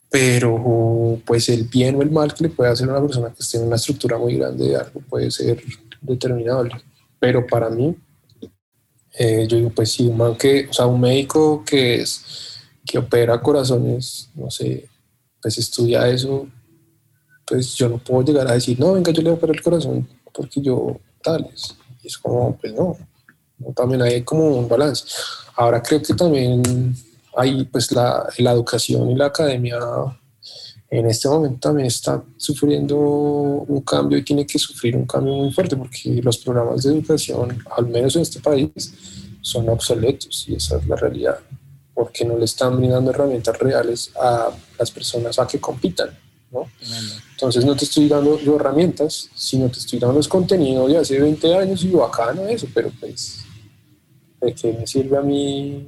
Pero 0.09 1.21
pues 1.25 1.49
el 1.49 1.65
bien 1.65 1.95
o 1.95 2.01
el 2.01 2.11
mal 2.11 2.33
que 2.33 2.45
le 2.45 2.49
puede 2.49 2.71
hacer 2.71 2.89
a 2.89 2.93
una 2.93 3.01
persona 3.01 3.33
que 3.33 3.43
esté 3.43 3.57
en 3.57 3.65
una 3.65 3.75
estructura 3.75 4.17
muy 4.17 4.37
grande 4.37 4.69
de 4.69 4.75
algo 4.75 5.01
puede 5.01 5.29
ser 5.29 5.61
determinable. 6.01 6.71
Pero 7.19 7.45
para 7.45 7.69
mí 7.69 7.95
eh, 9.17 9.47
yo 9.47 9.57
digo, 9.57 9.69
pues 9.71 9.91
sí, 9.91 10.07
un 10.07 10.17
man 10.17 10.35
que, 10.35 10.67
o 10.69 10.73
sea, 10.73 10.85
un 10.85 10.99
médico 11.01 11.63
que 11.65 12.01
es, 12.01 12.59
que 12.85 12.97
opera 12.97 13.41
corazones, 13.41 14.29
no 14.35 14.49
sé, 14.49 14.87
pues 15.41 15.57
estudia 15.57 16.07
eso, 16.07 16.47
pues 17.45 17.75
yo 17.75 17.89
no 17.89 17.97
puedo 17.97 18.23
llegar 18.23 18.47
a 18.47 18.53
decir, 18.53 18.79
no, 18.79 18.93
venga, 18.93 19.11
yo 19.11 19.21
le 19.21 19.29
voy 19.29 19.35
a 19.35 19.37
operar 19.37 19.55
el 19.55 19.61
corazón 19.63 20.07
porque 20.33 20.61
yo 20.61 20.99
tales. 21.23 21.75
Y 22.03 22.07
es 22.07 22.17
como, 22.17 22.55
pues 22.57 22.73
no, 22.73 22.95
también 23.75 24.01
hay 24.01 24.21
como 24.21 24.45
un 24.57 24.67
balance. 24.67 25.05
Ahora 25.55 25.81
creo 25.81 26.01
que 26.01 26.13
también 26.13 26.95
hay 27.35 27.65
pues 27.65 27.91
la, 27.91 28.27
la 28.37 28.51
educación 28.51 29.09
y 29.09 29.15
la 29.15 29.27
academia 29.27 29.79
en 30.89 31.05
este 31.05 31.27
momento 31.27 31.59
también 31.59 31.87
está 31.87 32.23
sufriendo 32.37 32.97
un 32.97 33.81
cambio 33.81 34.17
y 34.17 34.23
tiene 34.23 34.45
que 34.45 34.57
sufrir 34.57 34.95
un 34.95 35.05
cambio 35.05 35.33
muy 35.33 35.51
fuerte 35.51 35.75
porque 35.75 36.21
los 36.23 36.37
programas 36.37 36.83
de 36.83 36.93
educación, 36.93 37.61
al 37.75 37.87
menos 37.87 38.15
en 38.15 38.21
este 38.21 38.39
país, 38.39 38.93
son 39.41 39.67
obsoletos 39.69 40.45
y 40.47 40.55
esa 40.55 40.77
es 40.77 40.87
la 40.87 40.95
realidad, 40.95 41.39
porque 41.93 42.23
no 42.23 42.37
le 42.37 42.45
están 42.45 42.77
brindando 42.77 43.11
herramientas 43.11 43.57
reales 43.59 44.11
a 44.19 44.49
las 44.79 44.91
personas 44.91 45.37
a 45.39 45.47
que 45.47 45.59
compitan. 45.59 46.09
¿no? 46.51 46.69
Entonces 47.31 47.65
no 47.65 47.75
te 47.75 47.83
estoy 47.83 48.07
dando 48.07 48.39
yo 48.39 48.55
herramientas, 48.55 49.29
sino 49.35 49.69
te 49.69 49.79
estoy 49.79 49.99
dando 49.99 50.15
los 50.15 50.27
contenidos 50.27 50.89
de 50.89 50.97
hace 50.97 51.19
20 51.19 51.55
años 51.55 51.83
y 51.83 51.91
bacano 51.91 52.47
eso, 52.47 52.67
pero 52.73 52.91
pues, 52.99 53.43
¿de 54.39 54.53
qué 54.53 54.71
me 54.71 54.87
sirve 54.87 55.17
a 55.17 55.21
mí? 55.21 55.85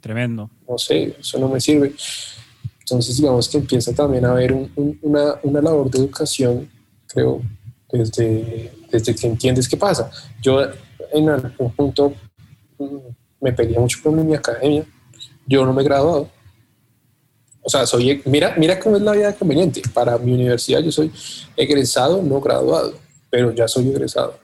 Tremendo. 0.00 0.50
No 0.66 0.78
sé, 0.78 1.16
eso 1.20 1.38
no 1.38 1.48
me 1.48 1.60
sirve. 1.60 1.94
Entonces, 2.90 3.18
digamos 3.18 3.48
que 3.48 3.58
empieza 3.58 3.92
también 3.92 4.24
a 4.24 4.30
haber 4.30 4.52
una, 5.02 5.34
una, 5.42 5.60
labor 5.60 5.90
de 5.90 5.98
educación, 5.98 6.70
creo, 7.06 7.42
desde, 7.92 8.72
desde 8.90 9.14
que 9.14 9.26
entiendes 9.26 9.68
qué 9.68 9.76
pasa. 9.76 10.10
Yo 10.40 10.60
en 11.12 11.28
algún 11.28 11.70
punto 11.72 12.14
mm, 12.78 12.96
me 13.40 13.52
peleé 13.52 13.78
mucho 13.78 13.98
con 14.02 14.26
mi 14.26 14.34
academia, 14.34 14.84
yo 15.46 15.66
no 15.66 15.72
me 15.72 15.82
he 15.82 15.84
graduado. 15.84 16.30
O 17.62 17.68
sea, 17.68 17.86
soy, 17.86 18.22
mira, 18.24 18.54
mira 18.56 18.80
cómo 18.80 18.96
es 18.96 19.02
la 19.02 19.12
vida 19.12 19.34
conveniente. 19.34 19.82
Para 19.92 20.16
mi 20.16 20.32
universidad 20.32 20.80
yo 20.80 20.90
soy 20.90 21.12
egresado, 21.56 22.22
no 22.22 22.40
graduado, 22.40 22.94
pero 23.28 23.52
ya 23.52 23.68
soy 23.68 23.88
egresado. 23.88 24.38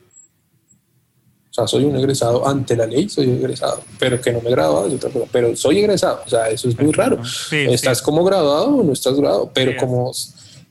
O 1.54 1.56
sea, 1.56 1.68
soy 1.68 1.84
un 1.84 1.94
egresado 1.94 2.48
ante 2.48 2.74
la 2.74 2.84
ley, 2.84 3.08
soy 3.08 3.30
egresado, 3.30 3.80
pero 3.96 4.20
que 4.20 4.32
no 4.32 4.40
me 4.40 4.48
he 4.48 4.50
graduado 4.50 4.92
otra 4.92 5.08
cosa, 5.08 5.26
pero 5.30 5.54
soy 5.54 5.78
egresado, 5.78 6.20
o 6.26 6.28
sea, 6.28 6.48
eso 6.48 6.68
es 6.68 6.76
muy 6.80 6.90
raro. 6.90 7.22
estás 7.52 8.02
como 8.02 8.24
graduado 8.24 8.78
o 8.78 8.82
no 8.82 8.92
estás 8.92 9.14
graduado, 9.14 9.52
pero 9.54 9.76
como, 9.78 10.10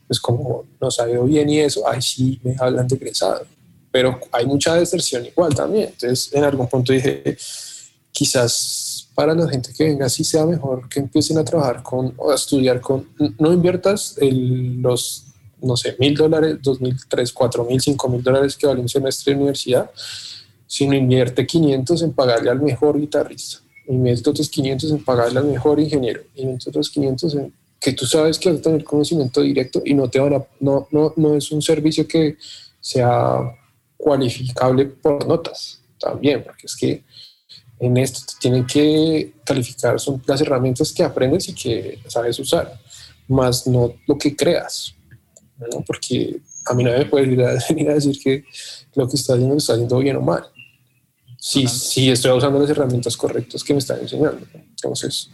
pues 0.06 0.20
como 0.20 0.66
nos 0.78 1.00
ha 1.00 1.08
ido 1.08 1.24
bien 1.24 1.48
y 1.48 1.60
eso, 1.60 1.88
ahí 1.88 2.02
sí 2.02 2.38
me 2.44 2.54
hablan 2.58 2.86
de 2.86 2.96
egresado. 2.96 3.46
Pero 3.90 4.20
hay 4.30 4.44
mucha 4.44 4.74
deserción 4.74 5.24
igual 5.24 5.54
también. 5.54 5.86
Entonces, 5.86 6.28
en 6.34 6.44
algún 6.44 6.68
punto 6.68 6.92
dije, 6.92 7.34
quizás 8.12 9.08
para 9.14 9.34
la 9.34 9.48
gente 9.48 9.72
que 9.72 9.84
venga 9.84 10.06
sí 10.10 10.22
sea 10.22 10.44
mejor 10.44 10.86
que 10.90 11.00
empiecen 11.00 11.38
a 11.38 11.44
trabajar 11.46 11.82
con 11.82 12.12
o 12.18 12.30
a 12.30 12.34
estudiar 12.34 12.82
con, 12.82 13.08
no 13.38 13.54
inviertas 13.54 14.16
los, 14.20 15.24
no 15.62 15.78
sé, 15.78 15.96
mil 15.98 16.14
dólares, 16.14 16.58
dos 16.60 16.78
mil, 16.82 16.94
tres, 17.08 17.32
cuatro 17.32 17.64
mil, 17.64 17.80
cinco 17.80 18.06
mil 18.10 18.22
dólares 18.22 18.54
que 18.54 18.66
vale 18.66 18.82
un 18.82 18.88
semestre 18.90 19.32
de 19.32 19.38
universidad 19.38 19.90
sino 20.74 20.96
invierte 20.96 21.46
500 21.46 22.02
en 22.02 22.12
pagarle 22.14 22.50
al 22.50 22.60
mejor 22.60 22.98
guitarrista, 22.98 23.58
invierte 23.86 24.28
otros 24.28 24.48
500 24.48 24.90
en 24.90 25.04
pagarle 25.04 25.38
al 25.38 25.46
mejor 25.46 25.78
ingeniero, 25.78 26.22
invierte 26.34 26.68
otros 26.68 26.90
500 26.90 27.34
en 27.36 27.52
que 27.78 27.92
tú 27.92 28.04
sabes 28.06 28.40
que 28.40 28.50
vas 28.50 28.58
a 28.58 28.62
tener 28.62 28.82
conocimiento 28.82 29.40
directo 29.40 29.82
y 29.84 29.94
no 29.94 30.10
te 30.10 30.18
van 30.18 30.34
a, 30.34 30.44
no, 30.58 30.88
no, 30.90 31.12
no 31.16 31.36
es 31.36 31.52
un 31.52 31.62
servicio 31.62 32.08
que 32.08 32.36
sea 32.80 33.38
cualificable 33.96 34.86
por 34.86 35.28
notas 35.28 35.80
también, 35.96 36.42
porque 36.42 36.66
es 36.66 36.74
que 36.74 37.04
en 37.78 37.96
esto 37.96 38.22
te 38.26 38.32
tienen 38.40 38.66
que 38.66 39.34
calificar 39.44 40.00
son 40.00 40.20
las 40.26 40.40
herramientas 40.40 40.92
que 40.92 41.04
aprendes 41.04 41.48
y 41.50 41.54
que 41.54 42.00
sabes 42.08 42.36
usar, 42.40 42.80
más 43.28 43.64
no 43.68 43.94
lo 44.08 44.18
que 44.18 44.34
creas, 44.34 44.92
porque 45.86 46.40
a 46.66 46.74
mí 46.74 46.82
no 46.82 46.90
me 46.90 47.06
puede 47.06 47.26
venir 47.68 47.90
a 47.90 47.94
decir 47.94 48.18
que 48.20 48.44
lo 48.96 49.08
que 49.08 49.14
está 49.14 49.34
haciendo 49.34 49.56
está 49.56 49.74
haciendo 49.74 49.98
bien 49.98 50.16
o 50.16 50.20
mal 50.20 50.44
sí 51.44 52.10
estoy 52.10 52.30
usando 52.32 52.58
las 52.58 52.70
herramientas 52.70 53.16
correctas 53.16 53.62
que 53.62 53.74
me 53.74 53.78
están 53.78 54.00
enseñando. 54.00 54.46
Entonces, 54.54 55.30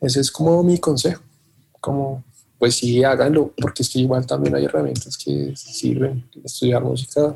ese 0.00 0.20
es 0.20 0.30
como 0.30 0.62
mi 0.62 0.78
consejo, 0.78 1.22
como 1.80 2.24
pues 2.62 2.76
sí, 2.76 3.02
háganlo, 3.02 3.52
porque 3.60 3.82
es 3.82 3.90
que 3.90 3.98
igual 3.98 4.24
también 4.24 4.54
hay 4.54 4.66
herramientas 4.66 5.16
que 5.16 5.52
sirven 5.56 6.24
estudiar 6.44 6.80
música. 6.80 7.34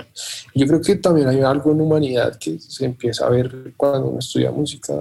Yo 0.54 0.66
creo 0.68 0.80
que 0.80 0.94
también 0.94 1.26
hay 1.26 1.40
algo 1.40 1.72
en 1.72 1.80
humanidad 1.80 2.38
que 2.38 2.60
se 2.60 2.84
empieza 2.84 3.26
a 3.26 3.30
ver 3.30 3.74
cuando 3.76 4.06
uno 4.06 4.20
estudia 4.20 4.52
música. 4.52 4.94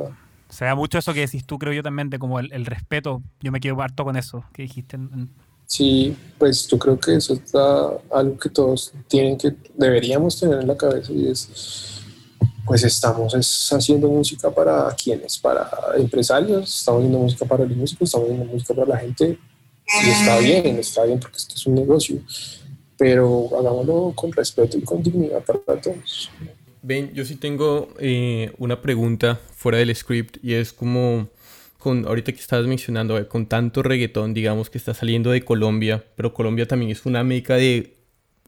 Se 0.50 0.66
da 0.66 0.74
mucho 0.74 0.98
eso 0.98 1.14
que 1.14 1.20
decís 1.20 1.46
tú, 1.46 1.60
creo 1.60 1.74
yo 1.74 1.84
también, 1.84 2.10
de 2.10 2.18
como 2.18 2.40
el, 2.40 2.66
respeto. 2.66 3.22
Yo 3.40 3.52
me 3.52 3.60
quedo 3.60 3.80
harto 3.84 4.04
con 4.04 4.18
eso 4.18 4.44
que 4.52 4.64
dijiste. 4.64 4.98
Sí, 5.68 6.18
pues 6.40 6.68
yo 6.68 6.80
creo 6.80 7.00
que 7.00 7.18
eso 7.18 7.36
es 7.36 7.54
algo 7.54 8.40
que 8.40 8.50
todos 8.50 8.94
tienen 9.08 9.38
que, 9.38 9.56
deberíamos 9.76 10.40
tener 10.40 10.60
en 10.60 10.68
la 10.68 10.76
cabeza 10.76 11.12
y 11.12 11.28
es 11.28 12.02
pues 12.66 12.84
estamos 12.84 13.34
haciendo 13.72 14.08
música 14.08 14.50
para 14.50 14.94
quienes, 14.96 15.38
para 15.38 15.70
empresarios, 15.98 16.80
estamos 16.80 17.00
haciendo 17.00 17.20
música 17.20 17.46
para 17.46 17.66
los 17.66 17.78
músicos, 17.78 18.08
estamos 18.08 18.30
haciendo 18.30 18.52
música 18.52 18.74
para 18.74 18.88
la 18.88 18.98
gente. 18.98 19.38
Y 20.04 20.10
está 20.10 20.40
bien, 20.40 20.80
está 20.80 21.04
bien 21.04 21.20
porque 21.20 21.38
esto 21.38 21.54
es 21.56 21.68
un 21.68 21.76
negocio, 21.76 22.20
pero 22.98 23.50
hagámoslo 23.58 24.14
con 24.16 24.32
respeto 24.32 24.78
y 24.78 24.82
con 24.82 25.04
dignidad 25.04 25.44
para 25.44 25.80
todos. 25.80 26.32
Ben, 26.82 27.14
yo 27.14 27.24
sí 27.24 27.36
tengo 27.36 27.90
eh, 28.00 28.52
una 28.58 28.82
pregunta 28.82 29.40
fuera 29.56 29.78
del 29.78 29.96
script 29.96 30.38
y 30.44 30.54
es 30.54 30.74
como 30.74 31.30
con 31.78 32.08
ahorita 32.08 32.32
que 32.32 32.40
estabas 32.40 32.66
mencionando, 32.66 33.16
eh, 33.20 33.28
con 33.28 33.46
tanto 33.46 33.84
reggaetón, 33.84 34.34
digamos, 34.34 34.72
que 34.72 34.80
está 34.80 34.96
saliendo 34.96 35.30
de 35.30 35.46
Colombia, 35.46 36.04
pero 36.16 36.34
Colombia 36.34 36.68
también 36.68 36.90
es 36.90 37.06
una 37.06 37.24
meca 37.24 37.56
de 37.58 37.96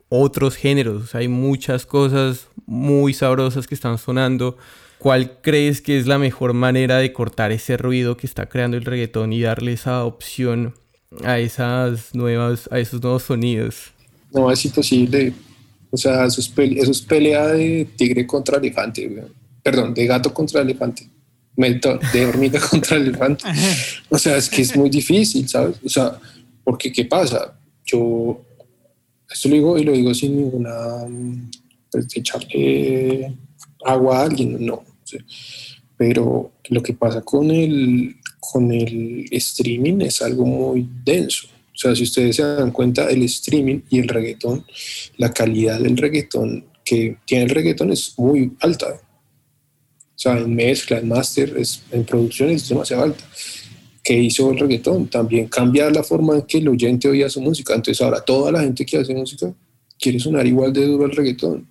otros 0.09 0.55
géneros. 0.55 1.15
hay 1.15 1.27
muchas 1.27 1.85
cosas 1.85 2.47
muy 2.65 3.13
sabrosas 3.13 3.67
que 3.67 3.75
están 3.75 3.97
sonando. 3.97 4.57
¿Cuál 4.99 5.39
crees 5.41 5.81
que 5.81 5.97
es 5.97 6.07
la 6.07 6.17
mejor 6.17 6.53
manera 6.53 6.97
de 6.97 7.13
cortar 7.13 7.51
ese 7.51 7.77
ruido 7.77 8.17
que 8.17 8.25
está 8.25 8.47
creando 8.47 8.77
el 8.77 8.85
reggaetón 8.85 9.31
y 9.31 9.41
darle 9.41 9.73
esa 9.73 10.03
opción 10.03 10.73
a 11.23 11.39
esas 11.39 12.15
nuevas, 12.15 12.67
a 12.71 12.79
esos 12.79 13.01
nuevos 13.01 13.23
sonidos? 13.23 13.91
No 14.34 14.51
es 14.51 14.65
imposible. 14.65 15.34
O 15.91 15.97
sea, 15.97 16.25
eso 16.25 16.41
es, 16.41 16.99
pelea 16.99 17.47
de 17.47 17.88
tigre 17.95 18.25
contra 18.25 18.57
elefante. 18.57 19.25
Perdón, 19.61 19.93
de 19.93 20.05
gato 20.05 20.34
contra 20.34 20.61
elefante. 20.61 21.07
De 21.55 22.25
hormiga 22.25 22.59
contra 22.69 22.97
elefante. 22.97 23.45
O 24.09 24.17
sea, 24.17 24.38
es 24.38 24.49
que 24.49 24.63
es 24.63 24.75
muy 24.75 24.89
difícil, 24.89 25.47
¿sabes? 25.47 25.77
O 25.84 25.89
sea, 25.89 26.19
porque 26.63 26.91
¿qué 26.91 27.05
pasa? 27.05 27.57
Yo 27.85 28.41
esto 29.29 29.49
lo 29.49 29.55
digo 29.55 29.77
y 29.77 29.83
lo 29.83 29.91
digo 29.91 30.13
sin 30.13 30.37
ninguna, 30.37 31.05
pues, 31.91 32.07
echarle 32.15 33.33
agua 33.85 34.19
a 34.19 34.23
alguien, 34.23 34.65
no. 34.65 34.83
Pero 35.97 36.51
lo 36.69 36.83
que 36.83 36.93
pasa 36.93 37.21
con 37.21 37.51
el, 37.51 38.15
con 38.39 38.71
el 38.71 39.25
streaming 39.31 40.01
es 40.01 40.21
algo 40.21 40.45
muy 40.45 40.87
denso. 41.03 41.47
O 41.73 41.77
sea, 41.77 41.95
si 41.95 42.03
ustedes 42.03 42.35
se 42.35 42.43
dan 42.43 42.71
cuenta, 42.71 43.09
el 43.09 43.23
streaming 43.23 43.81
y 43.89 43.99
el 43.99 44.07
reggaetón, 44.07 44.65
la 45.17 45.31
calidad 45.31 45.79
del 45.79 45.97
reggaetón 45.97 46.65
que 46.83 47.17
tiene 47.25 47.45
el 47.45 47.49
reggaetón 47.49 47.91
es 47.91 48.13
muy 48.17 48.53
alta. 48.61 48.87
O 48.93 50.19
sea, 50.19 50.37
en 50.37 50.55
mezcla, 50.55 50.97
en 50.97 51.07
máster, 51.07 51.55
en 51.91 52.05
producción 52.05 52.49
es 52.49 52.67
demasiado 52.67 53.03
alta 53.03 53.23
que 54.07 54.17
hizo 54.17 54.51
el 54.51 54.57
reggaetón, 54.57 55.09
también 55.09 55.49
cambiar 55.49 55.91
la 55.91 56.01
forma 56.01 56.35
en 56.35 56.43
que 56.43 56.59
el 56.59 56.69
oyente 56.69 57.09
oía 57.09 57.29
su 57.29 57.41
música. 57.41 57.75
Entonces 57.75 58.01
ahora 58.01 58.21
toda 58.21 58.53
la 58.53 58.61
gente 58.61 58.85
que 58.85 58.95
hace 58.95 59.13
música 59.13 59.53
quiere 59.99 60.17
sonar 60.17 60.47
igual 60.47 60.71
de 60.71 60.85
duro 60.85 61.03
al 61.03 61.11
reggaetón. 61.11 61.67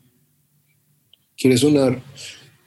Quiere 1.34 1.56
sonar 1.56 1.98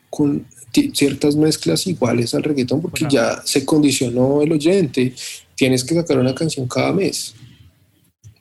con 0.09 0.43
ciertas 0.73 1.35
mezclas 1.35 1.85
iguales 1.85 2.33
al 2.33 2.41
reggaetón 2.41 2.81
porque 2.81 3.05
ya 3.07 3.43
se 3.45 3.63
condicionó 3.63 4.41
el 4.41 4.53
oyente. 4.53 5.13
Tienes 5.53 5.83
que 5.83 5.93
sacar 5.93 6.17
una 6.17 6.33
canción 6.33 6.67
cada 6.67 6.91
mes. 6.91 7.35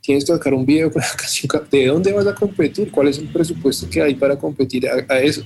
Tienes 0.01 0.25
que 0.25 0.33
sacar 0.33 0.55
un 0.55 0.65
video 0.65 0.91
con 0.91 1.03
una 1.03 1.13
canción. 1.15 1.51
¿De 1.71 1.87
dónde 1.89 2.11
vas 2.11 2.27
a 2.27 2.35
competir? 2.35 2.91
¿Cuál 2.91 3.09
es 3.09 3.19
el 3.19 3.29
presupuesto 3.29 3.87
que 3.91 4.01
hay 4.01 4.15
para 4.15 4.39
competir 4.39 4.89
a, 4.89 5.21
eso? 5.21 5.43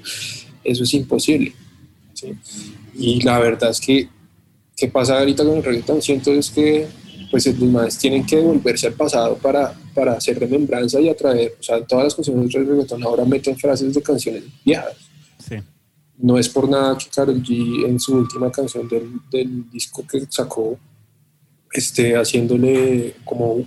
Eso 0.63 0.85
es 0.85 0.95
imposible. 0.95 1.53
Y 2.95 3.21
la 3.23 3.41
verdad 3.41 3.71
es 3.71 3.81
que 3.81 4.09
¿Qué 4.77 4.89
pasa 4.89 5.19
ahorita 5.19 5.45
con 5.45 5.59
el 5.59 5.65
reggaetón? 5.65 6.03
Siento 6.03 6.33
es 6.33 6.51
que 6.51 6.89
pues 7.31 7.47
los 7.47 7.71
más 7.71 7.99
tienen 7.99 8.27
que 8.27 8.37
devolverse 8.37 8.89
al 8.89 8.93
pasado 8.93 9.37
para, 9.37 9.75
para 9.95 10.13
hacer 10.13 10.39
remembranza 10.39 11.01
y 11.01 11.09
atraer, 11.09 11.55
o 11.59 11.63
sea, 11.63 11.83
todas 11.83 12.05
las 12.05 12.15
canciones 12.15 12.53
del 12.53 12.67
reggaetón 12.67 13.03
ahora 13.03 13.25
meten 13.25 13.57
frases 13.57 13.95
de 13.95 14.03
canciones 14.03 14.45
viejas. 14.63 14.95
Sí. 15.39 15.57
No 16.19 16.39
es 16.39 16.49
por 16.51 16.69
nada 16.69 16.97
que 16.99 17.07
Karol 17.09 17.43
G 17.43 17.87
en 17.87 17.99
su 17.99 18.17
última 18.17 18.53
canción 18.53 18.87
del, 18.87 19.13
del 19.31 19.71
disco 19.71 20.05
que 20.07 20.27
sacó, 20.29 20.79
esté 21.73 22.15
haciéndole 22.15 23.15
como 23.25 23.65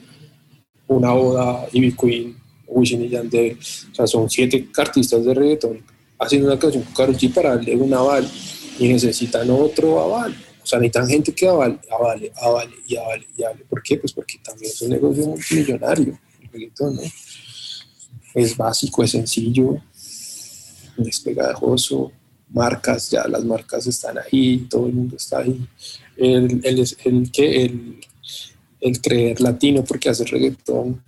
una 0.87 1.13
oda 1.15 1.65
Ivy 1.71 1.93
Queen, 1.93 2.37
Wisin 2.67 3.01
y 3.01 3.09
Yandel, 3.09 3.57
o 3.91 3.95
sea, 3.95 4.05
son 4.05 4.29
siete 4.29 4.69
artistas 4.77 5.25
de 5.25 5.33
reggaetón 5.33 5.83
haciendo 6.19 6.47
una 6.47 6.59
canción 6.59 6.83
con 6.83 6.93
Karol 6.93 7.17
G 7.17 7.33
para 7.33 7.55
darle 7.55 7.75
un 7.75 7.93
aval 7.93 8.29
y 8.77 8.87
necesitan 8.87 9.49
otro 9.49 10.01
aval 10.01 10.35
o 10.65 10.67
sea, 10.67 10.79
necesitan 10.79 11.07
gente 11.07 11.31
que 11.31 11.47
avale, 11.47 11.79
avale, 11.91 12.31
avale 12.41 12.75
y 12.87 12.97
avale 12.97 13.27
y 13.37 13.43
avale. 13.43 13.65
¿Por 13.69 13.83
qué? 13.83 13.97
Pues 13.97 14.11
porque 14.13 14.39
también 14.43 14.71
es 14.71 14.81
un 14.81 14.89
negocio 14.89 15.27
multimillonario, 15.27 16.19
el 16.41 16.49
reggaetón, 16.51 16.95
¿no? 16.95 17.01
Es 18.33 18.57
básico, 18.57 19.03
es 19.03 19.11
sencillo, 19.11 19.79
es 20.97 21.19
pegajoso, 21.23 22.11
marcas, 22.49 23.11
ya 23.11 23.27
las 23.27 23.45
marcas 23.45 23.85
están 23.85 24.17
ahí, 24.17 24.65
todo 24.67 24.87
el 24.87 24.93
mundo 24.93 25.17
está 25.17 25.37
ahí. 25.37 25.67
El, 26.17 26.59
el, 26.63 26.79
el, 26.79 27.31
el, 27.37 27.99
el 28.81 29.01
creer 29.01 29.41
latino 29.41 29.83
porque 29.83 30.09
hace 30.09 30.25
reggaetón. 30.25 30.99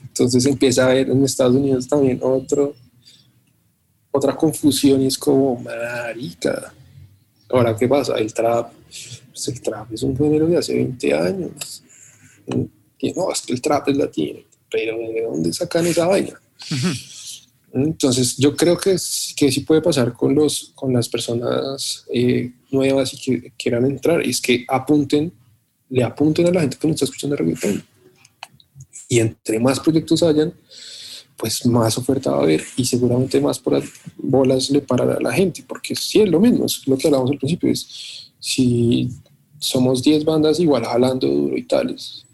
Entonces 0.00 0.46
empieza 0.46 0.86
a 0.86 0.94
ver 0.94 1.10
en 1.10 1.22
Estados 1.22 1.56
Unidos 1.56 1.86
también 1.86 2.20
otro, 2.22 2.74
otra 4.10 4.34
confusión 4.34 5.02
y 5.02 5.08
es 5.08 5.18
como, 5.18 5.56
marica, 5.56 6.72
Ahora, 7.54 7.76
¿qué 7.76 7.86
pasa? 7.86 8.14
El 8.16 8.32
trap, 8.34 8.72
pues 9.30 9.48
el 9.48 9.60
trap 9.60 9.92
es 9.92 10.02
un 10.02 10.16
género 10.16 10.46
de 10.46 10.56
hace 10.56 10.74
20 10.74 11.14
años. 11.14 11.82
Y 12.98 13.12
no, 13.12 13.30
es 13.32 13.42
que 13.42 13.52
el 13.52 13.60
trap 13.60 13.88
es 13.88 13.96
latino, 13.96 14.40
pero 14.70 14.96
¿de 14.98 15.22
dónde 15.22 15.52
sacan 15.52 15.86
esa 15.86 16.06
vaina? 16.06 16.40
Entonces, 17.72 18.36
yo 18.36 18.56
creo 18.56 18.78
que, 18.78 18.96
que 19.36 19.50
sí 19.50 19.60
puede 19.60 19.82
pasar 19.82 20.12
con, 20.12 20.34
los, 20.34 20.70
con 20.76 20.92
las 20.92 21.08
personas 21.08 22.04
eh, 22.12 22.52
nuevas 22.70 23.12
y 23.14 23.18
que 23.18 23.52
quieran 23.58 23.84
entrar, 23.84 24.22
es 24.22 24.40
que 24.40 24.64
apunten, 24.68 25.32
le 25.90 26.04
apunten 26.04 26.46
a 26.46 26.52
la 26.52 26.60
gente 26.60 26.76
que 26.78 26.86
no 26.86 26.94
está 26.94 27.04
escuchando 27.04 27.34
reggaetón. 27.34 27.84
Y 29.08 29.18
entre 29.18 29.58
más 29.58 29.80
proyectos 29.80 30.22
hayan, 30.22 30.54
pues 31.36 31.66
más 31.66 31.98
oferta 31.98 32.30
va 32.30 32.38
a 32.38 32.42
haber 32.42 32.62
y 32.76 32.84
seguramente 32.84 33.40
más 33.40 33.58
por 33.58 33.82
bolas 34.16 34.70
le 34.70 34.80
parará 34.80 35.14
a 35.14 35.20
la 35.20 35.32
gente, 35.32 35.64
porque 35.66 35.96
sí 35.96 36.20
es 36.20 36.28
lo 36.28 36.38
mismo, 36.38 36.66
es 36.66 36.86
lo 36.86 36.96
que 36.96 37.08
hablamos 37.08 37.30
al 37.30 37.38
principio, 37.38 37.70
es 37.70 38.32
si 38.44 39.08
somos 39.58 40.02
10 40.02 40.22
bandas 40.26 40.60
igual 40.60 40.84
jalando 40.84 41.26
duro 41.26 41.56
y 41.56 41.62
tales, 41.62 42.26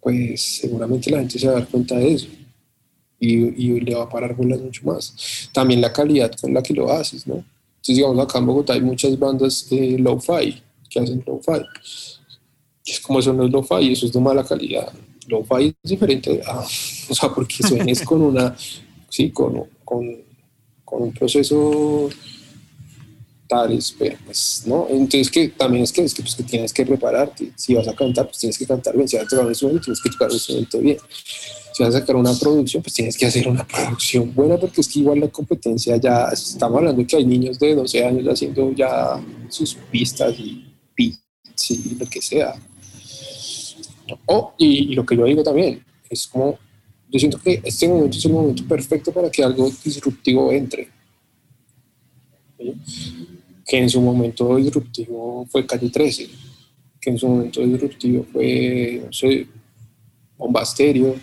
pues 0.00 0.42
seguramente 0.42 1.08
la 1.08 1.20
gente 1.20 1.38
se 1.38 1.46
va 1.46 1.52
a 1.52 1.60
dar 1.60 1.68
cuenta 1.68 1.94
de 1.96 2.14
eso. 2.14 2.26
y, 3.20 3.34
y 3.34 3.80
le 3.80 3.94
va 3.94 4.02
a 4.02 4.08
parar 4.08 4.34
bolas 4.34 4.60
mucho 4.60 4.82
más. 4.84 5.48
También 5.52 5.80
la 5.80 5.92
calidad 5.92 6.32
con 6.40 6.52
la 6.52 6.60
que 6.64 6.74
lo 6.74 6.90
haces, 6.90 7.28
¿no? 7.28 7.34
Entonces, 7.36 7.96
digamos, 7.96 8.18
acá 8.18 8.40
en 8.40 8.46
Bogotá 8.46 8.72
hay 8.72 8.80
muchas 8.80 9.16
bandas 9.16 9.70
de 9.70 9.98
low-fi 10.00 10.60
que 10.90 10.98
hacen 10.98 11.22
low-fi. 11.24 11.62
Es 12.84 12.98
como 12.98 13.20
eso 13.20 13.32
no 13.32 13.44
es 13.44 13.52
lo-fi, 13.52 13.92
eso 13.92 14.06
es 14.06 14.12
de 14.12 14.20
mala 14.20 14.42
calidad. 14.42 14.92
Lo-fi 15.28 15.76
es 15.80 15.90
diferente, 15.90 16.42
o 17.08 17.14
sea, 17.14 17.32
porque 17.32 17.62
suenes 17.62 18.02
con 18.02 18.20
una, 18.20 18.56
sí, 19.08 19.30
con, 19.30 19.64
con, 19.84 20.10
con 20.84 21.02
un 21.02 21.12
proceso 21.12 22.10
tales, 23.54 23.94
pero 23.96 24.16
pues 24.24 24.64
no, 24.66 24.86
entonces 24.90 25.30
que 25.30 25.48
también 25.48 25.84
es 25.84 25.92
que, 25.92 26.02
es 26.02 26.12
que, 26.12 26.22
pues, 26.22 26.34
que 26.34 26.42
tienes 26.42 26.72
que 26.72 26.84
prepararte, 26.84 27.52
si 27.54 27.74
vas 27.74 27.86
a 27.86 27.94
cantar, 27.94 28.26
pues 28.26 28.38
tienes 28.38 28.58
que 28.58 28.66
cantar 28.66 28.96
bien, 28.96 29.06
si 29.06 29.16
vas 29.16 29.26
a 29.26 29.28
tocar 29.28 29.44
un 29.44 29.50
instrumento, 29.50 29.84
tienes 29.84 30.02
que 30.02 30.10
tocar 30.10 30.28
un 30.28 30.34
instrumento 30.34 30.78
bien, 30.80 30.98
si 31.72 31.82
vas 31.82 31.94
a 31.94 32.00
sacar 32.00 32.16
una 32.16 32.34
producción, 32.34 32.82
pues 32.82 32.94
tienes 32.94 33.16
que 33.16 33.26
hacer 33.26 33.46
una 33.48 33.66
producción 33.66 34.34
buena, 34.34 34.56
porque 34.56 34.80
es 34.80 34.88
que 34.88 34.98
igual 35.00 35.20
la 35.20 35.28
competencia 35.28 35.96
ya, 35.96 36.28
estamos 36.32 36.78
hablando 36.78 37.06
que 37.06 37.16
hay 37.16 37.26
niños 37.26 37.58
de 37.58 37.74
12 37.74 38.04
años 38.04 38.26
haciendo 38.26 38.72
ya 38.72 39.22
sus 39.48 39.74
pistas 39.90 40.34
y 40.38 40.72
beats 40.96 41.70
y 41.70 41.94
lo 41.94 42.06
que 42.06 42.20
sea. 42.20 42.54
Oh, 44.26 44.52
y, 44.58 44.94
lo 44.94 45.06
que 45.06 45.16
yo 45.16 45.24
digo 45.24 45.42
también, 45.42 45.84
es 46.10 46.26
como, 46.26 46.58
yo 47.08 47.18
siento 47.18 47.38
que 47.38 47.60
este 47.62 47.88
momento 47.88 48.18
es 48.18 48.24
el 48.24 48.32
momento 48.32 48.64
perfecto 48.66 49.12
para 49.12 49.30
que 49.30 49.44
algo 49.44 49.70
disruptivo 49.84 50.52
entre. 50.52 50.88
Que 53.66 53.78
en 53.78 53.88
su 53.88 54.00
momento 54.00 54.56
disruptivo 54.56 55.46
fue 55.50 55.66
Calle 55.66 55.90
13, 55.90 56.28
que 57.00 57.10
en 57.10 57.18
su 57.18 57.28
momento 57.28 57.60
disruptivo 57.60 58.26
fue, 58.32 59.02
no 59.04 59.12
sé, 59.12 59.46
Bombasterio, 60.36 61.14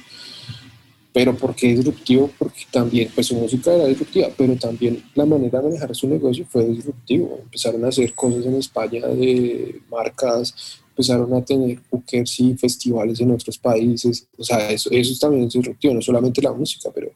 pero 1.14 1.36
¿por 1.36 1.54
qué 1.54 1.76
disruptivo? 1.76 2.30
Porque 2.40 2.62
también, 2.72 3.10
pues 3.14 3.28
su 3.28 3.36
música 3.36 3.74
era 3.74 3.86
disruptiva, 3.86 4.30
pero 4.38 4.56
también 4.56 5.04
la 5.14 5.26
manera 5.26 5.60
de 5.60 5.68
manejar 5.68 5.94
su 5.94 6.08
negocio 6.08 6.46
fue 6.50 6.66
disruptivo. 6.66 7.40
Empezaron 7.44 7.84
a 7.84 7.90
hacer 7.90 8.14
cosas 8.14 8.46
en 8.46 8.56
España 8.56 9.06
de 9.08 9.82
marcas, 9.90 10.82
empezaron 10.90 11.34
a 11.34 11.44
tener 11.44 11.80
bookers 11.90 12.40
y 12.40 12.56
festivales 12.56 13.20
en 13.20 13.32
otros 13.32 13.58
países, 13.58 14.28
o 14.38 14.44
sea, 14.44 14.70
eso, 14.72 14.90
eso 14.92 15.18
también 15.20 15.46
es 15.48 15.54
disruptivo, 15.54 15.94
no 15.94 16.02
solamente 16.02 16.42
la 16.42 16.54
música, 16.54 16.90
pero 16.94 17.12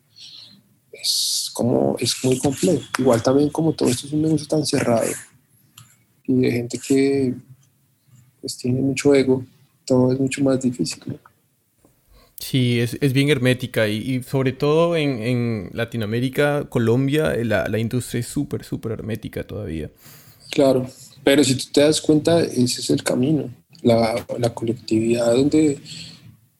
es 0.91 1.34
como, 1.55 1.95
es 1.99 2.13
muy 2.23 2.37
complejo. 2.37 2.81
Igual 2.99 3.23
también 3.23 3.49
como 3.49 3.71
todo 3.71 3.87
esto 3.87 4.07
es 4.07 4.13
un 4.13 4.23
negocio 4.23 4.45
tan 4.45 4.65
cerrado 4.65 5.09
y 6.27 6.33
de 6.33 6.51
gente 6.51 6.79
que 6.85 7.33
pues 8.41 8.57
tiene 8.57 8.81
mucho 8.81 9.15
ego, 9.15 9.45
todo 9.85 10.11
es 10.11 10.19
mucho 10.19 10.43
más 10.43 10.59
difícil. 10.61 11.01
¿no? 11.05 11.15
Sí, 12.37 12.81
es, 12.81 12.97
es 12.99 13.13
bien 13.13 13.29
hermética 13.29 13.87
y, 13.87 14.15
y 14.15 14.23
sobre 14.23 14.51
todo 14.51 14.97
en, 14.97 15.21
en, 15.21 15.69
Latinoamérica, 15.71 16.65
Colombia, 16.69 17.33
la, 17.43 17.69
la 17.69 17.79
industria 17.79 18.19
es 18.19 18.27
súper, 18.27 18.65
súper 18.65 18.91
hermética 18.91 19.47
todavía. 19.47 19.89
Claro, 20.51 20.87
pero 21.23 21.41
si 21.43 21.55
tú 21.55 21.65
te 21.71 21.81
das 21.81 22.01
cuenta, 22.01 22.41
ese 22.43 22.81
es 22.81 22.89
el 22.89 23.01
camino, 23.01 23.49
la, 23.81 24.25
la 24.37 24.53
colectividad 24.53 25.33
donde, 25.33 25.79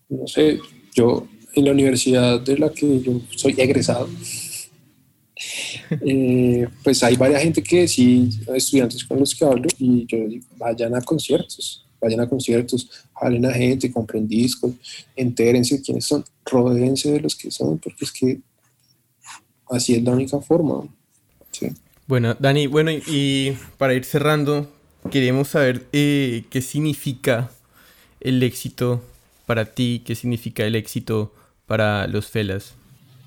no 0.08 0.26
sé, 0.26 0.60
yo 0.96 1.28
en 1.54 1.66
la 1.66 1.72
universidad 1.72 2.40
de 2.40 2.58
la 2.58 2.70
que 2.70 3.02
yo 3.02 3.20
soy 3.36 3.56
egresado, 3.58 4.08
eh, 5.90 6.68
pues 6.84 7.04
hay 7.04 7.16
varias 7.16 7.42
gente 7.42 7.62
que 7.62 7.88
sí, 7.88 8.30
estudiantes 8.54 9.04
con 9.04 9.20
los 9.20 9.36
que 9.36 9.46
hablo, 9.46 9.68
y 9.78 10.06
yo 10.06 10.18
digo, 10.28 10.46
vayan 10.58 10.96
a 10.96 11.02
conciertos, 11.02 11.86
vayan 12.00 12.22
a 12.22 12.30
conciertos, 12.30 12.90
jalen 13.20 13.46
a 13.46 13.54
gente, 13.54 13.92
compren 13.92 14.28
discos, 14.28 14.72
entérense 15.16 15.82
quiénes 15.82 16.06
son, 16.06 16.24
rodeense 16.46 17.12
de 17.12 17.20
los 17.20 17.36
que 17.36 17.52
son, 17.52 17.78
porque 17.78 18.06
es 18.06 18.12
que 18.12 18.40
así 19.70 19.96
es 19.96 20.04
la 20.04 20.12
única 20.12 20.40
forma. 20.40 20.84
¿sí? 21.52 21.68
Bueno, 22.08 22.36
Dani, 22.40 22.68
bueno, 22.68 22.92
y 22.92 23.54
para 23.78 23.94
ir 23.94 24.06
cerrando, 24.06 24.72
queremos 25.10 25.50
saber 25.50 25.88
eh, 25.92 26.46
qué 26.50 26.62
significa 26.62 27.52
el 28.20 28.42
éxito 28.44 29.04
para 29.46 29.66
ti, 29.66 30.02
qué 30.06 30.16
significa 30.16 30.66
el 30.66 30.76
éxito 30.76 31.34
para 31.66 32.08
los 32.08 32.28
Felas. 32.28 32.74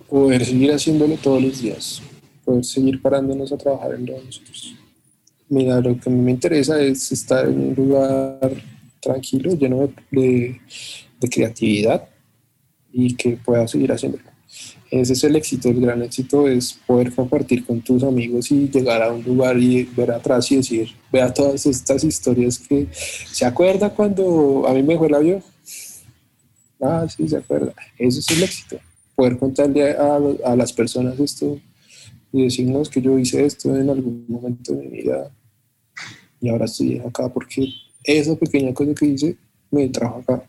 Poder 0.09 0.45
seguir 0.45 0.73
haciéndolo 0.73 1.17
todos 1.17 1.43
los 1.43 1.61
días, 1.61 2.03
poder 2.45 2.65
seguir 2.65 3.03
parándonos 3.03 3.53
a 3.53 3.59
trabajar 3.59 3.95
en 3.95 4.07
lo 4.07 4.15
de 4.15 4.25
nosotros. 4.25 4.75
Mira, 5.51 5.81
lo 5.81 5.99
que 5.99 6.09
a 6.09 6.13
mí 6.13 6.21
me 6.21 6.31
interesa 6.31 6.81
es 6.81 7.13
estar 7.13 7.47
en 7.47 7.59
un 7.59 7.75
lugar 7.75 8.53
tranquilo, 9.01 9.55
lleno 9.55 9.91
de, 10.11 10.61
de, 11.21 11.29
creatividad 11.29 12.09
y 12.93 13.15
que 13.15 13.37
pueda 13.37 13.67
seguir 13.67 13.93
haciéndolo. 13.93 14.25
Ese 14.91 15.13
es 15.13 15.25
el 15.25 15.37
éxito, 15.37 15.69
el 15.69 15.81
gran 15.81 16.03
éxito 16.03 16.49
es 16.49 16.79
poder 16.87 17.15
compartir 17.15 17.65
con 17.67 17.83
tus 17.83 18.03
amigos 18.03 18.51
y 18.51 18.69
llegar 18.69 19.03
a 19.03 19.13
un 19.13 19.23
lugar 19.23 19.59
y 19.59 19.85
ver 19.85 20.11
atrás 20.11 20.51
y 20.51 20.57
decir, 20.57 20.89
vea 21.13 21.33
todas 21.33 21.67
estas 21.67 22.03
historias 22.05 22.59
que 22.59 22.89
se 22.93 23.45
acuerda 23.45 23.91
cuando 23.91 24.67
a 24.67 24.73
mí 24.73 24.83
me 24.83 24.97
fue 24.97 25.09
el 25.09 25.15
avión. 25.15 25.43
Ah, 26.81 27.07
sí, 27.09 27.29
se 27.29 27.37
acuerda. 27.37 27.75
Ese 27.99 28.21
es 28.21 28.31
el 28.31 28.43
éxito. 28.43 28.79
Poder 29.19 29.37
contarle 29.37 29.97
a, 29.97 30.17
a 30.45 30.55
las 30.55 30.73
personas 30.73 31.19
esto 31.19 31.59
y 32.33 32.45
decirnos 32.45 32.89
que 32.89 33.03
yo 33.03 33.19
hice 33.19 33.45
esto 33.45 33.75
en 33.75 33.91
algún 33.91 34.25
momento 34.29 34.75
de 34.75 34.87
mi 34.87 35.03
vida 35.03 35.33
y 36.41 36.49
ahora 36.49 36.67
estoy 36.67 36.99
acá 36.99 37.29
porque 37.29 37.69
esa 38.05 38.37
pequeña 38.37 38.73
cosa 38.73 38.95
que 38.95 39.07
hice 39.07 39.37
me 39.71 39.89
trajo 39.89 40.19
acá. 40.21 40.49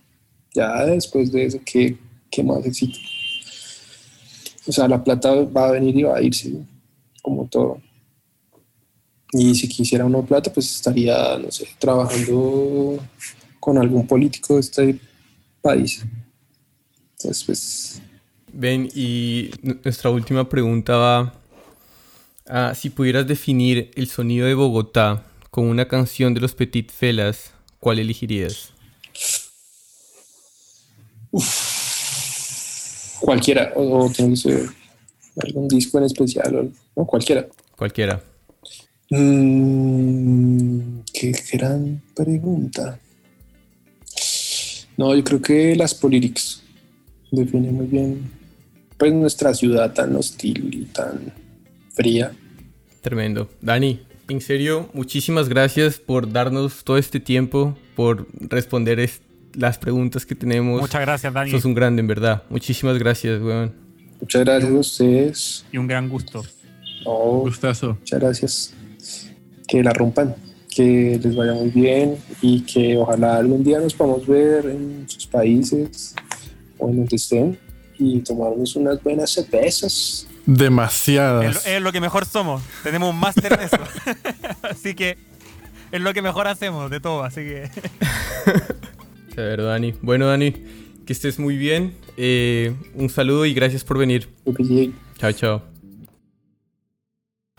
Ya 0.53 0.85
después 0.85 1.31
de 1.31 1.45
eso, 1.45 1.59
¿qué, 1.65 1.97
qué 2.29 2.43
más 2.43 2.65
éxito? 2.65 2.97
O 4.67 4.71
sea, 4.71 4.87
la 4.87 5.03
plata 5.03 5.33
va 5.35 5.69
a 5.69 5.71
venir 5.71 5.97
y 5.97 6.03
va 6.03 6.17
a 6.17 6.21
irse, 6.21 6.53
como 7.21 7.47
todo. 7.47 7.81
Y 9.31 9.53
si 9.55 9.67
quisiera 9.67 10.05
una 10.05 10.21
plata, 10.21 10.51
pues 10.51 10.75
estaría, 10.75 11.37
no 11.37 11.51
sé, 11.51 11.67
trabajando 11.77 12.99
con 13.59 13.77
algún 13.77 14.07
político 14.07 14.55
de 14.55 14.59
este 14.59 14.99
país. 15.61 16.03
Entonces, 17.17 17.43
pues... 17.43 18.01
Ven, 18.53 18.89
y 18.93 19.51
nuestra 19.61 20.09
última 20.09 20.47
pregunta 20.49 20.97
va 20.97 21.34
a 22.47 22.73
si 22.76 22.89
pudieras 22.89 23.27
definir 23.27 23.91
el 23.95 24.07
sonido 24.07 24.47
de 24.47 24.55
Bogotá 24.55 25.23
con 25.51 25.65
una 25.65 25.88
canción 25.88 26.34
de 26.34 26.41
los 26.41 26.55
Petit 26.55 26.91
Felas, 26.91 27.51
¿cuál 27.80 27.99
elegirías? 27.99 28.71
Uf, 31.31 33.19
cualquiera, 33.19 33.71
o, 33.76 34.05
o 34.05 34.09
tiene 34.11 34.31
que 34.31 34.38
ser 34.38 34.69
algún 35.43 35.67
disco 35.67 35.99
en 35.99 36.05
especial, 36.05 36.55
o 36.55 36.63
no, 36.95 37.05
cualquiera. 37.05 37.47
Cualquiera. 37.76 38.21
Mm, 39.11 40.99
qué 41.13 41.31
gran 41.51 42.01
pregunta. 42.15 42.99
No, 44.97 45.15
yo 45.15 45.23
creo 45.23 45.41
que 45.41 45.76
las 45.76 45.93
Polyrics 45.95 46.61
definen 47.31 47.76
muy 47.76 47.85
bien 47.85 48.38
pues 48.99 49.13
nuestra 49.13 49.53
ciudad 49.53 49.93
tan 49.93 50.15
hostil 50.15 50.69
y 50.73 50.85
tan 50.85 51.34
fría. 51.93 52.34
Tremendo. 53.01 53.49
Dani, 53.61 54.01
en 54.27 54.41
serio, 54.41 54.89
muchísimas 54.93 55.47
gracias 55.47 55.99
por 55.99 56.31
darnos 56.31 56.84
todo 56.84 56.97
este 56.97 57.21
tiempo, 57.21 57.77
por 57.95 58.27
responder 58.34 58.99
est 58.99 59.23
las 59.53 59.80
preguntas 59.80 60.26
que 60.26 60.35
tenemos. 60.35 60.81
Muchas 60.81 61.01
gracias, 61.01 61.34
Dani. 61.34 61.49
Sos 61.49 61.65
un 61.65 61.73
grande, 61.73 62.01
en 62.01 62.07
verdad. 62.07 62.43
Muchísimas 62.49 62.99
gracias, 62.99 63.41
weón. 63.41 63.73
Muchas 64.19 64.43
gracias 64.43 64.71
a 64.71 64.76
ustedes. 64.77 65.65
Y 65.71 65.77
un 65.77 65.88
gran 65.88 66.09
gusto. 66.09 66.43
Oh, 67.05 67.39
Gustazo. 67.39 67.95
muchas 67.99 68.19
gracias. 68.19 68.73
Que 69.65 69.81
la 69.81 69.93
rompan, 69.93 70.35
que 70.69 71.19
les 71.23 71.35
vaya 71.35 71.53
muy 71.53 71.69
bien 71.69 72.17
y 72.41 72.61
que 72.61 72.97
ojalá 72.97 73.38
algún 73.38 73.63
día 73.63 73.80
nos 73.80 73.93
podamos 73.93 74.27
ver 74.27 74.65
en 74.65 75.05
sus 75.07 75.26
países 75.26 76.13
o 76.77 76.89
en 76.89 76.97
donde 76.97 77.15
estén 77.15 77.68
y 77.99 78.19
tomarnos 78.21 78.76
unas 78.76 79.03
buenas 79.03 79.30
cervezas. 79.30 80.27
Demasiadas. 80.45 81.57
Es, 81.57 81.67
es 81.67 81.81
lo 81.81 81.91
que 81.91 82.01
mejor 82.01 82.26
somos. 82.26 82.63
Tenemos 82.84 83.13
un 83.13 83.19
máster 83.19 83.53
en 83.53 83.59
eso. 83.59 83.77
así 84.63 84.95
que 84.95 85.17
es 85.91 86.01
lo 86.01 86.13
que 86.13 86.21
mejor 86.21 86.47
hacemos 86.47 86.89
de 86.89 86.99
todo. 86.99 87.23
Así 87.23 87.41
que. 87.41 87.69
Severo, 89.35 89.65
Dani. 89.65 89.93
Bueno, 90.01 90.27
Dani, 90.27 90.51
que 91.05 91.13
estés 91.13 91.39
muy 91.39 91.57
bien. 91.57 91.95
Eh, 92.17 92.76
un 92.95 93.09
saludo 93.09 93.45
y 93.45 93.53
gracias 93.53 93.84
por 93.84 93.97
venir. 93.97 94.30
Ok, 94.45 94.59
Chao, 95.17 95.31
chao. 95.34 95.63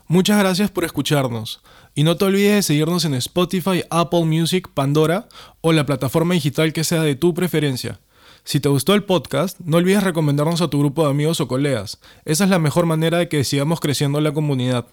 Muchas 0.06 0.38
gracias 0.38 0.70
por 0.70 0.84
escucharnos. 0.84 1.62
Y 1.94 2.02
no 2.02 2.16
te 2.16 2.24
olvides 2.24 2.54
de 2.54 2.62
seguirnos 2.62 3.04
en 3.04 3.14
Spotify, 3.14 3.84
Apple 3.90 4.24
Music, 4.24 4.68
Pandora 4.74 5.28
o 5.60 5.72
la 5.72 5.86
plataforma 5.86 6.34
digital 6.34 6.72
que 6.72 6.84
sea 6.84 7.02
de 7.02 7.14
tu 7.14 7.34
preferencia. 7.34 8.00
Si 8.44 8.60
te 8.60 8.68
gustó 8.68 8.94
el 8.94 9.04
podcast, 9.04 9.58
no 9.60 9.76
olvides 9.76 10.02
recomendarnos 10.02 10.60
a 10.60 10.68
tu 10.68 10.78
grupo 10.78 11.04
de 11.04 11.10
amigos 11.10 11.40
o 11.40 11.48
colegas. 11.48 11.98
Esa 12.24 12.44
es 12.44 12.50
la 12.50 12.58
mejor 12.58 12.86
manera 12.86 13.18
de 13.18 13.28
que 13.28 13.44
sigamos 13.44 13.80
creciendo 13.80 14.20
la 14.20 14.32
comunidad. 14.32 14.86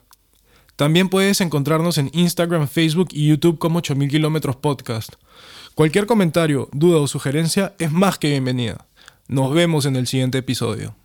También 0.76 1.10
puedes 1.10 1.41
encontrarnos 1.41 1.98
en 1.98 2.11
Instagram, 2.14 2.68
Facebook 2.68 3.07
y 3.11 3.28
YouTube 3.28 3.57
como 3.57 3.80
8000 3.80 4.10
kilómetros 4.10 4.57
podcast. 4.57 5.14
Cualquier 5.74 6.06
comentario, 6.06 6.69
duda 6.72 6.99
o 6.99 7.07
sugerencia 7.07 7.74
es 7.80 7.91
más 7.91 8.19
que 8.19 8.30
bienvenida. 8.30 8.88
Nos 9.28 9.53
vemos 9.53 9.86
en 9.86 9.95
el 9.95 10.07
siguiente 10.07 10.38
episodio. 10.38 10.95